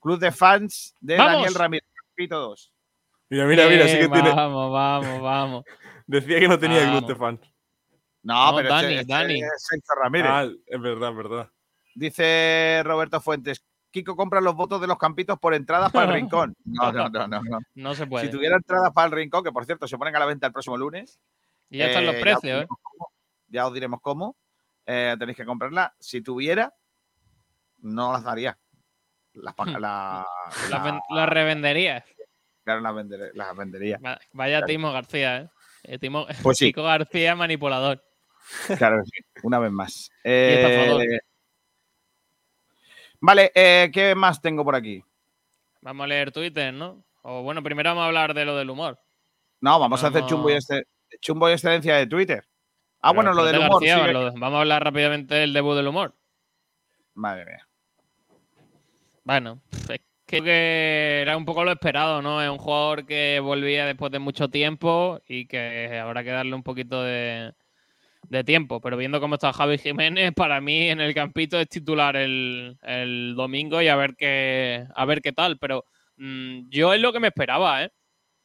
Club 0.02 0.20
de 0.20 0.32
fans 0.32 0.94
de 1.00 1.16
¡Vamos! 1.18 1.34
Daniel 1.36 1.54
Ramírez. 1.56 1.88
Pito 2.16 2.40
2. 2.40 2.72
Mira, 3.30 3.46
mira, 3.46 3.68
mira, 3.68 3.88
sí 3.88 3.98
que 3.98 4.10
tiene. 4.10 4.32
Vamos, 4.34 4.72
vamos, 4.72 5.22
vamos. 5.22 5.64
Decía 6.06 6.40
que 6.40 6.48
no 6.48 6.60
tenía 6.60 6.82
Vamos. 6.86 6.98
club 7.00 7.08
de 7.10 7.16
fan. 7.16 7.40
No, 8.22 8.52
No, 8.52 8.58
pero 8.58 8.70
Dani, 8.70 8.88
este- 8.88 9.00
este 9.02 9.14
Dani. 9.14 9.42
es 9.42 9.70
Ramírez. 10.04 10.30
Ah, 10.32 10.44
es 10.68 10.82
verdad, 10.82 11.10
es 11.12 11.16
verdad. 11.16 11.50
Dice 11.96 12.82
Roberto 12.84 13.22
Fuentes, 13.22 13.64
Kiko 13.94 14.16
compra 14.16 14.42
los 14.42 14.56
votos 14.56 14.82
de 14.82 14.88
los 14.88 14.98
campitos 14.98 15.38
por 15.40 15.54
entradas 15.54 15.92
para 15.92 16.08
el 16.08 16.14
rincón. 16.22 16.56
No, 16.66 16.92
no, 16.92 17.10
no, 17.10 17.28
no. 17.28 17.42
no. 17.44 17.60
No 17.76 17.94
se 17.96 18.08
puede. 18.08 18.26
Si 18.26 18.32
tuviera 18.32 18.56
entradas 18.58 18.92
para 18.92 19.06
el 19.06 19.12
rincón, 19.14 19.44
que 19.44 19.52
por 19.52 19.66
cierto 19.66 19.88
se 19.88 19.98
ponen 19.98 20.16
a 20.16 20.20
la 20.20 20.26
venta 20.26 20.48
el 20.48 20.54
próximo 20.54 20.76
lunes. 20.78 21.20
Y 21.70 21.78
ya 21.78 21.86
están 21.88 22.06
los 22.06 22.16
eh, 22.16 22.20
precios, 22.22 22.42
os 22.44 22.44
¿eh? 22.44 22.68
diremos 22.68 22.80
cómo, 22.82 23.12
ya 23.48 23.68
os 23.68 23.74
diremos 23.74 24.02
cómo. 24.02 24.36
eh, 24.86 25.16
tenéis 25.20 25.38
que 25.38 25.46
comprarla. 25.46 25.94
Si 26.00 26.22
tuviera, 26.22 26.74
no 27.82 28.12
las 28.14 28.24
daría. 28.24 28.58
Las, 29.34 29.56
la, 29.58 29.76
Las, 29.80 30.70
la- 30.70 31.00
las 31.10 31.30
revenderías. 31.30 32.04
claro, 32.64 32.82
las, 32.82 32.94
vender- 32.94 33.32
las 33.34 33.56
vendería. 33.56 34.00
Va- 34.04 34.20
Vaya 34.34 34.58
Claro. 34.58 34.68
Timo 34.68 34.92
García, 34.92 35.50
¿eh? 35.84 35.98
Timo, 36.00 36.26
Pues 36.44 36.58
sí. 36.58 36.66
Kiko 36.74 36.84
García, 36.84 37.36
manipulador. 37.36 38.04
Claro, 38.78 39.02
una 39.44 39.60
vez 39.60 39.72
más. 39.72 40.12
Eh, 40.24 41.20
vale, 43.24 43.52
eh, 43.56 43.90
¿qué 43.94 44.14
más 44.16 44.42
tengo 44.42 44.64
por 44.64 44.76
aquí? 44.76 45.02
Vamos 45.82 46.04
a 46.04 46.08
leer 46.08 46.32
Twitter, 46.32 46.74
¿no? 46.74 47.04
O 47.24 47.42
bueno, 47.42 47.64
primero 47.64 47.90
vamos 47.92 48.04
a 48.04 48.08
hablar 48.08 48.34
de 48.34 48.46
lo 48.46 48.56
del 48.58 48.70
humor. 48.70 49.00
No, 49.62 49.80
vamos 49.80 50.04
a 50.04 50.08
hacer 50.08 50.26
chumbo 50.26 50.50
y, 50.50 50.54
este- 50.54 50.86
chumbo 51.22 51.50
y 51.50 51.54
excelencia 51.54 51.96
de 51.96 52.06
Twitter. 52.08 52.44
Ah, 53.02 53.12
Pero 53.12 53.16
bueno, 53.16 53.34
lo 53.34 53.46
del 53.46 53.60
humor. 53.60 53.84
García, 53.86 54.12
lo- 54.12 54.34
vamos 54.34 54.54
a 54.58 54.60
hablar 54.60 54.84
rápidamente 54.84 55.36
del 55.36 55.54
debut 55.54 55.76
del 55.76 55.88
humor. 55.88 56.14
Madre 57.16 57.46
mía. 57.46 57.68
Bueno, 59.24 59.62
es 59.72 59.88
que 59.88 60.02
creo 60.26 60.44
que 60.44 61.20
era 61.22 61.38
un 61.38 61.46
poco 61.46 61.64
lo 61.64 61.72
esperado, 61.72 62.22
¿no? 62.22 62.42
Es 62.42 62.50
un 62.50 62.58
jugador 62.58 63.06
que 63.06 63.40
volvía 63.40 63.86
después 63.86 64.12
de 64.12 64.20
mucho 64.20 64.50
tiempo 64.50 65.22
y 65.28 65.46
que 65.46 65.98
habrá 66.02 66.24
que 66.24 66.32
darle 66.32 66.56
un 66.56 66.64
poquito 66.64 67.02
de, 67.04 67.54
de 68.24 68.44
tiempo. 68.44 68.82
Pero 68.82 68.98
viendo 68.98 69.20
cómo 69.20 69.36
está 69.36 69.54
Javi 69.54 69.78
Jiménez, 69.78 70.34
para 70.36 70.62
mí 70.62 70.90
en 70.90 71.02
el 71.02 71.14
campito 71.14 71.60
es 71.60 71.70
titular 71.70 72.16
el, 72.16 72.78
el 72.82 73.34
domingo 73.36 73.82
y 73.82 73.88
a 73.88 73.96
ver 73.96 74.16
qué, 74.18 74.86
a 74.96 75.06
ver 75.06 75.22
qué 75.22 75.32
tal. 75.34 75.58
Pero 75.60 75.86
mm, 76.18 76.70
yo 76.70 76.94
es 76.94 77.02
lo 77.02 77.14
que 77.14 77.20
me 77.20 77.28
esperaba, 77.30 77.84
¿eh? 77.84 77.92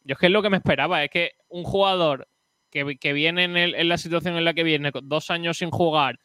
Yo 0.04 0.14
es 0.14 0.18
que 0.18 0.26
es 0.26 0.32
lo 0.32 0.42
que 0.42 0.50
me 0.50 0.56
esperaba. 0.58 1.04
Es 1.04 1.10
que 1.10 1.32
un 1.48 1.64
jugador 1.64 2.28
que, 2.70 2.96
que 2.98 3.12
viene 3.12 3.44
en, 3.44 3.56
el- 3.56 3.74
en 3.74 3.88
la 3.88 3.98
situación 3.98 4.36
en 4.36 4.44
la 4.44 4.54
que 4.54 4.62
viene, 4.64 4.90
dos 5.02 5.30
años 5.30 5.58
sin 5.58 5.70
jugar 5.70 6.18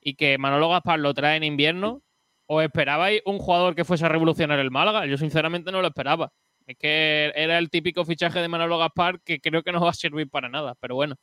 y 0.00 0.14
que 0.14 0.38
Manolo 0.38 0.68
Gaspar 0.70 0.98
lo 1.00 1.14
trae 1.14 1.36
en 1.36 1.44
invierno, 1.44 2.02
¿os 2.46 2.62
esperabais 2.64 3.22
un 3.26 3.38
jugador 3.38 3.74
que 3.74 3.84
fuese 3.84 4.04
a 4.06 4.08
revolucionar 4.08 4.58
el 4.58 4.70
Málaga? 4.70 5.06
Yo 5.06 5.16
sinceramente 5.18 5.72
no 5.72 5.80
lo 5.82 5.88
esperaba. 5.88 6.32
Es 6.66 6.76
que 6.78 7.32
era 7.34 7.58
el 7.58 7.70
típico 7.70 8.04
fichaje 8.04 8.40
de 8.40 8.48
Manolo 8.48 8.78
Gaspar 8.78 9.20
que 9.22 9.40
creo 9.40 9.62
que 9.62 9.72
no 9.72 9.80
va 9.80 9.90
a 9.90 9.94
servir 9.94 10.28
para 10.30 10.48
nada, 10.48 10.74
pero 10.80 10.94
bueno, 10.94 11.16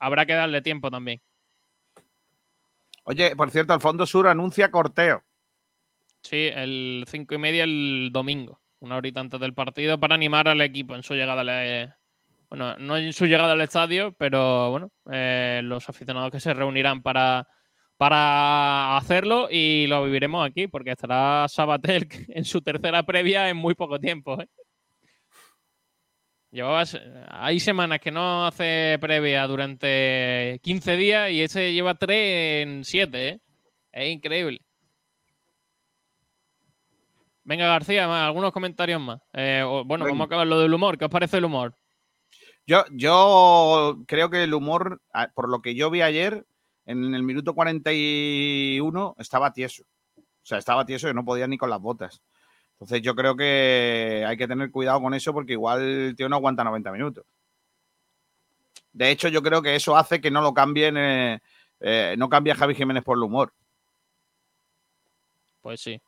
habrá 0.00 0.26
que 0.26 0.34
darle 0.34 0.62
tiempo 0.62 0.90
también. 0.90 1.20
Oye, 3.04 3.36
por 3.36 3.50
cierto, 3.50 3.74
el 3.74 3.80
Fondo 3.80 4.06
Sur 4.06 4.26
anuncia 4.26 4.70
corteo. 4.70 5.22
Sí, 6.22 6.50
el 6.52 7.04
cinco 7.08 7.34
y 7.34 7.38
media 7.38 7.64
el 7.64 8.10
domingo, 8.12 8.60
una 8.80 8.96
horita 8.96 9.20
antes 9.20 9.40
del 9.40 9.54
partido, 9.54 9.98
para 9.98 10.14
animar 10.14 10.48
al 10.48 10.60
equipo 10.60 10.94
en 10.94 11.02
su 11.02 11.14
llegada 11.14 11.40
al, 11.40 11.94
bueno, 12.50 12.76
no 12.78 12.96
en 12.96 13.12
su 13.12 13.26
llegada 13.26 13.52
al 13.52 13.60
estadio, 13.60 14.12
pero 14.18 14.70
bueno, 14.70 14.90
eh, 15.10 15.60
los 15.64 15.88
aficionados 15.88 16.30
que 16.30 16.40
se 16.40 16.52
reunirán 16.52 17.00
para, 17.00 17.48
para 17.96 18.96
hacerlo 18.96 19.48
y 19.50 19.86
lo 19.86 20.04
viviremos 20.04 20.46
aquí, 20.46 20.66
porque 20.66 20.90
estará 20.90 21.46
Sabatel 21.48 22.08
en 22.28 22.44
su 22.44 22.60
tercera 22.60 23.04
previa 23.04 23.48
en 23.48 23.56
muy 23.56 23.74
poco 23.74 23.98
tiempo. 23.98 24.40
¿eh? 24.40 24.48
Llevabas, 26.52 26.98
hay 27.28 27.60
semanas 27.60 28.00
que 28.00 28.10
no 28.10 28.44
hace 28.44 28.98
previa 29.00 29.46
durante 29.46 30.58
15 30.62 30.96
días 30.96 31.30
y 31.30 31.42
ese 31.42 31.72
lleva 31.72 31.94
3 31.94 32.62
en 32.66 32.84
7, 32.84 33.28
¿eh? 33.28 33.40
Es 33.92 34.10
increíble. 34.12 34.60
Venga, 37.44 37.66
García, 37.66 38.06
más, 38.08 38.24
algunos 38.26 38.52
comentarios 38.52 39.00
más. 39.00 39.20
Eh, 39.32 39.62
bueno, 39.64 40.04
Venga. 40.04 40.12
vamos 40.12 40.20
a 40.22 40.26
acabar 40.26 40.46
lo 40.46 40.60
del 40.60 40.74
humor. 40.74 40.98
¿Qué 40.98 41.04
os 41.04 41.10
parece 41.10 41.38
el 41.38 41.44
humor? 41.44 41.74
Yo, 42.66 42.84
yo 42.92 43.98
creo 44.06 44.28
que 44.30 44.44
el 44.44 44.54
humor, 44.54 45.00
a- 45.12 45.28
por 45.28 45.48
lo 45.48 45.60
que 45.62 45.74
yo 45.74 45.90
vi 45.90 46.02
ayer, 46.02 46.44
en 46.86 47.14
el 47.14 47.22
minuto 47.22 47.54
41 47.54 49.14
estaba 49.18 49.52
tieso. 49.52 49.84
O 50.16 50.22
sea, 50.50 50.58
estaba 50.58 50.84
tieso 50.84 51.08
y 51.08 51.14
no 51.14 51.24
podía 51.24 51.46
ni 51.46 51.58
con 51.58 51.70
las 51.70 51.80
botas. 51.80 52.20
Entonces 52.80 53.02
yo 53.02 53.14
creo 53.14 53.36
que 53.36 54.24
hay 54.26 54.38
que 54.38 54.48
tener 54.48 54.70
cuidado 54.70 55.02
con 55.02 55.12
eso 55.12 55.34
porque 55.34 55.52
igual 55.52 55.82
el 55.82 56.16
tío 56.16 56.30
no 56.30 56.36
aguanta 56.36 56.64
90 56.64 56.90
minutos. 56.92 57.26
De 58.94 59.10
hecho, 59.10 59.28
yo 59.28 59.42
creo 59.42 59.60
que 59.60 59.76
eso 59.76 59.98
hace 59.98 60.18
que 60.18 60.30
no 60.30 60.40
lo 60.40 60.54
cambien, 60.54 60.96
eh, 60.96 61.40
eh, 61.80 62.14
no 62.16 62.30
cambie 62.30 62.54
a 62.54 62.56
Javi 62.56 62.74
Jiménez 62.74 63.04
por 63.04 63.18
el 63.18 63.22
humor. 63.22 63.52
Pues 65.60 65.82
sí. 65.82 66.00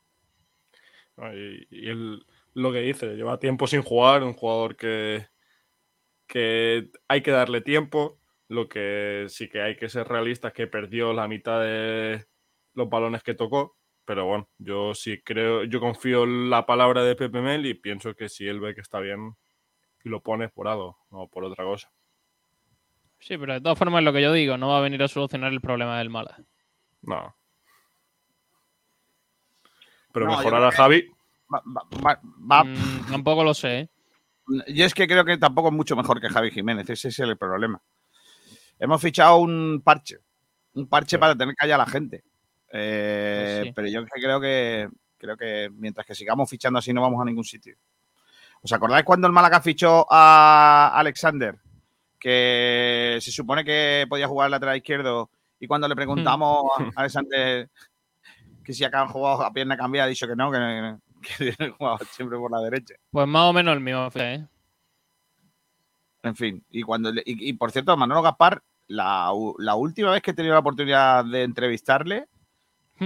Y, 1.35 1.67
y 1.71 1.91
él, 1.91 2.25
lo 2.55 2.73
que 2.73 2.81
dice, 2.81 3.17
lleva 3.17 3.39
tiempo 3.39 3.67
sin 3.67 3.83
jugar, 3.83 4.23
un 4.23 4.33
jugador 4.33 4.75
que, 4.75 5.27
que 6.27 6.91
hay 7.07 7.23
que 7.23 7.33
darle 7.33 7.61
tiempo. 7.61 8.19
Lo 8.49 8.71
que 8.71 9.27
sí 9.29 9.51
que 9.51 9.61
hay 9.61 9.77
que 9.77 9.91
ser 9.91 10.09
realista 10.09 10.49
es 10.49 10.55
que 10.55 10.67
perdió 10.67 11.13
la 11.13 11.29
mitad 11.29 11.61
de 11.61 12.25
los 12.73 12.89
balones 12.89 13.23
que 13.23 13.35
tocó. 13.35 13.77
Pero 14.05 14.27
bueno, 14.27 14.49
yo 14.59 14.95
sí 14.95 15.21
creo, 15.23 15.65
yo 15.65 15.79
confío 15.81 16.25
en 16.25 16.51
la 16.51 16.67
palabra 16.67 17.05
de 17.05 17.15
Pepe 17.15 17.41
Mel 17.41 17.65
y 17.67 17.75
pienso 17.75 18.15
que 18.15 18.29
si 18.29 18.47
él 18.49 18.59
ve 18.61 18.75
que 18.75 18.81
está 18.81 18.99
bien 18.99 19.37
y 20.05 20.09
lo 20.09 20.21
pone 20.21 20.49
por 20.49 20.67
algo, 20.69 20.99
no 21.11 21.29
por 21.29 21.45
otra 21.45 21.65
cosa. 21.65 21.91
Sí, 23.21 23.39
pero 23.39 23.53
de 23.55 23.61
todas 23.61 23.79
formas 23.79 24.01
es 24.01 24.05
lo 24.05 24.13
que 24.13 24.23
yo 24.23 24.33
digo, 24.33 24.59
no 24.59 24.69
va 24.69 24.79
a 24.79 24.83
venir 24.83 25.01
a 25.03 25.09
solucionar 25.09 25.53
el 25.53 25.61
problema 25.61 25.99
del 25.99 26.11
Mala. 26.11 26.37
No. 27.03 27.35
Pero 30.13 30.27
No, 30.27 30.33
mejorar 30.37 30.65
a 30.65 30.71
que- 30.71 30.77
Javi, 30.77 31.09
Va- 31.53 31.63
va- 31.67 31.87
va- 32.05 32.21
va- 32.51 32.65
Mm, 32.65 33.11
tampoco 33.11 33.45
lo 33.45 33.53
sé. 33.55 33.81
¿eh? 33.81 33.89
Yo 34.69 34.87
es 34.87 34.95
que 34.95 35.07
creo 35.07 35.25
que 35.25 35.37
tampoco 35.37 35.69
es 35.69 35.75
mucho 35.75 35.95
mejor 35.95 36.19
que 36.21 36.29
Javi 36.31 36.51
Jiménez, 36.51 36.89
ese 36.91 37.09
es 37.09 37.19
el 37.21 37.37
problema. 37.37 37.81
Hemos 38.79 39.01
fichado 39.03 39.37
un 39.37 39.83
parche, 39.85 40.17
un 40.75 40.89
parche 40.89 41.19
para 41.19 41.37
tener 41.37 41.55
calla 41.55 41.75
a 41.75 41.79
la 41.79 41.87
gente. 41.87 42.25
Eh, 42.73 43.59
Pues 43.59 43.67
sí. 43.67 43.73
Pero 43.75 43.89
yo 43.89 44.07
creo 44.07 44.41
que 44.41 44.89
creo 45.19 45.37
que 45.37 45.71
mientras 45.73 46.05
que 46.07 46.15
sigamos 46.15 46.51
fichando 46.51 46.79
así 46.81 46.93
no 46.93 47.01
vamos 47.01 47.21
a 47.21 47.25
ningún 47.25 47.45
sitio. 47.45 47.77
¿Os 48.61 48.73
acordáis 48.73 49.05
cuando 49.05 49.27
el 49.27 49.33
Málaga 49.33 49.61
fichó 49.61 50.07
a 50.11 50.93
Alexander? 50.95 51.57
Que 52.19 53.19
se 53.21 53.31
supone 53.31 53.65
que 53.65 54.07
podía 54.09 54.29
jugar 54.29 54.51
lateral 54.51 54.77
izquierdo 54.77 55.31
y 55.61 55.67
cuando 55.67 55.87
le 55.89 55.95
preguntamos 55.97 56.71
a 56.97 57.01
Alexander 57.01 57.69
que 58.65 58.73
si 58.73 58.85
acá 58.85 59.03
han 59.03 59.09
jugado 59.09 59.43
a 59.45 59.53
pierna 59.53 59.77
cambiada, 59.77 60.07
ha 60.07 60.09
dicho 60.09 60.27
que 60.27 60.37
no, 60.37 60.51
que, 60.51 60.97
que 61.21 61.71
jugaba 61.79 61.99
siempre 62.11 62.39
por 62.39 62.51
la 62.51 62.61
derecha. 62.61 62.95
Pues 63.11 63.27
más 63.27 63.43
o 63.43 63.53
menos 63.53 63.75
el 63.75 63.81
mismo, 63.81 64.09
¿eh? 64.15 64.47
En 66.25 66.37
fin, 66.37 66.65
y 66.71 66.83
cuando 66.83 67.11
y, 67.11 67.23
y, 67.25 67.53
por 67.55 67.73
cierto, 67.73 67.97
Manolo 67.97 68.23
Gaspar, 68.23 68.63
la 68.87 69.33
última 69.33 70.13
vez 70.13 70.23
que 70.23 70.31
he 70.31 70.35
tenido 70.35 70.55
la 70.55 70.61
oportunidad 70.61 71.25
de 71.25 71.43
entrevistarle, 71.43 72.29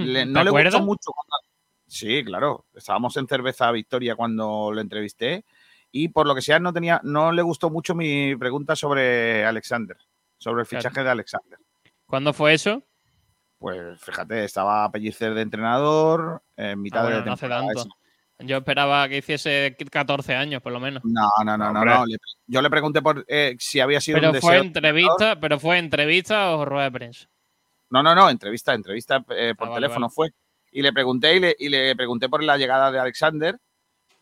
le- 0.05 0.19
¿Te 0.21 0.25
no 0.25 0.43
le 0.43 0.49
acuerdas? 0.49 0.73
gustó 0.73 0.85
mucho. 0.85 1.11
cuando- 1.13 1.47
Sí, 1.87 2.23
claro. 2.25 2.65
Estábamos 2.75 3.15
en 3.17 3.27
Cerveza 3.27 3.71
Victoria 3.71 4.15
cuando 4.15 4.71
lo 4.73 4.81
entrevisté 4.81 5.45
y 5.91 6.09
por 6.09 6.27
lo 6.27 6.35
que 6.35 6.41
sea 6.41 6.59
no 6.59 6.73
tenía, 6.73 6.99
no 7.03 7.31
le 7.31 7.41
gustó 7.41 7.69
mucho 7.69 7.95
mi 7.95 8.35
pregunta 8.35 8.75
sobre 8.75 9.45
Alexander, 9.45 9.95
sobre 10.37 10.63
el 10.63 10.67
Claro. 10.67 10.81
fichaje 10.83 11.03
de 11.03 11.09
Alexander. 11.11 11.59
¿Cuándo 12.05 12.33
fue 12.33 12.53
eso? 12.53 12.83
Pues 13.57 13.99
fíjate, 14.01 14.43
estaba 14.43 14.91
Pellicer 14.91 15.33
de 15.33 15.41
entrenador 15.41 16.43
en 16.57 16.81
mitad 16.81 16.99
Ah, 16.99 17.03
bueno, 17.03 17.19
de 17.21 17.25
no 17.25 17.33
hace 17.33 17.41
temporada 17.47 17.73
tanto. 17.73 17.95
Yo 18.39 18.57
esperaba 18.57 19.09
que 19.09 19.17
hiciese 19.17 19.75
14 19.89 20.35
años, 20.35 20.61
por 20.61 20.71
lo 20.71 20.79
menos. 20.79 21.03
No, 21.05 21.27
no, 21.43 21.57
no, 21.57 21.73
no, 21.73 21.83
no. 21.83 22.05
Le- 22.05 22.17
Yo 22.45 22.61
le 22.61 22.69
pregunté 22.69 23.01
por 23.01 23.25
eh, 23.27 23.55
si 23.57 23.79
había 23.79 23.99
sido 23.99 24.17
Pero 24.19 24.29
un 24.31 24.41
fue 24.41 24.53
deseo. 24.55 24.67
entrevista, 24.67 25.39
pero 25.39 25.57
fue 25.59 25.79
entrevista 25.79 26.51
o 26.55 26.63
rueda 26.65 26.83
de 26.83 26.91
prensa. 26.91 27.27
No, 27.89 28.03
no, 28.03 28.13
no, 28.15 28.29
entrevista, 28.29 28.73
entrevista 28.73 29.23
eh, 29.29 29.53
por 29.57 29.67
Ah, 29.67 29.71
vale, 29.71 29.81
teléfono 29.85 30.07
vale. 30.07 30.13
fue. 30.13 30.29
Y 30.71 30.81
le 30.81 30.91
pregunté 30.93 31.35
y 31.35 31.39
le, 31.39 31.55
y 31.57 31.69
le 31.69 31.95
pregunté 31.95 32.27
por 32.29 32.43
la 32.43 32.57
llegada 32.57 32.91
de 32.91 32.99
Alexander, 32.99 33.57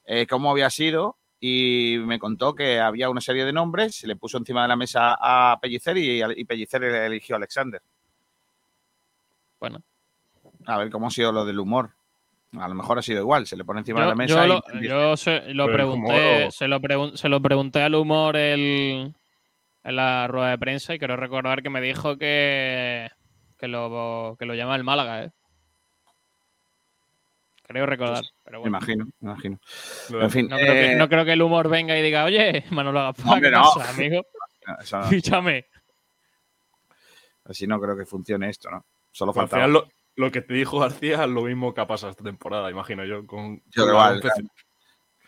eh, 0.05 0.27
cómo 0.27 0.51
había 0.51 0.69
sido, 0.69 1.17
y 1.39 1.97
me 2.05 2.19
contó 2.19 2.53
que 2.55 2.79
había 2.79 3.09
una 3.09 3.21
serie 3.21 3.43
de 3.45 3.53
nombres, 3.53 3.95
se 3.95 4.07
le 4.07 4.15
puso 4.15 4.37
encima 4.37 4.61
de 4.61 4.67
la 4.67 4.75
mesa 4.75 5.15
a 5.19 5.59
Pellicer 5.59 5.97
y, 5.97 6.21
y 6.23 6.45
Pellicer 6.45 6.83
eligió 6.83 7.35
a 7.35 7.37
Alexander. 7.37 7.81
Bueno. 9.59 9.81
A 10.65 10.77
ver 10.77 10.89
cómo 10.89 11.07
ha 11.07 11.11
sido 11.11 11.31
lo 11.31 11.45
del 11.45 11.59
humor. 11.59 11.91
A 12.57 12.67
lo 12.69 12.75
mejor 12.75 12.99
ha 12.99 13.01
sido 13.01 13.19
igual, 13.19 13.45
se 13.47 13.57
le 13.57 13.65
pone 13.65 13.79
encima 13.81 14.01
de 14.01 14.07
la 14.07 14.15
mesa 14.15 14.47
yo 14.47 14.61
y 14.73 14.87
lo, 14.87 14.87
yo 15.11 15.17
se 15.17 15.53
lo 15.53 15.65
pregunté, 15.69 16.51
se 16.51 16.67
lo, 16.69 16.79
pregun- 16.79 17.15
se 17.17 17.27
lo 17.27 17.41
pregunté 17.41 17.81
al 17.81 17.95
humor 17.95 18.37
el- 18.37 19.13
en 19.83 19.95
la 19.95 20.27
rueda 20.27 20.51
de 20.51 20.57
prensa 20.57 20.93
y 20.95 20.99
quiero 20.99 21.17
recordar 21.17 21.61
que 21.61 21.69
me 21.69 21.81
dijo 21.81 22.17
que, 22.17 23.09
que, 23.65 23.69
lo, 23.69 24.35
que 24.37 24.45
lo 24.45 24.53
llama 24.53 24.75
el 24.75 24.83
Málaga, 24.83 25.23
¿eh? 25.23 25.31
Creo 27.63 27.85
recordar, 27.87 28.23
pero 28.43 28.59
me 28.59 28.69
bueno. 28.69 28.77
imagino, 28.77 29.05
me 29.19 29.31
imagino. 29.31 29.59
En 30.09 30.29
fin, 30.29 30.47
No 30.47 30.57
creo, 30.57 30.73
que, 30.73 30.91
eh, 30.91 30.95
no 30.95 31.09
creo 31.09 31.25
que 31.25 31.33
el 31.33 31.41
humor 31.41 31.67
venga 31.67 31.97
y 31.97 32.03
diga, 32.03 32.23
oye, 32.25 32.63
Manolo 32.69 32.99
Gaspar, 33.01 33.41
¿qué 33.41 33.49
no. 33.49 33.61
pasa, 33.63 33.89
amigo? 33.89 34.21
eso 34.79 34.97
no- 34.99 35.07
Fíchame. 35.07 35.65
así 37.45 37.65
no 37.65 37.79
creo 37.81 37.97
que 37.97 38.05
funcione 38.05 38.49
esto, 38.49 38.69
¿no? 38.69 38.85
Solo 39.11 39.33
Pero 39.33 39.43
al 39.43 39.49
final 39.49 39.73
lo, 39.73 39.87
lo 40.15 40.31
que 40.31 40.41
te 40.41 40.53
dijo 40.53 40.79
García 40.79 41.23
es 41.23 41.29
lo 41.29 41.41
mismo 41.41 41.73
que 41.73 41.81
ha 41.81 41.87
pasado 41.87 42.11
esta 42.11 42.23
temporada, 42.23 42.69
imagino 42.69 43.03
yo. 43.03 43.25
Con, 43.25 43.61
Yo 43.71 43.81
con 43.83 43.89
igual, 43.89 44.15
la- 44.15 44.21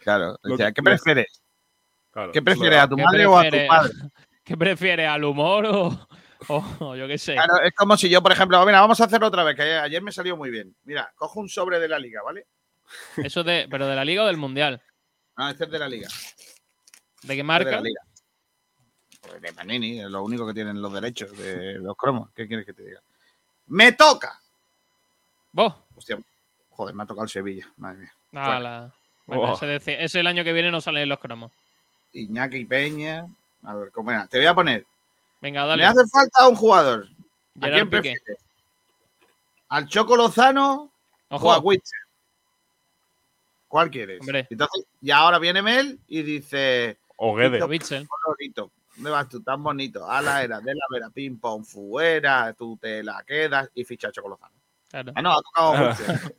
claro. 0.04 0.74
¿qué 0.74 0.84
prefieres? 0.84 1.42
claro, 2.12 2.32
¿Qué 2.32 2.42
prefieres, 2.44 2.78
lo- 2.78 2.84
a 2.84 2.90
tu 2.90 2.96
¿Qué 2.98 3.04
madre 3.04 3.26
o 3.26 3.38
a 3.38 3.50
tu 3.50 3.58
padre? 3.68 3.94
¿Qué 4.44 4.56
prefieres, 4.58 5.08
al 5.10 5.24
humor 5.24 5.66
o, 5.66 6.08
o- 6.48 6.66
o 6.80 6.96
yo 6.96 7.08
qué 7.08 7.18
sé? 7.18 7.34
Claro, 7.34 7.62
es 7.62 7.74
como 7.74 7.98
si 7.98 8.10
yo, 8.10 8.22
por 8.22 8.32
ejemplo, 8.32 8.64
mira, 8.66 8.82
vamos 8.82 9.00
a 9.02 9.06
hacerlo 9.06 9.28
otra 9.28 9.44
vez, 9.44 9.56
que 9.56 9.64
ayer 9.64 10.02
me 10.02 10.12
salió 10.12 10.36
muy 10.38 10.50
bien. 10.50 10.76
Mira, 10.86 11.12
cojo 11.16 11.40
un 11.40 11.50
sobre 11.50 11.80
de 11.80 11.88
la 11.88 12.00
liga, 12.00 12.22
¿vale? 12.24 12.46
Eso 13.18 13.44
de, 13.44 13.68
pero 13.70 13.86
de 13.88 13.96
la 13.96 14.06
Liga 14.06 14.24
o 14.24 14.28
del 14.28 14.38
Mundial. 14.38 14.82
Ah, 15.36 15.52
este 15.52 15.66
es 15.66 15.72
de 15.72 15.80
la 15.80 15.90
liga. 15.90 16.08
¿De 16.08 16.14
qué 16.14 17.22
Este 17.22 17.32
es 17.34 17.38
de 17.38 17.44
marca? 17.44 17.72
la 17.72 17.82
liga. 17.82 18.02
Pues 19.22 19.42
de 19.42 19.52
Panini, 19.54 20.00
es 20.00 20.10
lo 20.10 20.24
único 20.24 20.48
que 20.48 20.54
tienen 20.54 20.82
los 20.82 20.94
derechos 20.94 21.38
de 21.38 21.74
los 21.80 21.98
cromos. 21.98 22.30
¿Qué 22.34 22.48
quieres 22.48 22.66
que 22.66 22.72
te 22.74 22.84
diga? 22.84 23.02
¡Me 23.68 23.92
toca! 23.92 24.40
¿Vos? 25.52 25.74
Hostia, 25.96 26.18
joder, 26.70 26.96
me 26.96 27.04
ha 27.04 27.06
tocado 27.06 27.26
el 27.26 27.30
Sevilla, 27.30 27.68
madre 27.78 28.00
mía. 28.00 28.14
Ala. 28.34 28.94
Bueno, 29.26 29.54
Oh. 29.54 29.60
ese 29.66 30.20
el 30.22 30.28
año 30.28 30.46
que 30.46 30.54
viene 30.54 30.72
no 30.72 30.80
salen 30.80 31.10
los 31.10 31.20
cromos. 31.20 31.52
Iñaki 32.14 32.64
Peña. 32.64 33.26
A 33.64 33.76
ver, 33.76 33.92
¿cómo 33.92 34.12
era? 34.12 34.26
Te 34.28 34.38
voy 34.38 34.48
a 34.48 34.56
poner. 34.56 34.86
Venga, 35.42 35.66
dale. 35.66 35.82
Me 35.84 35.88
hace 35.88 36.08
falta 36.12 36.48
un 36.48 36.56
jugador. 36.56 37.08
¿A 37.62 37.70
quién 37.70 37.90
Piqué. 37.90 38.02
prefieres? 38.02 38.38
¿Al 39.70 39.88
Choco 39.88 40.16
Lozano 40.16 40.92
Ojo. 41.30 41.48
o 41.48 41.52
a 41.52 41.60
Witcher? 41.60 42.00
¿Cuál 43.68 43.90
quieres? 43.92 44.22
Hombre. 44.22 44.48
Entonces, 44.50 44.86
y 45.02 45.12
ahora 45.12 45.40
viene 45.40 45.62
Mel 45.62 46.00
y 46.08 46.22
dice. 46.22 47.00
O. 47.18 47.34
Witzel. 47.34 48.08
bonito. 48.26 48.72
¿Dónde 48.96 49.10
vas 49.12 49.28
tú? 49.30 49.44
Tan 49.44 49.62
bonito. 49.62 50.10
A 50.10 50.22
la 50.22 50.44
era, 50.44 50.60
de 50.60 50.74
la 50.74 50.86
vera, 50.90 51.10
ping 51.10 51.38
pong, 51.38 51.64
fuera, 51.66 52.54
tú 52.54 52.78
te 52.82 53.04
la 53.04 53.24
quedas 53.28 53.70
y 53.76 53.84
ficha 53.84 54.08
a 54.08 54.12
Chocolozano. 54.12 54.54
Claro. 54.90 55.12
Ah, 55.16 55.22
no, 55.22 55.32
ha 55.34 55.42
tocado 55.42 55.90
Witzel. 55.90 56.36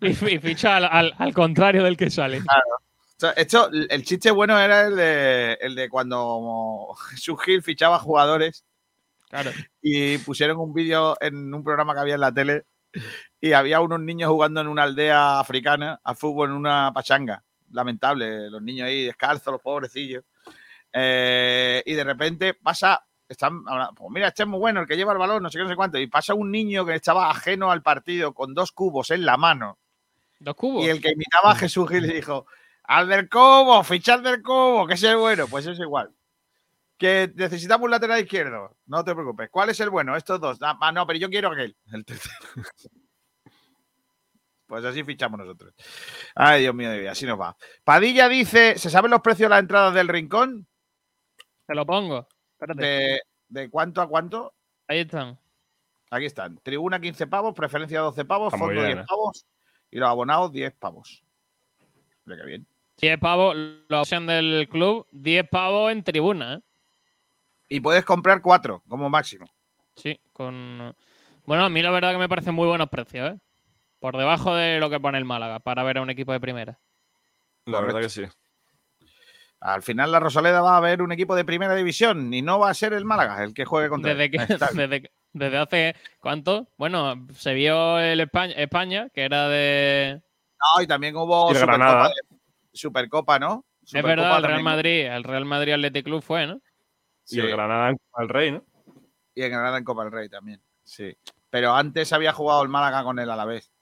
y, 0.30 0.34
y 0.34 0.38
ficha 0.38 0.76
al, 0.76 0.84
al- 0.84 1.14
al 1.18 1.34
contrario 1.34 1.82
del 1.84 1.96
que 1.96 2.10
sale. 2.10 2.38
O 2.40 2.42
sea, 3.20 3.30
Esto, 3.32 3.70
el 3.72 4.04
chiste 4.04 4.30
bueno 4.30 4.58
era 4.58 4.86
el 4.86 4.96
de, 4.96 5.58
el 5.60 5.74
de 5.74 5.88
cuando 5.88 6.94
Jesús 7.10 7.40
Gil 7.42 7.62
fichaba 7.62 7.98
jugadores 7.98 8.64
Claro. 9.28 9.50
y 9.82 10.18
pusieron 10.18 10.56
un 10.58 10.72
vídeo 10.72 11.16
en 11.20 11.52
un 11.52 11.62
programa 11.62 11.92
que 11.92 12.00
había 12.00 12.14
en 12.14 12.20
la 12.20 12.32
tele 12.32 12.64
y 13.40 13.52
había 13.52 13.80
unos 13.80 14.00
niños 14.00 14.30
jugando 14.30 14.60
en 14.60 14.68
una 14.68 14.84
aldea 14.84 15.38
africana 15.38 16.00
al 16.02 16.16
fútbol 16.16 16.50
en 16.50 16.56
una 16.56 16.92
pachanga. 16.94 17.42
Lamentable, 17.70 18.50
los 18.50 18.62
niños 18.62 18.86
ahí 18.86 19.04
descalzos, 19.04 19.52
los 19.52 19.60
pobrecillos. 19.60 20.24
Eh, 20.92 21.82
y 21.84 21.92
de 21.92 22.04
repente 22.04 22.54
pasa, 22.54 23.04
están, 23.28 23.62
hablando, 23.66 23.94
pues 23.94 24.10
mira, 24.10 24.28
este 24.28 24.44
es 24.44 24.48
muy 24.48 24.58
bueno, 24.58 24.80
el 24.80 24.86
que 24.86 24.96
lleva 24.96 25.12
el 25.12 25.18
balón, 25.18 25.42
no 25.42 25.50
sé 25.50 25.58
qué, 25.58 25.64
no 25.64 25.68
sé 25.68 25.76
cuánto. 25.76 25.98
Y 25.98 26.06
pasa 26.06 26.32
un 26.32 26.50
niño 26.50 26.86
que 26.86 26.94
estaba 26.94 27.30
ajeno 27.30 27.70
al 27.70 27.82
partido 27.82 28.32
con 28.32 28.54
dos 28.54 28.72
cubos 28.72 29.10
en 29.10 29.26
la 29.26 29.36
mano. 29.36 29.78
Dos 30.38 30.54
cubos. 30.54 30.84
Y 30.84 30.88
el 30.88 31.02
que 31.02 31.12
imitaba 31.12 31.52
a 31.52 31.56
Jesús 31.56 31.88
Gil 31.90 32.06
le 32.06 32.14
dijo, 32.14 32.46
al 32.88 33.06
del 33.06 33.28
cubo, 33.28 33.84
fichar 33.84 34.22
del 34.22 34.42
cubo, 34.42 34.86
que 34.86 34.94
es 34.94 35.16
bueno. 35.16 35.46
Pues 35.46 35.66
es 35.66 35.78
igual. 35.78 36.10
Que 36.96 37.30
necesitamos 37.36 37.84
un 37.84 37.90
lateral 37.90 38.20
izquierdo. 38.20 38.76
No 38.86 39.04
te 39.04 39.14
preocupes. 39.14 39.50
¿Cuál 39.50 39.68
es 39.68 39.78
el 39.80 39.90
bueno? 39.90 40.16
Estos 40.16 40.40
dos. 40.40 40.58
Ah, 40.62 40.76
ah, 40.80 40.90
no, 40.90 41.06
pero 41.06 41.18
yo 41.18 41.28
quiero 41.28 41.50
aquel. 41.52 41.76
El 41.92 42.04
tercero. 42.04 42.34
Pues 44.66 44.84
así 44.84 45.02
fichamos 45.02 45.40
nosotros. 45.40 45.72
Ay, 46.34 46.60
Dios 46.60 46.74
mío 46.74 46.90
así 47.10 47.24
nos 47.24 47.40
va. 47.40 47.56
Padilla 47.84 48.28
dice: 48.28 48.76
¿se 48.76 48.90
saben 48.90 49.10
los 49.10 49.22
precios 49.22 49.46
de 49.46 49.48
las 49.48 49.60
entradas 49.60 49.94
del 49.94 50.08
rincón? 50.08 50.66
Te 51.66 51.74
lo 51.74 51.86
pongo. 51.86 52.28
Espérate. 52.52 52.82
¿De, 52.82 53.22
de 53.48 53.70
cuánto 53.70 54.02
a 54.02 54.06
cuánto? 54.06 54.52
Ahí 54.86 54.98
están. 54.98 55.38
Aquí 56.10 56.26
están. 56.26 56.58
Tribuna 56.58 57.00
15 57.00 57.26
pavos, 57.28 57.54
preferencia 57.54 58.00
12 58.00 58.26
pavos, 58.26 58.52
Está 58.52 58.58
fondo 58.58 58.74
bien, 58.74 58.96
10 58.96 58.98
¿eh? 58.98 59.04
pavos 59.08 59.46
y 59.90 59.96
los 59.96 60.08
abonados 60.10 60.52
10 60.52 60.74
pavos. 60.74 61.24
Mira 62.26 62.42
qué 62.42 62.46
bien. 62.46 62.66
10 63.00 63.18
pavos, 63.18 63.56
la 63.88 64.00
opción 64.02 64.26
del 64.26 64.68
club, 64.70 65.06
10 65.12 65.48
pavos 65.48 65.92
en 65.92 66.02
tribuna, 66.02 66.54
¿eh? 66.54 66.60
Y 67.70 67.80
puedes 67.80 68.04
comprar 68.04 68.40
cuatro 68.40 68.82
como 68.88 69.10
máximo. 69.10 69.46
Sí, 69.94 70.18
con. 70.32 70.94
Bueno, 71.44 71.64
a 71.64 71.68
mí 71.68 71.82
la 71.82 71.90
verdad 71.90 72.12
que 72.12 72.18
me 72.18 72.28
parecen 72.28 72.54
muy 72.54 72.66
buenos 72.66 72.88
precios, 72.88 73.32
¿eh? 73.32 73.38
Por 74.00 74.16
debajo 74.16 74.54
de 74.54 74.78
lo 74.78 74.88
que 74.90 75.00
pone 75.00 75.18
el 75.18 75.24
Málaga 75.24 75.58
para 75.58 75.82
ver 75.82 75.98
a 75.98 76.02
un 76.02 76.10
equipo 76.10 76.32
de 76.32 76.40
primera. 76.40 76.78
La 77.66 77.80
verdad 77.80 78.00
que 78.00 78.08
sí. 78.08 78.22
Al 79.60 79.82
final 79.82 80.12
la 80.12 80.20
Rosaleda 80.20 80.60
va 80.62 80.76
a 80.76 80.80
ver 80.80 81.02
un 81.02 81.10
equipo 81.10 81.34
de 81.34 81.44
primera 81.44 81.74
división 81.74 82.32
y 82.32 82.42
no 82.42 82.60
va 82.60 82.70
a 82.70 82.74
ser 82.74 82.92
el 82.92 83.04
Málaga 83.04 83.42
el 83.42 83.52
que 83.54 83.64
juegue 83.64 83.88
contra 83.88 84.14
Desde, 84.14 84.30
que, 84.30 84.38
desde, 84.74 85.10
desde 85.32 85.56
hace. 85.58 85.96
¿Cuánto? 86.20 86.68
Bueno, 86.78 87.26
se 87.34 87.54
vio 87.54 87.98
el 87.98 88.20
España, 88.20 88.54
España 88.56 89.08
que 89.12 89.22
era 89.24 89.48
de. 89.48 90.22
No, 90.76 90.82
y 90.82 90.86
también 90.86 91.16
hubo 91.16 91.48
Y 91.48 91.54
el 91.54 91.60
Supercopa, 91.60 91.86
Granada. 91.86 92.08
de- 92.08 92.37
Supercopa, 92.72 93.38
¿no? 93.38 93.64
Es 93.84 93.92
verdad, 94.02 94.38
el 94.38 94.44
Real. 94.44 94.62
Madrid, 94.62 95.06
el 95.06 95.24
Real 95.24 95.44
Madrid 95.44 95.72
Athletic 95.72 96.04
Club 96.04 96.22
fue, 96.22 96.46
¿no? 96.46 96.60
Y 97.28 97.40
el 97.40 97.48
Granada 97.48 97.94
al 98.14 98.28
Rey, 98.28 98.52
¿no? 98.52 98.64
Y 99.34 99.42
en 99.42 99.50
Granada 99.50 99.78
en 99.78 99.84
Copa 99.84 100.02
del 100.04 100.12
Rey 100.12 100.28
también. 100.28 100.62
Sí. 100.84 101.16
Pero 101.50 101.74
antes 101.74 102.12
había 102.12 102.32
jugado 102.32 102.62
el 102.62 102.68
Málaga 102.68 103.02
con 103.04 103.18
el 103.18 103.30
Alavés. 103.30 103.72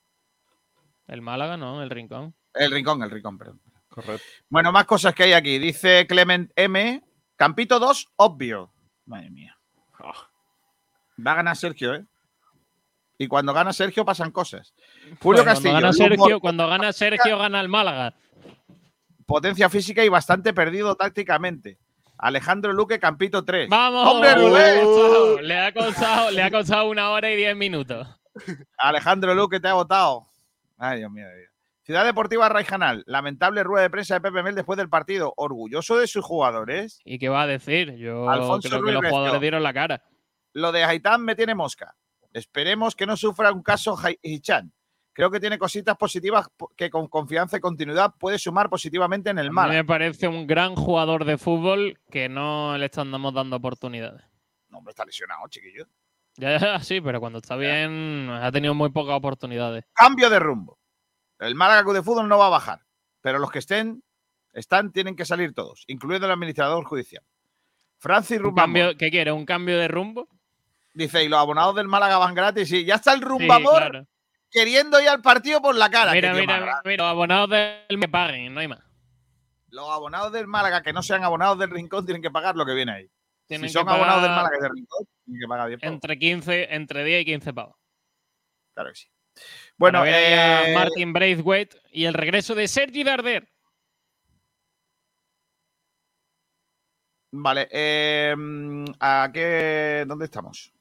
El 1.08 1.22
Málaga, 1.22 1.56
no, 1.56 1.82
el 1.82 1.90
Rincón. 1.90 2.34
El 2.54 2.70
Rincón, 2.72 3.02
el 3.02 3.10
Rincón, 3.10 3.38
perdón. 3.38 3.60
Correcto. 3.88 4.22
Bueno, 4.48 4.72
más 4.72 4.84
cosas 4.84 5.14
que 5.14 5.24
hay 5.24 5.32
aquí. 5.32 5.58
Dice 5.58 6.06
Clement 6.06 6.50
M. 6.56 7.02
Campito 7.36 7.78
2, 7.78 8.12
obvio. 8.16 8.72
Madre 9.06 9.30
mía. 9.30 9.56
Ah, 9.98 10.12
Va 11.24 11.32
a 11.32 11.36
ganar 11.36 11.56
Sergio, 11.56 11.94
¿eh? 11.94 12.04
Y 13.18 13.28
cuando 13.28 13.54
gana 13.54 13.72
Sergio 13.72 14.04
pasan 14.04 14.30
cosas. 14.30 14.74
Julio 15.22 15.42
Pues 15.42 15.54
Castillo. 15.54 15.72
Gana, 15.74 15.92
Sergio, 15.92 16.16
Mor- 16.18 16.40
cuando 16.40 16.68
gana 16.68 16.92
Sergio, 16.92 17.38
gana 17.38 17.60
el 17.60 17.68
Málaga. 17.68 18.14
Potencia 19.26 19.68
física 19.68 20.04
y 20.04 20.08
bastante 20.08 20.54
perdido 20.54 20.94
tácticamente. 20.94 21.78
Alejandro 22.18 22.72
Luque, 22.72 22.98
Campito 22.98 23.44
3. 23.44 23.68
¡Vamos! 23.68 24.08
¡Hombre, 24.08 24.34
costado, 24.34 25.40
le, 25.42 25.58
ha 25.58 25.72
costado, 25.74 26.30
le 26.30 26.42
ha 26.42 26.50
costado 26.50 26.88
una 26.88 27.10
hora 27.10 27.30
y 27.30 27.36
diez 27.36 27.54
minutos. 27.56 28.08
Alejandro 28.78 29.34
Luque 29.34 29.60
te 29.60 29.68
ha 29.68 29.74
votado. 29.74 30.26
Ay, 30.78 30.98
Dios 30.98 31.10
mío. 31.10 31.26
vida. 31.26 31.50
Ciudad 31.82 32.04
Deportiva 32.04 32.48
Raijanal. 32.48 33.04
Lamentable 33.06 33.62
rueda 33.62 33.82
de 33.82 33.90
prensa 33.90 34.14
de 34.14 34.20
Pepe 34.20 34.42
Mel 34.42 34.54
después 34.54 34.76
del 34.76 34.88
partido. 34.88 35.32
Orgulloso 35.36 35.98
de 35.98 36.06
sus 36.06 36.24
jugadores. 36.24 37.00
¿Y 37.04 37.18
qué 37.18 37.28
va 37.28 37.42
a 37.42 37.46
decir? 37.46 37.96
Yo 37.96 38.28
Alfonso 38.28 38.68
creo 38.68 38.82
que 38.82 38.92
los 38.92 39.04
jugadores 39.04 39.32
Recio. 39.32 39.40
dieron 39.40 39.62
la 39.62 39.72
cara. 39.72 40.02
Lo 40.52 40.72
de 40.72 40.84
Haitán 40.84 41.22
me 41.22 41.36
tiene 41.36 41.54
mosca. 41.54 41.94
Esperemos 42.32 42.96
que 42.96 43.06
no 43.06 43.16
sufra 43.16 43.52
un 43.52 43.62
caso 43.62 43.96
Hichan. 44.22 44.72
Creo 45.16 45.30
que 45.30 45.40
tiene 45.40 45.58
cositas 45.58 45.96
positivas 45.96 46.46
po- 46.54 46.70
que 46.76 46.90
con 46.90 47.08
confianza 47.08 47.56
y 47.56 47.60
continuidad 47.60 48.14
puede 48.18 48.38
sumar 48.38 48.68
positivamente 48.68 49.30
en 49.30 49.38
el 49.38 49.46
A 49.46 49.50
mí 49.50 49.54
mal. 49.54 49.70
me 49.70 49.82
parece 49.84 50.28
un 50.28 50.46
gran 50.46 50.74
jugador 50.74 51.24
de 51.24 51.38
fútbol 51.38 51.98
que 52.10 52.28
no 52.28 52.76
le 52.76 52.84
estamos 52.84 53.32
dando 53.32 53.56
oportunidades. 53.56 54.22
No, 54.68 54.78
hombre, 54.78 54.90
está 54.90 55.06
lesionado, 55.06 55.40
chiquillo. 55.48 55.86
Ya, 56.36 56.58
ya, 56.58 56.80
sí, 56.80 57.00
pero 57.00 57.18
cuando 57.18 57.38
está 57.38 57.56
bien 57.56 58.28
ha 58.30 58.52
tenido 58.52 58.74
muy 58.74 58.90
pocas 58.90 59.14
oportunidades. 59.16 59.86
Cambio 59.94 60.28
de 60.28 60.38
rumbo. 60.38 60.78
El 61.38 61.54
Málaga 61.54 61.90
de 61.94 62.02
Fútbol 62.02 62.28
no 62.28 62.36
va 62.36 62.48
a 62.48 62.50
bajar, 62.50 62.80
pero 63.22 63.38
los 63.38 63.50
que 63.50 63.60
estén, 63.60 64.02
están, 64.52 64.92
tienen 64.92 65.16
que 65.16 65.24
salir 65.24 65.54
todos, 65.54 65.84
incluido 65.86 66.26
el 66.26 66.32
administrador 66.32 66.84
judicial. 66.84 67.24
Francis 67.98 68.38
Rumbamor 68.38 68.96
¿Qué 68.98 69.10
quiere? 69.10 69.32
¿Un 69.32 69.46
cambio 69.46 69.78
de 69.78 69.88
rumbo? 69.88 70.28
dice, 70.92 71.24
y 71.24 71.28
los 71.28 71.38
abonados 71.38 71.74
del 71.74 71.88
Málaga 71.88 72.18
van 72.18 72.34
gratis. 72.34 72.70
Y 72.72 72.84
ya 72.84 72.96
está 72.96 73.12
el 73.14 73.20
Sí, 73.20 73.24
Rumbamor 73.24 73.76
claro. 73.78 74.06
Queriendo 74.50 75.00
ir 75.00 75.08
al 75.08 75.22
partido 75.22 75.60
por 75.60 75.74
la 75.74 75.90
cara. 75.90 76.12
Mira, 76.12 76.32
mira, 76.34 76.80
mira, 76.84 77.04
los 77.04 77.10
abonados 77.10 77.50
del 77.50 77.98
me 77.98 78.08
paguen, 78.08 78.54
no 78.54 78.60
hay 78.60 78.68
más. 78.68 78.80
Los 79.68 79.88
abonados 79.90 80.32
del 80.32 80.46
Málaga 80.46 80.82
que 80.82 80.92
no 80.92 81.02
sean 81.02 81.24
abonados 81.24 81.58
del 81.58 81.70
Rincón 81.70 82.06
tienen 82.06 82.22
que 82.22 82.30
pagar 82.30 82.56
lo 82.56 82.64
que 82.64 82.74
viene 82.74 82.92
ahí. 82.92 83.10
Tienen 83.46 83.68
si 83.68 83.74
son 83.74 83.86
que 83.86 83.92
abonados 83.92 84.22
del 84.22 84.30
Málaga 84.30 84.56
y 84.58 84.62
del 84.62 84.72
Rincón, 84.72 85.06
tienen 85.24 85.40
que 85.40 85.48
pagar 85.48 85.68
10 85.68 85.80
pavos. 85.80 85.94
Entre 85.94 86.18
15, 86.18 86.74
entre 86.74 87.04
10 87.04 87.22
y 87.22 87.24
15 87.24 87.52
pavos. 87.52 87.76
Claro 88.74 88.90
que 88.90 88.96
sí. 88.96 89.08
Bueno, 89.76 90.02
a 90.02 90.08
eh, 90.08 90.74
Martin 90.74 91.12
Braithwaite 91.12 91.76
y 91.90 92.06
el 92.06 92.14
regreso 92.14 92.54
de 92.54 92.68
Sergi 92.68 93.04
Darder. 93.04 93.48
vale. 97.32 97.68
eh, 97.70 98.34
¿A 99.00 99.30
qué? 99.32 100.04
¿Dónde 100.06 100.24
estamos? 100.24 100.72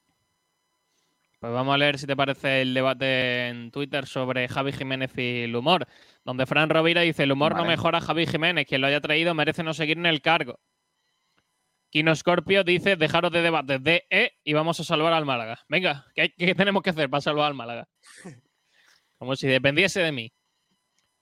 Pues 1.45 1.53
vamos 1.53 1.75
a 1.75 1.77
leer 1.77 1.99
si 1.99 2.07
te 2.07 2.15
parece 2.15 2.63
el 2.63 2.73
debate 2.73 3.49
en 3.49 3.69
Twitter 3.69 4.07
sobre 4.07 4.47
Javi 4.47 4.71
Jiménez 4.71 5.11
y 5.15 5.43
el 5.43 5.55
humor, 5.55 5.85
donde 6.23 6.47
Fran 6.47 6.71
Rovira 6.71 7.01
dice, 7.01 7.21
el 7.21 7.33
humor 7.33 7.55
no 7.55 7.65
mejora 7.65 7.99
a 7.99 8.01
Javi 8.01 8.25
Jiménez, 8.25 8.65
quien 8.65 8.81
lo 8.81 8.87
haya 8.87 8.99
traído 8.99 9.35
merece 9.35 9.61
no 9.61 9.75
seguir 9.75 9.99
en 9.99 10.07
el 10.07 10.23
cargo. 10.23 10.59
Kino 11.91 12.15
Scorpio 12.15 12.63
dice, 12.63 12.95
dejaros 12.95 13.31
de 13.31 13.43
debates 13.43 13.83
de 13.83 14.07
E 14.09 14.31
y 14.43 14.53
vamos 14.53 14.79
a 14.79 14.83
salvar 14.83 15.13
al 15.13 15.25
Málaga. 15.25 15.59
Venga, 15.69 16.07
¿qué, 16.15 16.29
tenemos 16.55 16.81
que 16.81 16.89
hacer 16.89 17.11
para 17.11 17.21
salvar 17.21 17.45
al 17.45 17.53
Málaga? 17.53 17.87
Como 19.19 19.35
si 19.35 19.45
dependiese 19.45 19.99
de 19.99 20.11
mí. 20.11 20.33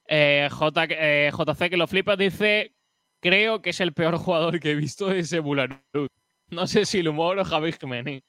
Eh, 0.08 0.48
J, 0.50 0.86
eh, 0.90 1.32
JC 1.38 1.70
que 1.70 1.76
lo 1.76 1.86
flipas 1.86 2.18
dice, 2.18 2.74
creo 3.20 3.62
que 3.62 3.72
es 3.72 3.82
el 3.82 3.92
peor 3.92 4.16
jugador 4.16 4.62
que 4.62 4.72
he 4.72 4.76
visto 4.76 5.08
de 5.08 5.20
ese 5.20 5.42
Bularut. 5.42 6.10
No 6.48 6.66
sé 6.66 6.86
si 6.86 7.00
el 7.00 7.10
humor 7.10 7.40
o 7.40 7.44
Javi 7.44 7.74
Jiménez. 7.74 8.24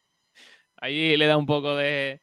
Ahí 0.85 1.17
le 1.17 1.27
da 1.27 1.39
un 1.39 1.47
poco 1.47 1.75
de, 1.77 2.21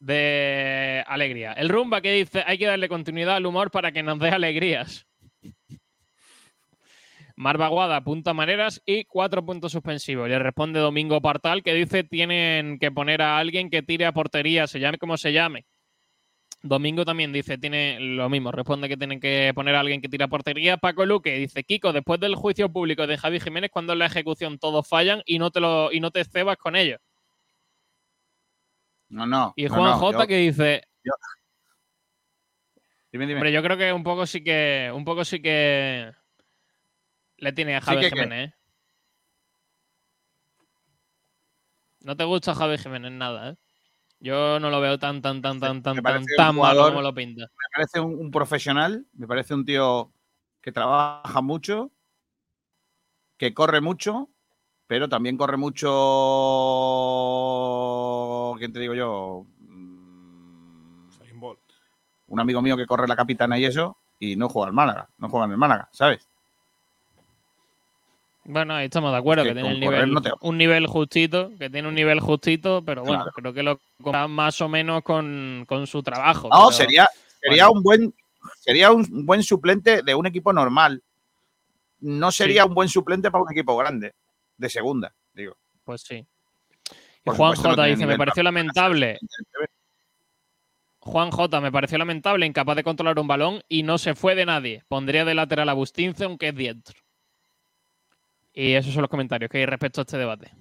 de 0.00 1.04
alegría. 1.06 1.52
El 1.52 1.68
Rumba 1.68 2.00
que 2.00 2.12
dice, 2.14 2.42
hay 2.46 2.56
que 2.56 2.64
darle 2.64 2.88
continuidad 2.88 3.36
al 3.36 3.44
humor 3.44 3.70
para 3.70 3.92
que 3.92 4.02
nos 4.02 4.18
dé 4.18 4.30
alegrías. 4.30 5.06
Marvaguada, 7.36 8.02
punta 8.02 8.32
maneras 8.32 8.80
y 8.86 9.04
cuatro 9.04 9.44
puntos 9.44 9.72
suspensivos. 9.72 10.30
Le 10.30 10.38
responde 10.38 10.80
Domingo 10.80 11.20
Partal 11.20 11.62
que 11.62 11.74
dice, 11.74 12.04
tienen 12.04 12.78
que 12.78 12.90
poner 12.90 13.20
a 13.20 13.36
alguien 13.36 13.68
que 13.68 13.82
tire 13.82 14.06
a 14.06 14.12
portería, 14.12 14.66
se 14.66 14.80
llame 14.80 14.96
como 14.96 15.18
se 15.18 15.34
llame. 15.34 15.66
Domingo 16.62 17.04
también 17.04 17.34
dice, 17.34 17.58
tiene 17.58 18.00
lo 18.00 18.30
mismo, 18.30 18.50
responde 18.50 18.88
que 18.88 18.96
tienen 18.96 19.20
que 19.20 19.52
poner 19.54 19.74
a 19.74 19.80
alguien 19.80 20.00
que 20.00 20.08
tire 20.08 20.24
a 20.24 20.28
portería. 20.28 20.78
Paco 20.78 21.04
Luque 21.04 21.36
dice, 21.36 21.64
Kiko, 21.64 21.92
después 21.92 22.18
del 22.18 22.34
juicio 22.34 22.72
público 22.72 23.06
de 23.06 23.18
Javi 23.18 23.40
Jiménez, 23.40 23.70
cuando 23.70 23.92
en 23.92 23.98
la 23.98 24.06
ejecución 24.06 24.58
todos 24.58 24.88
fallan 24.88 25.20
y 25.26 25.38
no 25.38 25.50
te, 25.50 25.60
lo, 25.60 25.92
y 25.92 26.00
no 26.00 26.10
te 26.10 26.24
cebas 26.24 26.56
con 26.56 26.76
ellos. 26.76 26.98
No, 29.08 29.26
no. 29.26 29.52
Y 29.56 29.68
Juan 29.68 29.82
no, 29.92 29.98
J 29.98 30.22
yo- 30.22 30.26
que 30.26 30.36
dice, 30.38 30.82
Dime, 33.12 33.26
dime. 33.28 33.38
hombre, 33.38 33.52
yo 33.52 33.62
creo 33.62 33.76
que 33.76 33.92
un 33.92 34.02
poco 34.02 34.26
sí 34.26 34.42
que, 34.42 34.90
un 34.92 35.04
poco 35.04 35.24
sí 35.24 35.40
que 35.40 36.12
le 37.36 37.52
tiene 37.52 37.76
a 37.76 37.80
Sí 37.80 37.86
Javi 37.86 38.00
que 38.00 38.10
qué. 38.10 38.22
Jiménez. 38.22 38.50
¿eh? 38.50 38.54
No 42.00 42.16
te 42.16 42.24
gusta 42.24 42.56
Javi 42.56 42.76
Jiménez 42.76 43.12
nada, 43.12 43.50
¿eh? 43.50 43.56
Yo 44.18 44.58
no 44.58 44.68
lo 44.70 44.80
veo 44.80 44.98
tan, 44.98 45.22
tan, 45.22 45.40
tan, 45.42 45.60
tan, 45.60 45.82
tan, 45.82 46.02
tan, 46.02 46.24
tan 46.36 46.56
malo 46.56 46.86
como 46.86 47.02
lo 47.02 47.14
pinta. 47.14 47.42
me 47.42 47.68
parece 47.74 48.00
un, 48.00 48.18
un 48.18 48.30
profesional, 48.32 49.06
me 49.12 49.28
parece 49.28 49.54
un 49.54 49.64
tío 49.64 50.12
que 50.60 50.72
trabaja 50.72 51.40
mucho, 51.40 51.92
que 53.36 53.54
corre 53.54 53.80
mucho, 53.80 54.28
pero 54.86 55.08
también 55.08 55.36
corre 55.36 55.56
mucho. 55.56 55.88
¿Quién 58.58 58.72
te 58.72 58.80
digo 58.80 58.94
yo? 58.94 59.46
Mm, 59.60 61.08
Usain 61.08 61.40
Bolt. 61.40 61.60
Un 62.28 62.40
amigo 62.40 62.62
mío 62.62 62.76
que 62.76 62.86
corre 62.86 63.06
la 63.08 63.16
capitana 63.16 63.58
y 63.58 63.64
eso, 63.64 63.96
y 64.18 64.36
no 64.36 64.48
juega 64.48 64.68
al 64.68 64.72
Málaga, 64.74 65.08
no 65.18 65.28
juega 65.28 65.46
en 65.46 65.52
el 65.52 65.58
Málaga, 65.58 65.88
¿sabes? 65.92 66.26
Bueno, 68.46 68.74
ahí 68.74 68.86
estamos 68.86 69.10
de 69.12 69.18
acuerdo, 69.18 69.42
Es 69.42 69.48
que, 69.48 69.54
que 69.54 69.60
tiene 69.60 69.74
el 69.74 69.80
nivel, 69.80 70.12
no 70.12 70.20
te- 70.20 70.32
un 70.42 70.58
nivel 70.58 70.86
justito, 70.86 71.50
que 71.58 71.70
tiene 71.70 71.88
un 71.88 71.94
nivel 71.94 72.20
justito, 72.20 72.82
pero 72.84 73.02
bueno, 73.02 73.22
Claro. 73.24 73.32
creo 73.34 73.52
que 73.54 73.62
lo 73.62 73.80
compara 74.02 74.28
más 74.28 74.60
o 74.60 74.68
menos 74.68 75.02
con, 75.02 75.64
con 75.66 75.86
su 75.86 76.02
trabajo. 76.02 76.48
No, 76.50 76.66
pero- 76.66 76.70
sería, 76.72 77.08
sería 77.40 77.70
un 77.70 77.82
buen 77.82 78.14
sería 78.60 78.92
un 78.92 79.24
buen 79.24 79.42
suplente 79.42 80.02
de 80.02 80.14
un 80.14 80.26
equipo 80.26 80.52
normal. 80.52 81.02
No 82.00 82.30
sería 82.30 82.66
un 82.66 82.74
buen 82.74 82.90
suplente 82.90 83.30
para 83.30 83.42
un 83.44 83.50
equipo 83.50 83.74
grande, 83.78 84.14
de 84.58 84.68
segunda, 84.68 85.14
digo. 85.32 85.56
Pues 85.84 86.02
sí. 86.02 86.26
Juan 87.24 87.54
no 87.54 87.56
J 87.56 87.84
dice, 87.86 88.06
me 88.06 88.18
pareció 88.18 88.42
lamentable. 88.42 89.18
Juan 90.98 91.30
J, 91.30 91.60
me 91.60 91.70
pareció 91.72 91.98
lamentable, 91.98 92.46
incapaz 92.46 92.76
de 92.76 92.84
controlar 92.84 93.18
un 93.18 93.26
balón 93.26 93.62
y 93.68 93.82
no 93.82 93.98
se 93.98 94.14
fue 94.14 94.34
de 94.34 94.46
nadie. 94.46 94.82
Pondría 94.88 95.24
de 95.24 95.34
lateral 95.34 95.68
a 95.68 95.74
Bustince, 95.74 96.24
aunque 96.24 96.48
es 96.48 96.54
diestro. 96.54 97.00
Y 98.52 98.72
esos 98.72 98.94
son 98.94 99.02
los 99.02 99.10
comentarios 99.10 99.50
que 99.50 99.58
hay 99.58 99.66
respecto 99.66 100.00
a 100.00 100.02
este 100.02 100.16
debate. 100.16 100.52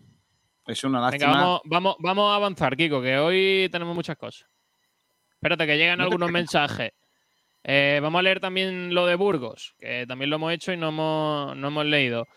Es 0.66 0.84
una 0.84 1.00
Venga, 1.00 1.12
lástima. 1.12 1.32
vamos, 1.32 1.62
vamos, 1.66 1.96
vamos 2.00 2.32
a 2.32 2.36
avanzar, 2.36 2.76
Kiko, 2.76 3.02
que 3.02 3.18
hoy 3.18 3.70
tenemos 3.72 3.96
muchas 3.96 4.18
cosas. 4.18 4.48
Espérate, 5.34 5.66
que 5.66 5.78
llegan 5.78 5.98
No 6.00 6.06
algunos 6.06 6.32
mensajes. 6.32 6.92
Eh, 7.64 8.00
vamos 8.02 8.20
a 8.20 8.24
leer 8.24 8.40
también 8.40 8.94
lo 8.94 9.06
de 9.06 9.16
Burgos, 9.16 9.76
que 9.78 10.06
también 10.08 10.30
lo 10.30 10.36
hemos 10.38 10.52
hecho 10.52 10.74
y 10.74 10.78
no 10.78 10.90
hemos, 10.90 11.56
no 11.56 11.68
hemos 11.68 11.86
leído. 11.86 12.28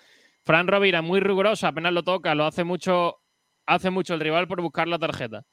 Fran 0.45 0.69
Rovira, 0.69 1.03
muy 1.03 1.19
rigurosa, 1.21 1.69
apenas 1.69 1.93
lo 1.93 2.05
toca, 2.05 2.35
lo 2.37 2.47
hace 2.47 2.63
mucho, 2.63 3.19
hace 3.67 3.91
mucho 3.91 4.15
el 4.15 4.21
rival 4.21 4.49
por 4.49 4.63
buscar 4.63 4.89
la 4.89 4.99
tarjeta. 4.99 5.45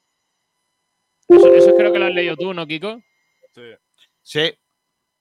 Eso, 1.28 1.54
eso 1.54 1.76
creo 1.76 1.92
que 1.92 2.00
lo 2.00 2.06
has 2.06 2.14
leído 2.14 2.36
tú, 2.36 2.54
¿no, 2.54 2.66
Kiko? 2.68 3.02
Sí. 4.22 4.54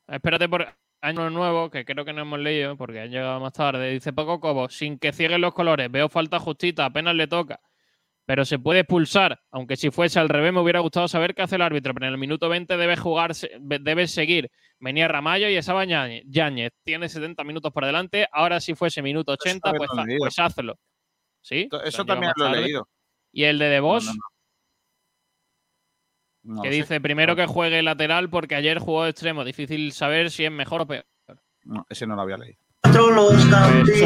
Espérate 0.06 0.48
por 0.48 0.66
año 1.00 1.30
nuevo, 1.30 1.70
que 1.70 1.84
creo 1.84 2.04
que 2.04 2.12
no 2.12 2.22
hemos 2.22 2.38
leído 2.38 2.76
porque 2.76 3.00
han 3.00 3.10
llegado 3.10 3.40
más 3.40 3.52
tarde. 3.52 3.90
Dice 3.90 4.12
Paco 4.12 4.40
Cobo, 4.40 4.68
sin 4.68 4.98
que 4.98 5.12
cieguen 5.12 5.40
los 5.40 5.52
colores, 5.54 5.90
veo 5.90 6.08
falta 6.08 6.38
justita, 6.38 6.84
apenas 6.86 7.14
le 7.14 7.26
toca. 7.26 7.60
Pero 8.24 8.44
se 8.44 8.60
puede 8.60 8.80
expulsar, 8.80 9.40
aunque 9.50 9.76
si 9.76 9.90
fuese 9.90 10.20
al 10.20 10.28
revés 10.28 10.52
me 10.52 10.60
hubiera 10.60 10.78
gustado 10.78 11.08
saber 11.08 11.34
qué 11.34 11.42
hace 11.42 11.56
el 11.56 11.62
árbitro, 11.62 11.92
pero 11.92 12.06
en 12.06 12.12
el 12.12 12.18
minuto 12.18 12.48
20 12.48 12.76
debe 12.76 12.96
jugar, 12.96 13.32
debe 13.60 14.06
seguir. 14.06 14.48
Venía 14.78 15.08
Ramallo 15.08 15.48
y 15.48 15.56
estaba 15.56 15.84
Yáñez. 15.84 16.72
Tiene 16.84 17.08
70 17.08 17.42
minutos 17.42 17.72
por 17.72 17.84
delante, 17.84 18.28
ahora 18.30 18.60
si 18.60 18.74
fuese 18.74 19.02
minuto 19.02 19.32
80, 19.32 19.72
también 19.72 20.18
pues, 20.18 20.34
pues 20.36 20.38
hazlo. 20.38 20.78
¿Sí? 21.42 21.68
Eso 21.84 22.04
también 22.04 22.32
lo 22.36 22.46
he 22.48 22.60
leído. 22.60 22.88
Y 23.32 23.44
el 23.44 23.58
de 23.58 23.80
No, 23.80 23.98
no, 24.00 24.12
No 26.56 26.62
que 26.62 26.70
sé. 26.70 26.74
dice 26.76 27.00
primero 27.00 27.36
que 27.36 27.46
juegue 27.46 27.82
lateral 27.82 28.30
porque 28.30 28.54
ayer 28.54 28.78
jugó 28.78 29.04
de 29.04 29.10
extremo. 29.10 29.44
Difícil 29.44 29.92
saber 29.92 30.30
si 30.30 30.44
es 30.44 30.52
mejor 30.52 30.82
o 30.82 30.86
peor. 30.86 31.06
No, 31.64 31.86
ese 31.88 32.06
no 32.06 32.16
lo 32.16 32.22
había 32.22 32.36
leído. 32.38 32.58
Pues 32.82 32.96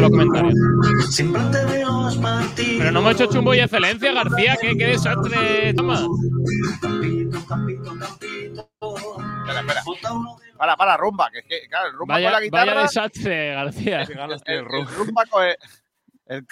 los 0.01 0.11
comentarios. 0.11 0.55
Pero 2.57 2.93
no 2.93 3.01
hemos 3.01 3.15
hecho 3.15 3.27
chumbo 3.33 3.55
y 3.55 3.61
excelencia, 3.61 4.13
García. 4.13 4.57
¿Qué, 4.61 4.77
qué 4.77 4.87
desastre, 4.89 5.73
toma. 5.75 6.07
Espera, 9.47 9.61
espera. 9.61 9.83
Para, 10.57 10.77
para, 10.77 10.97
rumba. 10.97 11.31
Que, 11.31 11.43
que, 11.43 11.69
claro, 11.69 11.89
el 11.89 11.95
rumba 11.95 12.15
Vaya, 12.15 12.27
con 12.27 12.33
la 12.33 12.39
vaya 12.39 12.45
guitarra. 12.65 12.83
desastre, 12.83 13.55
García. 13.55 14.03
el, 14.03 14.41
el 14.47 14.65
rumba 14.65 15.25
coge. 15.31 15.57
El, 16.27 16.47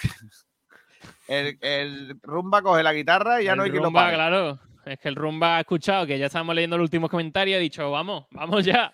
el- 1.27 1.57
el 1.61 2.17
rumba 2.21 2.61
coge 2.61 2.83
la 2.83 2.93
guitarra 2.93 3.41
y 3.41 3.45
ya 3.45 3.51
El 3.51 3.57
no 3.57 3.63
hay 3.63 3.69
quien 3.71 3.81
lo 3.81 3.87
Rumba, 3.87 4.01
pague. 4.03 4.15
claro. 4.15 4.59
Es 4.85 4.99
que 4.99 5.07
el 5.07 5.15
Rumba 5.15 5.57
ha 5.57 5.59
escuchado 5.61 6.05
que 6.05 6.19
ya 6.19 6.27
estamos 6.27 6.53
leyendo 6.55 6.77
los 6.77 6.83
últimos 6.85 7.09
comentarios 7.09 7.53
y 7.53 7.57
ha 7.57 7.59
dicho, 7.59 7.89
vamos, 7.89 8.25
vamos 8.31 8.63
ya. 8.63 8.93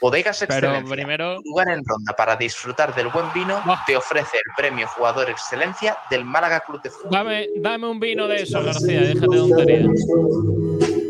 Bodegas 0.00 0.38
Pero 0.40 0.54
Excelencia, 0.68 0.94
primero- 0.96 1.40
lugar 1.44 1.68
en 1.68 1.80
ronda 1.86 2.14
para 2.16 2.34
disfrutar 2.36 2.92
del 2.94 3.08
buen 3.08 3.32
vino, 3.32 3.62
te 3.86 3.96
ofrece 3.96 4.36
el 4.38 4.52
premio 4.56 4.88
Jugador 4.88 5.30
Excelencia 5.30 5.96
del 6.10 6.24
Málaga 6.24 6.60
Club 6.66 6.82
de 6.82 6.90
Fútbol. 6.90 7.10
Dame, 7.12 7.48
dame 7.56 7.86
un 7.86 8.00
vino 8.00 8.26
de 8.26 8.42
eso, 8.42 8.60
García, 8.62 9.00
déjate 9.02 9.20
de 9.20 9.36
tontería. 9.36 9.86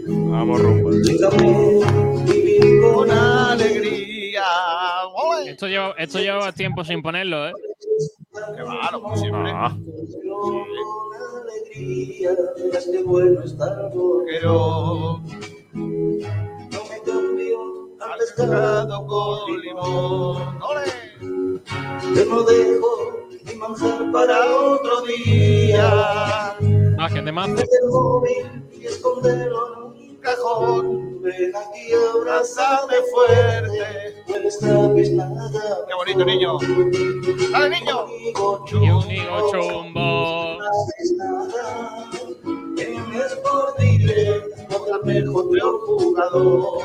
Vamos, 0.06 0.60
rumba. 0.60 0.90
Con 2.92 3.10
alegría. 3.10 4.44
¡Ole! 5.14 5.50
Esto 5.52 5.66
lleva, 5.66 5.94
esto 5.98 6.18
lleva 6.18 6.52
tiempo 6.52 6.84
sin 6.84 7.02
ponerlo, 7.02 7.48
¿eh? 7.48 7.52
Que 8.34 8.62
va, 8.62 8.90
lo 8.90 9.00
como 9.00 9.16
siempre. 9.16 9.52
Ah, 9.54 9.76
Pero. 14.26 15.20
Al 18.00 18.18
pescado 18.18 19.06
con 19.06 19.60
limón. 19.60 20.62
¡Ole! 20.62 20.82
Te 22.14 22.24
lo 22.26 22.42
dejo 22.42 23.28
mi 23.44 23.54
manjar 23.54 24.12
para 24.12 24.56
otro 24.56 25.02
día. 25.02 26.56
Ah, 26.98 27.08
que 27.12 27.22
te 27.22 27.32
y 28.72 28.86
esconderlo 28.86 29.94
cajón. 30.24 31.22
Ven 31.22 31.52
aquí, 31.54 31.92
abrázame 32.12 32.96
fuerte. 33.12 34.24
No 34.28 34.36
extrañes 34.36 35.12
nada. 35.12 35.86
¡Qué 35.86 35.94
bonito, 35.94 36.24
niño! 36.24 36.58
¡Dale, 37.52 37.70
niño! 37.70 38.06
Y 38.08 38.90
un 38.90 39.10
higo 39.10 39.50
chumbo. 39.50 40.58
Otra 44.74 44.98
mejor, 45.04 45.46
jugador. 45.86 46.82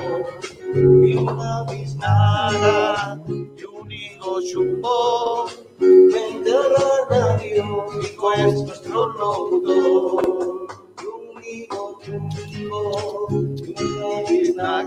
Y 0.73 1.15
una 1.17 1.63
biznada 1.63 3.19
y 3.27 3.63
un 3.63 3.91
higo 3.91 4.41
chumbo. 4.41 5.45
Vente 5.79 6.51
a 6.51 6.61
la 6.75 6.87
radio, 7.09 7.85
Nico 8.01 8.33
es 8.33 8.53
nuestro 8.63 9.07
locutor. 9.07 10.39
Y 11.51 11.67
una 14.51 14.85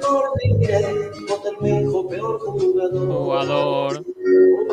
por 0.00 0.24
dile, 0.42 1.10
otra 1.32 1.52
mejor, 1.60 2.08
peor 2.08 2.38
jugador. 2.40 3.08
Jugador. 3.08 4.04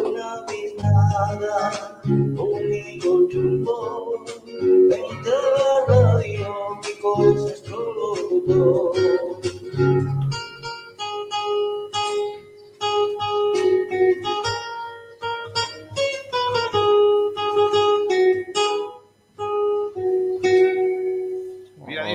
Una 0.04 0.46
biznada, 0.48 2.02
un 2.06 2.74
higo 2.74 3.28
chumbo. 3.30 4.26
Vente 4.90 5.36
la 5.58 5.76
radio, 5.88 6.54
Nico 6.84 7.10
es 7.24 7.36
nuestro 7.36 7.78
locutor. 7.94 8.92
Mira, 13.90 14.55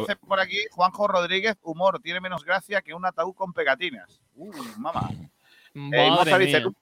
dice 0.01 0.17
por 0.17 0.41
aquí 0.41 0.59
Juanjo 0.73 1.09
Rodríguez, 1.09 1.57
humor, 1.63 2.01
tiene 2.03 2.21
menos 2.21 2.45
gracia 2.45 2.83
que 2.83 2.95
un 2.95 3.05
ataúd 3.05 3.35
con 3.35 3.53
pegatinas. 3.53 4.21
Uy, 4.35 4.57
mamá. 4.79 5.09
Eh, 5.13 5.21
Madre 5.75 6.11
Moza 6.11 6.39
dice, 6.39 6.61
mía. 6.61 6.65
"Tú, 6.65 6.75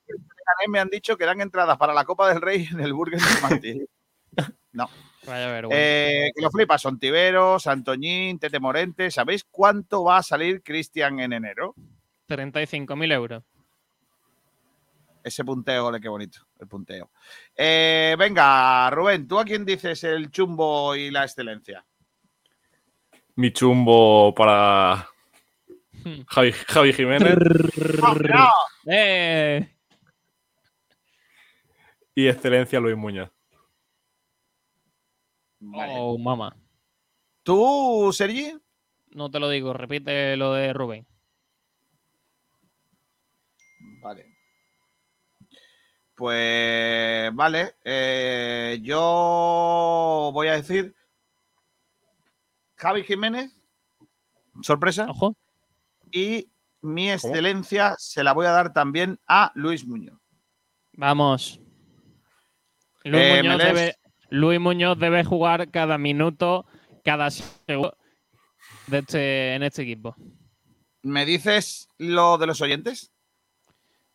me 0.68 0.80
han 0.80 0.88
dicho 0.88 1.16
que 1.16 1.24
dan 1.24 1.40
entradas 1.40 1.76
para 1.76 1.94
la 1.94 2.04
Copa 2.04 2.28
del 2.28 2.40
Rey 2.40 2.68
en 2.70 2.80
el 2.80 2.92
Burger 2.92 3.20
de. 3.60 3.88
No. 4.72 4.88
Vaya. 5.26 5.60
Eh, 5.70 6.30
que 6.34 6.42
lo 6.42 6.50
flipas, 6.50 6.80
son 6.80 6.98
Tiberos, 6.98 7.66
Antoñín, 7.66 8.38
Tete 8.38 8.60
Morente. 8.60 9.10
¿Sabéis 9.10 9.44
cuánto 9.44 10.04
va 10.04 10.18
a 10.18 10.22
salir 10.22 10.62
Cristian 10.62 11.20
en 11.20 11.32
enero? 11.32 11.74
35.000 12.28 13.12
euros. 13.12 13.42
Ese 15.24 15.44
punteo, 15.44 15.86
ole, 15.86 16.00
qué 16.00 16.08
bonito, 16.08 16.46
el 16.58 16.68
punteo. 16.68 17.10
Eh, 17.54 18.16
venga, 18.18 18.88
Rubén, 18.90 19.26
¿tú 19.26 19.38
a 19.38 19.44
quién 19.44 19.64
dices 19.64 20.04
el 20.04 20.30
chumbo 20.30 20.94
y 20.94 21.10
la 21.10 21.24
excelencia? 21.24 21.84
Mi 23.38 23.52
chumbo 23.52 24.34
para 24.34 25.08
Javi, 26.26 26.50
Javi 26.50 26.92
Jiménez 26.92 27.38
¡Eh! 28.84 29.76
y 32.16 32.26
excelencia 32.26 32.80
Luis 32.80 32.96
Muñoz. 32.96 33.30
Oh, 35.62 36.18
mamá. 36.18 36.56
¿Tú, 37.44 38.10
Sergi? 38.12 38.58
No 39.12 39.30
te 39.30 39.38
lo 39.38 39.48
digo, 39.48 39.72
repite 39.72 40.36
lo 40.36 40.54
de 40.54 40.72
Rubén. 40.72 41.06
Vale. 44.02 44.34
Pues 46.16 47.32
vale, 47.34 47.76
eh, 47.84 48.80
yo 48.82 50.30
voy 50.34 50.48
a 50.48 50.54
decir 50.54 50.97
Javi 52.78 53.02
Jiménez, 53.04 53.52
sorpresa. 54.62 55.06
Ojo. 55.08 55.36
Y 56.10 56.50
mi 56.80 57.10
excelencia 57.10 57.94
se 57.98 58.22
la 58.24 58.32
voy 58.32 58.46
a 58.46 58.50
dar 58.52 58.72
también 58.72 59.18
a 59.26 59.50
Luis 59.54 59.86
Muñoz. 59.86 60.18
Vamos. 60.94 61.60
Luis, 63.04 63.22
Eh, 63.22 63.42
Muñoz 63.42 63.56
¿me 63.58 63.64
lees? 63.64 63.74
debe, 63.74 63.96
Luis 64.30 64.60
Muñoz 64.60 64.98
debe 64.98 65.24
jugar 65.24 65.70
cada 65.70 65.98
minuto, 65.98 66.66
cada 67.04 67.30
segundo 67.30 67.96
de 68.86 68.98
este, 68.98 69.54
en 69.54 69.62
este 69.62 69.82
equipo. 69.82 70.14
¿Me 71.02 71.24
dices 71.24 71.88
lo 71.98 72.38
de 72.38 72.46
los 72.46 72.60
oyentes? 72.60 73.12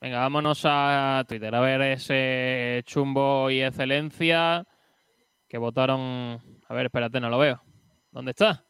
Venga, 0.02 0.20
vámonos 0.20 0.62
a 0.66 1.24
Twitter 1.28 1.54
a 1.56 1.62
ver 1.62 1.82
ese 1.82 2.82
chumbo 2.86 3.50
y 3.50 3.62
excelencia 3.62 4.66
que 5.48 5.58
votaron. 5.58 6.42
A 6.68 6.74
ver, 6.74 6.88
espérate, 6.88 7.22
no 7.22 7.30
lo 7.30 7.38
veo. 7.40 7.62
¿Dónde 8.14 8.32
está? 8.32 8.64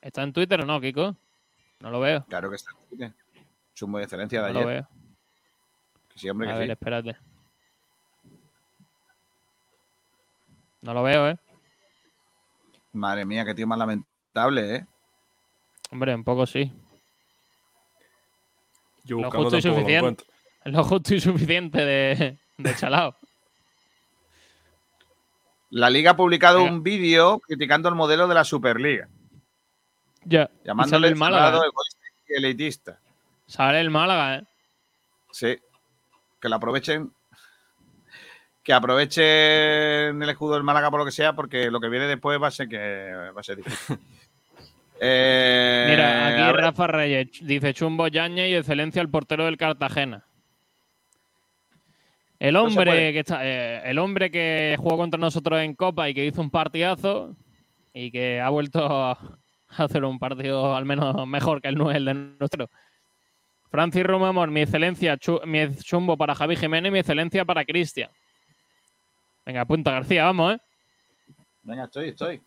¿Está 0.00 0.22
en 0.24 0.32
Twitter 0.32 0.60
o 0.60 0.66
no, 0.66 0.80
Kiko? 0.80 1.16
No 1.80 1.90
lo 1.90 2.00
veo. 2.00 2.24
Claro 2.26 2.50
que 2.50 2.56
está. 2.56 2.72
Chumbo 3.74 3.98
de 3.98 4.04
excelencia 4.04 4.42
de 4.42 4.52
No 4.52 4.58
ayer. 4.58 4.62
lo 4.62 4.68
veo. 4.68 4.88
Que 6.12 6.18
sí, 6.18 6.28
hombre, 6.28 6.50
A 6.50 6.52
que 6.54 6.58
ver, 6.58 6.68
sí. 6.68 6.72
espérate. 6.72 7.16
No 10.82 10.92
lo 10.92 11.02
veo, 11.02 11.28
¿eh? 11.30 11.36
Madre 12.92 13.24
mía, 13.24 13.44
qué 13.44 13.54
tío 13.54 13.66
más 13.66 13.78
lamentable, 13.78 14.76
¿eh? 14.76 14.86
Hombre, 15.90 16.14
un 16.14 16.24
poco 16.24 16.46
sí. 16.46 16.70
Yo 19.04 19.18
Lo 19.20 19.30
justo 19.30 19.56
y 19.56 19.62
lo 19.62 19.62
suficiente. 19.62 19.96
encuentro. 19.96 20.26
Lo 20.64 20.84
justo 20.84 21.14
y 21.14 21.20
suficiente 21.20 21.84
de, 21.84 22.38
de 22.58 22.74
Chalao. 22.76 23.16
La 25.74 25.90
liga 25.90 26.12
ha 26.12 26.16
publicado 26.16 26.62
un 26.62 26.84
vídeo 26.84 27.40
criticando 27.40 27.88
el 27.88 27.96
modelo 27.96 28.28
de 28.28 28.34
la 28.36 28.44
Superliga, 28.44 29.08
Ya. 30.24 30.48
Llamándole 30.64 31.08
el 31.08 31.16
Málaga. 31.16 31.46
cerrado, 31.46 31.64
¿eh? 31.64 31.68
elitista. 32.28 33.00
Sale 33.48 33.80
el 33.80 33.90
Málaga, 33.90 34.36
¿eh? 34.36 34.44
Sí, 35.32 35.58
que 36.40 36.48
lo 36.48 36.54
aprovechen. 36.54 37.10
Que 38.62 38.72
aprovechen 38.72 40.22
el 40.22 40.28
escudo 40.28 40.54
del 40.54 40.62
Málaga 40.62 40.92
por 40.92 41.00
lo 41.00 41.06
que 41.06 41.10
sea, 41.10 41.32
porque 41.32 41.68
lo 41.72 41.80
que 41.80 41.88
viene 41.88 42.06
después 42.06 42.40
va 42.40 42.46
a 42.46 42.52
ser 42.52 42.68
que 42.68 43.12
va 43.36 43.40
a 43.40 43.42
ser 43.42 43.56
difícil. 43.56 43.98
Eh, 45.00 45.86
Mira, 45.90 46.28
aquí 46.28 46.52
ver, 46.52 46.56
Rafa 46.66 46.86
Reyes 46.86 47.30
dice 47.42 47.74
Chumbo 47.74 48.06
Yañez 48.06 48.50
y 48.50 48.54
excelencia 48.54 49.02
el 49.02 49.08
portero 49.08 49.44
del 49.44 49.56
Cartagena. 49.56 50.24
El 52.48 52.56
hombre 52.56 53.12
que 53.12 53.18
está, 53.20 53.40
eh, 53.42 53.82
el 53.90 53.98
hombre 53.98 54.30
que 54.30 54.76
jugó 54.78 54.96
contra 54.96 55.18
nosotros 55.18 55.60
en 55.60 55.74
Copa 55.74 56.08
y 56.08 56.14
que 56.14 56.26
hizo 56.26 56.40
un 56.40 56.50
partidazo 56.50 57.34
y 57.92 58.10
que 58.10 58.40
ha 58.40 58.48
vuelto 58.50 58.84
a 58.84 59.18
hacer 59.76 60.04
un 60.04 60.18
partido 60.18 60.74
al 60.76 60.84
menos 60.84 61.26
mejor 61.26 61.62
que 61.62 61.68
el, 61.68 61.80
el 61.80 62.04
de 62.04 62.14
nuestro. 62.14 62.68
Francis 63.70 64.04
Rumamor, 64.04 64.50
mi 64.50 64.60
excelencia, 64.62 65.16
chu- 65.16 65.40
mi 65.46 65.74
chumbo 65.76 66.16
para 66.16 66.34
Javi 66.34 66.54
Jiménez 66.56 66.90
y 66.90 66.92
mi 66.92 66.98
excelencia 67.00 67.44
para 67.44 67.64
Cristian. 67.64 68.10
Venga, 69.46 69.64
punta 69.64 69.90
García, 69.92 70.24
vamos, 70.24 70.54
¿eh? 70.54 70.58
Venga, 71.62 71.84
estoy, 71.84 72.10
estoy. 72.10 72.40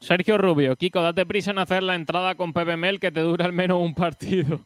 Sergio 0.00 0.36
Rubio, 0.38 0.76
Kiko, 0.76 1.00
date 1.02 1.24
prisa 1.24 1.50
en 1.50 1.58
hacer 1.58 1.82
la 1.82 1.94
entrada 1.94 2.34
con 2.34 2.52
Pepe 2.52 2.76
Mel 2.76 3.00
que 3.00 3.10
te 3.10 3.20
dura 3.20 3.46
al 3.46 3.52
menos 3.52 3.80
un 3.80 3.94
partido. 3.94 4.60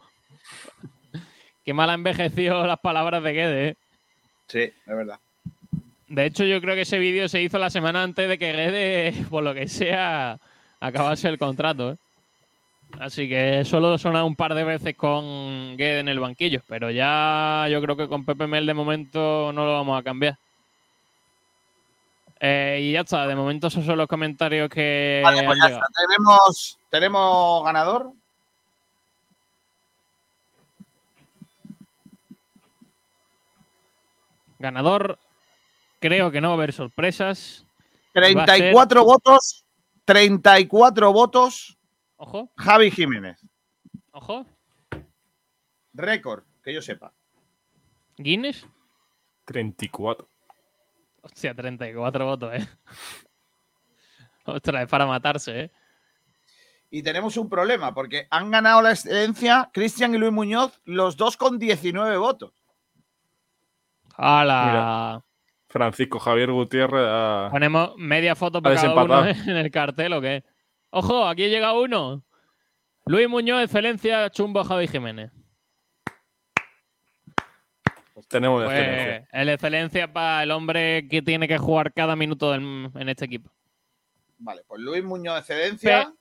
Qué 1.68 1.74
mal 1.74 1.90
ha 1.90 1.94
envejecido 1.94 2.66
las 2.66 2.80
palabras 2.80 3.22
de 3.22 3.32
Guede, 3.34 3.68
¿eh? 3.68 3.74
Sí, 4.46 4.60
es 4.60 4.86
verdad. 4.86 5.18
De 6.06 6.24
hecho, 6.24 6.44
yo 6.44 6.62
creo 6.62 6.74
que 6.74 6.80
ese 6.80 6.98
vídeo 6.98 7.28
se 7.28 7.42
hizo 7.42 7.58
la 7.58 7.68
semana 7.68 8.02
antes 8.02 8.26
de 8.26 8.38
que 8.38 8.54
Guede, 8.54 9.12
por 9.28 9.44
lo 9.44 9.52
que 9.52 9.68
sea, 9.68 10.38
acabase 10.80 11.28
el 11.28 11.36
contrato, 11.36 11.90
¿eh? 11.90 11.96
Así 13.00 13.28
que 13.28 13.66
solo 13.66 13.98
sonado 13.98 14.24
un 14.24 14.34
par 14.34 14.54
de 14.54 14.64
veces 14.64 14.96
con 14.96 15.76
Guede 15.76 15.98
en 16.00 16.08
el 16.08 16.20
banquillo, 16.20 16.62
pero 16.66 16.90
ya 16.90 17.66
yo 17.70 17.82
creo 17.82 17.98
que 17.98 18.08
con 18.08 18.24
Pepe 18.24 18.46
Mel 18.46 18.64
de 18.64 18.72
momento 18.72 19.52
no 19.52 19.66
lo 19.66 19.74
vamos 19.74 20.00
a 20.00 20.02
cambiar. 20.02 20.38
Eh, 22.40 22.78
y 22.80 22.92
ya 22.92 23.00
está, 23.00 23.26
de 23.26 23.36
momento 23.36 23.66
esos 23.66 23.84
son 23.84 23.98
los 23.98 24.08
comentarios 24.08 24.70
que 24.70 25.20
Vale, 25.22 25.42
pues 25.44 25.50
han 25.50 25.58
ya 25.58 25.66
llegado. 25.66 25.84
está. 25.86 26.06
Tenemos, 26.06 26.78
tenemos 26.88 27.64
ganador. 27.64 28.12
Ganador, 34.58 35.18
creo 36.00 36.30
que 36.30 36.40
no 36.40 36.48
va 36.48 36.54
a 36.54 36.56
haber 36.56 36.72
sorpresas. 36.72 37.64
Va 38.14 38.22
a 38.22 38.24
ser- 38.24 38.34
34 38.46 39.04
votos. 39.04 39.64
34 40.04 41.12
votos. 41.12 41.78
Ojo, 42.16 42.50
Javi 42.56 42.90
Jiménez. 42.90 43.38
ojo. 44.12 44.44
Récord, 45.92 46.44
que 46.62 46.72
yo 46.74 46.82
sepa. 46.82 47.12
Guinness. 48.16 48.66
34. 49.44 50.28
Hostia, 51.22 51.54
34 51.54 52.24
votos, 52.26 52.54
eh. 52.54 52.68
Ostras, 54.44 54.82
es 54.84 54.88
para 54.88 55.06
matarse, 55.06 55.60
eh. 55.60 55.70
Y 56.90 57.02
tenemos 57.02 57.36
un 57.36 57.48
problema, 57.50 57.92
porque 57.92 58.26
han 58.30 58.50
ganado 58.50 58.80
la 58.80 58.92
excelencia 58.92 59.70
Cristian 59.72 60.14
y 60.14 60.18
Luis 60.18 60.32
Muñoz, 60.32 60.80
los 60.84 61.16
dos 61.18 61.36
con 61.36 61.58
19 61.58 62.16
votos. 62.16 62.57
¡Hala! 64.18 64.64
Mira. 64.66 65.24
Francisco 65.68 66.18
Javier 66.18 66.50
Gutiérrez 66.50 67.06
ha- 67.06 67.48
Ponemos 67.50 67.94
media 67.96 68.34
foto 68.34 68.60
para 68.60 68.74
cada 68.74 68.92
uno 69.04 69.26
en 69.46 69.56
el 69.56 69.70
cartel, 69.70 70.12
¿o 70.14 70.20
qué? 70.20 70.42
¡Ojo! 70.90 71.26
Aquí 71.26 71.48
llega 71.48 71.72
uno. 71.72 72.22
Luis 73.06 73.28
Muñoz, 73.28 73.62
excelencia, 73.62 74.28
chumbo 74.30 74.64
Javi 74.64 74.88
Jiménez. 74.88 75.30
tenemos 78.28 78.64
Pues, 78.64 78.76
excelencia. 78.78 79.28
el 79.32 79.48
excelencia 79.48 80.12
para 80.12 80.42
el 80.42 80.50
hombre 80.50 81.06
que 81.08 81.22
tiene 81.22 81.46
que 81.48 81.56
jugar 81.56 81.92
cada 81.94 82.16
minuto 82.16 82.50
del- 82.52 82.90
en 82.94 83.08
este 83.08 83.24
equipo. 83.26 83.50
Vale, 84.38 84.62
pues 84.66 84.80
Luis 84.80 85.02
Muñoz, 85.04 85.38
excelencia. 85.38 86.12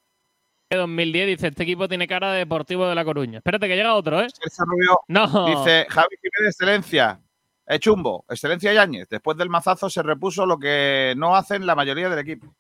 Pe- 0.70 0.78
2010 0.78 1.28
dice, 1.28 1.48
este 1.48 1.64
equipo 1.64 1.88
tiene 1.88 2.08
cara 2.08 2.32
de 2.34 2.40
Deportivo 2.40 2.88
de 2.88 2.96
La 2.96 3.04
Coruña. 3.06 3.38
Espérate 3.40 3.68
que 3.68 3.76
llega 3.76 3.94
otro, 3.96 4.22
¿eh? 4.22 4.28
Rubio 4.60 5.00
No. 5.08 5.46
dice 5.48 5.86
Javi 5.90 6.16
Jiménez, 6.22 6.54
excelencia. 6.56 7.20
Es 7.68 7.80
chumbo, 7.82 8.24
excelencia 8.30 8.72
Yáñez. 8.74 9.10
Después 9.10 9.38
del 9.38 9.50
mazazo 9.50 9.90
se 9.90 10.02
repuso 10.02 10.46
lo 10.46 10.58
que 10.58 11.14
no 11.18 11.36
hacen 11.36 11.66
la 11.66 11.76
mayoría 11.76 12.10
del 12.10 12.20
equipo. 12.20 12.56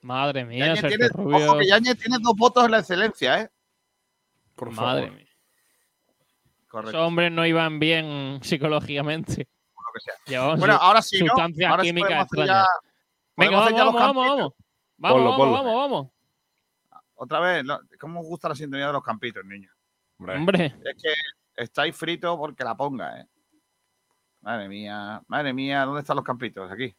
Madre 0.00 0.44
mía, 0.44 0.66
Yáñez 0.66 0.80
Sergio 0.80 0.98
tiene, 0.98 1.12
Rubio. 1.12 1.36
ojo 1.50 1.58
que 1.58 1.66
Yáñez 1.68 1.98
tiene 1.98 2.16
dos 2.20 2.34
votos 2.36 2.64
en 2.64 2.70
la 2.70 2.78
excelencia, 2.78 3.40
¿eh? 3.42 3.50
Por 4.54 4.70
Madre 4.72 5.02
favor. 5.08 5.16
mía. 5.18 5.26
Correcto. 6.68 6.90
Esos 6.96 7.06
hombres 7.06 7.30
no 7.32 7.44
iban 7.46 7.78
bien 7.78 8.40
psicológicamente. 8.42 9.48
Lo 9.74 9.92
que 9.92 10.00
sea. 10.00 10.54
Bueno, 10.56 10.74
ahora 10.74 11.02
sí, 11.02 11.20
¿no? 11.20 11.26
sustancias 11.26 11.70
Ahora 11.70 11.82
químicas 11.82 12.22
extrañas. 12.22 12.48
ya- 12.48 12.66
Venga, 13.36 13.56
vamos, 13.58 13.72
vamos, 13.74 13.94
vamos, 13.94 14.26
vamos. 14.28 14.52
Vamos, 14.98 15.16
Ponlo, 15.18 15.30
vamos, 15.30 15.36
ponlo. 15.36 15.52
vamos, 15.52 15.74
vamos. 15.90 16.10
Otra 17.16 17.40
vez, 17.40 17.64
¿cómo 18.00 18.20
os 18.20 18.26
gusta 18.26 18.48
la 18.48 18.54
sintonía 18.54 18.86
de 18.86 18.92
los 18.94 19.02
campitos, 19.02 19.44
niños? 19.44 19.74
Hombre. 20.18 20.36
Hombre, 20.36 20.66
Es 20.84 21.02
que 21.02 21.12
estáis 21.62 21.94
fritos 21.94 22.34
porque 22.38 22.64
la 22.64 22.74
ponga, 22.74 23.20
¿eh? 23.20 23.26
Madre 24.46 24.68
mía, 24.68 25.20
madre 25.26 25.52
mía, 25.52 25.84
¿dónde 25.84 26.02
están 26.02 26.14
los 26.14 26.24
campitos? 26.24 26.70
Aquí. 26.70 26.94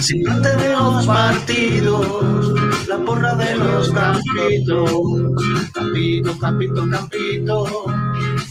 Siempre 0.00 0.50
de 0.56 0.72
los 0.72 1.06
partidos, 1.06 2.88
la 2.88 2.96
porra 2.96 3.34
de 3.34 3.54
los 3.56 3.90
campitos. 3.90 4.90
Campito, 5.74 6.38
campito, 6.38 6.88
campito. 6.90 7.84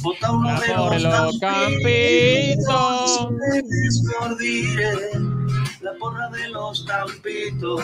Vota 0.03 0.31
uno 0.31 0.59
de 0.61 0.75
los 0.75 1.01
los 1.01 1.39
campitos. 1.39 3.29
campitos. 4.21 5.36
La 5.87 5.93
porra 5.99 6.27
de 6.27 6.49
los 6.49 6.83
campitos. 6.83 7.81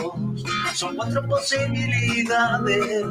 Son 0.74 0.94
cuatro 0.94 1.26
posibilidades, 1.26 3.02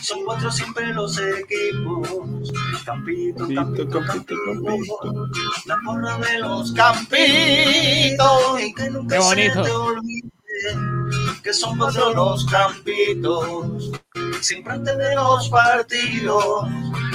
son 0.00 0.24
cuatro 0.24 0.50
siempre 0.50 0.92
los 0.92 1.16
equipos. 1.16 2.52
Campito, 2.84 3.46
campito, 3.54 4.00
campito. 4.00 5.28
La 5.66 5.76
porra 5.84 6.18
de 6.18 6.40
los 6.40 6.72
campitos. 6.72 8.60
Y 8.60 8.74
que 8.74 8.90
nunca 8.90 9.14
Qué 9.16 9.22
se 9.22 9.28
bonito. 9.28 9.62
te 9.62 9.70
olvide 9.70 10.32
que 11.44 11.52
son 11.52 11.78
cuatro 11.78 12.12
los 12.12 12.44
campitos. 12.46 13.92
Siempre 14.40 14.72
antes 14.72 14.98
de 14.98 15.14
los 15.14 15.48
partidos, 15.50 16.66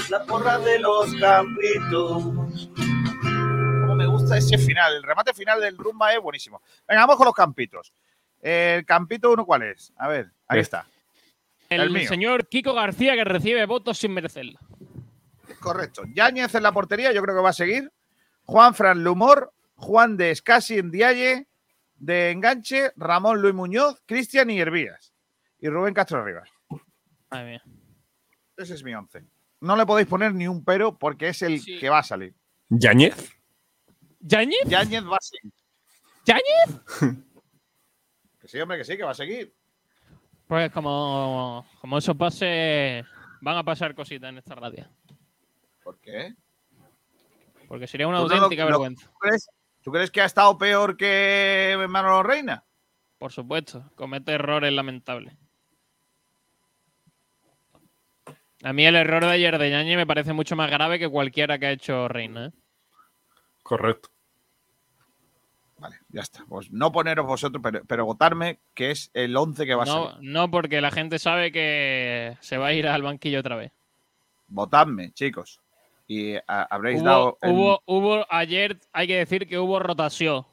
la 0.10 0.24
porra 0.24 0.60
de 0.60 0.80
los 0.80 1.14
campitos. 1.16 2.70
Ese 4.36 4.58
final. 4.58 4.95
El 4.95 5.04
remate 5.04 5.34
final 5.34 5.60
del 5.62 5.78
rumba 5.78 6.14
es 6.14 6.22
buenísimo. 6.22 6.62
Venga, 6.88 7.02
vamos 7.02 7.18
con 7.18 7.26
los 7.26 7.34
campitos. 7.36 7.94
El 8.41 8.86
campito 8.86 9.32
uno, 9.32 9.45
¿cuál 9.45 9.64
es? 9.64 9.91
A 9.98 10.08
ver, 10.08 10.32
ahí 10.48 10.60
Este. 10.60 10.78
está. 10.78 10.88
el, 11.70 11.82
El 11.82 11.90
mío. 11.91 12.08
señor 12.08 12.48
Kiko 12.48 12.74
García 12.74 13.16
que 13.16 13.24
recibe 13.24 13.66
votos 13.66 13.98
sin 13.98 14.14
merecerlo. 14.14 14.60
Correcto. 15.60 16.04
Yáñez 16.14 16.54
en 16.56 16.64
la 16.64 16.72
portería, 16.72 17.12
yo 17.12 17.22
creo 17.22 17.36
que 17.36 17.41
va 17.41 17.49
a 17.49 17.54
seguir. 17.54 17.91
Juan 18.44 18.74
Fran 18.76 19.04
Lumor, 19.04 19.52
Juan 19.76 20.16
de 20.18 20.32
Escasi 20.32 20.78
en 20.78 20.91
Dialle, 20.91 21.48
de 21.98 22.32
enganche, 22.32 22.91
Ramón 22.95 23.41
Luis 23.41 23.54
Muñoz, 23.56 24.02
Cristian 24.06 24.49
y 24.49 24.60
Hervías. 24.60 25.14
Y 25.60 25.68
Rubén 25.70 25.94
Castro 25.94 26.24
Rivas. 26.24 26.49
Madre 27.32 27.45
mía. 27.45 27.64
Ese 28.56 28.76
es 28.76 28.84
mi 28.84 28.94
once. 28.94 29.24
No 29.60 29.76
le 29.76 29.86
podéis 29.86 30.08
poner 30.08 30.34
ni 30.34 30.48
un 30.48 30.64
pero 30.64 30.98
porque 30.98 31.30
es 31.30 31.41
el 31.41 31.60
Sí. 31.60 31.80
que 31.80 31.90
va 31.90 31.99
a 31.99 32.04
salir. 32.04 32.34
¿Yañez? 34.28 34.58
¿Yañez? 34.66 34.90
Yáñez 34.90 35.04
va 35.06 35.16
a 35.18 35.22
seguir. 35.22 35.54
¿Yañez? 36.26 36.82
Que 38.40 38.48
sí, 38.48 38.60
hombre, 38.62 38.78
que 38.78 38.86
sí, 38.86 38.95
que 38.95 39.04
va 39.04 39.12
a 39.12 39.16
seguir. 39.16 39.54
Pues 40.48 40.72
como, 40.72 41.66
como 41.82 41.98
eso 41.98 42.16
pase, 42.16 43.04
van 43.41 43.58
a 43.58 43.64
pasar 43.64 43.94
cositas 43.94 44.30
en 44.30 44.38
esta 44.38 44.56
radio. 44.56 44.88
¿Por 45.84 45.99
qué? 45.99 46.34
Porque 47.68 47.88
sería 47.88 48.08
una 48.08 48.20
¿Tú 48.20 48.28
no 48.28 48.30
lo- 48.30 48.36
auténtica 48.44 48.64
lo- 48.64 48.70
vergüenza. 48.70 49.08
¿tú, 49.08 49.18
crees, 49.20 49.49
tú 49.82 49.91
crees 49.91 50.12
que 50.12 50.22
ha 50.22 50.26
estado 50.26 50.58
peor 50.58 50.95
que 50.95 51.86
Manolo 51.90 52.24
Reina? 52.24 52.64
Por 53.18 53.34
supuesto, 53.34 53.91
comete 53.95 54.32
errores 54.34 54.72
lamentables. 54.72 55.36
A 58.64 58.72
mí 58.72 58.86
el 58.86 58.95
error 58.95 59.24
de 59.26 59.32
ayer 59.32 59.58
de 59.58 59.70
Yañez 59.70 59.98
me 59.98 60.08
parece 60.08 60.32
mucho 60.34 60.56
más 60.56 60.70
grave 60.72 60.99
que 60.99 61.10
cualquiera 61.10 61.60
que 61.60 61.66
ha 61.66 61.72
hecho 61.72 62.08
Reina. 62.08 62.45
¿eh? 62.48 62.52
Correcto. 63.64 64.10
Vale, 65.80 65.98
ya 66.10 66.22
está. 66.22 66.44
Pues 66.49 66.72
no 66.72 66.91
poneros 66.91 67.26
vosotros, 67.28 67.62
pero, 67.64 67.84
pero 67.86 68.06
votarme, 68.06 68.60
que 68.74 68.90
es 68.91 69.12
el 69.14 69.36
11 69.38 69.66
que 69.66 69.76
va 69.76 69.84
a 69.84 69.86
No, 69.86 70.10
salir. 70.12 70.30
no 70.32 70.49
porque 70.49 70.82
la 70.82 70.90
gente 70.91 71.20
sabe 71.20 71.52
que 71.52 72.36
se 72.41 72.58
va 72.58 72.68
a 72.68 72.74
ir 72.74 72.88
al 72.88 73.04
banquillo 73.04 73.40
otra 73.40 73.56
vez. 73.56 73.72
votadme, 74.48 75.12
chicos. 75.12 75.60
Y 76.08 76.36
a- 76.36 76.68
habréis 76.70 77.02
Hubo, 77.02 77.06
dado. 77.10 77.38
el- 77.41 77.52
hubo, 77.52 77.82
hubo- 77.86 78.26
ayer, 78.30 78.80
hay 78.94 79.08
que 79.08 79.18
decir 79.18 79.45
que 79.48 79.60
hubo 79.60 79.78
rotación. 79.78 80.45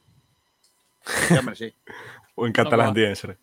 Sí, 1.06 1.34
hombre, 1.38 1.55
sí. 1.55 1.72
O 2.34 2.44
en 2.46 2.51
No, 2.52 2.64
catalán 2.64 2.88
va. 2.90 2.94
tiene 2.94 3.10
que 3.10 3.16
ser. 3.16 3.38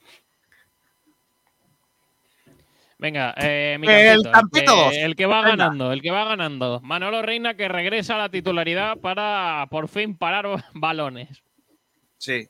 Venga, 2.99 3.33
eh, 3.37 3.77
mi 3.79 3.87
El 3.87 4.21
campito, 4.29 4.59
el 4.59 4.65
que- 4.65 4.83
dos. 4.83 4.93
el 4.95 5.15
que 5.15 5.25
va 5.25 5.41
Venga. 5.41 5.55
ganando, 5.55 5.91
el 5.91 6.01
que 6.01 6.11
va 6.11 6.23
ganando. 6.25 6.79
Manolo 6.81 7.21
Reina 7.23 7.55
que 7.55 7.67
regresa 7.67 8.15
a 8.15 8.19
la 8.19 8.29
titularidad 8.29 8.97
para 8.97 9.65
por 9.71 9.87
fin 9.87 10.15
parar 10.15 10.45
balones. 10.75 11.41
Sí. 12.21 12.47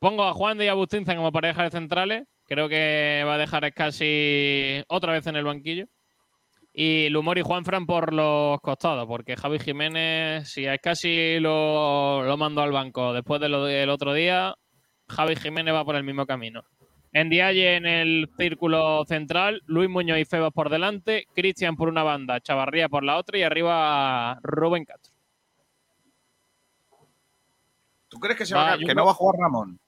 Pongo 0.00 0.24
a 0.24 0.34
Juan 0.34 0.58
de 0.58 0.64
y 0.64 0.68
Agustinza 0.68 1.14
como 1.14 1.30
pareja 1.30 1.62
de 1.62 1.70
centrales. 1.70 2.24
Creo 2.46 2.68
que 2.68 3.22
va 3.24 3.34
a 3.34 3.38
dejar 3.38 3.72
casi 3.72 4.82
otra 4.88 5.12
vez 5.12 5.26
en 5.28 5.36
el 5.36 5.44
banquillo. 5.44 5.86
Y 6.72 7.08
Lumor 7.08 7.38
y 7.38 7.42
Juanfran 7.42 7.86
por 7.86 8.12
los 8.12 8.60
costados, 8.60 9.06
porque 9.06 9.36
Javi 9.36 9.58
Jiménez, 9.60 10.48
si 10.48 10.66
es 10.66 10.80
casi 10.80 11.38
lo, 11.38 12.24
lo 12.24 12.36
mandó 12.36 12.62
al 12.62 12.72
banco 12.72 13.12
después 13.12 13.40
del 13.40 13.88
otro 13.88 14.12
día, 14.14 14.54
Javi 15.08 15.36
Jiménez 15.36 15.74
va 15.74 15.84
por 15.84 15.96
el 15.96 16.04
mismo 16.04 16.26
camino. 16.26 16.64
En 17.12 17.30
Dialle 17.30 17.76
en 17.76 17.86
el 17.86 18.28
círculo 18.36 19.04
central, 19.06 19.62
Luis 19.66 19.88
Muñoz 19.88 20.18
y 20.18 20.24
Febas 20.24 20.52
por 20.52 20.70
delante, 20.70 21.26
Cristian 21.34 21.76
por 21.76 21.88
una 21.88 22.02
banda, 22.02 22.40
Chavarría 22.40 22.88
por 22.88 23.02
la 23.04 23.16
otra 23.16 23.38
y 23.38 23.42
arriba 23.42 24.38
Rubén 24.42 24.84
Castro. 24.84 25.17
¿Tú 28.08 28.18
crees 28.18 28.36
que, 28.38 28.46
se 28.46 28.54
Va, 28.54 28.62
va 28.64 28.72
a- 28.72 28.76
creo- 28.78 28.94
no 28.94 29.04
va 29.04 29.10
a 29.12 29.14
jugar 29.14 29.38
Ramón? 29.40 29.78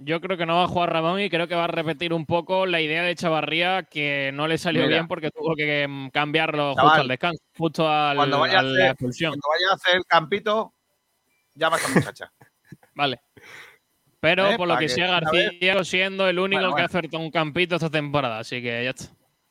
Yo 0.00 0.20
creo 0.20 0.36
que 0.36 0.46
no 0.46 0.54
va 0.56 0.64
a 0.64 0.68
jugar 0.68 0.92
Ramón 0.92 1.20
y 1.20 1.28
creo 1.28 1.48
que 1.48 1.56
va 1.56 1.64
a 1.64 1.68
repetir 1.68 2.12
un 2.12 2.24
poco 2.24 2.66
la 2.66 2.80
idea 2.80 3.02
de 3.02 3.16
Chavarría 3.16 3.82
que 3.82 4.30
no 4.32 4.46
le 4.46 4.56
salió 4.56 4.82
Mira. 4.82 4.94
bien 4.94 5.08
porque 5.08 5.30
tuvo 5.32 5.56
que 5.56 5.86
mm, 5.88 6.10
cambiarlo 6.10 6.72
Chaval, 6.74 6.84
justo 6.86 7.00
al 7.02 7.08
descanso, 7.08 7.42
justo 7.56 7.88
al, 7.88 8.16
Cuando 8.16 8.38
vaya, 8.38 8.58
a 8.58 8.60
a 8.60 8.62
la 8.62 8.70
hacer, 8.70 8.90
expulsión. 8.92 9.30
cuando 9.32 9.48
vaya 9.48 9.72
a 9.72 9.74
hacer 9.74 9.96
el 9.96 10.04
campito, 10.04 10.72
llama 11.54 11.76
a 11.76 11.78
esta 11.80 11.92
muchacha. 11.92 12.32
Vale. 12.94 13.20
Pero 14.20 14.50
¿Eh? 14.52 14.56
por 14.56 14.68
lo 14.68 14.76
que 14.76 14.86
que 14.86 14.88
sea 14.88 15.08
García 15.20 15.84
siendo 15.84 16.28
el 16.28 16.38
único 16.38 16.60
Bueno, 16.60 16.76
que 16.76 16.82
ha 16.82 16.86
bueno. 16.86 16.98
acertado 16.98 17.22
un 17.24 17.30
campito 17.32 17.74
esta 17.74 17.90
temporada, 17.90 18.38
así 18.38 18.62
que 18.62 18.84
ya 18.84 18.90
está. 18.90 19.04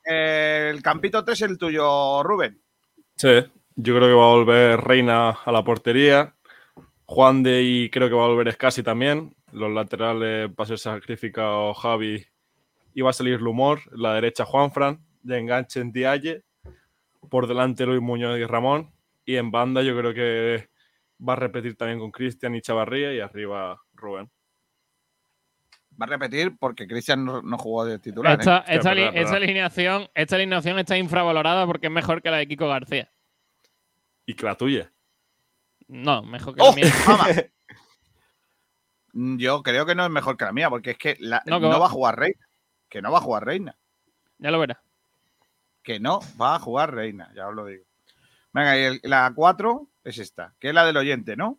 Eh, 0.05 0.71
el 0.73 0.81
campito 0.81 1.23
3 1.25 1.41
es 1.41 1.49
el 1.49 1.57
tuyo, 1.57 2.23
Rubén. 2.23 2.61
Sí, 3.17 3.27
yo 3.75 3.95
creo 3.95 4.07
que 4.07 4.13
va 4.13 4.23
a 4.25 4.29
volver 4.33 4.79
Reina 4.81 5.29
a 5.43 5.51
la 5.51 5.63
portería. 5.63 6.33
Juan 7.09 7.41
de 7.41 7.63
y 7.63 7.89
creo 7.89 8.09
que 8.09 8.15
va 8.15 8.25
a 8.25 8.27
volver 8.27 8.49
Escasi 8.49 8.83
también. 8.83 9.33
Los 9.53 9.71
laterales 9.71 10.49
va 10.49 10.65
a 10.65 10.67
ser 10.67 10.77
sacrificado 10.77 11.73
Javi 11.73 12.25
y 12.93 13.01
va 13.01 13.11
a 13.11 13.13
salir 13.13 13.41
Lumor. 13.41 13.79
La 13.97 14.13
derecha 14.13 14.43
Juanfran. 14.43 14.99
De 15.23 15.39
enganche 15.39 15.79
en 15.79 15.93
Dialle. 15.93 16.43
Por 17.29 17.47
delante 17.47 17.85
Luis 17.85 18.01
Muñoz 18.01 18.37
y 18.37 18.45
Ramón. 18.45 18.91
Y 19.23 19.37
en 19.37 19.51
banda 19.51 19.81
yo 19.83 19.97
creo 19.97 20.13
que 20.13 20.67
va 21.27 21.33
a 21.33 21.37
repetir 21.37 21.77
también 21.77 21.99
con 21.99 22.11
Cristian 22.11 22.55
y 22.55 22.61
Chavarría. 22.61 23.13
Y 23.13 23.21
arriba 23.21 23.81
Rubén. 23.93 24.29
Va 25.99 26.05
a 26.05 26.09
repetir 26.09 26.57
porque 26.59 26.87
Cristian 26.87 27.23
no, 27.23 27.41
no 27.41 27.57
jugó 27.57 27.85
de 27.85 27.99
titular. 27.99 28.33
¿eh? 28.33 28.37
Esta, 28.39 28.59
Hostia, 28.59 28.73
esta 28.73 29.11
esta 29.13 29.35
alineación, 29.37 30.09
esta 30.13 30.35
alineación 30.35 30.77
está 30.77 30.97
infravalorada 30.97 31.65
porque 31.65 31.87
es 31.87 31.93
mejor 31.93 32.21
que 32.21 32.31
la 32.31 32.37
de 32.37 32.47
Kiko 32.47 32.67
García. 32.67 33.09
Y 34.25 34.33
que 34.33 34.45
la 34.45 34.55
tuya. 34.55 34.91
No, 35.87 36.21
mejor 36.23 36.55
que 36.55 36.61
¡Oh! 36.61 36.69
la 36.69 36.75
mía. 36.75 36.93
Mamá. 37.07 37.27
Mm, 39.13 39.37
Yo 39.37 39.63
creo 39.63 39.85
que 39.85 39.95
no 39.95 40.03
es 40.05 40.11
mejor 40.11 40.37
que 40.37 40.45
la 40.45 40.51
mía, 40.53 40.69
porque 40.69 40.91
es 40.91 40.97
que 40.97 41.15
la- 41.19 41.41
No, 41.45 41.59
va- 41.61 41.77
va 41.79 41.85
a 41.85 41.89
jugar 41.89 42.19
Reina. 42.19 42.47
Que 42.89 43.01
no 43.01 43.11
va 43.11 43.17
a 43.19 43.21
jugar 43.21 43.45
Reina. 43.45 43.75
Ya 44.37 44.51
lo 44.51 44.59
verás. 44.59 44.77
Que 45.83 45.99
no 45.99 46.19
va 46.39 46.55
a 46.55 46.59
jugar 46.59 46.93
Reina, 46.93 47.31
ya 47.35 47.47
os 47.47 47.55
lo 47.55 47.65
digo. 47.65 47.85
Venga, 48.53 48.77
y 48.77 48.83
el- 48.83 48.99
la 49.03 49.31
4 49.33 49.87
es 50.03 50.17
esta, 50.19 50.53
que 50.59 50.69
es 50.69 50.73
la 50.73 50.85
del 50.85 50.97
oyente, 50.97 51.35
¿no? 51.35 51.57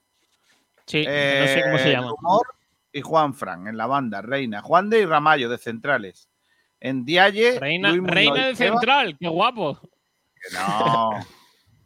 Sí, 0.86 1.04
no 1.04 1.10
sé 1.10 1.62
cómo 1.64 1.78
se 1.78 1.88
Eh, 1.88 1.92
llama. 1.92 2.12
Humor 2.14 2.46
y 2.92 3.00
Juan 3.02 3.34
Fran 3.34 3.66
en 3.68 3.76
la 3.76 3.86
banda, 3.86 4.22
Reina. 4.22 4.62
Juan 4.62 4.88
de 4.90 5.00
y 5.00 5.06
Ramallo 5.06 5.48
de 5.48 5.58
centrales. 5.58 6.28
En 6.80 7.04
Dialle. 7.04 7.58
Reina, 7.58 7.92
reina 8.02 8.46
de 8.46 8.56
central, 8.56 9.16
qué 9.18 9.28
guapo. 9.28 9.80
Que 9.80 10.54
no. 10.56 11.10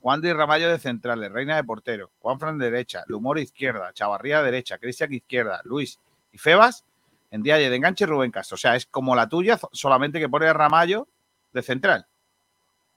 Juan 0.03 0.21
de 0.21 0.35
Ramallo 0.35 0.69
de 0.69 0.79
centrales, 0.79 1.31
Reina 1.31 1.55
de 1.57 1.63
portero, 1.65 2.11
Juan 2.19 2.39
Fran 2.41 2.59
de 2.59 2.71
derecha, 2.71 3.05
Lumor 3.07 3.39
izquierda, 3.39 3.93
Chavarría 3.93 4.43
derecha, 4.43 4.79
Cristian 4.79 5.13
izquierda, 5.15 5.61
Luis 5.65 6.01
y 6.33 6.39
Febas 6.39 6.85
en 7.31 7.43
Dialle 7.43 7.71
de 7.71 7.77
enganche 7.77 8.05
Rubén 8.05 8.33
Castro. 8.33 8.57
O 8.57 8.59
sea, 8.59 8.75
es 8.75 8.85
como 8.87 9.15
la 9.15 9.29
tuya, 9.29 9.59
solamente 9.71 10.19
que 10.19 10.29
pone 10.29 10.47
a 10.49 10.53
Ramallo 10.53 11.07
de 11.53 11.63
central. 11.63 12.07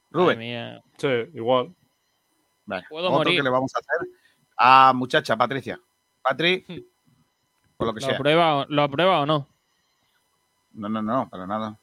Rubén. 0.10 0.82
Sí, 0.98 1.08
igual. 1.36 1.76
Vale, 2.66 2.86
Puedo 2.90 3.06
otro 3.08 3.18
morir. 3.20 3.38
que 3.38 3.44
le 3.44 3.50
vamos 3.52 3.72
a 3.76 3.80
hacer 3.80 4.10
a 4.58 4.92
muchacha 4.94 5.38
Patricia. 5.38 5.80
Patri, 6.24 6.66
por 7.78 7.88
lo 7.88 7.94
que 7.94 8.00
¿Lo 8.02 8.08
sea. 8.08 8.16
aprueba, 8.16 8.66
¿Lo 8.68 8.82
aprueba 8.82 9.20
o 9.22 9.26
no? 9.28 9.48
No, 10.74 10.90
no, 10.90 11.02
no, 11.04 11.30
para 11.30 11.46
nada. 11.46 11.78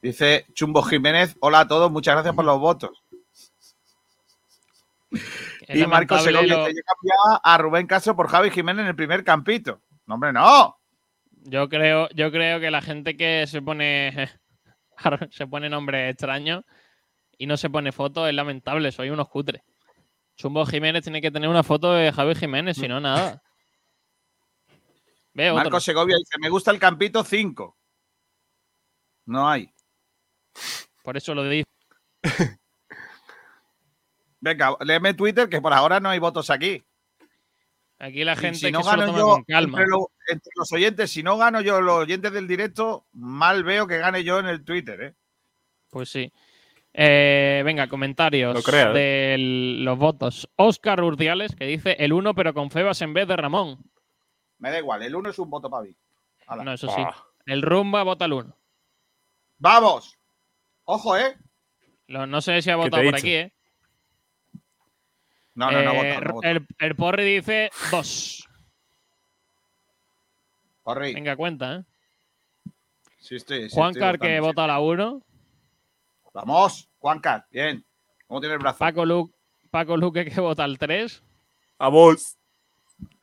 Dice 0.00 0.46
Chumbo 0.54 0.82
Jiménez, 0.82 1.36
hola 1.40 1.60
a 1.60 1.68
todos, 1.68 1.90
muchas 1.90 2.14
gracias 2.14 2.34
por 2.34 2.44
los 2.44 2.58
votos. 2.58 3.02
Es 5.66 5.78
y 5.78 5.86
Marcos 5.86 6.22
Segovia 6.22 6.56
lo- 6.56 6.68
yo 6.68 6.80
cambiaba 6.84 7.40
a 7.42 7.58
Rubén 7.58 7.86
Castro 7.86 8.14
por 8.16 8.28
Javi 8.28 8.50
Jiménez 8.50 8.82
en 8.82 8.88
el 8.88 8.96
primer 8.96 9.24
campito. 9.24 9.82
No, 10.06 10.14
hombre, 10.14 10.32
no. 10.32 10.78
Yo 11.48 11.68
creo, 11.68 12.08
yo 12.10 12.30
creo 12.30 12.58
que 12.60 12.70
la 12.70 12.82
gente 12.82 13.16
que 13.16 13.46
se 13.46 13.62
pone 13.62 14.30
se 15.30 15.46
pone 15.46 15.68
nombre 15.68 16.08
extraño 16.08 16.64
y 17.38 17.46
no 17.46 17.56
se 17.56 17.70
pone 17.70 17.92
foto 17.92 18.26
es 18.26 18.34
lamentable, 18.34 18.90
soy 18.92 19.10
unos 19.10 19.28
cutres. 19.28 19.62
Chumbo 20.36 20.66
Jiménez 20.66 21.02
tiene 21.02 21.20
que 21.22 21.30
tener 21.30 21.48
una 21.48 21.62
foto 21.62 21.92
de 21.94 22.12
Javi 22.12 22.34
Jiménez, 22.34 22.76
si 22.76 22.88
no, 22.88 23.00
nada. 23.00 23.42
Ve 25.32 25.50
otro. 25.50 25.64
Marcos 25.64 25.84
Segovia 25.84 26.16
dice, 26.16 26.38
me 26.40 26.48
gusta 26.48 26.70
el 26.70 26.78
campito 26.78 27.22
5. 27.24 27.76
No 29.26 29.48
hay. 29.48 29.70
Por 31.02 31.16
eso 31.16 31.34
lo 31.34 31.44
digo. 31.48 31.66
Venga, 34.40 34.76
léeme 34.80 35.14
Twitter, 35.14 35.48
que 35.48 35.60
por 35.60 35.72
ahora 35.72 36.00
no 36.00 36.08
hay 36.10 36.18
votos 36.18 36.50
aquí. 36.50 36.84
Aquí 37.98 38.24
la 38.24 38.36
gente 38.36 38.58
si 38.58 38.70
no 38.70 38.80
que 38.80 38.84
se 38.84 38.90
lo 38.90 38.96
gano 38.98 39.06
toma 39.06 39.18
yo 39.18 39.26
con 39.28 39.44
calma. 39.44 39.78
Entre, 39.78 39.86
lo- 39.90 40.10
entre 40.28 40.50
los 40.54 40.72
oyentes, 40.72 41.10
si 41.10 41.22
no 41.22 41.38
gano 41.38 41.60
yo 41.62 41.80
los 41.80 41.94
oyentes 41.96 42.30
del 42.32 42.46
directo, 42.46 43.06
mal 43.12 43.64
veo 43.64 43.86
que 43.86 43.98
gane 43.98 44.22
yo 44.22 44.38
en 44.38 44.46
el 44.46 44.64
Twitter, 44.64 45.00
¿eh? 45.02 45.14
Pues 45.90 46.10
sí. 46.10 46.30
Eh, 46.92 47.62
venga, 47.64 47.88
comentarios 47.88 48.54
No 48.54 48.62
creas, 48.62 48.90
¿eh? 48.94 48.98
de 48.98 49.36
los 49.82 49.98
votos. 49.98 50.48
Oscar 50.56 51.02
Urdiales, 51.02 51.54
que 51.56 51.64
dice 51.66 51.96
el 51.98 52.12
1 52.12 52.34
pero 52.34 52.52
con 52.54 52.70
Febas 52.70 53.00
en 53.02 53.14
vez 53.14 53.26
de 53.28 53.36
Ramón. 53.36 53.78
Me 54.58 54.70
da 54.70 54.78
igual, 54.78 55.02
el 55.02 55.14
uno 55.14 55.30
es 55.30 55.38
un 55.38 55.48
voto 55.50 55.68
para 55.70 55.84
mí. 55.84 55.96
No, 56.64 56.72
eso 56.72 56.88
sí. 56.88 56.94
Ah. 57.04 57.14
El 57.46 57.62
Rumba 57.62 58.02
vota 58.02 58.24
el 58.26 58.32
1. 58.34 58.56
¡Vamos! 59.58 60.18
Ojo, 60.84 61.16
¿eh? 61.16 61.36
Lo- 62.08 62.26
no 62.26 62.40
sé 62.40 62.60
si 62.62 62.70
ha 62.70 62.74
¿Qué 62.74 62.82
te 62.82 62.84
votado 62.84 63.02
por 63.04 63.14
dicho? 63.14 63.16
aquí, 63.26 63.34
¿eh? 63.34 63.52
No, 65.56 65.70
no, 65.72 65.82
no, 65.82 65.92
Eh, 65.92 65.96
vota, 66.14 66.20
no 66.20 66.32
vota. 66.34 66.50
el, 66.50 66.66
el 66.78 66.94
Porri 66.96 67.24
dice 67.36 67.70
2. 67.90 68.48
Corri. 70.82 71.14
Venga, 71.14 71.34
cuenta, 71.34 71.76
¿eh? 71.76 71.84
Sí, 73.18 73.34
estoy, 73.36 73.68
sí, 73.68 73.74
Juan 73.74 73.90
estoy 73.90 74.00
Car 74.02 74.18
que 74.20 74.34
sí. 74.36 74.40
vota 74.40 74.66
la 74.68 74.78
1. 74.78 75.20
Vamos, 76.32 76.88
Juan 76.98 77.18
Car, 77.20 77.46
bien. 77.50 77.84
¿Cómo 78.28 78.40
tiene 78.40 78.54
el 78.54 78.60
brazo? 78.60 78.78
Paco, 78.78 79.04
Lu- 79.04 79.32
Paco 79.70 79.96
Luque 79.96 80.24
que 80.26 80.40
vota 80.40 80.64
el 80.64 80.78
3. 80.78 81.22
A 81.78 81.88
vos. 81.88 82.36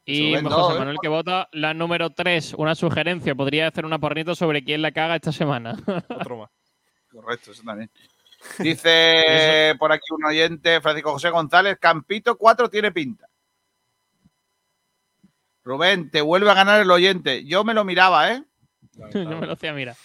Y 0.06 0.34
José 0.34 0.44
dos, 0.50 0.76
¿eh? 0.76 0.80
Manuel 0.80 0.98
que 1.02 1.08
vota 1.08 1.48
la 1.54 1.74
número 1.74 2.10
3. 2.10 2.56
Una 2.56 2.76
sugerencia. 2.76 3.34
Podría 3.36 3.68
hacer 3.68 3.86
una 3.86 4.00
porrita 4.00 4.36
sobre 4.36 4.64
quién 4.64 4.82
la 4.82 4.92
caga 4.92 5.16
esta 5.16 5.32
semana. 5.32 5.78
Otro 6.10 6.38
más. 6.40 6.50
Correcto, 7.10 7.52
eso 7.52 7.64
también. 7.64 7.90
Dice 8.60 9.76
por 9.80 9.92
aquí 9.92 10.06
un 10.12 10.26
oyente, 10.26 10.82
Francisco 10.82 11.12
José 11.14 11.30
González, 11.30 11.78
Campito 11.80 12.38
4 12.38 12.70
tiene 12.70 12.92
pinta. 12.92 13.28
Rubén, 15.64 16.12
te 16.12 16.22
vuelve 16.22 16.50
a 16.52 16.54
ganar 16.54 16.82
el 16.82 16.92
oyente. 16.92 17.46
Yo 17.46 17.64
me 17.64 17.74
lo 17.74 17.86
miraba, 17.86 18.32
¿eh? 18.32 18.44
Yo 19.14 19.26
me 19.40 19.48
lo 19.48 19.54
hacía, 19.54 19.74
mira. 19.74 19.96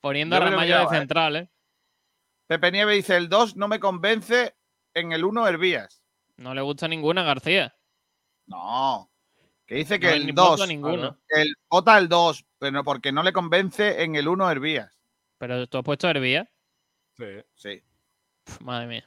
Poniendo 0.00 0.36
Yo 0.36 0.42
a 0.42 0.44
Ramallo 0.46 0.60
de 0.60 0.66
miraba, 0.80 0.94
¿eh? 0.94 0.98
central, 0.98 1.36
¿eh? 1.36 1.50
Pepe 2.46 2.72
Nieve 2.72 2.94
dice, 2.94 3.16
el 3.16 3.28
2 3.28 3.56
no 3.56 3.68
me 3.68 3.80
convence, 3.80 4.54
en 4.94 5.12
el 5.12 5.24
1 5.24 5.46
Hervías. 5.46 6.02
No 6.36 6.54
le 6.54 6.62
gusta 6.62 6.88
ninguna 6.88 7.22
García. 7.22 7.76
No. 8.46 9.10
Que 9.66 9.74
dice 9.76 9.98
que 9.98 10.06
No, 10.08 10.14
el 10.14 10.26
ni 10.26 10.32
voto 10.32 10.56
2. 10.58 10.68
ninguno. 10.68 11.18
El, 11.28 11.54
vota 11.68 11.98
el 11.98 12.08
2, 12.08 12.44
pero 12.58 12.84
porque 12.84 13.12
no 13.12 13.22
le 13.22 13.32
convence 13.32 14.02
en 14.02 14.14
el 14.14 14.28
1 14.28 14.50
Hervías. 14.50 14.96
Pero 15.38 15.66
tú 15.66 15.78
has 15.78 15.84
puesto 15.84 16.08
Hervía. 16.08 16.48
Sí. 17.18 17.24
Sí. 17.54 17.82
Madre 18.60 18.86
mía. 18.86 19.04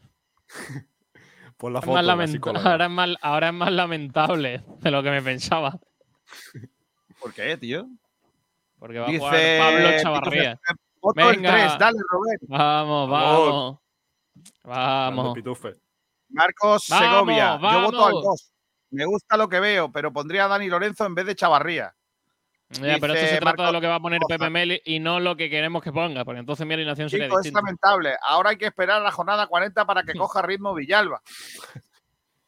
Pon 1.57 1.73
la 1.73 1.79
Es 1.79 1.85
foto. 1.85 1.95
más 1.95 2.05
la 2.05 2.13
ahora, 2.71 2.85
es 2.85 2.91
más, 2.91 3.09
ahora 3.21 3.47
es 3.49 3.53
más 3.53 3.71
lamentable 3.71 4.63
de 4.79 4.91
lo 4.91 5.03
que 5.03 5.11
me 5.11 5.21
pensaba. 5.21 5.77
¿Por 7.19 7.33
qué, 7.33 7.57
tío? 7.57 7.87
Porque 8.79 8.99
va 8.99 9.07
a 9.07 9.17
jugar 9.17 9.57
Pablo 9.59 9.89
Chavarría. 10.01 10.59
Otro 11.01 11.29
el 11.29 11.35
Venga. 11.37 11.51
3, 11.51 11.77
dale, 11.79 11.97
Robert. 12.09 12.41
Vamos, 12.47 13.09
Vamos. 13.09 13.79
vamos. 14.63 15.15
Vamos. 15.15 15.33
Pitufe. 15.35 15.73
Marcos 16.29 16.85
Vamos, 16.89 17.09
Segovia. 17.09 17.59
Yo 17.61 17.81
voto 17.83 18.05
al 18.05 18.13
vamos. 18.13 18.23
2. 18.23 18.51
Me 18.91 19.05
gusta 19.05 19.37
lo 19.37 19.49
que 19.49 19.59
veo, 19.59 19.91
pero 19.91 20.11
pondría 20.13 20.45
a 20.45 20.47
Dani 20.47 20.67
Lorenzo 20.67 21.05
en 21.05 21.15
vez 21.15 21.25
de 21.25 21.35
Chavarría. 21.35 21.93
Ya, 22.71 22.97
pero 22.99 23.13
esto 23.13 23.27
se 23.27 23.39
trata 23.39 23.65
de 23.65 23.71
lo 23.71 23.81
que 23.81 23.87
va 23.87 23.95
a 23.95 23.99
poner. 23.99 24.19
Pepe 24.27 24.49
Meli 24.49 24.79
y 24.85 24.99
no 24.99 25.19
lo 25.19 25.35
que 25.35 25.49
queremos 25.49 25.81
que 25.81 25.91
ponga, 25.91 26.23
porque 26.23 26.39
entonces 26.39 26.67
mi 26.67 26.75
alineación 26.75 27.09
sería 27.09 27.25
Chico, 27.25 27.39
es 27.39 27.43
distinta. 27.43 27.61
lamentable. 27.61 28.15
Ahora 28.21 28.51
hay 28.51 28.57
que 28.57 28.67
esperar 28.67 29.01
a 29.01 29.03
la 29.03 29.11
jornada 29.11 29.47
40 29.47 29.85
para 29.85 30.03
que 30.03 30.13
coja 30.13 30.41
ritmo 30.43 30.75
Villalba. 30.75 31.21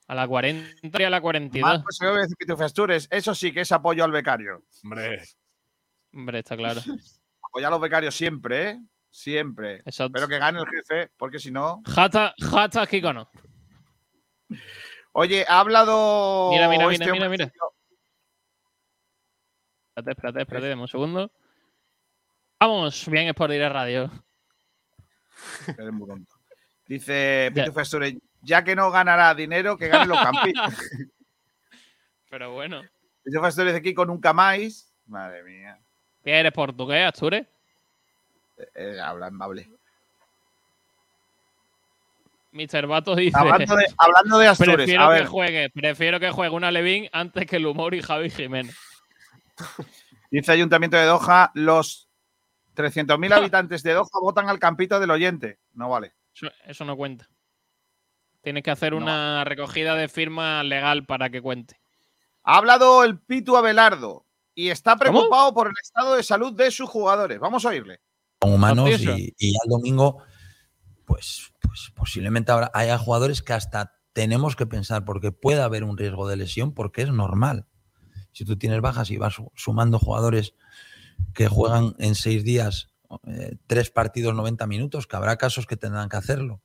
A 0.07 0.13
la 0.15 0.27
40 0.27 1.01
y 1.01 1.03
a 1.03 1.09
la 1.09 1.21
42. 1.21 1.67
Marcos 1.67 1.97
Segovia 1.97 2.23
dice 2.23 2.35
Pitufo 2.37 2.63
Astures. 2.63 3.07
Eso 3.09 3.33
sí 3.33 3.51
que 3.51 3.61
es 3.61 3.71
apoyo 3.71 4.03
al 4.03 4.11
becario. 4.11 4.63
Hombre. 4.83 5.23
Hombre, 6.13 6.39
está 6.39 6.55
claro. 6.55 6.81
Apoya 7.43 7.67
a 7.67 7.71
los 7.71 7.81
becarios 7.81 8.13
siempre, 8.15 8.69
¿eh? 8.69 8.79
Siempre. 9.09 9.77
Exacto. 9.77 10.13
Pero 10.13 10.27
que 10.27 10.37
gane 10.37 10.59
el 10.59 10.67
jefe, 10.67 11.11
porque 11.17 11.39
si 11.39 11.51
no. 11.51 11.81
Jata, 11.85 12.33
Jata 12.39 12.85
Kikono. 12.87 13.29
Oye, 15.13 15.45
ha 15.47 15.59
hablado. 15.59 16.49
Mira, 16.51 16.69
mira, 16.69 16.87
mira, 16.87 16.93
este 17.05 17.11
mira, 17.11 17.27
mira. 17.29 17.51
Espérate, 19.95 20.11
espérate, 20.11 20.41
espérate, 20.41 20.69
dame 20.69 20.81
un 20.83 20.87
segundo. 20.87 21.31
Vamos, 22.61 23.07
bien 23.09 23.27
es 23.27 23.33
por 23.33 23.51
ir 23.51 23.61
a 23.61 23.69
radio. 23.69 24.09
Eres 25.67 25.91
muy 25.91 26.07
tonto. 26.07 26.33
Dice 26.87 27.51
Astures, 27.75 28.15
ya 28.41 28.63
que 28.63 28.75
no 28.75 28.89
ganará 28.89 29.35
dinero, 29.35 29.77
que 29.77 29.89
gane 29.89 30.05
los 30.05 30.17
campistas. 30.17 30.77
Pero 32.29 32.53
bueno. 32.53 32.81
Astures 33.25 33.73
dice 33.73 33.77
aquí 33.77 33.93
con 33.93 34.07
nunca 34.07 34.31
más. 34.31 34.93
Madre 35.07 35.43
mía. 35.43 35.77
¿Qué 36.23 36.39
eres 36.39 36.53
portugués, 36.53 37.07
Astures? 37.07 37.45
Eh, 38.75 38.97
habla 39.03 39.27
amable. 39.27 39.69
Mr. 42.53 42.87
Bato 42.87 43.15
dice. 43.15 43.37
Hablando 43.37 43.75
de, 43.75 43.85
hablando 43.97 44.37
de 44.37 44.47
Astures, 44.47 44.75
prefiero 44.75 45.03
a 45.03 45.17
que 45.17 45.25
juegue, 45.25 45.69
prefiero 45.69 46.19
que 46.19 46.31
juegue 46.31 46.55
una 46.55 46.71
Levín 46.71 47.09
antes 47.11 47.45
que 47.45 47.57
el 47.57 47.65
humor 47.65 47.93
y 47.93 48.01
Javi 48.01 48.29
Jiménez. 48.29 48.77
Dice 50.31 50.51
Ayuntamiento 50.51 50.97
de 50.97 51.05
Doha, 51.05 51.51
los 51.53 52.09
300.000 52.75 53.33
habitantes 53.33 53.83
de 53.83 53.93
Doha 53.93 54.09
votan 54.21 54.49
al 54.49 54.59
campito 54.59 54.99
del 54.99 55.11
oyente. 55.11 55.59
No 55.73 55.89
vale. 55.89 56.13
Eso, 56.33 56.47
eso 56.65 56.85
no 56.85 56.95
cuenta. 56.95 57.29
Tienes 58.41 58.63
que 58.63 58.71
hacer 58.71 58.93
una 58.93 59.43
recogida 59.43 59.95
de 59.95 60.07
firma 60.07 60.63
legal 60.63 61.05
para 61.05 61.29
que 61.29 61.41
cuente. 61.41 61.79
Ha 62.43 62.57
hablado 62.57 63.03
el 63.03 63.19
Pitu 63.19 63.55
Abelardo 63.55 64.25
y 64.55 64.69
está 64.69 64.95
preocupado 64.95 65.53
por 65.53 65.67
el 65.67 65.73
estado 65.81 66.15
de 66.15 66.23
salud 66.23 66.53
de 66.53 66.71
sus 66.71 66.89
jugadores. 66.89 67.39
Vamos 67.39 67.65
a 67.65 67.69
oírle. 67.69 68.01
son 68.41 68.53
humanos 68.53 68.89
y, 68.99 69.33
y 69.37 69.53
al 69.63 69.69
domingo, 69.69 70.23
pues, 71.05 71.51
pues 71.61 71.91
posiblemente 71.95 72.51
habrá, 72.51 72.71
haya 72.73 72.97
jugadores 72.97 73.43
que 73.43 73.53
hasta 73.53 73.93
tenemos 74.13 74.55
que 74.55 74.65
pensar 74.65 75.05
porque 75.05 75.31
puede 75.31 75.61
haber 75.61 75.83
un 75.83 75.97
riesgo 75.97 76.27
de 76.27 76.37
lesión 76.37 76.73
porque 76.73 77.03
es 77.03 77.11
normal. 77.11 77.67
Si 78.31 78.45
tú 78.45 78.57
tienes 78.57 78.81
bajas 78.81 79.09
y 79.11 79.17
vas 79.17 79.33
su- 79.35 79.51
sumando 79.55 79.99
jugadores 79.99 80.53
que 81.33 81.47
juegan 81.47 81.95
en 81.99 82.15
seis 82.15 82.43
días 82.43 82.89
eh, 83.27 83.57
tres 83.67 83.89
partidos 83.91 84.33
90 84.35 84.65
minutos, 84.67 85.05
que 85.07 85.15
habrá 85.15 85.37
casos 85.37 85.65
que 85.67 85.75
tendrán 85.77 86.07
que 86.09 86.17
hacerlo, 86.17 86.61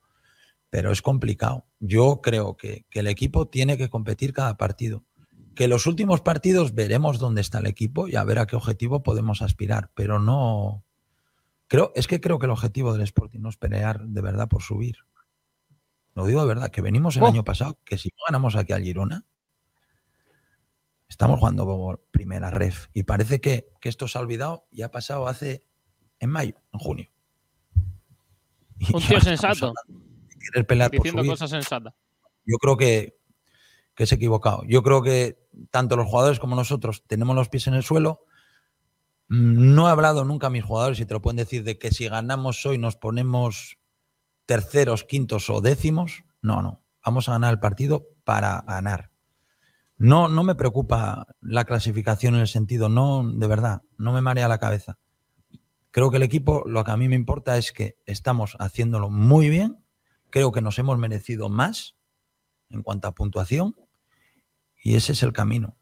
pero 0.71 0.93
es 0.93 1.03
complicado. 1.03 1.67
Yo 1.81 2.21
creo 2.23 2.57
que, 2.57 2.87
que 2.91 3.01
el 3.01 3.07
equipo 3.09 3.49
tiene 3.49 3.77
que 3.77 3.89
competir 3.91 4.33
cada 4.33 4.57
partido. 4.57 5.05
Que 5.55 5.69
los 5.69 5.87
últimos 5.87 6.21
partidos 6.21 6.75
veremos 6.75 7.19
dónde 7.19 7.41
está 7.41 7.59
el 7.61 7.67
equipo 7.67 8.09
y 8.09 8.17
a 8.17 8.25
ver 8.25 8.39
a 8.39 8.47
qué 8.47 8.57
objetivo 8.57 9.03
podemos 9.03 9.43
aspirar, 9.43 9.91
pero 9.95 10.19
no, 10.19 10.85
Creo, 11.69 11.91
es 11.97 12.07
que 12.07 12.21
creo 12.21 12.39
que 12.39 12.47
el 12.47 12.53
objetivo 12.53 12.93
del 12.93 13.03
Sporting 13.03 13.41
no 13.41 13.49
es 13.49 13.57
pelear 13.57 14.07
de 14.07 14.21
verdad 14.21 14.49
por 14.49 14.63
subir. 14.63 14.99
Lo 16.15 16.25
digo 16.27 16.41
de 16.41 16.47
verdad, 16.47 16.71
que 16.71 16.81
venimos 16.81 17.17
el 17.17 17.25
Oh. 17.25 17.27
año 17.27 17.43
pasado, 17.43 17.79
que 17.85 17.99
si 17.99 18.09
no 18.11 18.23
ganamos 18.29 18.55
aquí 18.55 18.73
al 18.73 18.83
Girona, 18.85 19.25
estamos 21.09 21.39
jugando 21.39 21.65
por 21.65 22.05
primera 22.11 22.51
ref. 22.51 22.89
Y 22.93 23.05
parece 23.05 23.41
que, 23.41 23.69
que 23.81 23.89
esto 23.89 24.09
se 24.09 24.19
ha 24.19 24.21
olvidado 24.21 24.67
y 24.71 24.83
ha 24.83 24.91
pasado 24.91 25.29
hace 25.29 25.67
en 26.19 26.31
mayo, 26.31 26.55
en 26.73 26.81
junio. 26.81 27.11
Y 28.79 28.95
Un 28.95 29.03
tío 29.03 29.21
sensato. 29.21 29.73
querer 30.39 30.67
pelear 30.67 30.91
Diciendo 30.91 31.25
cosas 31.25 31.49
sensatas. 31.49 31.95
Yo 32.45 32.59
creo 32.59 32.77
que, 32.77 33.19
que 33.95 34.05
es 34.05 34.13
equivocado. 34.13 34.63
Yo 34.67 34.83
creo 34.83 35.03
que 35.03 35.49
tanto 35.71 35.97
los 35.97 36.07
jugadores 36.07 36.39
como 36.39 36.57
nosotros 36.57 37.03
tenemos 37.07 37.35
los 37.35 37.49
pies 37.49 37.67
en 37.69 37.75
el 37.75 37.83
suelo. 37.83 38.27
No 39.29 39.89
he 39.89 39.91
hablado 39.91 40.25
nunca 40.25 40.49
a 40.49 40.51
mis 40.51 40.63
jugadores 40.63 41.01
y 41.01 41.07
te 41.07 41.15
lo 41.15 41.23
pueden 41.23 41.39
decir 41.39 41.65
de 41.65 41.79
que 41.79 41.91
si 41.91 42.07
ganamos 42.07 42.65
hoy 42.67 42.77
nos 42.79 42.97
ponemos 42.97 43.79
terceros, 44.45 45.05
quintos 45.05 45.49
o 45.49 45.61
décimos. 45.63 46.25
No, 46.43 46.61
no. 46.63 46.85
Vamos 47.05 47.29
a 47.29 47.33
ganar 47.33 47.53
el 47.55 47.61
partido 47.61 48.07
para 48.25 48.63
ganar. 48.67 49.11
No, 49.99 50.29
no 50.29 50.43
me 50.45 50.55
preocupa 50.55 51.27
la 51.41 51.65
clasificación 51.65 52.35
en 52.35 52.43
el 52.43 52.49
sentido, 52.49 52.89
no, 52.89 53.29
de 53.31 53.47
verdad, 53.47 53.83
no 53.97 54.13
me 54.13 54.21
marea 54.21 54.49
la 54.49 54.59
cabeza. 54.59 54.99
Creo 55.91 56.11
que 56.11 56.19
el 56.19 56.23
equipo, 56.23 56.65
lo 56.67 56.85
que 56.85 56.91
a 56.91 56.97
mí 56.99 57.09
me 57.09 57.17
importa 57.17 57.57
es 57.57 57.73
que 57.73 57.97
estamos 58.05 58.57
haciéndolo 58.59 59.09
muy 59.09 59.49
bien. 59.49 59.83
Creo 60.29 60.53
que 60.53 60.61
nos 60.61 60.79
hemos 60.79 60.99
merecido 60.99 61.49
más 61.49 61.97
en 62.69 62.83
cuanto 62.83 63.09
a 63.09 63.15
puntuación 63.15 63.75
y 64.83 64.97
ese 64.97 65.13
es 65.13 65.23
el 65.23 65.33
camino. 65.33 65.79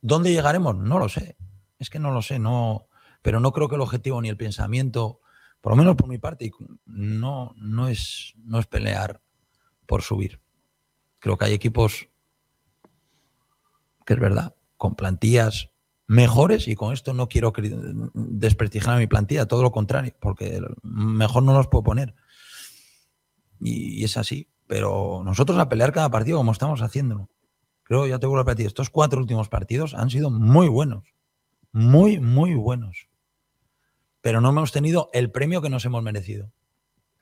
¿Dónde 0.00 0.32
llegaremos? 0.32 0.76
No 0.76 0.98
lo 0.98 1.08
sé. 1.08 1.36
Es 1.78 1.90
que 1.90 1.98
no 1.98 2.10
lo 2.10 2.22
sé, 2.22 2.38
no, 2.38 2.88
pero 3.22 3.40
no 3.40 3.52
creo 3.52 3.68
que 3.68 3.74
el 3.74 3.80
objetivo 3.80 4.20
ni 4.22 4.28
el 4.28 4.36
pensamiento, 4.36 5.20
por 5.60 5.72
lo 5.72 5.76
menos 5.76 5.96
por 5.96 6.08
mi 6.08 6.18
parte, 6.18 6.50
no, 6.86 7.52
no, 7.56 7.88
es, 7.88 8.34
no 8.38 8.58
es 8.58 8.66
pelear 8.66 9.20
por 9.86 10.02
subir. 10.02 10.40
Creo 11.18 11.36
que 11.36 11.44
hay 11.44 11.52
equipos 11.52 12.09
que 14.10 14.14
es 14.14 14.20
verdad, 14.20 14.56
con 14.76 14.96
plantillas 14.96 15.70
mejores 16.08 16.66
y 16.66 16.74
con 16.74 16.92
esto 16.92 17.14
no 17.14 17.28
quiero 17.28 17.52
desprestigiar 18.12 18.96
a 18.96 18.98
mi 18.98 19.06
plantilla, 19.06 19.46
todo 19.46 19.62
lo 19.62 19.70
contrario, 19.70 20.16
porque 20.18 20.60
mejor 20.82 21.44
no 21.44 21.52
los 21.52 21.68
puedo 21.68 21.84
poner. 21.84 22.16
Y, 23.60 24.00
y 24.00 24.02
es 24.02 24.16
así, 24.16 24.48
pero 24.66 25.22
nosotros 25.24 25.56
a 25.60 25.68
pelear 25.68 25.92
cada 25.92 26.10
partido 26.10 26.38
como 26.38 26.50
estamos 26.50 26.82
haciéndolo. 26.82 27.30
Creo, 27.84 28.04
ya 28.08 28.18
te 28.18 28.26
vuelvo 28.26 28.40
a 28.40 28.42
repetir, 28.42 28.66
estos 28.66 28.90
cuatro 28.90 29.20
últimos 29.20 29.48
partidos 29.48 29.94
han 29.94 30.10
sido 30.10 30.28
muy 30.28 30.66
buenos, 30.66 31.14
muy, 31.70 32.18
muy 32.18 32.54
buenos. 32.54 33.06
Pero 34.22 34.40
no 34.40 34.48
hemos 34.48 34.72
tenido 34.72 35.08
el 35.12 35.30
premio 35.30 35.62
que 35.62 35.70
nos 35.70 35.84
hemos 35.84 36.02
merecido. 36.02 36.50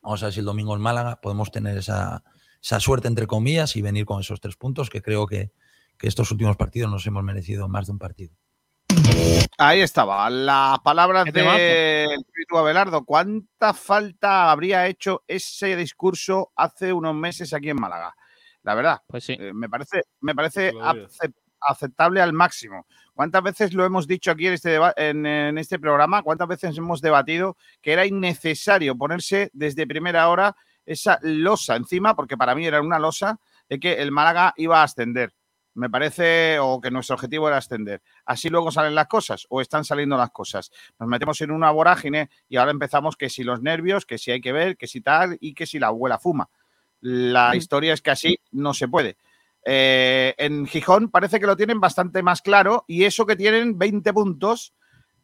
Vamos 0.01 0.23
a 0.23 0.27
ver 0.27 0.33
si 0.33 0.41
el 0.41 0.47
domingo 0.47 0.75
en 0.75 0.81
Málaga 0.81 1.21
podemos 1.21 1.51
tener 1.51 1.77
esa, 1.77 2.25
esa 2.63 2.81
suerte, 2.81 3.09
entre 3.09 3.27
comillas, 3.27 3.77
y 3.77 3.83
venir 3.83 4.07
con 4.07 4.21
esos 4.21 4.41
tres 4.41 4.57
puntos 4.57 4.89
que 4.89 5.03
creo 5.03 5.27
que, 5.27 5.53
que 5.99 6.09
estos 6.09 6.31
últimos 6.31 6.57
partidos 6.57 6.91
nos 6.91 7.07
hemos 7.07 7.23
merecido 7.25 7.69
más 7.69 7.87
de 7.87 7.93
un 7.93 7.99
partido. 7.99 8.35
Ahí 9.59 9.81
estaba, 9.81 10.31
las 10.31 10.79
palabras 10.81 11.25
del 11.25 12.25
Pitu 12.33 12.57
Abelardo. 12.57 13.05
¿Cuánta 13.05 13.75
falta 13.75 14.51
habría 14.51 14.87
hecho 14.87 15.25
ese 15.27 15.75
discurso 15.77 16.53
hace 16.55 16.93
unos 16.93 17.15
meses 17.15 17.53
aquí 17.53 17.71
en 17.71 17.81
Málaga? 17.81 18.15
La 18.63 18.75
verdad, 18.75 19.01
Pues 19.07 19.25
sí. 19.25 19.37
eh, 19.39 19.53
me 19.53 19.69
parece, 19.69 20.03
me 20.21 20.35
parece 20.35 20.73
aceptable 21.61 22.21
al 22.21 22.33
máximo. 22.33 22.87
¿Cuántas 23.15 23.43
veces 23.43 23.75
lo 23.75 23.85
hemos 23.85 24.07
dicho 24.07 24.31
aquí 24.31 24.47
en 24.47 24.55
este, 24.55 24.77
en 24.97 25.59
este 25.59 25.79
programa? 25.81 26.23
¿Cuántas 26.23 26.47
veces 26.47 26.77
hemos 26.79 27.01
debatido 27.01 27.57
que 27.83 27.93
era 27.93 28.07
innecesario 28.07 28.97
ponerse 28.97 29.51
desde 29.53 29.87
primera 29.89 30.29
hora 30.29 30.55
esa 30.87 31.19
losa 31.23 31.75
encima? 31.75 32.15
Porque 32.15 32.37
para 32.37 32.55
mí 32.55 32.65
era 32.65 32.81
una 32.81 33.01
losa 33.01 33.41
de 33.69 33.81
que 33.81 33.95
el 33.95 34.13
Málaga 34.13 34.55
iba 34.57 34.81
a 34.81 34.85
ascender. 34.85 35.33
Me 35.79 35.89
parece, 35.89 36.59
o 36.59 36.81
que 36.81 36.91
nuestro 36.91 37.15
objetivo 37.15 37.47
era 37.47 37.59
ascender. 37.59 38.03
Así 38.25 38.49
luego 38.49 38.73
salen 38.73 38.97
las 38.97 39.07
cosas, 39.07 39.47
o 39.49 39.61
están 39.61 39.85
saliendo 39.85 40.17
las 40.17 40.31
cosas. 40.31 40.73
Nos 40.99 41.09
metemos 41.09 41.41
en 41.41 41.53
una 41.53 41.71
vorágine 41.71 42.31
y 42.49 42.57
ahora 42.57 42.73
empezamos 42.73 43.17
que 43.17 43.31
si 43.31 43.45
los 43.45 43.63
nervios, 43.63 44.05
que 44.05 44.19
si 44.19 44.33
hay 44.33 44.41
que 44.41 44.53
ver, 44.53 44.77
que 44.77 44.89
si 44.89 45.01
tal 45.01 45.39
y 45.41 45.55
que 45.55 45.67
si 45.67 45.79
la 45.79 45.87
abuela 45.87 46.19
fuma. 46.19 46.51
La 47.01 47.55
historia 47.55 47.95
es 47.95 48.03
que 48.03 48.11
así 48.11 48.41
no 48.51 48.75
se 48.75 48.89
puede. 48.89 49.17
Eh, 49.65 50.35
en 50.37 50.67
Gijón 50.67 51.11
parece 51.11 51.39
que 51.39 51.47
lo 51.47 51.57
tienen 51.57 51.79
bastante 51.79 52.25
más 52.25 52.43
claro 52.43 52.85
y 52.89 53.05
eso 53.05 53.25
que 53.25 53.37
tienen 53.37 53.79
20 53.79 54.13
puntos, 54.13 54.75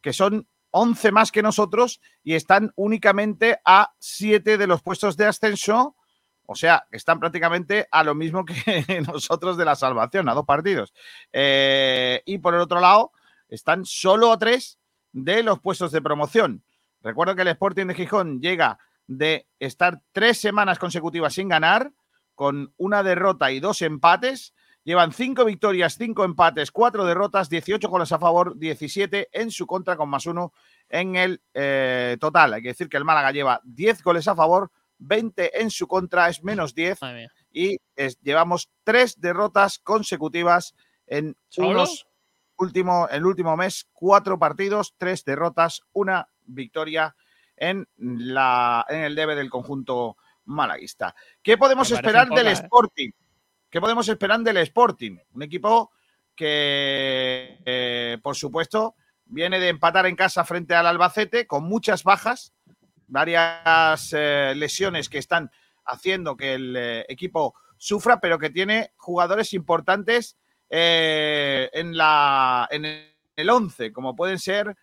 que 0.01 0.13
son 0.13 0.47
11 0.71 1.11
más 1.11 1.31
que 1.31 1.41
nosotros 1.41 1.99
y 2.23 2.35
están 2.35 2.71
únicamente 2.75 3.59
a 3.65 3.93
7 3.99 4.57
de 4.57 4.67
los 4.67 4.81
puestos 4.81 5.17
de 5.17 5.25
ascenso. 5.25 5.97
O 6.47 6.55
sea, 6.55 6.85
están 6.91 7.19
prácticamente 7.19 7.87
a 7.91 8.03
lo 8.03 8.15
mismo 8.15 8.45
que 8.45 8.55
nosotros 9.07 9.57
de 9.57 9.65
la 9.65 9.75
salvación, 9.75 10.29
a 10.29 10.33
dos 10.33 10.45
partidos. 10.45 10.93
Eh, 11.31 12.21
y 12.25 12.37
por 12.37 12.53
el 12.53 12.61
otro 12.61 12.79
lado, 12.79 13.11
están 13.49 13.85
solo 13.85 14.31
a 14.31 14.37
tres 14.37 14.79
de 15.11 15.43
los 15.43 15.59
puestos 15.59 15.91
de 15.91 16.01
promoción. 16.01 16.63
Recuerdo 17.01 17.35
que 17.35 17.43
el 17.43 17.49
Sporting 17.49 17.87
de 17.87 17.95
Gijón 17.95 18.41
llega 18.41 18.79
de 19.07 19.47
estar 19.59 20.01
tres 20.11 20.39
semanas 20.39 20.79
consecutivas 20.79 21.33
sin 21.33 21.49
ganar, 21.49 21.91
con 22.33 22.73
una 22.77 23.01
derrota 23.01 23.51
y 23.51 23.59
dos 23.59 23.81
empates, 23.81 24.53
Llevan 24.85 25.13
cinco 25.13 25.45
victorias, 25.45 25.95
cinco 25.97 26.23
empates, 26.23 26.69
cuatro 26.69 27.05
derrotas, 27.05 27.49
18 27.49 27.89
goles 27.89 28.11
a 28.11 28.19
favor, 28.19 28.55
17 28.55 29.29
en 29.31 29.49
su 29.49 29.65
contra 29.65 29.97
con 29.97 30.07
más 30.07 30.27
uno 30.27 30.53
en 30.87 31.15
el 31.15 31.41
eh, 31.55 32.17
total. 32.19 32.53
Hay 32.53 32.61
que 32.61 32.67
decir 32.67 32.87
que 32.87 32.97
el 32.97 33.03
Málaga 33.03 33.31
lleva 33.31 33.59
10 33.63 34.03
goles 34.03 34.27
a 34.27 34.35
favor, 34.35 34.69
20 34.97 35.61
en 35.61 35.69
su 35.71 35.87
contra, 35.87 36.29
es 36.29 36.43
menos 36.43 36.73
10. 36.75 36.99
Y 37.51 37.77
es- 37.95 38.19
llevamos 38.21 38.69
tres 38.83 39.19
derrotas 39.19 39.79
consecutivas 39.79 40.75
en 41.07 41.35
unos 41.69 42.07
último, 42.57 43.07
el 43.09 43.25
último 43.25 43.55
mes, 43.57 43.87
cuatro 43.91 44.39
partidos, 44.39 44.95
tres 44.97 45.23
derrotas, 45.25 45.81
una 45.93 46.27
victoria 46.45 47.15
en, 47.57 47.87
la, 47.97 48.85
en 48.89 49.01
el 49.01 49.15
debe 49.15 49.35
del 49.35 49.49
conjunto 49.49 50.17
malaguista. 50.45 51.15
¿Qué 51.41 51.57
podemos 51.57 51.91
esperar 51.91 52.29
del 52.29 52.47
¿eh? 52.47 52.51
Sporting? 52.51 53.11
¿Qué 53.69 53.81
podemos 53.81 54.07
esperar 54.07 54.39
del 54.41 54.57
Sporting? 54.57 55.17
Un 55.33 55.43
equipo 55.43 55.91
que, 56.35 57.59
eh, 57.65 58.17
por 58.21 58.35
supuesto, 58.35 58.95
viene 59.25 59.59
de 59.59 59.69
empatar 59.69 60.05
en 60.05 60.15
casa 60.15 60.45
frente 60.45 60.75
al 60.75 60.87
Albacete 60.87 61.47
con 61.47 61.63
muchas 61.63 62.03
bajas, 62.03 62.53
varias 63.07 64.13
eh, 64.13 64.53
lesiones 64.55 65.09
que 65.09 65.17
están 65.17 65.51
haciendo 65.85 66.35
que 66.35 66.53
el 66.53 66.75
eh, 66.75 67.05
equipo 67.09 67.55
sufra, 67.77 68.19
pero 68.19 68.39
que 68.39 68.49
tiene 68.49 68.93
jugadores 68.97 69.53
importantes 69.53 70.37
eh, 70.69 71.69
en, 71.73 71.95
la, 71.95 72.67
en 72.71 72.85
el 73.35 73.49
11, 73.49 73.91
como 73.91 74.15
pueden 74.15 74.39
ser 74.39 74.75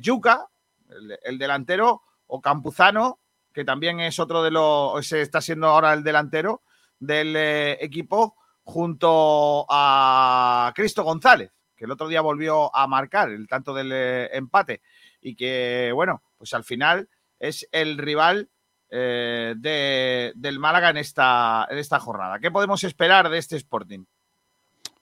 Yuca, 0.00 0.48
el, 0.90 1.16
el 1.22 1.38
delantero, 1.38 2.02
o 2.26 2.40
Campuzano, 2.40 3.20
que 3.52 3.64
también 3.64 4.00
es 4.00 4.18
otro 4.18 4.42
de 4.42 4.50
los, 4.50 5.06
se 5.06 5.20
está 5.20 5.40
siendo 5.40 5.68
ahora 5.68 5.92
el 5.92 6.02
delantero 6.02 6.62
del 6.98 7.36
equipo, 7.36 8.34
junto 8.64 9.66
a 9.70 10.72
Cristo 10.74 11.04
González, 11.04 11.52
que 11.76 11.84
el 11.84 11.92
otro 11.92 12.08
día 12.08 12.20
volvió 12.22 12.74
a 12.74 12.88
marcar 12.88 13.30
el 13.30 13.46
tanto 13.46 13.72
del 13.72 13.92
empate. 13.92 14.82
Y 15.20 15.36
que, 15.36 15.92
bueno, 15.94 16.22
pues 16.36 16.52
al 16.54 16.64
final 16.64 17.08
es 17.38 17.68
el 17.72 17.98
rival 17.98 18.48
eh, 18.90 19.54
de- 19.58 20.32
del 20.34 20.58
Málaga 20.58 20.90
en 20.90 20.96
esta, 20.96 21.66
en 21.70 21.76
esta 21.78 22.00
jornada. 22.00 22.38
¿Qué 22.38 22.50
podemos 22.50 22.82
esperar 22.84 23.28
de 23.28 23.36
este 23.38 23.56
Sporting? 23.56 24.04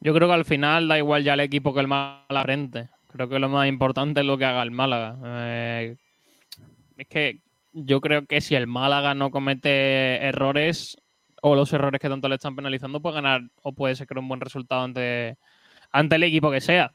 Yo 0.00 0.12
creo 0.12 0.26
que 0.28 0.34
al 0.34 0.44
final 0.44 0.88
da 0.88 0.98
igual 0.98 1.22
ya 1.22 1.34
el 1.34 1.40
equipo 1.40 1.72
que 1.72 1.80
el 1.80 1.86
Málaga 1.88 2.42
frente. 2.42 2.88
Creo 3.12 3.28
que 3.28 3.38
lo 3.38 3.48
más 3.48 3.68
importante 3.68 4.20
es 4.20 4.26
lo 4.26 4.36
que 4.38 4.44
haga 4.44 4.62
el 4.62 4.70
Málaga. 4.72 5.16
Eh, 5.24 5.96
es 6.96 7.06
que 7.06 7.40
yo 7.72 8.00
creo 8.00 8.26
que 8.26 8.40
si 8.40 8.54
el 8.56 8.66
Málaga 8.66 9.14
no 9.14 9.30
comete 9.30 10.16
errores 10.26 10.98
o 11.42 11.54
los 11.54 11.72
errores 11.72 12.00
que 12.00 12.08
tanto 12.08 12.28
le 12.28 12.34
están 12.34 12.56
penalizando, 12.56 13.00
puede 13.00 13.14
ganar 13.16 13.42
o 13.62 13.72
puede 13.72 13.94
sacar 13.94 14.18
un 14.18 14.26
buen 14.28 14.40
resultado 14.40 14.82
ante, 14.82 15.38
ante 15.92 16.16
el 16.16 16.24
equipo 16.24 16.50
que 16.50 16.60
sea. 16.60 16.92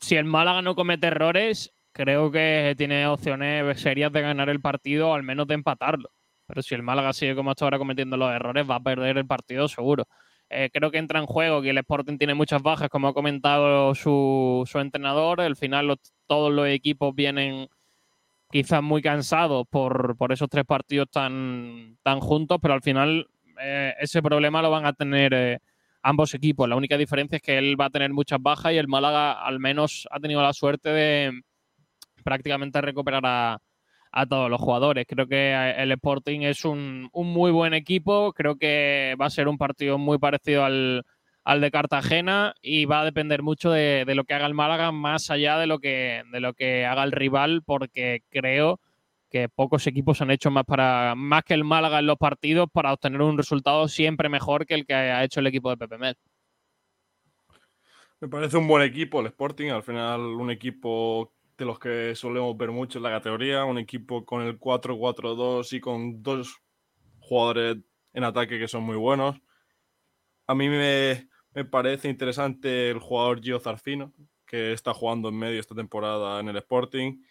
Si 0.00 0.16
el 0.16 0.24
Málaga 0.24 0.60
no 0.60 0.74
comete 0.74 1.06
errores, 1.06 1.72
creo 1.96 2.30
que 2.30 2.74
tiene 2.76 3.06
opciones 3.06 3.80
serias 3.80 4.12
de 4.12 4.20
ganar 4.20 4.50
el 4.50 4.60
partido 4.60 5.14
al 5.14 5.22
menos 5.22 5.46
de 5.46 5.54
empatarlo. 5.54 6.10
Pero 6.46 6.62
si 6.62 6.74
el 6.74 6.82
Málaga 6.82 7.14
sigue 7.14 7.34
como 7.34 7.50
hasta 7.50 7.64
ahora 7.64 7.78
cometiendo 7.78 8.18
los 8.18 8.30
errores, 8.30 8.68
va 8.68 8.76
a 8.76 8.82
perder 8.82 9.16
el 9.16 9.26
partido 9.26 9.66
seguro. 9.66 10.06
Eh, 10.50 10.68
creo 10.72 10.90
que 10.90 10.98
entra 10.98 11.18
en 11.18 11.26
juego 11.26 11.62
que 11.62 11.70
el 11.70 11.78
Sporting 11.78 12.18
tiene 12.18 12.34
muchas 12.34 12.62
bajas, 12.62 12.90
como 12.90 13.08
ha 13.08 13.14
comentado 13.14 13.94
su, 13.94 14.62
su 14.70 14.78
entrenador. 14.78 15.40
Al 15.40 15.56
final 15.56 15.96
todos 16.26 16.52
los 16.52 16.68
equipos 16.68 17.14
vienen 17.14 17.66
quizás 18.50 18.82
muy 18.82 19.00
cansados 19.00 19.66
por, 19.68 20.16
por 20.18 20.32
esos 20.32 20.50
tres 20.50 20.66
partidos 20.66 21.08
tan, 21.10 21.96
tan 22.02 22.20
juntos, 22.20 22.58
pero 22.60 22.74
al 22.74 22.82
final 22.82 23.26
eh, 23.58 23.94
ese 24.00 24.22
problema 24.22 24.60
lo 24.60 24.70
van 24.70 24.84
a 24.84 24.92
tener 24.92 25.32
eh, 25.32 25.60
ambos 26.02 26.34
equipos. 26.34 26.68
La 26.68 26.76
única 26.76 26.98
diferencia 26.98 27.36
es 27.36 27.42
que 27.42 27.56
él 27.56 27.80
va 27.80 27.86
a 27.86 27.90
tener 27.90 28.12
muchas 28.12 28.40
bajas 28.40 28.74
y 28.74 28.76
el 28.76 28.86
Málaga 28.86 29.32
al 29.32 29.58
menos 29.60 30.06
ha 30.10 30.20
tenido 30.20 30.42
la 30.42 30.52
suerte 30.52 30.90
de 30.90 31.42
prácticamente 32.26 32.80
recuperar 32.80 33.22
a, 33.24 33.60
todos 34.28 34.50
los 34.50 34.60
jugadores. 34.60 35.06
Creo 35.06 35.26
que 35.26 35.52
eh, 35.52 35.74
el 35.82 35.92
Sporting 35.92 36.40
es 36.40 36.64
un, 36.64 37.08
un 37.12 37.32
muy 37.32 37.52
buen 37.52 37.74
equipo. 37.74 38.32
Creo 38.32 38.56
que 38.56 39.14
va 39.20 39.26
a 39.26 39.30
ser 39.30 39.46
un 39.46 39.58
partido 39.58 39.98
muy 39.98 40.18
parecido 40.18 40.64
al, 40.64 41.04
al 41.44 41.60
de 41.60 41.70
Cartagena 41.70 42.54
y 42.62 42.86
va 42.86 43.02
a 43.02 43.04
depender 43.04 43.42
mucho 43.42 43.70
de, 43.70 44.04
de 44.06 44.14
lo 44.14 44.24
que 44.24 44.34
haga 44.34 44.46
el 44.46 44.54
Málaga, 44.54 44.90
más 44.90 45.30
allá 45.30 45.58
de 45.58 45.66
lo 45.66 45.78
que, 45.78 46.22
de 46.32 46.40
lo 46.40 46.54
que 46.54 46.86
haga 46.86 47.04
el 47.04 47.12
rival, 47.12 47.62
porque 47.62 48.22
creo 48.30 48.80
que 49.30 49.48
pocos 49.48 49.86
equipos 49.86 50.20
han 50.22 50.30
hecho 50.30 50.50
más 50.50 50.64
para 50.64 51.14
más 51.14 51.44
que 51.44 51.54
el 51.54 51.64
Málaga 51.64 51.98
en 51.98 52.06
los 52.06 52.16
partidos 52.16 52.68
para 52.72 52.92
obtener 52.92 53.20
un 53.20 53.36
resultado 53.36 53.86
siempre 53.86 54.28
mejor 54.28 54.66
que 54.66 54.74
el 54.74 54.86
que 54.86 54.94
ha 54.94 55.24
hecho 55.24 55.40
el 55.40 55.46
equipo 55.46 55.68
de 55.70 55.76
Pepe 55.76 55.98
Mel. 55.98 56.16
Me 58.20 58.28
parece 58.28 58.56
un 58.56 58.66
buen 58.66 58.82
equipo 58.82 59.20
el 59.20 59.26
Sporting, 59.26 59.68
al 59.68 59.82
final 59.82 60.20
un 60.20 60.50
equipo 60.50 61.34
de 61.56 61.64
los 61.64 61.78
que 61.78 62.14
solemos 62.14 62.56
ver 62.56 62.70
mucho 62.70 62.98
en 62.98 63.04
la 63.04 63.10
categoría, 63.10 63.64
un 63.64 63.78
equipo 63.78 64.24
con 64.24 64.42
el 64.42 64.58
4-4-2 64.58 65.72
y 65.72 65.80
con 65.80 66.22
dos 66.22 66.60
jugadores 67.18 67.78
en 68.12 68.24
ataque 68.24 68.58
que 68.58 68.68
son 68.68 68.82
muy 68.82 68.96
buenos. 68.96 69.40
A 70.46 70.54
mí 70.54 70.68
me, 70.68 71.28
me 71.54 71.64
parece 71.64 72.08
interesante 72.08 72.90
el 72.90 72.98
jugador 72.98 73.40
Gio 73.42 73.58
Zarfino, 73.58 74.12
que 74.46 74.72
está 74.72 74.94
jugando 74.94 75.28
en 75.30 75.38
medio 75.38 75.58
esta 75.58 75.74
temporada 75.74 76.40
en 76.40 76.48
el 76.48 76.56
Sporting, 76.56 77.22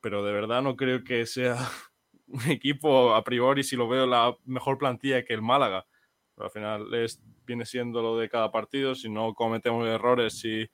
pero 0.00 0.24
de 0.24 0.32
verdad 0.32 0.62
no 0.62 0.76
creo 0.76 1.04
que 1.04 1.26
sea 1.26 1.56
un 2.26 2.50
equipo 2.50 3.14
a 3.14 3.22
priori, 3.22 3.62
si 3.62 3.76
lo 3.76 3.88
veo, 3.88 4.06
la 4.06 4.36
mejor 4.44 4.78
plantilla 4.78 5.24
que 5.24 5.34
el 5.34 5.42
Málaga. 5.42 5.86
Pero 6.34 6.46
al 6.46 6.50
final 6.50 6.94
es, 6.94 7.22
viene 7.44 7.66
siendo 7.66 8.00
lo 8.00 8.16
de 8.16 8.28
cada 8.30 8.50
partido. 8.50 8.94
Si 8.94 9.10
no 9.10 9.34
cometemos 9.34 9.86
errores, 9.86 10.38
si 10.38 10.70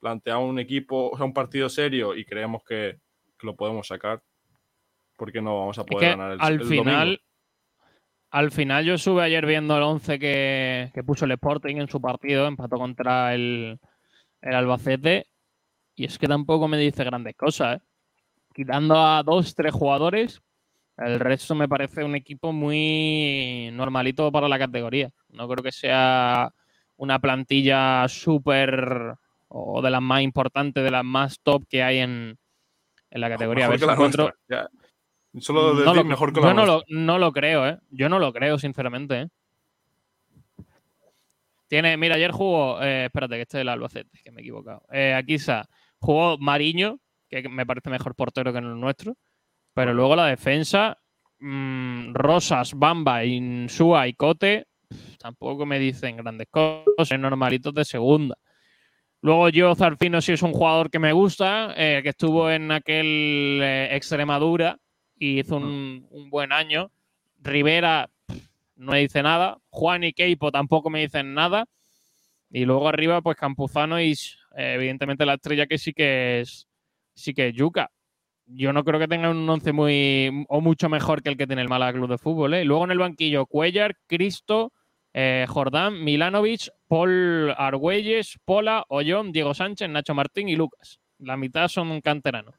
planteamos 0.00 0.48
un 0.48 0.58
equipo, 0.58 1.10
o 1.10 1.16
sea, 1.16 1.26
un 1.26 1.32
partido 1.32 1.68
serio 1.68 2.14
y 2.14 2.24
creemos 2.24 2.62
que, 2.64 2.98
que 3.38 3.46
lo 3.46 3.56
podemos 3.56 3.86
sacar, 3.86 4.22
porque 5.16 5.40
no 5.40 5.58
vamos 5.58 5.78
a 5.78 5.82
Es 5.82 5.86
poder 5.86 6.10
que 6.12 6.16
ganar 6.16 6.32
el, 6.32 6.40
al 6.40 6.52
el 6.54 6.58
domingo? 6.60 6.84
final, 6.84 7.20
al 8.30 8.50
final 8.50 8.84
yo 8.84 8.98
sube 8.98 9.22
ayer 9.22 9.46
viendo 9.46 9.76
el 9.76 9.82
11 9.82 10.18
que, 10.18 10.90
que 10.94 11.04
puso 11.04 11.24
el 11.24 11.32
Sporting 11.32 11.76
en 11.76 11.88
su 11.88 12.00
partido, 12.00 12.46
empató 12.46 12.76
contra 12.76 13.34
el, 13.34 13.78
el 14.40 14.54
Albacete, 14.54 15.26
y 15.94 16.04
es 16.04 16.18
que 16.18 16.28
tampoco 16.28 16.68
me 16.68 16.78
dice 16.78 17.04
grandes 17.04 17.34
cosas, 17.36 17.78
¿eh? 17.78 17.84
Quitando 18.54 18.96
a 18.96 19.22
dos, 19.22 19.54
tres 19.54 19.72
jugadores, 19.72 20.42
el 20.96 21.20
resto 21.20 21.54
me 21.54 21.68
parece 21.68 22.02
un 22.02 22.16
equipo 22.16 22.52
muy 22.52 23.70
normalito 23.72 24.32
para 24.32 24.48
la 24.48 24.58
categoría. 24.58 25.10
No 25.28 25.48
creo 25.48 25.62
que 25.62 25.70
sea 25.70 26.52
una 26.96 27.20
plantilla 27.20 28.08
súper 28.08 29.14
o 29.48 29.80
de 29.82 29.90
las 29.90 30.02
más 30.02 30.22
importantes, 30.22 30.82
de 30.84 30.90
las 30.90 31.04
más 31.04 31.40
top 31.42 31.64
que 31.68 31.82
hay 31.82 31.98
en, 31.98 32.38
en 33.10 33.20
la 33.20 33.28
categoría. 33.30 33.66
A 33.66 33.68
Mejor 33.68 33.70
ver 33.70 33.78
que 33.78 33.84
si 33.84 33.86
la 33.86 33.92
encuentro- 33.94 34.34
ya. 34.48 34.68
Solo 35.40 35.74
no 35.74 35.80
decir 35.80 35.96
lo- 35.96 36.04
mejor 36.04 36.32
que 36.32 36.40
yo 36.40 36.46
la 36.46 36.54
no 36.54 36.66
lo, 36.66 36.82
no 36.88 37.18
lo 37.18 37.32
creo, 37.32 37.66
¿eh? 37.68 37.78
Yo 37.90 38.08
no 38.08 38.18
lo 38.18 38.32
creo, 38.32 38.58
sinceramente, 38.58 39.20
¿eh? 39.22 39.28
Tiene, 41.68 41.96
mira, 41.98 42.14
ayer 42.16 42.30
jugó, 42.30 42.80
eh, 42.82 43.06
espérate, 43.06 43.34
que 43.34 43.42
este 43.42 43.58
es 43.58 43.62
el 43.62 43.68
Albacete, 43.68 44.18
que 44.24 44.30
me 44.32 44.38
he 44.40 44.42
equivocado. 44.42 44.82
Eh, 44.90 45.12
aquí 45.14 45.34
está, 45.34 45.68
jugó 45.98 46.38
Mariño, 46.38 46.98
que 47.28 47.46
me 47.48 47.66
parece 47.66 47.90
mejor 47.90 48.14
portero 48.14 48.52
que 48.52 48.58
el 48.58 48.80
nuestro, 48.80 49.16
pero 49.74 49.92
luego 49.92 50.16
la 50.16 50.26
defensa, 50.26 50.96
mm, 51.40 52.14
Rosas, 52.14 52.72
Bamba, 52.74 53.22
Insúa 53.26 54.08
y 54.08 54.14
Cote, 54.14 54.66
tampoco 55.18 55.66
me 55.66 55.78
dicen 55.78 56.16
grandes 56.16 56.48
cosas, 56.50 57.18
normalitos 57.18 57.74
de 57.74 57.84
segunda. 57.84 58.34
Luego 59.20 59.48
yo, 59.48 59.74
Zarfino, 59.74 60.20
sí 60.20 60.32
es 60.32 60.42
un 60.42 60.52
jugador 60.52 60.90
que 60.90 60.98
me 60.98 61.12
gusta, 61.12 61.74
eh, 61.76 62.00
que 62.02 62.10
estuvo 62.10 62.50
en 62.50 62.70
aquel 62.70 63.60
eh, 63.62 63.88
Extremadura 63.96 64.78
y 65.18 65.40
hizo 65.40 65.56
un, 65.56 66.06
un 66.10 66.30
buen 66.30 66.52
año. 66.52 66.90
Rivera 67.40 68.08
no 68.76 68.92
me 68.92 69.00
dice 69.00 69.22
nada. 69.22 69.58
Juan 69.70 70.04
y 70.04 70.12
Keipo 70.12 70.52
tampoco 70.52 70.88
me 70.88 71.00
dicen 71.00 71.34
nada. 71.34 71.66
Y 72.50 72.64
luego 72.64 72.88
arriba, 72.88 73.20
pues 73.20 73.36
Campuzano 73.36 74.00
y 74.00 74.12
eh, 74.12 74.74
evidentemente 74.74 75.26
la 75.26 75.34
estrella 75.34 75.66
que 75.66 75.78
sí 75.78 75.92
que 75.92 76.40
es 76.40 76.68
sí 77.14 77.34
que 77.34 77.48
es 77.48 77.54
Yuca. 77.54 77.90
Yo 78.46 78.72
no 78.72 78.82
creo 78.84 78.98
que 78.98 79.08
tenga 79.08 79.30
un 79.30 79.48
once 79.48 79.72
muy 79.72 80.46
o 80.48 80.60
mucho 80.60 80.88
mejor 80.88 81.22
que 81.22 81.28
el 81.28 81.36
que 81.36 81.46
tiene 81.46 81.60
el 81.60 81.68
Málaga 81.68 81.92
Club 81.92 82.08
de 82.08 82.18
Fútbol. 82.18 82.54
¿eh? 82.54 82.64
Luego 82.64 82.84
en 82.84 82.92
el 82.92 82.98
banquillo, 82.98 83.44
Cuellar, 83.44 83.96
Cristo, 84.06 84.72
eh, 85.20 85.46
Jordán, 85.48 86.04
Milanovic, 86.04 86.68
Paul 86.86 87.52
Argüelles, 87.58 88.38
Pola, 88.44 88.84
Ollón, 88.88 89.32
Diego 89.32 89.52
Sánchez, 89.52 89.88
Nacho 89.88 90.14
Martín 90.14 90.48
y 90.48 90.54
Lucas. 90.54 91.00
La 91.18 91.36
mitad 91.36 91.66
son 91.66 92.00
canteranos. 92.00 92.54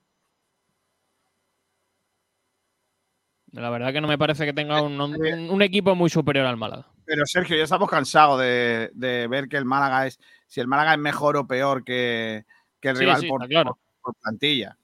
La 3.53 3.69
verdad 3.69 3.93
que 3.93 4.01
no 4.01 4.09
me 4.09 4.17
parece 4.17 4.45
que 4.45 4.51
tenga 4.51 4.81
un, 4.81 4.99
un- 4.99 5.49
un 5.49 5.61
equipo 5.61 5.95
muy 5.95 6.09
superior 6.09 6.45
al 6.45 6.57
Málaga. 6.57 6.85
Pero 7.05 7.25
Sergio, 7.25 7.55
ya 7.55 7.63
estamos 7.63 7.89
cansados 7.89 8.39
de, 8.41 8.91
de 8.93 9.27
ver 9.27 9.47
que 9.47 9.55
el 9.57 9.63
Málaga 9.65 10.05
es, 10.05 10.19
si 10.45 10.59
el 10.59 10.67
Málaga 10.67 10.93
es 10.93 10.99
mejor 10.99 11.37
o 11.37 11.47
peor 11.47 11.83
que, 11.85 12.45
que 12.81 12.89
el 12.89 12.95
Sí, 12.97 12.99
rival 13.01 13.21
sí, 13.21 13.27
por, 13.29 13.41
está 13.41 13.47
claro. 13.49 13.69
por- 14.01 14.13
por 14.13 14.21
plantilla. 14.21 14.77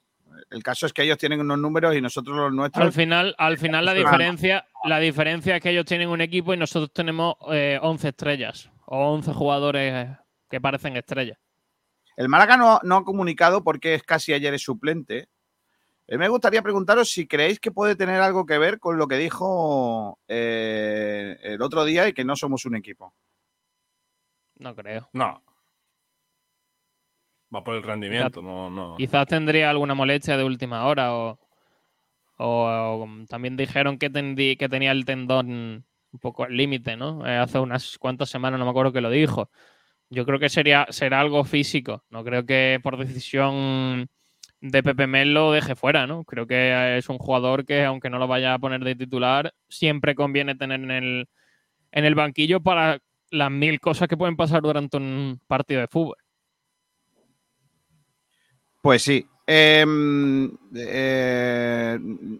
El 0.49 0.63
caso 0.63 0.85
es 0.85 0.93
que 0.93 1.03
ellos 1.03 1.17
tienen 1.17 1.39
unos 1.39 1.57
números 1.57 1.95
y 1.95 2.01
nosotros 2.01 2.35
los 2.35 2.53
nuestros. 2.53 2.85
Al 2.85 2.91
final, 2.91 3.35
al 3.37 3.57
final 3.57 3.85
la 3.85 3.93
diferencia, 3.93 4.65
la 4.83 4.99
diferencia 4.99 5.55
es 5.55 5.61
que 5.61 5.69
ellos 5.69 5.85
tienen 5.85 6.09
un 6.09 6.21
equipo 6.21 6.53
y 6.53 6.57
nosotros 6.57 6.91
tenemos 6.93 7.35
eh, 7.51 7.79
11 7.81 8.09
estrellas. 8.09 8.69
o 8.85 9.13
11 9.13 9.33
jugadores 9.33 10.17
que 10.49 10.61
parecen 10.61 10.95
estrellas. 10.95 11.37
El 12.15 12.29
Málaga 12.29 12.55
no, 12.55 12.79
no 12.83 12.97
ha 12.97 13.03
comunicado 13.03 13.63
porque 13.63 13.95
es 13.95 14.03
casi 14.03 14.33
ayer 14.33 14.53
es 14.53 14.61
suplente. 14.61 15.29
Eh, 16.07 16.17
me 16.17 16.29
gustaría 16.29 16.61
preguntaros 16.61 17.09
si 17.09 17.27
creéis 17.27 17.59
que 17.59 17.71
puede 17.71 17.95
tener 17.95 18.21
algo 18.21 18.45
que 18.45 18.57
ver 18.57 18.79
con 18.79 18.97
lo 18.97 19.07
que 19.07 19.17
dijo 19.17 20.19
eh, 20.27 21.37
el 21.41 21.61
otro 21.61 21.83
día 21.83 22.07
y 22.07 22.13
que 22.13 22.23
no 22.23 22.35
somos 22.35 22.65
un 22.65 22.75
equipo. 22.75 23.13
No 24.57 24.75
creo. 24.75 25.09
No. 25.13 25.43
Va 27.53 27.63
por 27.63 27.75
el 27.75 27.83
rendimiento, 27.83 28.41
no, 28.41 28.69
no. 28.69 28.95
Quizás 28.97 29.27
tendría 29.27 29.69
alguna 29.69 29.93
molestia 29.93 30.37
de 30.37 30.43
última 30.43 30.85
hora 30.85 31.13
o, 31.15 31.39
o- 32.37 33.03
o 33.03 33.25
también 33.27 33.57
dijeron 33.57 33.97
que, 33.97 34.11
tendi- 34.11 34.57
que 34.57 34.69
tenía 34.69 34.91
el 34.91 35.05
tendón 35.05 35.85
un 36.11 36.19
poco 36.19 36.43
al 36.45 36.55
límite, 36.55 36.95
¿no? 36.95 37.25
Eh, 37.27 37.37
hace 37.37 37.59
unas 37.59 37.97
cuantas 37.97 38.29
semanas, 38.29 38.59
no 38.59 38.65
me 38.65 38.71
acuerdo 38.71 38.91
que 38.93 39.01
lo 39.01 39.09
dijo. 39.09 39.49
Yo 40.09 40.25
creo 40.25 40.39
que 40.39 40.49
sería, 40.49 40.87
será 40.89 41.19
algo 41.21 41.43
físico. 41.45 42.03
No 42.09 42.23
creo 42.23 42.45
que 42.45 42.79
por 42.83 42.97
decisión 42.97 44.07
de 44.61 44.83
Pepe 44.83 45.07
Mel 45.07 45.33
lo 45.33 45.51
deje 45.51 45.75
fuera, 45.75 46.07
¿no? 46.07 46.23
Creo 46.25 46.47
que 46.47 46.97
es 46.97 47.09
un 47.09 47.17
jugador 47.17 47.65
que, 47.65 47.83
aunque 47.85 48.09
no 48.09 48.19
lo 48.19 48.27
vaya 48.27 48.53
a 48.53 48.59
poner 48.59 48.83
de 48.83 48.95
titular, 48.95 49.53
siempre 49.69 50.15
conviene 50.15 50.55
tener 50.55 50.81
en 50.81 50.91
el, 50.91 51.29
en 51.91 52.05
el 52.05 52.15
banquillo 52.15 52.61
para 52.61 52.99
las 53.31 53.51
mil 53.51 53.79
cosas 53.79 54.07
que 54.07 54.17
pueden 54.17 54.37
pasar 54.37 54.61
durante 54.61 54.97
un 54.97 55.41
partido 55.47 55.81
de 55.81 55.87
fútbol. 55.87 56.17
Pues 58.85 59.01
sí. 59.01 59.25
Em, 59.47 60.47
eh, 60.75 61.97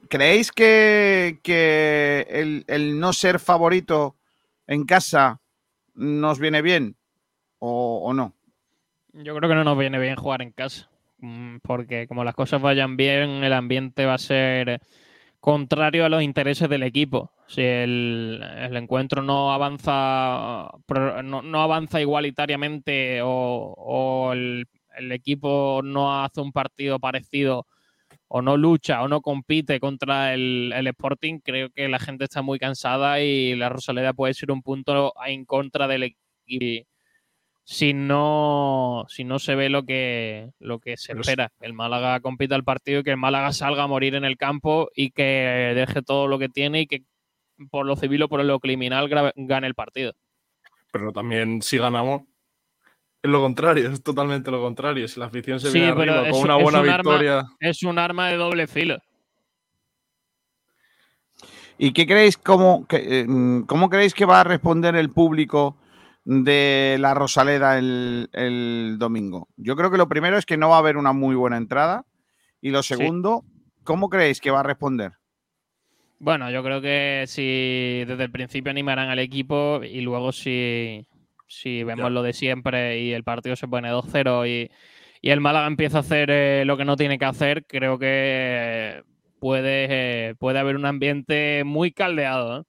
¿Creéis 0.08 0.52
que, 0.52 1.40
que 1.42 2.28
el, 2.30 2.64
el 2.68 3.00
no 3.00 3.14
ser 3.14 3.40
favorito 3.40 4.16
en 4.68 4.86
casa 4.86 5.42
nos 5.96 6.38
viene 6.38 6.62
bien 6.62 6.98
o, 7.58 8.14
no? 8.14 8.36
Yo 9.14 9.36
creo 9.36 9.50
que 9.50 9.56
no 9.56 9.64
nos 9.64 9.76
viene 9.76 9.98
bien 9.98 10.18
jugar 10.18 10.44
en 10.44 10.52
casa, 10.52 10.88
mm, 11.18 11.58
porque 11.64 12.08
como 12.08 12.24
las 12.24 12.36
cosas 12.36 12.62
vayan 12.62 12.96
bien, 12.96 13.44
el 13.44 13.54
ambiente 13.54 14.06
va 14.06 14.14
a 14.14 14.20
ser 14.20 14.82
contrario 15.40 16.06
a 16.06 16.10
los 16.10 16.22
intereses 16.22 16.70
del 16.70 16.84
equipo. 16.84 17.32
Si 17.48 17.62
el, 17.64 18.46
el 18.60 18.78
encuentro 18.78 19.24
no 19.24 19.52
avanza, 19.52 20.70
no 21.24 21.62
avanza 21.64 22.02
igualitariamente 22.02 23.24
o, 23.24 23.74
o 23.76 24.34
el, 24.34 24.68
el 24.98 25.12
equipo 25.12 25.82
no 25.84 26.24
hace 26.24 26.42
un 26.42 26.52
partido 26.52 27.00
parecido 27.00 27.68
o 28.28 28.42
no 28.42 28.58
lucha 28.58 29.02
o 29.04 29.08
no 29.08 29.22
compite 29.22 29.80
contra 29.80 30.34
el, 30.34 30.74
el 30.76 30.88
Sporting, 30.88 31.40
creo 31.40 31.70
que 31.70 31.88
la 31.88 32.00
gente 32.00 32.26
está 32.26 32.42
muy 32.42 32.60
cansada 32.60 33.22
y 33.22 33.56
la 33.56 33.70
Rosaleda 33.70 34.14
puede 34.14 34.34
ser 34.34 34.52
un 34.52 34.62
punto 34.62 35.14
en 35.26 35.46
contra 35.46 35.88
del 35.88 36.04
equipo 36.04 36.26
si 37.66 37.94
no, 37.94 39.06
si 39.10 39.24
no 39.24 39.40
se 39.40 39.56
ve 39.56 39.70
lo 39.70 39.86
que, 39.86 40.52
lo 40.60 40.80
que 40.80 40.98
se 40.98 41.14
Pero 41.14 41.22
espera. 41.22 41.52
Que 41.60 41.66
el 41.66 41.74
Málaga 41.74 42.20
compita 42.20 42.56
el 42.56 42.64
partido 42.64 43.00
y 43.00 43.04
que 43.04 43.12
el 43.12 43.18
Málaga 43.18 43.52
salga 43.54 43.84
a 43.84 43.88
morir 43.88 44.14
en 44.14 44.24
el 44.24 44.38
campo 44.38 44.90
y 44.96 45.10
que 45.12 45.74
deje 45.76 46.04
todo 46.04 46.28
lo 46.28 46.38
que 46.38 46.48
tiene 46.48 46.82
y 46.82 46.88
que 46.88 47.04
por 47.72 47.86
lo 47.88 47.96
civil 47.96 48.22
o 48.24 48.30
por 48.30 48.44
lo 48.44 48.60
criminal 48.60 49.10
gane 49.36 49.68
el 49.68 49.74
partido. 49.74 50.14
Pero 50.92 51.12
también 51.12 51.62
si 51.64 51.78
ganamos, 51.80 52.22
es 53.26 53.32
lo 53.32 53.42
contrario, 53.42 53.90
es 53.90 54.02
totalmente 54.04 54.52
lo 54.52 54.62
contrario. 54.62 55.08
Si 55.08 55.20
la 55.20 55.26
afición 55.28 55.60
se 55.60 55.70
Sí, 55.70 55.80
viene 55.80 55.92
arriba 55.92 56.28
es, 56.28 56.32
con 56.32 56.44
una 56.44 56.58
es 56.58 56.64
buena 56.64 56.82
un 56.82 56.90
arma- 56.90 56.98
victoria. 56.98 57.46
es 57.60 57.84
un 57.84 58.00
arma 58.00 58.30
de 58.30 58.38
doble 58.38 58.68
filo. 58.68 58.98
¿Y 61.78 61.92
qué 61.92 62.06
creéis, 62.08 62.38
cómo, 62.38 62.88
que, 62.88 63.22
eh, 63.22 63.26
cómo 63.68 63.90
creéis 63.90 64.14
que 64.14 64.26
va 64.26 64.42
a 64.42 64.44
responder 64.46 64.96
el 64.96 65.10
público 65.10 65.76
de 66.24 66.98
la 67.00 67.14
Rosaleda 67.14 67.78
el, 67.78 68.30
el 68.32 68.96
domingo? 68.98 69.50
Yo 69.58 69.76
creo 69.76 69.92
que 69.92 69.98
lo 69.98 70.08
primero 70.08 70.38
es 70.38 70.46
que 70.46 70.56
no 70.58 70.70
va 70.70 70.78
a 70.78 70.80
haber 70.80 70.96
una 70.98 71.12
muy 71.12 71.36
buena 71.36 71.58
entrada. 71.58 72.06
Y 72.62 72.70
lo 72.70 72.82
segundo, 72.82 73.44
¿cómo 73.84 74.10
creéis 74.10 74.40
que 74.40 74.52
va 74.52 74.62
a 74.62 74.64
responder? 74.64 75.14
Bueno, 76.18 76.50
yo 76.50 76.64
creo 76.64 76.82
que 76.82 77.26
si 77.28 78.06
desde 78.08 78.24
el 78.24 78.32
principio 78.32 78.72
animarán 78.72 79.10
al 79.10 79.20
equipo 79.20 79.82
y 79.84 80.00
luego 80.00 80.32
si, 80.32 81.06
si 81.48 81.84
vemos 81.84 82.12
lo 82.12 82.24
de 82.24 82.34
siempre 82.34 83.00
y 83.00 83.14
el 83.14 83.24
partido 83.24 83.56
se 83.56 83.68
pone 83.68 83.90
2-0 83.90 84.46
y, 84.48 84.72
y 85.22 85.30
el 85.32 85.42
Málaga 85.42 85.68
empieza 85.68 85.98
a 85.98 86.02
hacer 86.02 86.30
eh, 86.32 86.64
lo 86.66 86.78
que 86.78 86.86
no 86.86 86.96
tiene 86.98 87.18
que 87.20 87.26
hacer, 87.26 87.66
creo 87.68 88.00
que 88.00 89.04
puede, 89.40 90.30
eh, 90.30 90.36
puede 90.36 90.60
haber 90.60 90.76
un 90.76 90.86
ambiente 90.86 91.64
muy 91.66 91.92
caldeado. 91.92 92.62
¿eh? 92.62 92.64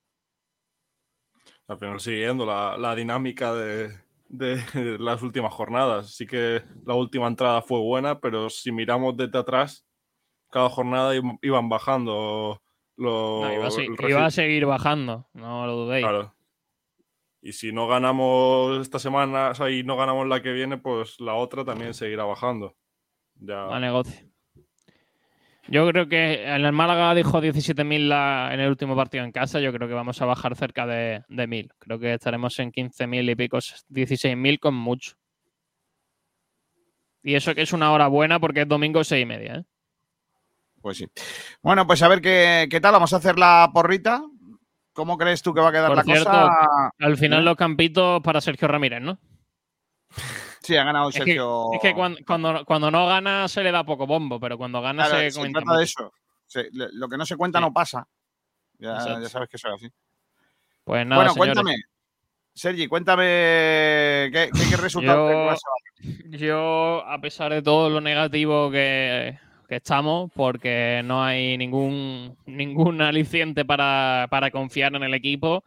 Al 1.69 1.79
final 1.79 2.01
siguiendo 2.01 2.47
la, 2.47 2.77
la 2.79 2.95
dinámica 2.95 3.53
de, 3.55 3.91
de 4.29 4.99
las 5.01 5.23
últimas 5.23 5.53
jornadas. 5.53 6.15
Sí 6.15 6.27
que 6.27 6.63
la 6.85 6.95
última 6.95 7.27
entrada 7.27 7.63
fue 7.63 7.81
buena, 7.81 8.21
pero 8.21 8.49
si 8.51 8.71
miramos 8.73 9.17
desde 9.17 9.39
atrás, 9.39 9.85
cada 10.51 10.71
jornada 10.71 11.15
iban- 11.17 11.69
bajando. 11.69 12.63
No, 12.99 13.53
iba, 13.53 13.67
a 13.67 14.11
iba 14.11 14.27
a 14.27 14.31
seguir 14.31 14.67
bajando, 14.67 15.29
no 15.35 15.67
lo 15.67 15.77
dudéis. 15.77 16.05
Claro. 16.07 16.36
Y 17.47 17.53
si 17.53 17.71
no 17.71 17.87
ganamos 17.87 18.81
esta 18.83 18.99
semana, 18.99 19.51
o 19.51 19.55
sea, 19.55 19.71
y 19.71 19.85
no 19.85 19.97
ganamos 19.97 20.27
la 20.27 20.43
que 20.43 20.51
viene, 20.53 20.79
pues 20.79 21.21
la 21.21 21.35
otra 21.35 21.65
también 21.65 21.95
seguirá 21.95 22.25
bajando. 22.25 22.75
Ya. 23.37 23.67
a 23.69 23.79
negocio. 23.79 24.27
Yo 25.69 25.87
creo 25.89 26.09
que 26.09 26.43
en 26.45 26.65
el 26.65 26.73
Málaga 26.73 27.15
dijo 27.15 27.41
17.000 27.41 28.09
la- 28.09 28.51
en 28.53 28.59
el 28.59 28.69
último 28.69 28.97
partido 28.97 29.23
en 29.23 29.31
casa. 29.31 29.61
Yo 29.61 29.73
creo 29.73 29.87
que 29.87 29.95
vamos 29.95 30.21
a 30.21 30.25
bajar 30.27 30.57
cerca 30.57 30.87
de, 30.87 31.23
de 31.29 31.47
1.000. 31.47 31.71
Creo 31.79 32.01
que 32.01 32.15
estaremos 32.15 32.59
en 32.59 32.73
15.000 32.73 33.31
y 33.31 33.37
pico, 33.37 33.59
16.000 33.59 34.59
con 34.59 34.75
mucho. 34.75 35.13
Y 37.23 37.37
eso 37.37 37.55
que 37.55 37.63
es 37.63 37.73
una 37.73 37.93
hora 37.93 38.09
buena 38.09 38.41
porque 38.41 38.63
es 38.63 38.69
domingo 38.69 39.05
seis 39.05 39.23
y 39.23 39.27
media. 39.27 39.55
¿eh? 39.55 39.65
Pues 40.81 40.97
sí. 40.99 41.07
Bueno, 41.63 41.87
pues 41.87 42.03
a 42.03 42.09
ver 42.09 42.21
qué, 42.21 42.67
qué 42.69 42.81
tal. 42.81 42.93
Vamos 42.93 43.13
a 43.13 43.19
hacer 43.19 43.39
la 43.39 43.71
porrita. 43.73 44.23
¿Cómo 44.97 45.19
crees 45.19 45.43
tú 45.43 45.53
que 45.53 45.61
va 45.61 45.69
a 45.69 45.73
quedar 45.73 45.89
Por 45.89 45.99
la 45.99 46.03
cierto, 46.05 46.25
cosa? 46.31 46.91
al 46.99 47.17
final 47.19 47.45
los 47.45 47.55
campitos 47.57 48.23
para 48.23 48.41
Sergio 48.41 48.67
Ramírez, 48.67 49.03
¿no? 49.03 49.19
Sí, 50.63 50.75
ha 50.77 50.85
ganado 50.85 51.11
Es 51.11 51.15
que, 51.17 51.21
Sergio. 51.25 51.73
es 51.75 51.81
que 51.81 51.95
cuando, 51.95 52.19
cuando, 52.27 52.65
cuando 52.65 52.91
no 52.91 53.07
gana 53.07 53.47
se 53.47 53.63
le 53.63 53.71
da 53.71 53.85
poco 53.85 54.07
bombo, 54.07 54.41
pero 54.41 54.57
cuando 54.57 54.81
gana 54.81 55.05
Claro, 55.05 55.21
se 55.21 55.31
se 55.31 55.39
comenta 55.39 55.61
trata 55.61 55.79
de 55.79 55.85
eso. 55.85 56.13
Se- 56.47 56.69
lo 56.73 57.09
que 57.09 57.17
no 57.19 57.27
se 57.27 57.37
cuenta 57.37 57.61
no 57.61 57.73
pasa. 57.73 58.09
Ya, 58.79 58.99
sabes 59.29 59.49
que 59.51 59.57
eso 59.57 59.69
es 59.69 59.75
así. 59.75 59.91
Pues 60.85 61.07
nada, 61.07 61.17
bueno, 61.23 61.33
señores. 61.35 61.55
cuéntame. 61.55 61.77
Sergi, 62.55 62.89
cuéntame 62.89 63.23
qué, 64.33 64.51
qué, 64.55 64.61
qué 64.71 64.77
resultado 64.79 65.55
Yo, 66.31 67.05
a 67.07 67.21
pesar 67.21 67.53
de 67.53 67.61
todo 67.61 67.91
lo 67.91 68.01
negativo 68.01 68.71
que, 68.71 69.39
que 69.67 69.77
estamos, 69.77 70.31
porque 70.35 71.03
no 71.05 71.23
hay 71.23 71.59
ningún, 71.59 72.37
ningún 72.47 73.01
aliciente 73.03 73.65
para, 73.65 74.27
para 74.31 74.51
confiar 74.51 74.95
en 74.95 75.03
el 75.03 75.15
equipo, 75.15 75.65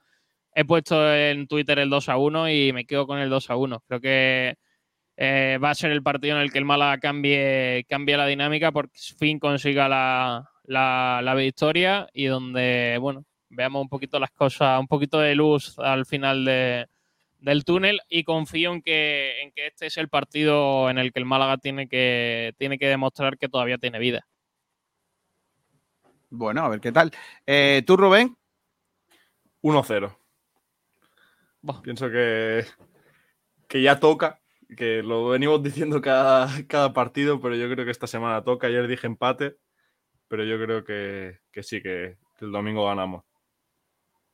he 0.54 0.66
puesto 0.66 1.14
en 1.14 1.48
Twitter 1.48 1.80
el 1.80 1.90
2 1.90 2.10
a 2.10 2.18
1 2.18 2.50
y 2.50 2.74
me 2.74 2.86
quedo 2.86 3.08
con 3.08 3.20
el 3.20 3.30
2 3.30 3.50
a 3.50 3.56
1. 3.56 3.84
Creo 3.88 4.02
que 4.02 4.56
eh, 5.18 5.60
va 5.64 5.72
a 5.72 5.76
ser 5.76 5.92
el 5.92 6.04
partido 6.04 6.38
en 6.38 6.44
el 6.44 6.52
que 6.52 6.60
el 6.60 6.66
Málaga 6.66 7.00
cambie, 7.00 7.86
cambie 7.88 8.18
la 8.18 8.26
dinámica, 8.26 8.72
por 8.72 8.90
fin 9.18 9.40
consiga 9.40 9.88
la, 9.90 10.50
la, 10.64 11.22
la 11.24 11.36
victoria 11.36 12.08
y 12.14 12.26
donde, 12.26 12.98
bueno, 13.00 13.26
veamos 13.50 13.82
un 13.82 13.90
poquito 13.90 14.20
las 14.20 14.32
cosas, 14.32 14.80
un 14.80 14.88
poquito 14.88 15.20
de 15.20 15.36
luz 15.36 15.78
al 15.80 16.06
final 16.06 16.46
de, 16.46 16.88
del 17.40 17.64
túnel 17.64 18.02
y 18.10 18.24
confío 18.24 18.74
en 18.74 18.82
que, 18.82 19.42
en 19.42 19.52
que 19.52 19.68
este 19.68 19.88
es 19.88 19.98
el 19.98 20.10
partido 20.10 20.90
en 20.90 20.98
el 20.98 21.12
que 21.12 21.20
el 21.20 21.26
Málaga 21.26 21.58
tiene 21.58 21.88
que, 21.88 22.54
tiene 22.58 22.78
que 22.78 22.88
demostrar 22.88 23.38
que 23.38 23.50
todavía 23.50 23.78
tiene 23.78 24.00
vida. 24.00 24.28
Bueno, 26.30 26.64
a 26.64 26.70
ver 26.70 26.80
qué 26.80 26.92
tal. 26.92 27.12
Eh, 27.46 27.82
¿Tú, 27.86 27.98
Rubén? 27.98 28.38
1-0. 29.62 30.16
Pienso 31.84 32.10
que, 32.10 32.66
que 33.68 33.82
ya 33.82 34.00
toca, 34.00 34.40
que 34.78 35.02
lo 35.04 35.30
venimos 35.30 35.62
diciendo 35.64 36.02
cada, 36.02 36.50
cada 36.68 36.94
partido, 36.94 37.42
pero 37.42 37.56
yo 37.56 37.70
creo 37.70 37.86
que 37.86 37.92
esta 37.92 38.08
semana 38.08 38.44
toca. 38.44 38.68
Ayer 38.68 38.88
dije 38.88 39.08
empate, 39.08 39.58
pero 40.28 40.44
yo 40.44 40.58
creo 40.64 40.84
que, 40.84 41.40
que 41.52 41.64
sí, 41.64 41.82
que, 41.82 42.18
que 42.38 42.46
el 42.46 42.52
domingo 42.52 42.86
ganamos. 42.86 43.24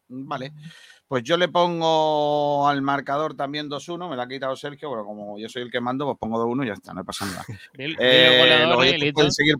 Vale. 0.07 0.53
Pues 1.07 1.23
yo 1.23 1.37
le 1.37 1.47
pongo 1.49 2.67
al 2.67 2.81
marcador 2.81 3.35
también 3.35 3.69
2-1, 3.69 4.09
me 4.09 4.15
la 4.15 4.23
ha 4.23 4.27
quitado 4.27 4.55
Sergio, 4.55 4.89
pero 4.89 5.05
como 5.05 5.37
yo 5.37 5.47
soy 5.49 5.61
el 5.63 5.71
que 5.71 5.79
mando, 5.79 6.05
pues 6.05 6.17
pongo 6.19 6.43
2-1 6.43 6.63
y 6.63 6.67
ya 6.67 6.73
está, 6.73 6.93
no 6.93 7.05
pasa 7.05 7.25
nada. 7.25 7.45
Eh, 7.99 8.65
los, 8.67 8.77
oyentes 8.77 9.01
Lito. 9.01 9.13
pueden 9.13 9.31
seguir, 9.31 9.55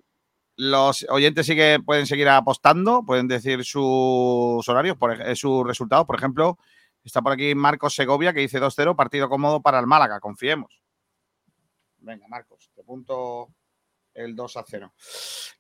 los 0.58 1.06
oyentes 1.10 1.46
sí 1.46 1.56
que 1.56 1.80
pueden 1.86 2.08
seguir 2.08 2.30
apostando, 2.30 3.04
pueden 3.06 3.28
decir 3.28 3.64
sus 3.64 4.68
horarios, 4.68 4.98
por, 4.98 5.22
eh, 5.22 5.36
sus 5.36 5.66
resultados. 5.66 6.06
Por 6.06 6.16
ejemplo, 6.16 6.58
está 7.04 7.22
por 7.22 7.34
aquí 7.34 7.54
Marcos 7.54 7.94
Segovia 7.94 8.34
que 8.34 8.40
dice 8.40 8.60
2-0, 8.60 8.96
partido 8.96 9.30
cómodo 9.30 9.62
para 9.62 9.80
el 9.80 9.88
Málaga, 9.88 10.20
confiemos. 10.20 10.82
Venga, 12.00 12.28
Marcos, 12.28 12.72
te 12.76 12.84
punto 12.84 13.50
el 14.16 14.36
2 14.36 14.58
0. 14.66 14.94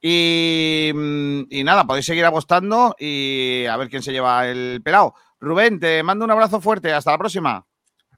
Y, 0.02 0.92
mm, 0.94 1.42
y 1.50 1.64
nada, 1.64 1.86
podéis 1.86 2.06
seguir 2.06 2.26
apostando 2.26 2.96
y 2.98 3.66
a 3.66 3.78
ver 3.78 3.90
quién 3.90 4.02
se 4.02 4.12
lleva 4.12 4.48
el 4.48 4.82
pelado. 4.84 5.14
Rubén, 5.40 5.80
te 5.80 6.02
mando 6.02 6.26
un 6.26 6.32
abrazo 6.32 6.60
fuerte. 6.60 6.92
Hasta 6.92 7.12
la 7.12 7.18
próxima. 7.18 7.66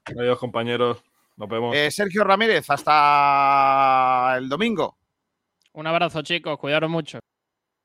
Adiós, 0.04 0.38
compañeros. 0.38 1.02
Nos 1.36 1.48
vemos. 1.48 1.76
Eh, 1.76 1.90
Sergio 1.90 2.24
Ramírez, 2.24 2.68
hasta 2.70 4.36
el 4.38 4.48
domingo. 4.48 4.98
Un 5.74 5.86
abrazo, 5.86 6.22
chicos. 6.22 6.58
Cuidaros 6.58 6.90
mucho. 6.90 7.18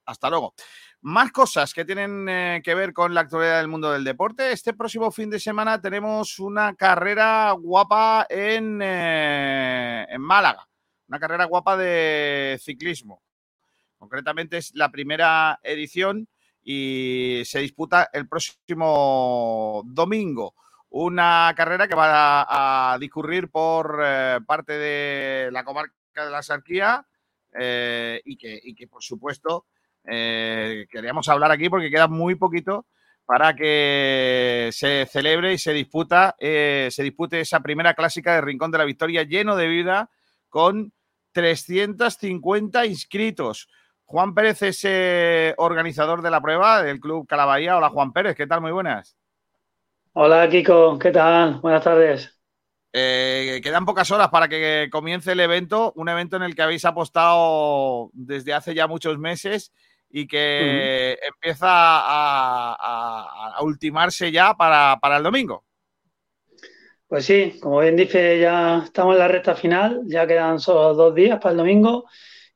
Hasta 0.06 0.30
luego. 0.30 0.54
Más 1.02 1.32
cosas 1.32 1.74
que 1.74 1.84
tienen 1.84 2.28
eh, 2.30 2.62
que 2.64 2.74
ver 2.76 2.94
con 2.94 3.14
la 3.14 3.22
actualidad 3.22 3.58
del 3.58 3.68
mundo 3.68 3.92
del 3.92 4.04
deporte. 4.04 4.52
Este 4.52 4.74
próximo 4.74 5.12
fin 5.12 5.30
de 5.30 5.40
semana 5.40 5.82
tenemos 5.82 6.40
una 6.40 6.76
carrera 6.76 7.52
guapa 7.52 8.26
en, 8.30 8.80
eh, 8.82 10.06
en 10.10 10.22
Málaga. 10.22 10.68
Una 11.08 11.20
carrera 11.20 11.46
guapa 11.46 11.78
de 11.78 12.58
ciclismo. 12.62 13.22
Concretamente 13.98 14.58
es 14.58 14.74
la 14.76 14.90
primera 14.90 15.60
edición 15.64 16.28
y 16.64 17.42
se 17.46 17.60
disputa 17.60 18.10
el 18.14 18.28
próximo 18.28 19.84
domingo. 19.86 20.56
Una 20.90 21.54
carrera 21.56 21.88
que 21.88 21.96
va 21.96 22.94
a, 22.94 22.98
discurrir 23.00 23.50
por 23.50 24.02
eh, 24.04 24.40
parte 24.46 24.74
de 24.74 25.52
la 25.52 25.64
comarca 25.64 25.94
de 26.14 26.30
la 26.30 26.44
Sarquía 26.44 27.06
eh, 27.54 28.22
y, 28.26 28.38
que, 28.38 28.60
y 28.62 28.76
que, 28.76 28.88
por 28.88 29.04
supuesto, 29.04 29.66
eh, 30.06 30.86
queríamos 30.90 31.28
hablar 31.30 31.52
aquí 31.52 31.70
porque 31.70 31.90
queda 31.90 32.08
muy 32.08 32.36
poquito 32.36 32.86
para 33.26 33.56
que 33.56 34.70
se 34.74 35.06
celebre 35.10 35.54
y 35.54 35.58
se 35.58 35.72
disputa, 35.72 36.36
se 36.38 37.04
dispute 37.04 37.40
esa 37.40 37.62
primera 37.62 37.94
clásica 37.94 38.36
de 38.36 38.42
Rincón 38.42 38.70
de 38.70 38.78
la 38.78 38.84
Victoria 38.84 39.24
lleno 39.24 39.56
de 39.56 39.68
vida 39.68 40.10
con 40.54 40.94
350 41.32 42.86
inscritos. 42.86 43.68
Juan 44.06 44.36
Pérez 44.36 44.62
es 44.62 44.82
eh, 44.84 45.56
organizador 45.58 46.22
de 46.22 46.30
la 46.30 46.42
prueba 46.42 46.84
del 46.84 47.00
Club 47.00 47.26
Calabahía. 47.28 47.76
Hola 47.76 47.90
Juan 47.90 48.14
Pérez, 48.14 48.36
¿qué 48.36 48.46
tal? 48.46 48.62
Muy 48.62 48.72
buenas. 48.72 49.18
Hola 50.12 50.48
Kiko, 50.48 51.00
¿qué 51.00 51.10
tal? 51.10 51.60
Buenas 51.60 51.84
tardes. 51.84 52.40
Eh, 52.94 53.62
quedan 53.64 53.84
pocas 53.84 54.12
horas 54.12 54.30
para 54.30 54.48
que 54.48 54.90
comience 54.92 55.32
el 55.32 55.40
evento, 55.40 55.92
un 55.96 56.08
evento 56.08 56.36
en 56.36 56.44
el 56.44 56.56
que 56.56 56.62
habéis 56.62 56.86
apostado 56.86 58.12
desde 58.14 58.54
hace 58.54 58.76
ya 58.76 58.86
muchos 58.86 59.18
meses 59.18 59.74
y 60.12 60.28
que 60.28 61.18
uh 61.18 61.26
-huh. 61.26 61.30
empieza 61.34 61.68
a, 61.68 62.76
a, 62.80 63.56
a, 63.56 63.64
ultimarse 63.64 64.32
ya 64.32 64.54
para, 64.54 65.00
para 65.02 65.18
el 65.18 65.24
domingo. 65.24 65.66
Pues 67.08 67.26
sí, 67.26 67.60
como 67.62 67.80
bien 67.80 67.96
dice, 67.96 68.40
ya 68.40 68.84
estamos 68.86 69.14
en 69.16 69.20
la 69.20 69.28
recta 69.28 69.56
final, 69.56 70.02
ya 70.06 70.26
quedan 70.26 70.60
solo 70.60 70.94
dos 70.94 71.14
días 71.14 71.40
para 71.40 71.52
el 71.52 71.58
domingo 71.58 72.06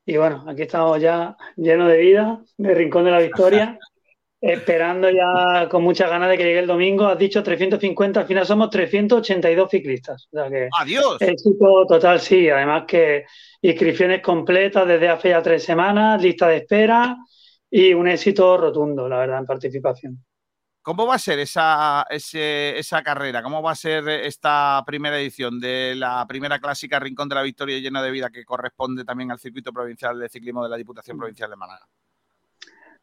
y 0.08 0.16
bueno, 0.16 0.42
aquí 0.48 0.62
estamos 0.62 0.98
ya 1.02 1.36
llenos 1.54 1.86
de 1.88 1.98
vida, 1.98 2.40
de 2.56 2.74
Rincón 2.74 3.04
de 3.04 3.10
la 3.10 3.18
Victoria, 3.18 3.78
esperando 4.40 5.10
ya 5.10 5.68
con 5.68 5.82
muchas 5.82 6.08
ganas 6.08 6.30
de 6.30 6.38
que 6.38 6.44
llegue 6.44 6.60
el 6.60 6.66
domingo. 6.66 7.04
Has 7.04 7.18
dicho 7.18 7.42
350, 7.42 8.20
al 8.20 8.26
final 8.26 8.46
somos 8.46 8.70
382 8.70 9.70
ciclistas. 9.70 10.26
O 10.32 10.36
sea 10.38 10.48
que 10.48 10.70
¡Adiós! 10.80 11.20
Éxito 11.20 11.84
total, 11.86 12.20
sí. 12.20 12.48
Además 12.48 12.84
que 12.88 13.26
inscripciones 13.60 14.22
completas 14.22 14.88
desde 14.88 15.10
hace 15.10 15.28
ya 15.28 15.42
tres 15.42 15.62
semanas, 15.62 16.22
lista 16.22 16.48
de 16.48 16.56
espera 16.56 17.14
y 17.70 17.92
un 17.92 18.08
éxito 18.08 18.56
rotundo, 18.56 19.10
la 19.10 19.18
verdad, 19.18 19.40
en 19.40 19.44
participación. 19.44 20.24
¿Cómo 20.88 21.06
va 21.06 21.16
a 21.16 21.18
ser 21.18 21.38
esa, 21.38 22.06
ese, 22.08 22.78
esa 22.78 23.02
carrera? 23.02 23.42
¿Cómo 23.42 23.60
va 23.60 23.72
a 23.72 23.74
ser 23.74 24.08
esta 24.08 24.82
primera 24.86 25.20
edición 25.20 25.60
de 25.60 25.94
la 25.94 26.24
primera 26.26 26.58
clásica 26.60 26.98
Rincón 26.98 27.28
de 27.28 27.34
la 27.34 27.42
Victoria 27.42 27.78
llena 27.78 28.02
de 28.02 28.10
vida 28.10 28.30
que 28.30 28.46
corresponde 28.46 29.04
también 29.04 29.30
al 29.30 29.38
circuito 29.38 29.70
provincial 29.70 30.18
de 30.18 30.30
ciclismo 30.30 30.64
de 30.64 30.70
la 30.70 30.78
Diputación 30.78 31.18
Provincial 31.18 31.50
de 31.50 31.56
Málaga? 31.56 31.86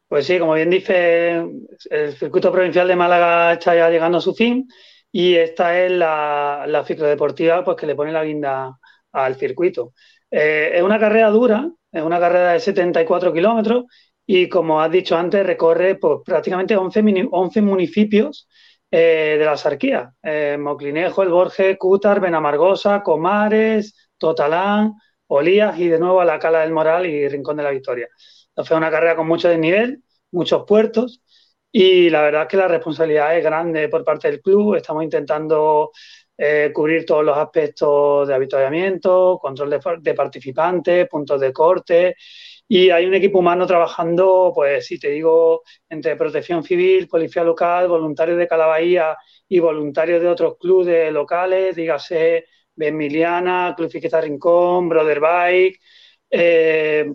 Pues 0.08 0.26
sí, 0.26 0.36
como 0.40 0.54
bien 0.54 0.68
dice, 0.68 1.46
el 1.88 2.16
circuito 2.16 2.50
provincial 2.50 2.88
de 2.88 2.96
Málaga 2.96 3.52
está 3.52 3.76
ya 3.76 3.88
llegando 3.88 4.18
a 4.18 4.20
su 4.20 4.34
fin 4.34 4.66
y 5.12 5.36
esta 5.36 5.78
es 5.78 5.92
la, 5.92 6.64
la 6.66 6.84
ciclodeportiva 6.84 7.64
pues, 7.64 7.76
que 7.76 7.86
le 7.86 7.94
pone 7.94 8.10
la 8.10 8.24
guinda 8.24 8.80
al 9.12 9.36
circuito. 9.36 9.92
Eh, 10.28 10.72
es 10.74 10.82
una 10.82 10.98
carrera 10.98 11.30
dura, 11.30 11.70
es 11.92 12.02
una 12.02 12.18
carrera 12.18 12.50
de 12.50 12.58
74 12.58 13.32
kilómetros 13.32 13.84
y 14.26 14.48
como 14.48 14.80
has 14.80 14.90
dicho 14.90 15.16
antes, 15.16 15.46
recorre 15.46 15.94
pues, 15.94 16.18
prácticamente 16.24 16.76
11, 16.76 17.28
11 17.30 17.62
municipios 17.62 18.48
eh, 18.90 19.36
de 19.38 19.44
la 19.44 19.56
Sarquía. 19.56 20.12
Eh, 20.22 20.56
Moclinejo, 20.58 21.22
El 21.22 21.28
Borges, 21.28 21.76
Cútar, 21.78 22.20
Benamargosa, 22.20 23.02
Comares, 23.02 24.10
Totalán, 24.18 24.94
Olías 25.28 25.78
y 25.78 25.88
de 25.88 25.98
nuevo 25.98 26.20
a 26.20 26.24
la 26.24 26.38
Cala 26.40 26.60
del 26.60 26.72
Moral 26.72 27.06
y 27.06 27.28
Rincón 27.28 27.56
de 27.56 27.62
la 27.62 27.70
Victoria. 27.70 28.08
Entonces, 28.48 28.72
es 28.72 28.76
una 28.76 28.90
carrera 28.90 29.14
con 29.16 29.28
mucho 29.28 29.48
desnivel, 29.48 30.02
muchos 30.32 30.64
puertos 30.66 31.22
y 31.70 32.10
la 32.10 32.22
verdad 32.22 32.42
es 32.42 32.48
que 32.48 32.56
la 32.56 32.68
responsabilidad 32.68 33.36
es 33.36 33.44
grande 33.44 33.88
por 33.88 34.02
parte 34.04 34.28
del 34.30 34.40
club. 34.40 34.74
Estamos 34.74 35.04
intentando 35.04 35.92
eh, 36.36 36.70
cubrir 36.74 37.04
todos 37.06 37.24
los 37.24 37.36
aspectos 37.36 38.26
de 38.26 38.34
avituallamiento, 38.34 39.38
control 39.40 39.70
de, 39.70 39.80
de 40.00 40.14
participantes, 40.14 41.08
puntos 41.08 41.40
de 41.40 41.52
corte 41.52 42.16
y 42.68 42.90
hay 42.90 43.06
un 43.06 43.14
equipo 43.14 43.38
humano 43.38 43.66
trabajando, 43.66 44.52
pues 44.54 44.86
si 44.86 44.98
te 44.98 45.10
digo, 45.10 45.62
entre 45.88 46.16
protección 46.16 46.62
civil, 46.64 47.08
policía 47.08 47.44
local, 47.44 47.88
voluntarios 47.88 48.38
de 48.38 48.48
Calabahía 48.48 49.16
y 49.48 49.60
voluntarios 49.60 50.20
de 50.20 50.28
otros 50.28 50.56
clubes 50.58 51.12
locales, 51.12 51.76
dígase 51.76 52.46
Benmiliana, 52.74 53.74
Club 53.76 53.90
Fiqueta 53.90 54.20
Rincón, 54.20 54.88
Brother 54.88 55.20
Bike, 55.20 55.80
eh, 56.30 57.12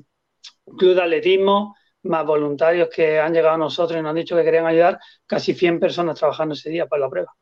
Club 0.78 0.95
de 0.95 1.02
Atletismo, 1.02 1.76
más 2.03 2.26
voluntarios 2.26 2.90
que 2.90 3.19
han 3.19 3.34
llegado 3.34 3.56
a 3.56 3.57
nosotros 3.57 3.99
y 3.99 4.02
nos 4.02 4.10
han 4.11 4.15
dicho 4.15 4.36
que 4.36 4.44
querían 4.44 4.65
ayudar, 4.65 4.99
casi 5.26 5.53
100 5.53 5.80
personas 5.80 6.18
trabajando 6.18 6.53
ese 6.53 6.69
día 6.69 6.88
para 6.88 7.02
la 7.02 7.10
prueba. 7.10 7.36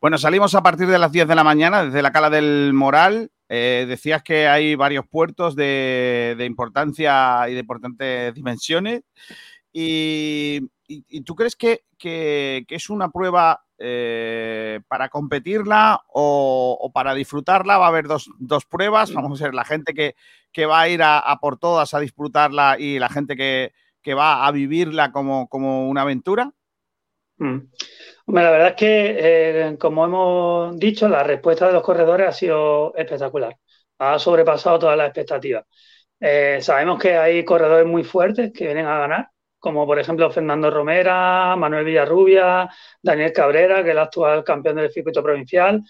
Bueno, 0.00 0.16
salimos 0.16 0.54
a 0.54 0.62
partir 0.62 0.86
de 0.86 0.98
las 0.98 1.10
10 1.10 1.26
de 1.26 1.34
la 1.34 1.42
mañana 1.42 1.84
desde 1.84 2.02
la 2.02 2.12
Cala 2.12 2.30
del 2.30 2.72
Moral. 2.72 3.32
Eh, 3.48 3.84
decías 3.88 4.22
que 4.22 4.46
hay 4.46 4.76
varios 4.76 5.04
puertos 5.08 5.56
de, 5.56 6.36
importancia 6.46 7.48
y 7.48 7.54
de 7.54 7.60
importantes 7.60 8.32
dimensiones. 8.32 9.02
¿Y, 9.72 10.60
tú 11.24 11.34
crees 11.34 11.56
que, 11.56 11.82
es 12.00 12.90
una 12.90 13.10
prueba 13.10 13.64
eh, 13.76 14.80
para 14.86 15.08
competirla 15.08 16.00
o, 16.14 16.92
para 16.94 17.12
disfrutarla? 17.14 17.76
Va 17.78 17.86
a 17.86 17.88
haber 17.88 18.06
dos, 18.06 18.30
dos, 18.38 18.66
pruebas. 18.66 19.12
Vamos 19.12 19.42
a 19.42 19.46
ver 19.46 19.54
la 19.54 19.64
gente 19.64 19.94
que, 19.94 20.14
que 20.52 20.64
va 20.64 20.82
a 20.82 20.88
ir 20.88 21.02
a, 21.02 21.36
por 21.40 21.58
todas 21.58 21.92
a 21.92 21.98
disfrutarla 21.98 22.76
y 22.78 23.00
la 23.00 23.08
gente 23.08 23.34
que, 23.34 23.72
que 24.00 24.14
va 24.14 24.46
a 24.46 24.52
vivirla 24.52 25.10
como, 25.10 25.48
como 25.48 25.88
una 25.88 26.02
aventura. 26.02 26.52
Mm. 27.38 27.58
La 28.28 28.50
verdad 28.50 28.68
es 28.68 28.74
que, 28.76 29.16
eh, 29.70 29.78
como 29.78 30.04
hemos 30.04 30.78
dicho, 30.78 31.08
la 31.08 31.22
respuesta 31.24 31.66
de 31.66 31.72
los 31.72 31.82
corredores 31.82 32.28
ha 32.28 32.32
sido 32.32 32.94
espectacular. 32.94 33.56
Ha 33.98 34.18
sobrepasado 34.18 34.78
todas 34.78 34.98
las 34.98 35.06
expectativas. 35.08 35.64
Eh, 36.20 36.58
sabemos 36.60 36.98
que 37.00 37.16
hay 37.16 37.44
corredores 37.44 37.86
muy 37.86 38.04
fuertes 38.04 38.52
que 38.52 38.66
vienen 38.66 38.86
a 38.86 38.98
ganar, 38.98 39.30
como 39.58 39.86
por 39.86 39.98
ejemplo 39.98 40.30
Fernando 40.30 40.70
Romera, 40.70 41.56
Manuel 41.56 41.84
Villarrubia, 41.86 42.68
Daniel 43.02 43.32
Cabrera, 43.32 43.76
que 43.82 43.90
es 43.90 43.92
el 43.92 43.98
actual 43.98 44.44
campeón 44.44 44.76
del 44.76 44.90
circuito 44.92 45.22
provincial, 45.22 45.82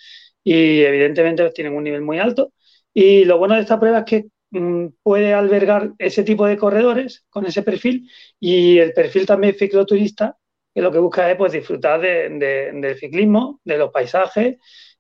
y 0.45 0.83
evidentemente 0.83 1.51
tienen 1.51 1.75
un 1.75 1.85
nivel 1.85 2.03
muy 2.03 2.19
alto. 2.21 2.53
Y 2.95 3.25
lo 3.25 3.39
bueno 3.39 3.55
de 3.57 3.63
esta 3.63 3.81
prueba 3.81 4.01
es 4.01 4.05
que 4.05 4.27
mm, 4.51 4.87
puede 5.03 5.35
albergar 5.35 5.93
ese 5.99 6.23
tipo 6.25 6.47
de 6.47 6.57
corredores 6.57 7.25
con 7.31 7.47
ese 7.47 7.63
perfil 7.63 8.09
y 8.39 8.79
el 8.79 8.93
perfil 8.93 9.27
también 9.27 9.55
cicloturista 9.57 10.37
que 10.79 10.83
lo 10.83 10.93
que 10.93 11.01
busca 11.01 11.29
es 11.29 11.37
pues, 11.37 11.51
disfrutar 11.51 12.01
de, 12.01 12.29
de, 12.29 12.71
del 12.73 12.97
ciclismo, 12.97 13.61
de 13.65 13.79
los 13.79 13.91
paisajes 13.91 14.59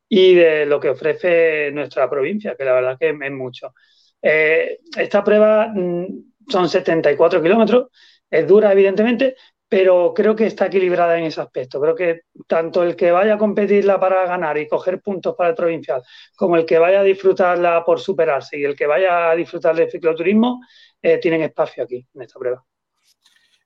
y 0.08 0.34
de 0.34 0.66
lo 0.66 0.80
que 0.80 0.88
ofrece 0.88 1.70
nuestra 1.70 2.10
provincia, 2.10 2.56
que 2.56 2.64
la 2.64 2.72
verdad 2.72 2.96
que 2.98 3.10
es 3.10 3.30
mucho. 3.30 3.74
Eh, 4.20 4.80
esta 4.96 5.22
prueba 5.22 5.68
mmm, 5.72 6.06
son 6.48 6.68
74 6.68 7.40
kilómetros, 7.40 7.90
es 8.28 8.44
dura 8.44 8.72
evidentemente, 8.72 9.36
pero 9.68 10.12
creo 10.12 10.34
que 10.34 10.46
está 10.46 10.66
equilibrada 10.66 11.16
en 11.16 11.26
ese 11.26 11.42
aspecto. 11.42 11.80
Creo 11.80 11.94
que 11.94 12.22
tanto 12.48 12.82
el 12.82 12.96
que 12.96 13.12
vaya 13.12 13.34
a 13.34 13.38
competirla 13.38 14.00
para 14.00 14.26
ganar 14.26 14.58
y 14.58 14.66
coger 14.66 15.00
puntos 15.00 15.36
para 15.36 15.50
el 15.50 15.54
provincial, 15.54 16.02
como 16.34 16.56
el 16.56 16.66
que 16.66 16.80
vaya 16.80 17.00
a 17.00 17.04
disfrutarla 17.04 17.84
por 17.84 18.00
superarse 18.00 18.58
y 18.58 18.64
el 18.64 18.74
que 18.74 18.88
vaya 18.88 19.30
a 19.30 19.36
disfrutar 19.36 19.76
del 19.76 19.88
cicloturismo, 19.88 20.60
eh, 21.00 21.18
tienen 21.18 21.42
espacio 21.42 21.84
aquí 21.84 22.04
en 22.14 22.22
esta 22.22 22.36
prueba. 22.36 22.64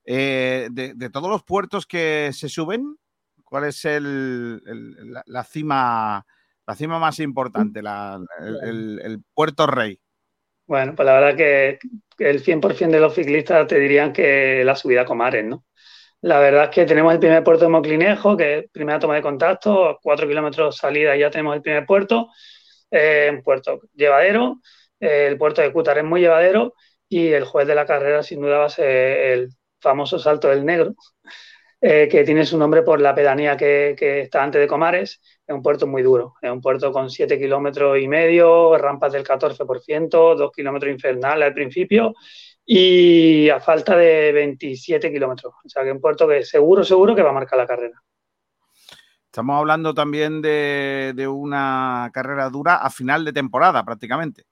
Eh, 0.05 0.69
de, 0.73 0.95
de, 0.95 1.11
todos 1.11 1.31
los 1.31 1.45
puertos 1.45 1.87
que 1.87 2.31
se 2.33 2.49
suben, 2.49 2.97
¿cuál 3.45 3.65
es 3.65 3.85
el, 3.85 4.61
el, 4.67 5.13
la, 5.13 5.23
la, 5.27 5.45
cima, 5.45 6.27
la 6.67 6.75
cima 6.75 6.99
más 6.99 7.21
importante, 7.21 7.83
la, 7.83 8.21
el, 8.41 9.01
el, 9.03 9.23
puerto 9.35 9.67
rey? 9.67 10.01
Bueno, 10.67 10.95
pues 10.95 11.07
la 11.07 11.21
verdad 11.21 11.37
que 11.37 11.79
el 12.19 12.43
100% 12.43 12.91
de 12.91 13.01
los 13.01 13.15
ciclistas 13.15 13.67
te 13.67 13.79
dirían 13.79 14.13
que 14.13 14.65
la 14.65 14.75
subida 14.75 15.03
a 15.03 15.05
Comares, 15.05 15.45
¿no? 15.45 15.65
La 16.23 16.39
verdad 16.39 16.65
es 16.65 16.71
que 16.71 16.87
tenemos 16.87 17.13
el 17.13 17.19
primer 17.19 17.43
puerto 17.43 17.65
de 17.65 17.71
Moclinejo, 17.71 18.37
que 18.37 18.59
es 18.59 18.71
primera 18.71 19.01
toma 19.01 19.17
de 19.17 19.23
contacto, 19.23 19.99
cuatro 20.03 20.29
kilómetros 20.29 20.77
salida 20.77 21.17
ya 21.17 21.31
tenemos 21.31 21.57
el 21.57 21.63
primer 21.63 21.85
puerto, 21.85 22.29
eh, 22.91 23.29
un 23.33 23.43
puerto 23.43 23.81
llevadero, 23.93 24.61
eh, 25.01 25.27
el 25.29 25.37
puerto 25.37 25.63
de 25.63 25.73
Cútar 25.73 25.99
es 25.99 26.05
muy 26.05 26.21
llevadero 26.21 26.75
y 27.09 27.29
el 27.29 27.45
juez 27.45 27.67
de 27.67 27.75
la 27.75 27.87
carrera 27.87 28.23
sin 28.23 28.41
duda 28.41 28.59
va 28.59 28.67
a 28.67 28.71
ser 28.71 28.87
el 28.87 29.51
famoso 29.83 30.19
salto 30.19 30.49
del 30.49 30.65
negro, 30.65 30.95
eh, 31.81 32.09
que 32.09 32.25
tiene 32.25 32.47
su 32.47 32.57
nombre 32.57 32.83
por 32.83 33.01
la 33.01 33.15
pedanía 33.15 33.57
que, 33.57 33.97
que, 33.99 34.21
está 34.21 34.43
antes 34.43 34.61
de 34.61 34.69
Comares. 34.69 35.21
Es 35.47 35.55
un 35.55 35.63
puerto 35.63 35.87
muy 35.87 36.03
duro, 36.03 36.35
es 36.41 36.51
un 36.51 36.61
puerto 36.61 36.93
con 36.93 37.11
7 37.11 37.39
kilómetros 37.39 37.99
y 37.99 38.07
medio, 38.09 38.79
rampas 38.79 39.13
del 39.13 39.25
14%, 39.25 40.37
2 40.37 40.53
kilómetros 40.53 40.93
infernales 40.93 41.47
al 41.47 41.55
principio 41.55 42.15
y 42.65 43.49
a 43.49 43.59
falta 43.61 43.97
de 43.97 44.33
27 44.33 45.13
kilómetros. 45.13 45.53
O 45.65 45.69
sea 45.69 45.83
que 45.83 45.89
es 45.89 45.95
un 45.95 46.01
puerto 46.01 46.29
que 46.29 46.45
seguro, 46.45 46.85
seguro 46.85 47.15
que 47.15 47.23
va 47.23 47.31
a 47.31 47.35
marcar 47.35 47.59
la 47.59 47.67
carrera. 47.67 48.01
Estamos 49.27 49.59
hablando 49.59 49.95
también 49.95 50.43
de, 50.43 51.15
de 51.17 51.27
una 51.27 52.11
carrera 52.13 52.51
dura 52.51 52.77
a 52.77 52.91
final 52.91 53.25
de 53.25 53.33
temporada 53.33 53.85
prácticamente. 53.85 54.45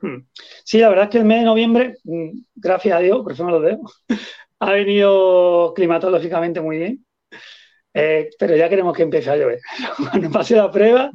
Hmm. 0.00 0.26
Sí, 0.64 0.78
la 0.78 0.88
verdad 0.88 1.04
es 1.04 1.10
que 1.10 1.18
el 1.18 1.24
mes 1.24 1.40
de 1.40 1.44
noviembre, 1.44 1.96
mm, 2.04 2.30
gracias 2.54 2.96
a 2.96 3.00
Dios, 3.00 3.22
por 3.22 3.32
eso 3.32 3.44
me 3.44 3.52
lo 3.52 3.60
debo, 3.60 3.90
ha 4.60 4.72
venido 4.72 5.72
climatológicamente 5.74 6.60
muy 6.60 6.78
bien. 6.78 7.06
Eh, 7.98 8.28
pero 8.38 8.54
ya 8.54 8.68
queremos 8.68 8.94
que 8.94 9.04
empiece 9.04 9.30
a 9.30 9.36
llover. 9.36 9.58
Cuando 10.10 10.30
pase 10.30 10.54
la 10.54 10.70
prueba, 10.70 11.10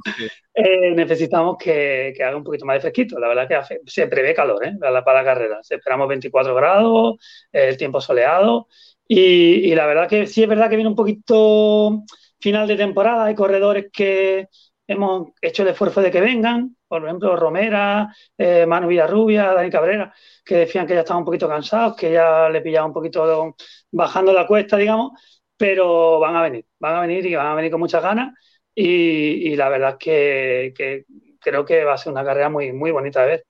eh, 0.51 0.91
necesitamos 0.95 1.57
que, 1.59 2.11
que, 2.15 2.23
haga 2.23 2.35
un 2.35 2.43
poquito 2.43 2.65
más 2.65 2.77
de 2.77 2.81
fresquito. 2.81 3.19
La 3.19 3.27
verdad 3.27 3.47
que 3.47 3.53
hace, 3.53 3.81
se 3.85 4.07
prevé 4.07 4.34
calor 4.34 4.65
¿eh? 4.65 4.73
para, 4.80 4.91
la, 4.91 5.03
para 5.03 5.19
la 5.19 5.26
carrera. 5.26 5.59
Esperamos 5.69 6.07
24 6.07 6.55
grados, 6.55 7.18
el 7.51 7.77
tiempo 7.77 8.01
soleado. 8.01 8.68
Y, 9.07 9.72
y, 9.72 9.76
la 9.76 9.85
verdad 9.85 10.09
que 10.09 10.26
sí 10.26 10.41
es 10.41 10.49
verdad 10.49 10.69
que 10.72 10.76
viene 10.76 10.89
un 10.89 10.95
poquito 10.95 12.03
final 12.39 12.68
de 12.68 12.77
temporada. 12.77 13.26
Hay 13.26 13.35
corredores 13.35 13.88
que 13.93 14.47
hemos 14.88 15.30
hecho 15.39 15.61
el 15.61 15.69
esfuerzo 15.69 16.01
de 16.01 16.09
que 16.09 16.22
vengan. 16.22 16.76
Por 16.91 17.05
ejemplo, 17.05 17.35
Romera, 17.35 18.13
eh, 18.38 18.65
Manu 18.65 18.89
Villarrubia, 18.89 19.53
Dani 19.53 19.69
Cabrera, 19.69 20.13
que 20.43 20.55
decían 20.57 20.85
que 20.85 20.93
ya 20.93 21.01
estaban 21.01 21.22
un 21.22 21.26
poquito 21.26 21.47
cansados, 21.47 21.95
que 21.95 22.11
ya 22.11 22.49
le 22.49 22.61
pillaba 22.61 22.88
un 22.88 22.93
poquito 22.93 23.55
bajando 23.91 24.34
la 24.34 24.45
cuesta, 24.45 24.77
digamos 24.77 25.13
pero 25.61 26.19
van 26.19 26.35
a 26.35 26.41
venir, 26.41 26.65
van 26.80 26.95
a 26.95 27.01
venir 27.01 27.23
y 27.27 27.35
van 27.35 27.45
a 27.45 27.53
venir 27.53 27.69
con 27.69 27.80
muchas 27.80 28.01
ganas 28.01 28.34
y, 28.73 29.51
y 29.51 29.55
la 29.55 29.69
verdad 29.69 29.91
es 29.91 29.97
que, 29.99 30.73
que, 30.76 31.05
creo 31.39 31.63
que 31.63 31.84
va 31.84 31.93
a 31.93 31.97
ser 31.99 32.11
una 32.11 32.26
carrera 32.26 32.49
muy, 32.49 32.73
muy 32.73 32.89
bonita 32.89 33.22
de 33.22 33.27
ver. 33.27 33.45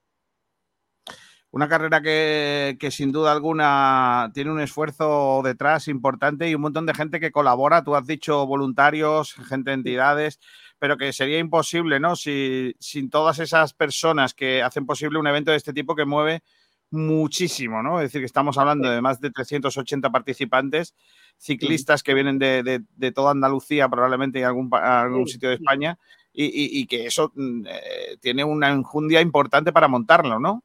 Una 1.50 1.70
carrera 1.70 2.02
que, 2.02 2.76
que, 2.78 2.90
sin 2.90 3.12
duda 3.12 3.32
alguna 3.32 4.30
tiene 4.34 4.52
un 4.52 4.60
esfuerzo 4.60 5.40
detrás 5.42 5.88
importante 5.88 6.50
y 6.50 6.54
un 6.54 6.60
montón 6.60 6.84
de 6.84 6.92
gente 6.92 7.18
que 7.18 7.32
colabora. 7.32 7.82
Tú 7.82 7.96
has 7.96 8.06
dicho 8.06 8.46
voluntarios, 8.46 9.32
gente 9.48 9.70
de 9.70 9.76
entidades, 9.76 10.38
pero 10.82 10.96
que 10.96 11.12
sería 11.12 11.38
imposible, 11.38 12.00
¿no? 12.00 12.16
Si, 12.16 12.74
sin 12.80 13.08
todas 13.08 13.38
esas 13.38 13.72
personas 13.72 14.34
que 14.34 14.64
hacen 14.64 14.84
posible 14.84 15.20
un 15.20 15.28
evento 15.28 15.52
de 15.52 15.56
este 15.56 15.72
tipo 15.72 15.94
que 15.94 16.04
mueve 16.04 16.42
muchísimo, 16.90 17.84
¿no? 17.84 18.00
Es 18.00 18.06
decir, 18.06 18.20
que 18.20 18.26
estamos 18.26 18.58
hablando 18.58 18.90
de 18.90 19.00
más 19.00 19.20
de 19.20 19.30
380 19.30 20.10
participantes, 20.10 20.96
ciclistas 21.38 22.02
que 22.02 22.14
vienen 22.14 22.40
de, 22.40 22.64
de, 22.64 22.82
de 22.96 23.12
toda 23.12 23.30
Andalucía, 23.30 23.88
probablemente 23.88 24.40
en 24.40 24.46
algún, 24.46 24.68
algún 24.72 25.28
sitio 25.28 25.50
de 25.50 25.54
España, 25.54 26.00
y, 26.32 26.46
y, 26.46 26.80
y 26.80 26.86
que 26.88 27.06
eso 27.06 27.32
eh, 27.36 28.16
tiene 28.20 28.42
una 28.42 28.70
enjundia 28.70 29.20
importante 29.20 29.72
para 29.72 29.86
montarlo, 29.86 30.40
¿no? 30.40 30.64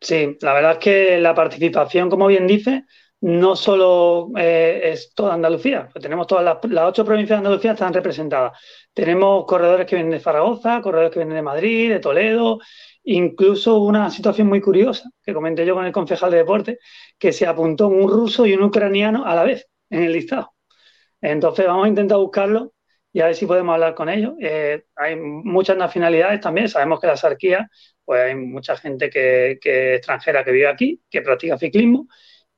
Sí, 0.00 0.38
la 0.40 0.54
verdad 0.54 0.72
es 0.72 0.78
que 0.78 1.18
la 1.18 1.34
participación, 1.34 2.08
como 2.08 2.28
bien 2.28 2.46
dice, 2.46 2.86
no 3.22 3.54
solo 3.56 4.30
eh, 4.38 4.80
es 4.84 5.12
toda 5.14 5.34
Andalucía, 5.34 5.88
pues 5.92 6.02
tenemos 6.02 6.26
todas 6.26 6.44
las, 6.44 6.58
las, 6.70 6.88
ocho 6.88 7.04
provincias 7.04 7.36
de 7.40 7.46
Andalucía 7.46 7.72
están 7.72 7.92
representadas. 7.92 8.58
Tenemos 8.94 9.44
corredores 9.46 9.86
que 9.86 9.96
vienen 9.96 10.12
de 10.12 10.20
Zaragoza, 10.20 10.80
corredores 10.80 11.12
que 11.12 11.18
vienen 11.20 11.36
de 11.36 11.42
Madrid, 11.42 11.90
de 11.90 12.00
Toledo, 12.00 12.58
Incluso 13.04 13.80
una 13.80 14.10
situación 14.10 14.46
muy 14.48 14.60
curiosa 14.60 15.10
que 15.24 15.32
comenté 15.32 15.64
yo 15.64 15.74
con 15.74 15.86
el 15.86 15.92
concejal 15.92 16.30
de 16.30 16.38
deporte, 16.38 16.78
que 17.18 17.32
se 17.32 17.46
apuntó 17.46 17.88
un 17.88 18.08
ruso 18.08 18.46
y 18.46 18.52
un 18.52 18.62
ucraniano 18.62 19.24
a 19.24 19.34
la 19.34 19.44
vez 19.44 19.66
en 19.88 20.02
el 20.02 20.12
listado. 20.12 20.52
Entonces 21.20 21.66
vamos 21.66 21.86
a 21.86 21.88
intentar 21.88 22.18
buscarlo 22.18 22.72
y 23.12 23.20
a 23.20 23.26
ver 23.26 23.34
si 23.34 23.46
podemos 23.46 23.72
hablar 23.72 23.94
con 23.94 24.08
ellos. 24.08 24.34
Eh, 24.40 24.84
hay 24.96 25.16
muchas 25.16 25.76
nacionalidades 25.76 26.40
también, 26.40 26.68
sabemos 26.68 27.00
que 27.00 27.06
la 27.06 27.16
Sarquía, 27.16 27.68
pues 28.04 28.20
hay 28.20 28.34
mucha 28.34 28.76
gente 28.76 29.08
que, 29.08 29.58
que, 29.60 29.96
extranjera 29.96 30.44
que 30.44 30.52
vive 30.52 30.68
aquí, 30.68 31.02
que 31.10 31.22
practica 31.22 31.58
ciclismo 31.58 32.06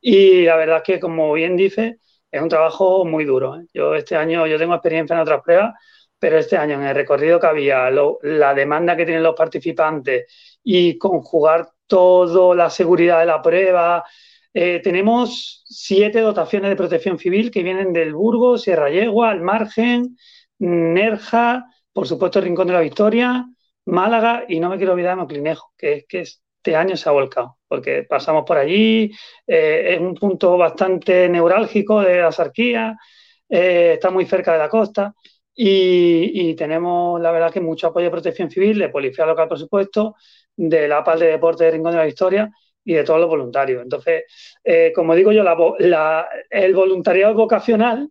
y 0.02 0.44
la 0.44 0.56
verdad 0.56 0.78
es 0.78 0.82
que, 0.82 1.00
como 1.00 1.32
bien 1.32 1.56
dice, 1.56 1.98
es 2.30 2.42
un 2.42 2.48
trabajo 2.48 3.04
muy 3.04 3.24
duro. 3.24 3.56
¿eh? 3.56 3.66
Yo 3.72 3.94
este 3.94 4.16
año, 4.16 4.46
yo 4.46 4.58
tengo 4.58 4.74
experiencia 4.74 5.14
en 5.14 5.20
otras 5.20 5.42
pruebas, 5.42 5.74
pero 6.18 6.38
este 6.38 6.56
año 6.56 6.74
en 6.74 6.82
el 6.82 6.94
recorrido 6.94 7.38
que 7.40 7.46
había, 7.46 7.90
la 7.90 8.54
demanda 8.54 8.96
que 8.96 9.04
tienen 9.04 9.22
los 9.22 9.36
participantes 9.36 10.58
y 10.62 10.98
conjugar 10.98 11.68
toda 11.86 12.54
la 12.56 12.68
seguridad 12.70 13.20
de 13.20 13.26
la 13.26 13.40
prueba. 13.40 14.04
Eh, 14.52 14.80
tenemos 14.82 15.62
siete 15.66 16.20
dotaciones 16.20 16.70
de 16.70 16.76
protección 16.76 17.18
civil 17.18 17.50
que 17.50 17.62
vienen 17.62 17.92
del 17.92 18.14
Burgos, 18.14 18.62
Sierra 18.62 18.90
Yegua, 18.90 19.32
El 19.32 19.40
Margen, 19.40 20.16
Nerja, 20.58 21.64
por 21.92 22.06
supuesto 22.08 22.40
Rincón 22.40 22.68
de 22.68 22.72
la 22.74 22.80
Victoria, 22.80 23.46
Málaga 23.84 24.44
y 24.48 24.60
no 24.60 24.68
me 24.70 24.76
quiero 24.78 24.92
olvidar 24.92 25.16
de 25.16 25.22
Moclinejo, 25.22 25.72
que 25.76 25.92
es 25.94 26.06
que 26.06 26.20
este 26.20 26.76
año 26.76 26.96
se 26.96 27.08
ha 27.08 27.12
volcado, 27.12 27.58
porque 27.72 28.02
pasamos 28.02 28.44
por 28.44 28.58
allí, 28.58 29.10
eh, 29.46 29.94
es 29.94 29.98
un 29.98 30.14
punto 30.14 30.58
bastante 30.58 31.26
neurálgico 31.26 32.02
de 32.02 32.20
la 32.20 32.30
Sarquía, 32.30 32.98
eh, 33.48 33.92
está 33.94 34.10
muy 34.10 34.26
cerca 34.26 34.52
de 34.52 34.58
la 34.58 34.68
costa 34.68 35.14
y, 35.54 36.54
tenemos, 36.54 37.18
la 37.18 37.30
verdad, 37.32 37.50
que 37.50 37.62
mucho 37.62 37.86
apoyo 37.86 38.04
de 38.04 38.10
protección 38.10 38.50
civil, 38.50 38.78
de 38.78 38.90
policía 38.90 39.24
local, 39.24 39.48
por 39.48 39.58
supuesto, 39.58 40.16
de 40.54 40.86
la 40.86 41.02
PAL 41.02 41.20
de 41.20 41.28
Deporte 41.28 41.64
de 41.64 41.70
Rincón 41.70 41.92
de 41.92 41.98
la 41.98 42.04
Victoria 42.04 42.50
y 42.84 42.92
de 42.92 43.04
todos 43.04 43.20
los 43.20 43.28
voluntarios. 43.30 43.82
Entonces, 43.82 44.24
eh, 44.62 44.92
como 44.94 45.14
digo 45.14 45.32
yo, 45.32 45.42
el 46.50 46.74
voluntariado 46.74 47.30
es 47.32 47.36
vocacional 47.38 48.10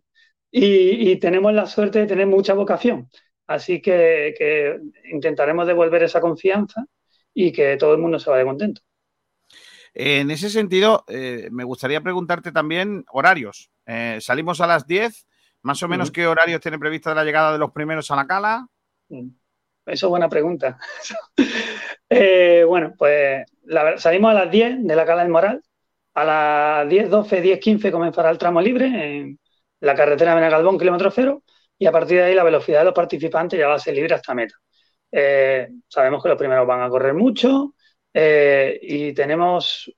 y, 0.50 1.16
tenemos 1.20 1.54
la 1.54 1.66
suerte 1.66 2.00
de 2.00 2.06
tener 2.08 2.26
mucha 2.26 2.54
vocación. 2.54 3.08
Así 3.46 3.80
que, 3.80 4.80
intentaremos 5.12 5.68
devolver 5.68 6.02
esa 6.02 6.20
confianza 6.20 6.84
y 7.32 7.52
que 7.52 7.76
todo 7.76 7.92
el 7.94 8.00
mundo 8.00 8.18
se 8.18 8.28
vaya 8.28 8.44
contento. 8.44 8.82
En 9.94 10.30
ese 10.30 10.50
sentido, 10.50 11.04
eh, 11.08 11.48
me 11.50 11.64
gustaría 11.64 12.00
preguntarte 12.00 12.52
también 12.52 13.04
horarios. 13.12 13.70
Eh, 13.86 14.18
salimos 14.20 14.60
a 14.60 14.66
las 14.66 14.86
10 14.86 15.26
¿Más 15.62 15.82
o 15.82 15.88
menos 15.88 16.10
qué 16.10 16.26
horarios 16.26 16.60
tiene 16.60 16.78
prevista 16.78 17.14
la 17.14 17.24
llegada 17.24 17.52
de 17.52 17.58
los 17.58 17.70
primeros 17.70 18.10
a 18.10 18.16
la 18.16 18.26
cala? 18.26 18.66
Eso 19.08 19.26
es 20.06 20.10
buena 20.10 20.28
pregunta. 20.28 20.76
eh, 22.10 22.64
bueno, 22.66 22.94
pues 22.98 23.44
la, 23.64 23.96
salimos 23.96 24.32
a 24.32 24.34
las 24.34 24.50
10 24.50 24.84
de 24.84 24.96
la 24.96 25.06
cala 25.06 25.22
del 25.22 25.30
Moral. 25.30 25.62
A 26.14 26.24
las 26.24 26.88
10, 26.88 27.08
12, 27.08 27.40
10, 27.40 27.60
15 27.60 27.92
comenzará 27.92 28.30
el 28.30 28.38
tramo 28.38 28.60
libre 28.60 28.86
en 28.86 29.38
la 29.80 29.94
carretera 29.94 30.34
Benagalbón, 30.34 30.78
kilómetro 30.78 31.10
cero, 31.10 31.42
y 31.78 31.86
a 31.86 31.92
partir 31.92 32.18
de 32.18 32.24
ahí 32.24 32.34
la 32.34 32.44
velocidad 32.44 32.80
de 32.80 32.86
los 32.86 32.94
participantes 32.94 33.58
ya 33.58 33.68
va 33.68 33.74
a 33.74 33.78
ser 33.78 33.94
libre 33.94 34.14
hasta 34.14 34.34
meta. 34.34 34.54
Eh, 35.10 35.68
sabemos 35.88 36.22
que 36.22 36.28
los 36.28 36.38
primeros 36.38 36.66
van 36.66 36.82
a 36.82 36.88
correr 36.88 37.14
mucho 37.14 37.74
eh, 38.14 38.78
y 38.82 39.12
tenemos 39.12 39.92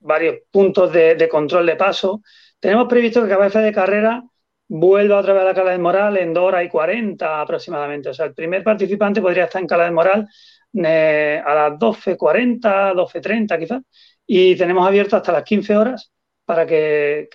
varios 0.00 0.36
puntos 0.50 0.92
de, 0.92 1.28
control 1.28 1.66
de 1.66 1.76
paso. 1.76 2.22
Tenemos 2.58 2.88
previsto 2.88 3.22
que 3.22 3.28
cabeza 3.28 3.60
de 3.60 3.72
carrera 3.72 4.22
vuelva 4.68 5.18
otra 5.18 5.34
vez 5.34 5.42
a 5.42 5.46
la 5.46 5.54
Cala 5.54 5.70
del 5.72 5.80
Moral 5.80 6.16
en 6.16 6.32
2 6.32 6.44
horas 6.44 6.64
y 6.64 6.68
40 6.68 7.40
aproximadamente. 7.40 8.08
O 8.10 8.14
sea, 8.14 8.26
el 8.26 8.34
primer 8.34 8.62
participante 8.62 9.20
podría 9.20 9.44
estar 9.44 9.60
en 9.60 9.68
Cala 9.68 9.84
del 9.84 9.92
Moral 9.92 10.26
eh, 10.74 11.42
a 11.44 11.54
las 11.54 11.72
12.40, 11.78 12.94
12.30 12.94 13.58
quizás, 13.58 13.82
y 14.26 14.56
tenemos 14.56 14.86
abierto 14.86 15.16
hasta 15.16 15.32
las 15.32 15.44
15 15.44 15.76
horas 15.76 16.12
para 16.44 16.66
que, 16.66 17.28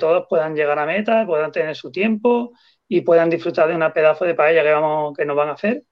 todos 0.00 0.26
puedan 0.28 0.54
llegar 0.54 0.78
a 0.78 0.86
meta, 0.86 1.26
puedan 1.26 1.52
tener 1.52 1.76
su 1.76 1.90
tiempo 1.90 2.52
y 2.88 3.02
puedan 3.02 3.30
disfrutar 3.30 3.68
de 3.68 3.74
una 3.74 3.92
pedazo 3.92 4.24
de 4.24 4.34
paella 4.34 4.62
que, 4.62 4.72
vamos, 4.72 5.16
que 5.16 5.24
nos 5.24 5.36
van 5.36 5.48
a 5.50 5.52
hacer 5.52 5.84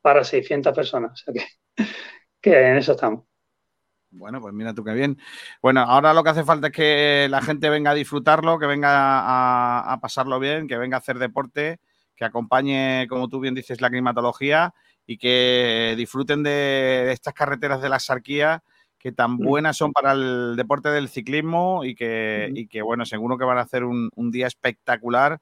para 0.00 0.24
600 0.24 0.74
personas. 0.74 1.12
O 1.12 1.16
sea 1.16 1.44
que 2.40 2.50
en 2.50 2.76
eso 2.76 2.92
estamos. 2.92 3.31
Bueno, 4.12 4.40
pues 4.40 4.52
mira 4.52 4.74
tú 4.74 4.84
qué 4.84 4.92
bien. 4.92 5.18
Bueno, 5.62 5.80
ahora 5.80 6.12
lo 6.12 6.22
que 6.22 6.30
hace 6.30 6.44
falta 6.44 6.68
es 6.68 6.72
que 6.72 7.26
la 7.30 7.40
gente 7.40 7.70
venga 7.70 7.92
a 7.92 7.94
disfrutarlo, 7.94 8.58
que 8.58 8.66
venga 8.66 9.20
a, 9.20 9.92
a, 9.92 10.00
pasarlo 10.00 10.38
bien, 10.38 10.68
que 10.68 10.76
venga 10.76 10.98
a 10.98 11.00
hacer 11.00 11.18
deporte, 11.18 11.80
que 12.14 12.24
acompañe, 12.24 13.06
como 13.08 13.28
tú 13.28 13.40
bien 13.40 13.54
dices, 13.54 13.80
la 13.80 13.88
climatología 13.88 14.74
y 15.06 15.16
que 15.16 15.94
disfruten 15.96 16.42
de 16.42 17.10
estas 17.10 17.34
carreteras 17.34 17.80
de 17.80 17.88
la 17.88 17.98
Sarquía 17.98 18.62
que 19.02 19.10
tan 19.10 19.36
buenas 19.36 19.76
son 19.76 19.92
para 19.92 20.12
el 20.12 20.54
deporte 20.56 20.88
del 20.90 21.08
ciclismo 21.08 21.84
y 21.84 21.96
que, 21.96 22.52
y 22.54 22.68
que 22.68 22.82
bueno, 22.82 23.04
seguro 23.04 23.36
que 23.36 23.44
van 23.44 23.58
a 23.58 23.62
hacer 23.62 23.82
un, 23.82 24.10
un 24.14 24.30
día 24.30 24.46
espectacular 24.46 25.40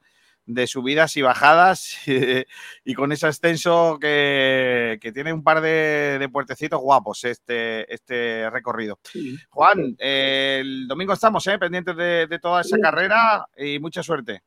de 0.54 0.66
subidas 0.66 1.16
y 1.16 1.22
bajadas 1.22 1.96
y, 2.84 2.94
con 2.94 3.12
ese 3.12 3.26
ascenso 3.26 3.98
que, 4.00 4.98
que, 5.00 5.12
tiene 5.12 5.32
un 5.32 5.42
par 5.42 5.60
de, 5.60 6.18
de 6.18 6.28
puertecitos 6.28 6.80
guapos 6.80 7.24
este, 7.24 7.92
este 7.92 8.50
recorrido. 8.50 8.98
Sí. 9.04 9.36
Juan, 9.50 9.96
eh, 9.98 10.58
el 10.60 10.88
domingo 10.88 11.12
estamos 11.12 11.46
eh, 11.46 11.58
pendientes 11.58 11.96
de, 11.96 12.26
de, 12.26 12.38
toda 12.38 12.60
esa 12.62 12.78
carrera 12.78 13.46
y 13.56 13.78
mucha 13.78 14.02
suerte. 14.02 14.42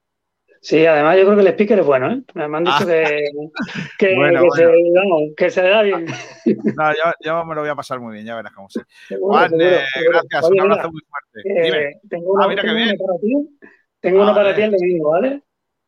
Sí, 0.63 0.85
además 0.85 1.17
yo 1.17 1.25
creo 1.25 1.35
que 1.35 1.41
el 1.41 1.47
speaker 1.49 1.79
es 1.79 1.85
bueno, 1.85 2.09
¿eh? 2.09 2.23
Me 2.35 2.43
han 2.45 2.63
dicho 2.63 2.77
ah. 2.79 2.85
que, 2.85 3.25
que, 3.99 4.15
bueno, 4.15 4.43
que, 4.43 4.65
bueno. 4.65 4.73
Se, 4.73 4.91
no, 4.93 5.35
que, 5.35 5.49
Se, 5.49 5.61
le 5.61 5.69
da 5.69 5.81
bien. 5.81 6.05
No, 6.77 6.91
yo, 6.93 7.11
yo, 7.19 7.45
me 7.45 7.53
lo 7.53 7.61
voy 7.61 7.69
a 7.69 7.75
pasar 7.75 7.99
muy 7.99 8.13
bien, 8.13 8.25
ya 8.25 8.37
verás 8.37 8.53
cómo 8.53 8.69
se. 8.69 8.81
Juan, 9.19 9.49
seguro, 9.49 9.65
eh, 9.65 9.83
seguro. 9.93 10.21
gracias, 10.29 10.43
Oye, 10.45 10.61
un 10.61 10.71
abrazo 10.71 10.89
mira, 10.89 10.91
muy 10.91 11.01
fuerte. 11.09 11.63
Dime. 11.63 11.99
Tengo 12.09 12.31
una, 12.31 12.45
ah, 12.45 12.47
mira 12.47 12.61
qué 12.63 12.73
bien. 12.73 12.97
Para 12.97 13.19
ti 13.19 13.57
Tengo 13.99 14.21
uno 14.21 14.33
para 14.33 14.55
ti 14.55 14.61
el 14.61 14.71
domingo, 14.71 15.09
¿vale? 15.09 15.41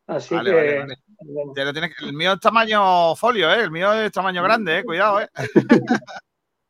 Así 0.08 0.36
Vale, 0.36 0.52
que. 0.52 0.56
vale, 0.56 0.96
vale. 1.56 1.72
Tienes 1.74 1.92
El 2.02 2.14
mío 2.14 2.34
es 2.34 2.40
tamaño 2.40 3.16
folio, 3.16 3.52
¿eh? 3.52 3.62
El 3.64 3.72
mío 3.72 3.92
es 3.94 4.12
tamaño 4.12 4.44
grande, 4.44 4.80
¿eh? 4.80 4.84
Cuidado, 4.84 5.22
¿eh? 5.22 5.30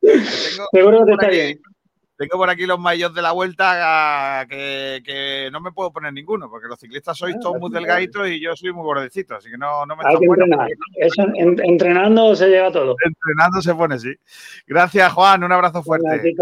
tengo, 0.00 0.66
Seguro 0.72 1.04
que 1.06 1.16
te 1.16 1.26
aquí- 1.26 1.36
bien. 1.36 1.60
tengo 2.16 2.38
por 2.38 2.48
aquí 2.48 2.64
los 2.64 2.78
mayos 2.78 3.12
de 3.14 3.20
la 3.22 3.32
vuelta 3.32 4.40
ah, 4.40 4.46
que, 4.48 5.02
que 5.04 5.50
no 5.52 5.60
me 5.60 5.72
puedo 5.72 5.92
poner 5.92 6.12
ninguno, 6.12 6.48
porque 6.48 6.68
los 6.68 6.78
ciclistas 6.78 7.18
sois 7.18 7.34
Ah, 7.36 7.40
todos 7.42 7.58
muy 7.60 7.70
delgaditos 7.70 8.28
y 8.28 8.40
yo 8.40 8.56
soy 8.56 8.72
muy 8.72 8.84
gordecito, 8.84 9.34
así 9.34 9.50
que 9.50 9.58
no, 9.58 9.84
no 9.84 9.96
me 9.96 10.02
Hay 10.06 10.16
que 10.18 10.26
bueno. 10.26 10.44
entrenar. 10.44 10.70
Eso, 10.96 11.22
en- 11.34 11.60
entrenando 11.62 12.34
se 12.34 12.48
llega 12.48 12.70
todo. 12.72 12.96
Entrenando 13.04 13.60
se 13.60 13.74
pone, 13.74 13.98
sí. 13.98 14.14
Gracias, 14.66 15.12
Juan. 15.12 15.44
Un 15.44 15.52
abrazo 15.52 15.82
fuerte. 15.82 16.32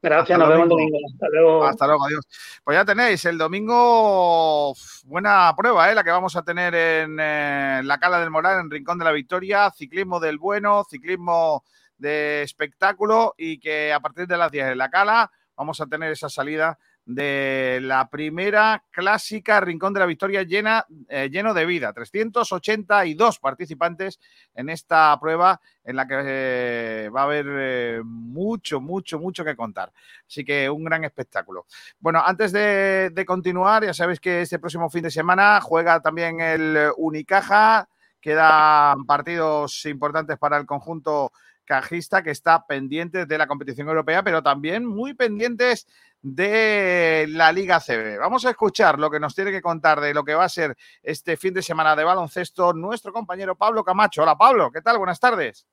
Gracias, 0.00 0.38
Hasta 0.38 0.38
nos 0.38 0.48
vemos 0.48 0.64
el 0.64 0.68
domingo. 0.68 0.98
Hasta 1.12 1.28
luego. 1.28 1.64
Hasta 1.64 1.86
luego, 1.86 2.04
adiós. 2.06 2.28
Pues 2.62 2.76
ya 2.76 2.84
tenéis, 2.84 3.24
el 3.24 3.36
domingo, 3.36 4.74
buena 5.04 5.52
prueba, 5.56 5.90
¿eh? 5.90 5.94
la 5.94 6.04
que 6.04 6.10
vamos 6.10 6.36
a 6.36 6.42
tener 6.42 6.74
en 6.74 7.18
eh, 7.20 7.80
la 7.82 7.98
Cala 7.98 8.20
del 8.20 8.30
Moral, 8.30 8.60
en 8.60 8.70
Rincón 8.70 8.98
de 8.98 9.04
la 9.04 9.12
Victoria, 9.12 9.70
ciclismo 9.70 10.20
del 10.20 10.38
bueno, 10.38 10.84
ciclismo 10.88 11.64
de 11.96 12.42
espectáculo 12.42 13.34
y 13.36 13.58
que 13.58 13.92
a 13.92 13.98
partir 13.98 14.28
de 14.28 14.36
las 14.36 14.52
10 14.52 14.68
en 14.68 14.78
la 14.78 14.88
Cala 14.88 15.32
vamos 15.56 15.80
a 15.80 15.86
tener 15.86 16.12
esa 16.12 16.28
salida 16.28 16.78
de 17.08 17.78
la 17.80 18.10
primera 18.10 18.84
clásica 18.90 19.60
Rincón 19.60 19.94
de 19.94 20.00
la 20.00 20.04
Victoria 20.04 20.42
llena, 20.42 20.84
eh, 21.08 21.30
lleno 21.30 21.54
de 21.54 21.64
vida. 21.64 21.90
382 21.94 23.38
participantes 23.38 24.20
en 24.54 24.68
esta 24.68 25.18
prueba 25.18 25.58
en 25.82 25.96
la 25.96 26.06
que 26.06 26.14
eh, 26.22 27.08
va 27.08 27.22
a 27.22 27.24
haber 27.24 27.46
eh, 27.48 28.02
mucho, 28.04 28.82
mucho, 28.82 29.18
mucho 29.18 29.42
que 29.42 29.56
contar. 29.56 29.90
Así 30.26 30.44
que 30.44 30.68
un 30.68 30.84
gran 30.84 31.02
espectáculo. 31.04 31.64
Bueno, 31.98 32.22
antes 32.22 32.52
de, 32.52 33.08
de 33.10 33.24
continuar, 33.24 33.86
ya 33.86 33.94
sabéis 33.94 34.20
que 34.20 34.42
este 34.42 34.58
próximo 34.58 34.90
fin 34.90 35.04
de 35.04 35.10
semana 35.10 35.62
juega 35.62 36.00
también 36.00 36.42
el 36.42 36.90
Unicaja. 36.98 37.88
Quedan 38.20 39.06
partidos 39.06 39.86
importantes 39.86 40.36
para 40.36 40.58
el 40.58 40.66
conjunto 40.66 41.32
cajista 41.68 42.22
que 42.22 42.30
está 42.30 42.66
pendiente 42.66 43.26
de 43.26 43.38
la 43.38 43.46
competición 43.46 43.88
europea, 43.88 44.22
pero 44.22 44.42
también 44.42 44.86
muy 44.86 45.14
pendientes 45.14 45.86
de 46.22 47.26
la 47.28 47.52
Liga 47.52 47.80
CB. 47.80 48.18
Vamos 48.18 48.44
a 48.44 48.50
escuchar 48.50 48.98
lo 48.98 49.10
que 49.10 49.20
nos 49.20 49.34
tiene 49.34 49.50
que 49.50 49.62
contar 49.62 50.00
de 50.00 50.12
lo 50.14 50.24
que 50.24 50.34
va 50.34 50.44
a 50.44 50.48
ser 50.48 50.76
este 51.02 51.36
fin 51.36 51.54
de 51.54 51.62
semana 51.62 51.94
de 51.94 52.04
baloncesto 52.04 52.72
nuestro 52.72 53.12
compañero 53.12 53.56
Pablo 53.56 53.84
Camacho. 53.84 54.22
Hola 54.22 54.36
Pablo, 54.36 54.70
¿qué 54.72 54.80
tal? 54.80 54.98
Buenas 54.98 55.20
tardes. 55.20 55.66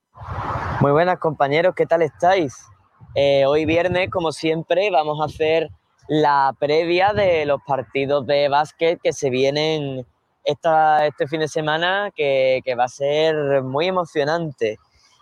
Muy 0.82 0.92
buenas 0.92 1.20
compañeros, 1.20 1.74
¿qué 1.76 1.86
tal 1.86 2.02
estáis? 2.02 2.56
Eh, 3.16 3.46
hoy 3.46 3.66
viernes, 3.66 4.10
como 4.10 4.32
siempre, 4.32 4.90
vamos 4.92 5.20
a 5.22 5.26
hacer 5.26 5.70
la 6.08 6.54
previa 6.60 7.14
de 7.14 7.46
los 7.46 7.62
partidos 7.66 8.28
de 8.28 8.48
básquet 8.50 9.00
que 9.02 9.14
se 9.14 9.30
vienen 9.30 10.06
esta, 10.44 11.08
este 11.08 11.28
fin 11.28 11.40
de 11.40 11.48
semana, 11.48 12.12
que, 12.16 12.60
que 12.64 12.76
va 12.76 12.84
a 12.84 12.90
ser 12.90 13.64
muy 13.64 13.88
emocionante. 13.88 14.78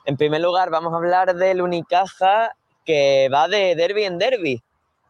En 0.05 0.17
primer 0.17 0.41
lugar, 0.41 0.69
vamos 0.69 0.91
a 0.91 0.97
hablar 0.97 1.35
del 1.35 1.61
Unicaja, 1.61 2.51
que 2.83 3.29
va 3.33 3.47
de 3.47 3.75
derby 3.75 4.03
en 4.03 4.17
derby. 4.17 4.63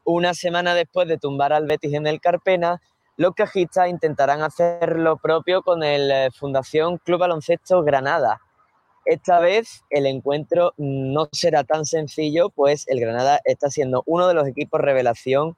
Una 0.05 0.33
semana 0.33 0.75
después 0.75 1.07
de 1.07 1.17
tumbar 1.17 1.53
al 1.53 1.65
Betis 1.65 1.93
en 1.93 2.07
el 2.07 2.19
Carpena, 2.19 2.81
los 3.15 3.33
cajistas 3.35 3.89
intentarán 3.89 4.41
hacer 4.41 4.97
lo 4.97 5.17
propio 5.17 5.61
con 5.61 5.83
el 5.83 6.11
eh, 6.11 6.29
Fundación 6.31 6.97
Club 6.97 7.19
Baloncesto 7.19 7.83
Granada. 7.83 8.41
Esta 9.05 9.39
vez 9.39 9.83
el 9.89 10.05
encuentro 10.05 10.73
no 10.77 11.27
será 11.31 11.63
tan 11.63 11.85
sencillo, 11.85 12.49
pues 12.49 12.87
el 12.87 12.99
Granada 12.99 13.39
está 13.45 13.69
siendo 13.69 14.03
uno 14.05 14.27
de 14.27 14.33
los 14.33 14.47
equipos 14.47 14.81
revelación 14.81 15.55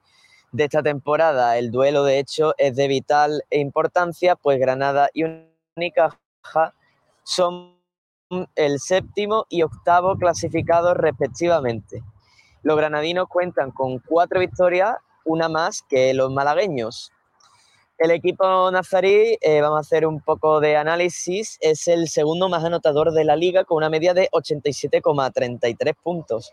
de 0.52 0.64
esta 0.64 0.82
temporada. 0.82 1.56
El 1.56 1.70
duelo, 1.70 2.04
de 2.04 2.18
hecho, 2.18 2.54
es 2.58 2.76
de 2.76 2.88
vital 2.88 3.42
importancia, 3.50 4.36
pues 4.36 4.58
Granada 4.58 5.08
y 5.12 5.24
Unicaja 5.76 6.74
son 7.22 7.76
el 8.54 8.80
séptimo 8.80 9.46
y 9.48 9.62
octavo 9.62 10.16
clasificados 10.16 10.96
respectivamente. 10.96 12.02
Los 12.66 12.76
granadinos 12.76 13.28
cuentan 13.28 13.70
con 13.70 14.00
cuatro 14.00 14.40
victorias, 14.40 14.96
una 15.24 15.48
más 15.48 15.82
que 15.88 16.12
los 16.14 16.32
malagueños. 16.32 17.12
El 17.96 18.10
equipo 18.10 18.68
nazarí, 18.72 19.38
eh, 19.40 19.60
vamos 19.60 19.76
a 19.76 19.80
hacer 19.82 20.04
un 20.04 20.20
poco 20.20 20.58
de 20.58 20.76
análisis, 20.76 21.58
es 21.60 21.86
el 21.86 22.08
segundo 22.08 22.48
más 22.48 22.64
anotador 22.64 23.12
de 23.12 23.22
la 23.22 23.36
liga 23.36 23.62
con 23.62 23.76
una 23.76 23.88
media 23.88 24.14
de 24.14 24.28
87,33 24.32 25.94
puntos. 26.02 26.52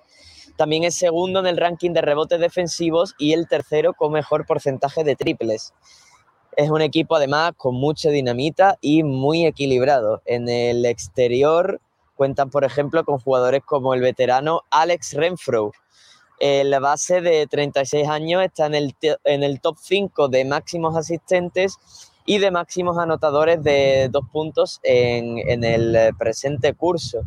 También 0.55 0.83
es 0.83 0.93
segundo 0.93 1.39
en 1.39 1.47
el 1.47 1.57
ranking 1.57 1.93
de 1.93 2.01
rebotes 2.03 2.39
defensivos 2.39 3.15
y 3.17 3.33
el 3.33 3.47
tercero 3.47 3.95
con 3.95 4.11
mejor 4.11 4.45
porcentaje 4.45 5.03
de 5.03 5.15
triples. 5.15 5.73
Es 6.55 6.69
un 6.69 6.83
equipo 6.83 7.15
además 7.15 7.53
con 7.57 7.73
mucha 7.73 8.11
dinamita 8.11 8.77
y 8.81 9.01
muy 9.01 9.47
equilibrado. 9.47 10.21
En 10.25 10.47
el 10.47 10.85
exterior 10.85 11.81
cuentan, 12.13 12.51
por 12.51 12.65
ejemplo, 12.65 13.03
con 13.03 13.17
jugadores 13.17 13.63
como 13.65 13.95
el 13.95 14.01
veterano 14.01 14.61
Alex 14.69 15.13
Renfro. 15.15 15.71
El 16.45 16.77
base 16.81 17.21
de 17.21 17.47
36 17.47 18.07
años 18.09 18.43
está 18.43 18.65
en 18.65 18.75
el, 18.75 18.95
en 19.23 19.43
el 19.43 19.61
top 19.61 19.77
5 19.79 20.27
de 20.27 20.43
máximos 20.43 20.97
asistentes 20.97 21.77
y 22.25 22.39
de 22.39 22.51
máximos 22.51 22.97
anotadores 22.97 23.63
de 23.63 24.09
dos 24.11 24.25
puntos 24.29 24.81
en, 24.83 25.37
en 25.37 25.63
el 25.63 25.95
eh, 25.95 26.11
presente 26.17 26.73
curso. 26.73 27.21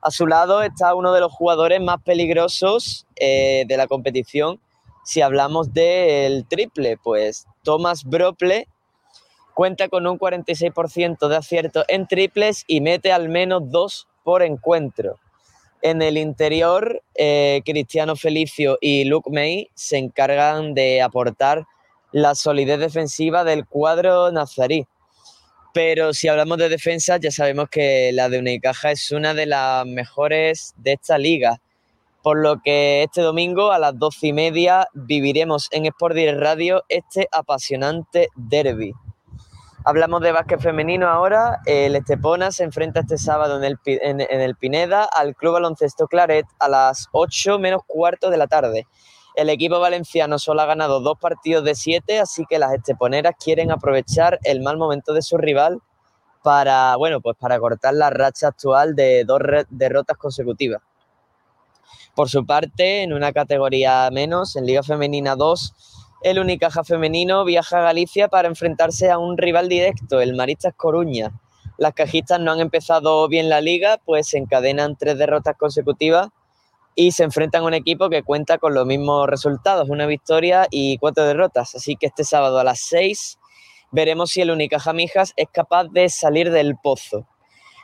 A 0.00 0.10
su 0.10 0.26
lado 0.26 0.62
está 0.62 0.94
uno 0.94 1.12
de 1.12 1.20
los 1.20 1.32
jugadores 1.32 1.82
más 1.82 2.00
peligrosos 2.02 3.06
eh, 3.16 3.64
de 3.66 3.76
la 3.76 3.86
competición 3.86 4.58
si 5.06 5.20
hablamos 5.20 5.72
del 5.72 6.46
triple, 6.48 6.96
pues 6.96 7.46
Thomas 7.62 8.02
Brople 8.02 8.66
cuenta 9.54 9.88
con 9.88 10.04
un 10.04 10.18
46% 10.18 11.28
de 11.28 11.36
acierto 11.36 11.84
en 11.86 12.08
triples 12.08 12.64
y 12.66 12.80
mete 12.80 13.12
al 13.12 13.28
menos 13.28 13.70
dos 13.70 14.08
por 14.24 14.42
encuentro. 14.42 15.20
En 15.86 16.02
el 16.02 16.18
interior, 16.18 17.04
eh, 17.14 17.62
Cristiano 17.64 18.16
Felicio 18.16 18.76
y 18.80 19.04
Luke 19.04 19.30
May 19.30 19.70
se 19.74 19.98
encargan 19.98 20.74
de 20.74 21.00
aportar 21.00 21.64
la 22.10 22.34
solidez 22.34 22.80
defensiva 22.80 23.44
del 23.44 23.66
cuadro 23.66 24.32
nazarí. 24.32 24.84
Pero 25.72 26.12
si 26.12 26.26
hablamos 26.26 26.58
de 26.58 26.70
defensa, 26.70 27.18
ya 27.18 27.30
sabemos 27.30 27.68
que 27.68 28.10
la 28.12 28.28
de 28.28 28.40
Unicaja 28.40 28.90
es 28.90 29.12
una 29.12 29.32
de 29.32 29.46
las 29.46 29.86
mejores 29.86 30.74
de 30.76 30.94
esta 30.94 31.18
liga. 31.18 31.60
Por 32.20 32.42
lo 32.42 32.60
que 32.64 33.04
este 33.04 33.20
domingo 33.20 33.70
a 33.70 33.78
las 33.78 33.96
doce 33.96 34.26
y 34.26 34.32
media 34.32 34.88
viviremos 34.92 35.68
en 35.70 35.86
Sport 35.86 36.16
Radio 36.36 36.82
este 36.88 37.28
apasionante 37.30 38.26
derby. 38.34 38.92
Hablamos 39.88 40.20
de 40.20 40.32
básquet 40.32 40.58
femenino 40.60 41.08
ahora. 41.08 41.60
El 41.64 41.94
Estepona 41.94 42.50
se 42.50 42.64
enfrenta 42.64 43.00
este 43.00 43.18
sábado 43.18 43.56
en 43.58 43.62
el, 43.62 43.78
en- 43.84 44.20
el 44.20 44.56
Pineda 44.56 45.04
al 45.04 45.36
Club 45.36 45.52
Baloncesto 45.52 46.08
Claret 46.08 46.44
a 46.58 46.68
las 46.68 47.06
8 47.12 47.60
menos 47.60 47.82
cuarto 47.86 48.28
de 48.30 48.36
la 48.36 48.48
tarde. 48.48 48.88
El 49.36 49.48
equipo 49.48 49.78
valenciano 49.78 50.40
solo 50.40 50.62
ha 50.62 50.66
ganado 50.66 50.98
dos 50.98 51.16
partidos 51.20 51.62
de 51.62 51.76
siete, 51.76 52.18
así 52.18 52.44
que 52.48 52.58
las 52.58 52.72
esteponeras 52.72 53.34
quieren 53.38 53.70
aprovechar 53.70 54.40
el 54.42 54.60
mal 54.60 54.76
momento 54.76 55.12
de 55.12 55.22
su 55.22 55.36
rival 55.36 55.78
para, 56.42 56.96
bueno, 56.96 57.20
pues 57.20 57.36
para 57.38 57.60
cortar 57.60 57.94
la 57.94 58.10
racha 58.10 58.48
actual 58.48 58.96
de 58.96 59.24
dos 59.24 59.40
derrotas 59.70 60.16
consecutivas. 60.16 60.82
Por 62.16 62.28
su 62.28 62.44
parte, 62.44 63.04
en 63.04 63.12
una 63.12 63.32
categoría 63.32 64.08
menos, 64.10 64.56
en 64.56 64.66
Liga 64.66 64.82
Femenina 64.82 65.36
2, 65.36 65.74
el 66.26 66.40
Unicaja 66.40 66.82
femenino 66.82 67.44
viaja 67.44 67.78
a 67.78 67.82
Galicia 67.82 68.26
para 68.26 68.48
enfrentarse 68.48 69.12
a 69.12 69.16
un 69.16 69.38
rival 69.38 69.68
directo, 69.68 70.20
el 70.20 70.34
Maristas 70.34 70.74
Coruña. 70.76 71.30
Las 71.78 71.94
cajistas 71.94 72.40
no 72.40 72.50
han 72.50 72.58
empezado 72.58 73.28
bien 73.28 73.48
la 73.48 73.60
liga, 73.60 74.00
pues 74.04 74.34
encadenan 74.34 74.96
tres 74.96 75.18
derrotas 75.18 75.54
consecutivas 75.56 76.30
y 76.96 77.12
se 77.12 77.22
enfrentan 77.22 77.62
a 77.62 77.66
un 77.66 77.74
equipo 77.74 78.10
que 78.10 78.24
cuenta 78.24 78.58
con 78.58 78.74
los 78.74 78.84
mismos 78.84 79.28
resultados, 79.28 79.88
una 79.88 80.06
victoria 80.06 80.66
y 80.68 80.98
cuatro 80.98 81.24
derrotas. 81.24 81.76
Así 81.76 81.94
que 81.94 82.06
este 82.06 82.24
sábado 82.24 82.58
a 82.58 82.64
las 82.64 82.80
6 82.80 83.38
veremos 83.92 84.32
si 84.32 84.40
el 84.40 84.50
Unicaja 84.50 84.92
Mijas 84.92 85.32
es 85.36 85.46
capaz 85.52 85.84
de 85.92 86.08
salir 86.08 86.50
del 86.50 86.74
pozo. 86.82 87.28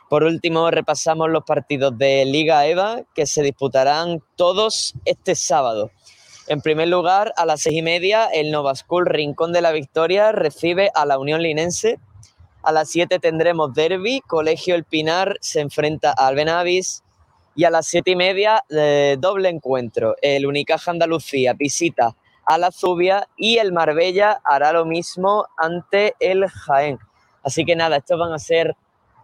Por 0.09 0.25
último, 0.25 0.69
repasamos 0.69 1.29
los 1.29 1.45
partidos 1.45 1.97
de 1.97 2.25
Liga 2.25 2.67
EVA 2.67 3.03
que 3.15 3.25
se 3.25 3.41
disputarán 3.41 4.21
todos 4.35 4.95
este 5.05 5.33
sábado. 5.33 5.91
En 6.47 6.61
primer 6.61 6.89
lugar, 6.89 7.33
a 7.37 7.45
las 7.45 7.61
seis 7.61 7.77
y 7.77 7.81
media, 7.81 8.25
el 8.25 8.51
Nova 8.51 8.75
School 8.75 9.05
Rincón 9.05 9.53
de 9.53 9.61
la 9.61 9.71
Victoria 9.71 10.33
recibe 10.33 10.91
a 10.93 11.05
la 11.05 11.17
Unión 11.17 11.41
Linense. 11.41 11.99
A 12.63 12.71
las 12.71 12.89
7 12.89 13.19
tendremos 13.19 13.73
Derby, 13.73 14.21
Colegio 14.21 14.75
El 14.75 14.85
Pinar 14.85 15.37
se 15.41 15.59
enfrenta 15.59 16.11
al 16.11 16.35
Benavis. 16.35 17.03
Y 17.55 17.65
a 17.65 17.69
las 17.69 17.87
siete 17.87 18.11
y 18.11 18.15
media, 18.15 18.63
eh, 18.69 19.15
doble 19.19 19.49
encuentro. 19.49 20.15
El 20.21 20.45
Unicaja 20.45 20.89
Andalucía 20.89 21.53
visita 21.53 22.15
a 22.45 22.57
la 22.57 22.71
Zubia 22.71 23.27
y 23.37 23.57
el 23.57 23.71
Marbella 23.71 24.41
hará 24.43 24.73
lo 24.73 24.85
mismo 24.85 25.45
ante 25.57 26.15
el 26.19 26.47
Jaén. 26.47 26.99
Así 27.43 27.63
que 27.63 27.75
nada, 27.75 27.97
estos 27.97 28.17
van 28.19 28.33
a 28.33 28.39
ser 28.39 28.75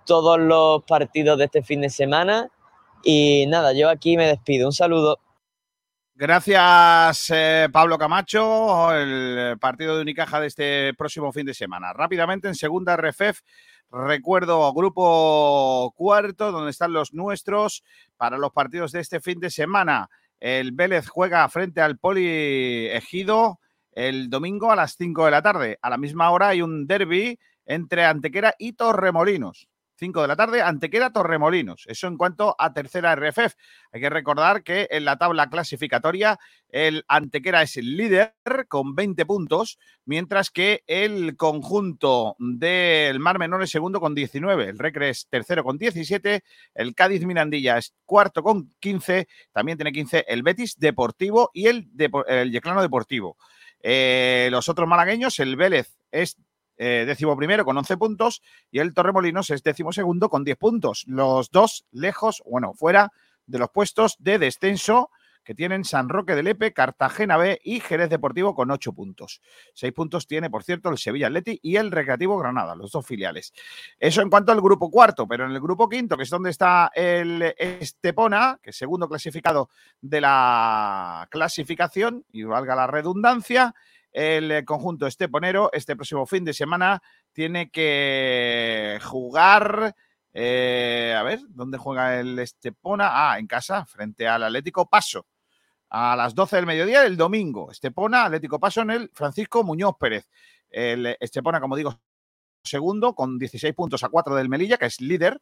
todos 0.05 0.39
los 0.39 0.83
partidos 0.83 1.37
de 1.37 1.45
este 1.45 1.63
fin 1.63 1.81
de 1.81 1.89
semana. 1.89 2.49
Y 3.03 3.45
nada, 3.47 3.73
yo 3.73 3.89
aquí 3.89 4.15
me 4.15 4.27
despido. 4.27 4.67
Un 4.67 4.73
saludo. 4.73 5.19
Gracias, 6.21 7.29
eh, 7.29 7.69
Pablo 7.71 7.97
Camacho. 7.97 8.93
El 8.93 9.57
partido 9.57 9.95
de 9.95 10.01
Unicaja 10.01 10.41
de 10.41 10.47
este 10.47 10.93
próximo 10.93 11.31
fin 11.31 11.45
de 11.45 11.53
semana. 11.53 11.93
Rápidamente, 11.93 12.49
en 12.49 12.55
segunda 12.55 12.97
RFF, 12.97 13.39
recuerdo 13.89 14.73
grupo 14.73 15.93
cuarto, 15.95 16.51
donde 16.51 16.71
están 16.71 16.91
los 16.91 17.13
nuestros 17.13 17.85
para 18.17 18.37
los 18.37 18.51
partidos 18.51 18.91
de 18.91 18.99
este 18.99 19.21
fin 19.21 19.39
de 19.39 19.49
semana. 19.49 20.09
El 20.41 20.73
Vélez 20.73 21.07
juega 21.07 21.47
frente 21.47 21.79
al 21.79 21.97
Poli 21.97 22.87
Ejido 22.87 23.61
el 23.93 24.29
domingo 24.29 24.73
a 24.73 24.75
las 24.75 24.97
5 24.97 25.23
de 25.23 25.31
la 25.31 25.41
tarde. 25.41 25.79
A 25.81 25.89
la 25.89 25.97
misma 25.97 26.31
hora 26.31 26.49
hay 26.49 26.61
un 26.61 26.85
derby 26.85 27.39
entre 27.65 28.03
Antequera 28.03 28.55
y 28.59 28.73
Torremolinos. 28.73 29.69
5 29.99 30.21
de 30.21 30.27
la 30.27 30.35
tarde, 30.35 30.61
Antequera 30.61 31.11
Torremolinos. 31.11 31.85
Eso 31.87 32.07
en 32.07 32.17
cuanto 32.17 32.55
a 32.57 32.73
tercera 32.73 33.15
RFF. 33.15 33.53
Hay 33.91 34.01
que 34.01 34.09
recordar 34.09 34.63
que 34.63 34.87
en 34.89 35.05
la 35.05 35.17
tabla 35.17 35.49
clasificatoria 35.49 36.39
el 36.69 37.03
Antequera 37.07 37.61
es 37.61 37.75
el 37.77 37.97
líder 37.97 38.33
con 38.67 38.95
20 38.95 39.25
puntos, 39.25 39.77
mientras 40.05 40.49
que 40.49 40.83
el 40.87 41.35
conjunto 41.35 42.35
del 42.39 43.19
Mar 43.19 43.39
Menor 43.39 43.63
es 43.63 43.71
segundo 43.71 43.99
con 43.99 44.15
19, 44.15 44.69
el 44.69 44.79
Recre 44.79 45.09
es 45.09 45.27
tercero 45.29 45.63
con 45.63 45.77
17, 45.77 46.43
el 46.75 46.95
Cádiz 46.95 47.25
Mirandilla 47.25 47.77
es 47.77 47.93
cuarto 48.05 48.41
con 48.41 48.69
15, 48.79 49.27
también 49.51 49.77
tiene 49.77 49.91
15 49.91 50.25
el 50.27 50.43
Betis 50.43 50.77
Deportivo 50.77 51.49
y 51.53 51.67
el, 51.67 51.89
el 52.27 52.51
Yeclano 52.51 52.81
Deportivo. 52.81 53.37
Eh, 53.81 54.49
los 54.51 54.69
otros 54.69 54.87
malagueños, 54.87 55.39
el 55.39 55.55
Vélez 55.55 55.97
es 56.11 56.37
eh, 56.79 57.03
décimo 57.05 57.35
primero 57.35 57.65
con 57.65 57.77
11 57.77 57.97
puntos 57.97 58.41
y 58.71 58.79
el 58.79 58.93
Torremolinos 58.93 59.49
es 59.49 59.61
décimo 59.63 59.91
segundo 59.91 60.29
con 60.29 60.45
10 60.45 60.57
puntos. 60.57 61.03
Los 61.07 61.51
dos 61.51 61.85
lejos, 61.91 62.41
bueno, 62.45 62.73
fuera 62.73 63.11
de 63.45 63.59
los 63.59 63.69
puestos 63.69 64.15
de 64.17 64.39
descenso 64.39 65.11
que 65.43 65.55
tienen 65.55 65.83
San 65.83 66.07
Roque 66.09 66.35
de 66.35 66.43
Lepe, 66.43 66.73
Cartagena 66.73 67.35
B 67.35 67.59
y 67.63 67.79
Jerez 67.81 68.09
Deportivo 68.09 68.55
con 68.55 68.71
8 68.71 68.93
puntos. 68.93 69.41
6 69.73 69.91
puntos 69.93 70.25
tiene, 70.25 70.49
por 70.49 70.63
cierto, 70.63 70.89
el 70.89 70.97
Sevilla 70.97 71.27
Atleti 71.27 71.59
y 71.61 71.75
el 71.75 71.91
Recreativo 71.91 72.37
Granada, 72.37 72.75
los 72.75 72.91
dos 72.91 73.05
filiales. 73.05 73.51
Eso 73.97 74.21
en 74.21 74.29
cuanto 74.29 74.51
al 74.51 74.61
grupo 74.61 74.89
cuarto, 74.89 75.27
pero 75.27 75.45
en 75.45 75.51
el 75.51 75.59
grupo 75.59 75.89
quinto, 75.89 76.15
que 76.15 76.23
es 76.23 76.29
donde 76.29 76.51
está 76.51 76.91
el 76.93 77.53
Estepona, 77.57 78.59
que 78.61 78.69
es 78.69 78.77
segundo 78.77 79.09
clasificado 79.09 79.69
de 79.99 80.21
la 80.21 81.27
clasificación, 81.29 82.23
y 82.31 82.43
valga 82.43 82.75
la 82.75 82.87
redundancia, 82.87 83.73
el 84.11 84.51
eh, 84.51 84.65
conjunto 84.65 85.07
esteponero 85.07 85.69
este 85.73 85.95
próximo 85.95 86.25
fin 86.25 86.43
de 86.43 86.53
semana 86.53 87.01
tiene 87.31 87.69
que 87.69 88.99
jugar. 89.03 89.95
Eh, 90.33 91.15
a 91.17 91.23
ver, 91.23 91.39
¿dónde 91.49 91.77
juega 91.77 92.19
el 92.19 92.37
Estepona? 92.39 93.09
Ah, 93.11 93.39
en 93.39 93.47
casa, 93.47 93.85
frente 93.85 94.27
al 94.27 94.43
Atlético 94.43 94.87
Paso. 94.89 95.25
A 95.89 96.15
las 96.15 96.35
12 96.35 96.57
del 96.57 96.65
mediodía 96.65 97.05
el 97.05 97.17
domingo. 97.17 97.71
Estepona, 97.71 98.25
Atlético 98.25 98.59
Paso 98.59 98.81
en 98.81 98.91
el 98.91 99.11
Francisco 99.13 99.63
Muñoz 99.63 99.95
Pérez. 99.99 100.29
El 100.69 101.17
Estepona, 101.19 101.59
como 101.59 101.75
digo, 101.75 101.99
segundo, 102.63 103.15
con 103.15 103.39
16 103.39 103.73
puntos 103.73 104.03
a 104.03 104.09
4 104.09 104.35
del 104.35 104.49
Melilla, 104.49 104.77
que 104.77 104.85
es 104.85 105.01
líder. 105.01 105.41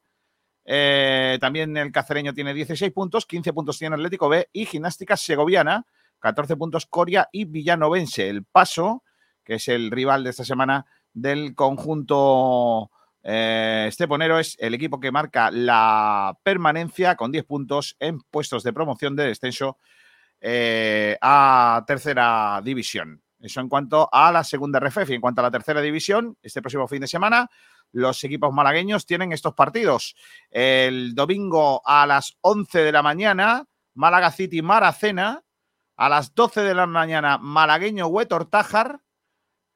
Eh, 0.70 1.38
también 1.40 1.76
el 1.78 1.92
cacereño 1.92 2.34
tiene 2.34 2.54
16 2.54 2.92
puntos, 2.92 3.26
15 3.26 3.54
puntos 3.54 3.78
tiene 3.78 3.96
Atlético 3.96 4.28
B 4.28 4.50
y 4.52 4.66
Gimnástica 4.66 5.16
Segoviana 5.16 5.86
14 6.20 6.56
puntos 6.56 6.86
Coria 6.86 7.30
y 7.32 7.46
Villanovense. 7.46 8.30
El 8.30 8.44
Paso, 8.44 9.04
que 9.44 9.56
es 9.56 9.68
el 9.68 9.92
rival 9.92 10.24
de 10.24 10.32
esta 10.32 10.44
semana 10.44 10.86
del 11.14 11.56
conjunto 11.56 12.92
eh, 13.24 13.86
esteponero, 13.88 14.40
es 14.40 14.56
el 14.60 14.74
equipo 14.74 15.00
que 15.00 15.12
marca 15.12 15.52
la 15.52 16.38
permanencia 16.44 17.16
con 17.16 17.32
10 17.32 17.46
puntos 17.46 17.96
en 18.00 18.20
puestos 18.22 18.64
de 18.64 18.74
promoción 18.74 19.16
de 19.16 19.28
descenso 19.28 19.78
eh, 20.40 21.18
a 21.22 21.84
tercera 21.88 22.62
división. 22.64 23.22
Eso 23.40 23.62
en 23.62 23.70
cuanto 23.70 24.10
a 24.12 24.32
la 24.32 24.44
segunda 24.44 24.80
RFF 24.80 25.10
y 25.12 25.16
en 25.16 25.22
cuanto 25.22 25.42
a 25.42 25.44
la 25.44 25.52
tercera 25.52 25.82
división, 25.82 26.38
este 26.42 26.62
próximo 26.62 26.88
fin 26.88 27.02
de 27.02 27.08
semana, 27.08 27.50
los 27.92 28.24
equipos 28.24 28.54
malagueños 28.54 29.06
tienen 29.06 29.32
estos 29.32 29.54
partidos. 29.54 30.16
El 30.50 31.14
domingo 31.16 31.82
a 31.86 32.06
las 32.06 32.38
11 32.42 32.80
de 32.80 32.92
la 32.92 33.04
mañana, 33.04 33.66
Málaga 33.94 34.32
City 34.32 34.62
Maracena, 34.62 35.44
a 35.98 36.10
las 36.10 36.34
12 36.36 36.62
de 36.62 36.76
la 36.76 36.86
mañana, 36.86 37.40
malagueño 37.40 38.08
Huetor 38.08 38.46
Tájar. 38.46 39.02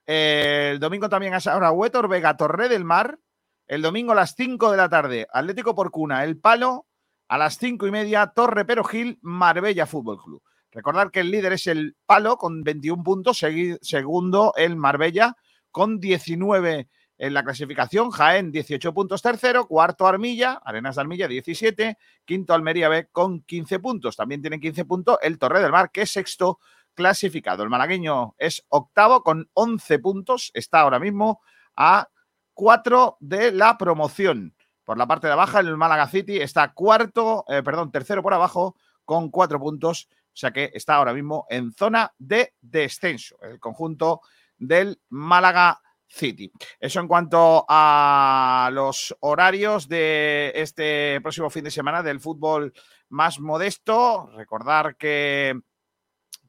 el 0.05 0.79
domingo 0.79 1.09
también 1.09 1.33
a 1.33 1.37
esa 1.37 1.55
hora, 1.57 1.71
Huetor 1.71 2.07
Vega 2.07 2.37
Torre 2.37 2.69
del 2.69 2.85
Mar. 2.85 3.19
El 3.67 3.81
domingo 3.81 4.11
a 4.11 4.15
las 4.15 4.35
5 4.35 4.71
de 4.71 4.77
la 4.77 4.89
tarde, 4.89 5.27
Atlético 5.33 5.73
Porcuna, 5.73 6.23
El 6.23 6.37
Palo. 6.39 6.87
A 7.27 7.37
las 7.37 7.57
5 7.57 7.87
y 7.87 7.91
media, 7.91 8.27
Torre 8.35 8.65
Perojil, 8.65 9.17
Marbella 9.21 9.85
Fútbol 9.85 10.21
Club. 10.21 10.43
Recordar 10.71 11.11
que 11.11 11.21
el 11.21 11.31
líder 11.31 11.53
es 11.53 11.67
el 11.67 11.95
Palo 12.05 12.37
con 12.37 12.61
21 12.61 13.03
puntos, 13.03 13.41
segundo 13.81 14.53
el 14.57 14.75
Marbella 14.75 15.35
con 15.71 15.99
19 15.99 16.89
en 17.21 17.35
la 17.35 17.43
clasificación, 17.43 18.09
Jaén 18.09 18.51
18 18.51 18.95
puntos 18.95 19.21
tercero, 19.21 19.67
cuarto 19.67 20.07
Armilla, 20.07 20.59
Arenas 20.65 20.95
de 20.95 21.01
Armilla 21.01 21.27
17, 21.27 21.95
quinto 22.25 22.55
Almería 22.55 22.89
B 22.89 23.09
con 23.11 23.43
15 23.43 23.77
puntos. 23.77 24.15
También 24.15 24.41
tiene 24.41 24.59
15 24.59 24.85
puntos 24.85 25.19
el 25.21 25.37
Torre 25.37 25.61
del 25.61 25.71
Mar, 25.71 25.91
que 25.91 26.01
es 26.01 26.11
sexto 26.11 26.57
clasificado. 26.95 27.61
El 27.61 27.69
malagueño 27.69 28.33
es 28.39 28.65
octavo 28.69 29.21
con 29.21 29.47
11 29.53 29.99
puntos, 29.99 30.49
está 30.55 30.79
ahora 30.79 30.97
mismo 30.97 31.41
a 31.75 32.09
4 32.55 33.17
de 33.19 33.51
la 33.51 33.77
promoción. 33.77 34.55
Por 34.83 34.97
la 34.97 35.05
parte 35.05 35.27
de 35.27 35.33
abajo, 35.33 35.59
el 35.59 35.77
Málaga 35.77 36.07
City 36.07 36.37
está 36.37 36.73
cuarto, 36.73 37.45
eh, 37.49 37.61
perdón, 37.61 37.91
tercero 37.91 38.23
por 38.23 38.33
abajo 38.33 38.75
con 39.05 39.29
4 39.29 39.59
puntos, 39.59 40.09
o 40.09 40.35
sea 40.35 40.49
que 40.49 40.71
está 40.73 40.95
ahora 40.95 41.13
mismo 41.13 41.45
en 41.51 41.71
zona 41.71 42.11
de 42.17 42.55
descenso. 42.61 43.37
El 43.43 43.59
conjunto 43.59 44.21
del 44.57 44.99
Málaga 45.09 45.79
City. 46.11 46.51
Eso 46.79 46.99
en 46.99 47.07
cuanto 47.07 47.65
a 47.69 48.69
los 48.73 49.15
horarios 49.21 49.87
de 49.87 50.51
este 50.55 51.21
próximo 51.21 51.49
fin 51.49 51.63
de 51.63 51.71
semana 51.71 52.03
del 52.03 52.19
fútbol 52.19 52.73
más 53.09 53.39
modesto. 53.39 54.29
Recordar 54.35 54.97
que 54.97 55.59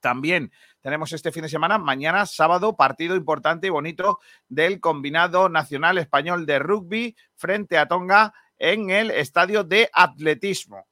también 0.01 0.51
tenemos 0.81 1.13
este 1.13 1.31
fin 1.31 1.45
de 1.45 1.49
semana, 1.49 1.79
mañana 1.79 2.27
sábado, 2.27 2.77
partido 2.77 3.15
importante 3.15 3.69
y 3.69 3.71
bonito 3.71 4.19
del 4.49 4.81
combinado 4.81 5.49
nacional 5.49 5.97
español 5.99 6.45
de 6.45 6.59
rugby 6.59 7.17
frente 7.37 7.79
a 7.79 7.87
Tonga 7.87 8.35
en 8.59 8.91
el 8.91 9.13
estadio 9.13 9.63
de 9.63 9.89
atletismo. 9.93 10.89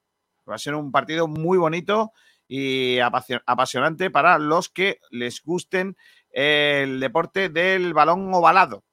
Va 0.49 0.55
a 0.55 0.59
ser 0.59 0.77
un 0.77 0.93
partido 0.93 1.27
muy 1.27 1.59
bonito 1.59 2.13
y 2.47 2.99
apasionante 2.99 4.11
para 4.11 4.39
los 4.39 4.69
que 4.69 4.99
les 5.11 5.43
gusten 5.43 5.97
el 6.31 7.01
deporte 7.01 7.49
del 7.49 7.95
balón 7.95 8.33
ovalado. 8.33 8.85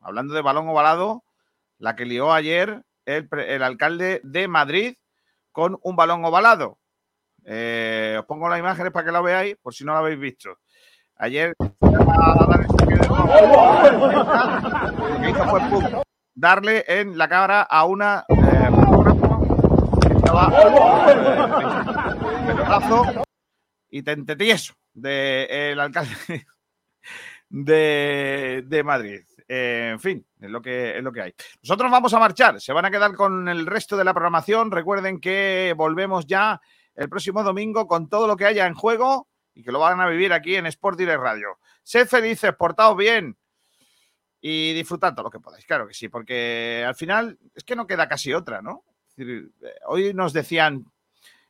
Hablando 0.00 0.34
de 0.34 0.42
balón 0.42 0.68
ovalado, 0.68 1.24
la 1.78 1.96
que 1.96 2.04
lió 2.04 2.32
ayer 2.32 2.82
el, 3.04 3.62
alcalde 3.62 4.20
de 4.24 4.48
Madrid 4.48 4.94
con 5.52 5.78
un 5.82 5.96
balón 5.96 6.24
ovalado. 6.24 6.78
Eh, 7.44 8.16
os 8.18 8.26
pongo 8.26 8.48
las 8.48 8.58
imágenes 8.58 8.92
para 8.92 9.06
que 9.06 9.12
la 9.12 9.20
veáis, 9.20 9.56
por 9.62 9.74
si 9.74 9.84
no 9.84 9.92
la 9.92 10.00
habéis 10.00 10.18
visto. 10.18 10.58
Ayer 11.16 11.54
lo 11.58 11.68
que 15.20 15.30
hizo 15.30 15.44
fue 15.48 15.60
darle 16.34 16.84
en 16.86 17.16
la 17.16 17.28
cámara 17.28 17.62
a 17.62 17.86
una 17.86 18.24
eh, 18.28 18.70
estaba 20.14 20.50
pelotazo 22.46 23.04
y 23.88 24.02
tente 24.02 24.36
tieso 24.36 24.74
del 24.92 25.80
alcalde 25.80 26.46
de, 27.48 28.82
Madrid. 28.84 29.22
Eh, 29.48 29.90
en 29.92 30.00
fin, 30.00 30.26
es 30.40 30.50
lo, 30.50 30.60
que, 30.60 30.96
es 30.96 31.02
lo 31.02 31.12
que 31.12 31.22
hay. 31.22 31.34
Nosotros 31.62 31.90
vamos 31.90 32.12
a 32.14 32.18
marchar, 32.18 32.60
se 32.60 32.72
van 32.72 32.84
a 32.84 32.90
quedar 32.90 33.14
con 33.14 33.48
el 33.48 33.66
resto 33.66 33.96
de 33.96 34.04
la 34.04 34.12
programación. 34.12 34.70
Recuerden 34.70 35.20
que 35.20 35.74
volvemos 35.76 36.26
ya 36.26 36.60
el 36.94 37.08
próximo 37.08 37.42
domingo 37.42 37.86
con 37.86 38.08
todo 38.08 38.26
lo 38.26 38.36
que 38.36 38.46
haya 38.46 38.66
en 38.66 38.74
juego 38.74 39.28
y 39.54 39.62
que 39.62 39.72
lo 39.72 39.80
van 39.80 40.00
a 40.00 40.08
vivir 40.08 40.32
aquí 40.32 40.56
en 40.56 40.66
Sport 40.66 40.98
Direct 40.98 41.20
Radio. 41.20 41.58
Sed 41.82 42.08
felices, 42.08 42.54
portaos 42.54 42.96
bien 42.96 43.36
y 44.40 44.74
disfrutad 44.74 45.14
todo 45.14 45.24
lo 45.24 45.30
que 45.30 45.40
podáis, 45.40 45.64
claro 45.64 45.88
que 45.88 45.94
sí, 45.94 46.08
porque 46.08 46.84
al 46.86 46.94
final 46.94 47.38
es 47.54 47.64
que 47.64 47.74
no 47.74 47.86
queda 47.86 48.08
casi 48.08 48.32
otra, 48.32 48.62
¿no? 48.62 48.84
Eh, 49.16 49.48
hoy 49.86 50.12
nos 50.14 50.32
decían, 50.32 50.84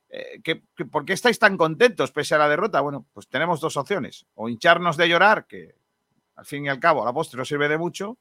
eh, 0.09 0.41
que, 0.43 0.63
¿por 0.91 1.05
qué 1.05 1.13
estáis 1.13 1.39
tan 1.39 1.57
contentos 1.57 2.13
pese 2.13 2.35
a 2.35 2.39
la 2.39 2.49
derrota? 2.49 2.81
Bueno, 2.81 3.07
pues 3.13 3.29
tenemos 3.29 3.61
dos 3.61 3.77
opciones, 3.77 4.27
o 4.35 4.49
hincharnos 4.49 4.97
de 4.97 5.09
llorar, 5.09 5.47
que 5.47 5.75
al 6.37 6.47
fin 6.47 6.65
y 6.65 6.69
al 6.69 6.79
cabo 6.79 7.05
la 7.05 7.13
postre 7.13 7.39
no 7.39 7.45
sirve 7.45 7.69
de 7.69 7.79
mucho, 7.79 8.19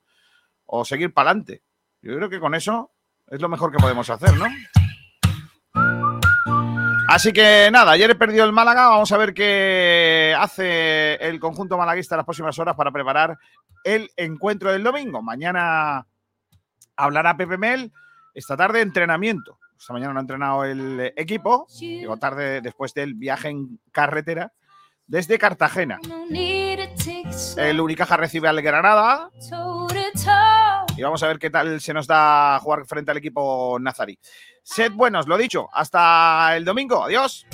o 0.66 0.84
seguir 0.84 1.14
para 1.14 1.30
adelante. 1.30 1.64
Yo 2.02 2.16
creo 2.16 2.30
que 2.30 2.40
con 2.40 2.56
eso 2.56 2.92
es 3.28 3.42
lo 3.42 3.50
mejor 3.50 3.72
que 3.72 3.78
podemos 3.78 4.10
hacer, 4.10 4.36
¿no? 4.38 4.46
Así 7.08 7.32
que 7.32 7.70
nada, 7.72 7.92
ayer 7.92 8.10
he 8.10 8.16
perdido 8.16 8.46
el 8.46 8.52
Málaga, 8.52 8.88
vamos 8.88 9.12
a 9.12 9.18
ver 9.18 9.34
qué 9.34 10.36
hace 10.38 11.16
el 11.16 11.40
conjunto 11.40 11.78
malaguista 11.78 12.18
las 12.18 12.26
próximas 12.26 12.58
horas 12.58 12.76
para 12.76 12.92
preparar 12.92 13.38
el 13.84 14.10
encuentro 14.18 14.72
del 14.72 14.84
domingo. 14.84 15.22
Mañana 15.22 16.08
hablará 16.96 17.38
Pepe 17.38 17.58
Mel, 17.58 17.92
esta 18.34 18.58
tarde 18.58 18.82
entrenamiento 18.82 19.60
Esta 19.80 19.94
mañana 19.94 20.14
no 20.14 20.20
ha 20.20 20.22
entrenado 20.22 20.66
el 20.66 21.14
equipo. 21.16 21.68
Llegó 21.80 22.18
tarde 22.18 22.62
después 22.62 22.94
del 22.94 23.14
viaje 23.14 23.50
en 23.50 23.80
carretera 23.92 24.52
desde 25.06 25.38
Cartagena. 25.38 26.00
El 27.58 27.82
Unicaja 27.82 28.18
recibe 28.18 28.48
al 28.48 28.62
Granada. 28.62 29.30
Y 30.98 31.02
vamos 31.02 31.22
a 31.24 31.28
ver 31.28 31.40
qué 31.40 31.50
tal 31.50 31.82
se 31.82 31.94
nos 31.94 32.08
da 32.08 32.60
jugar 32.62 32.86
frente 32.86 33.12
al 33.12 33.18
equipo 33.18 33.78
nazarí. 33.80 34.18
Sed 34.64 34.94
buenos, 34.94 35.28
lo 35.28 35.38
dicho. 35.38 35.68
Hasta 35.74 36.56
el 36.56 36.64
domingo. 36.64 37.04
Adiós. 37.04 37.46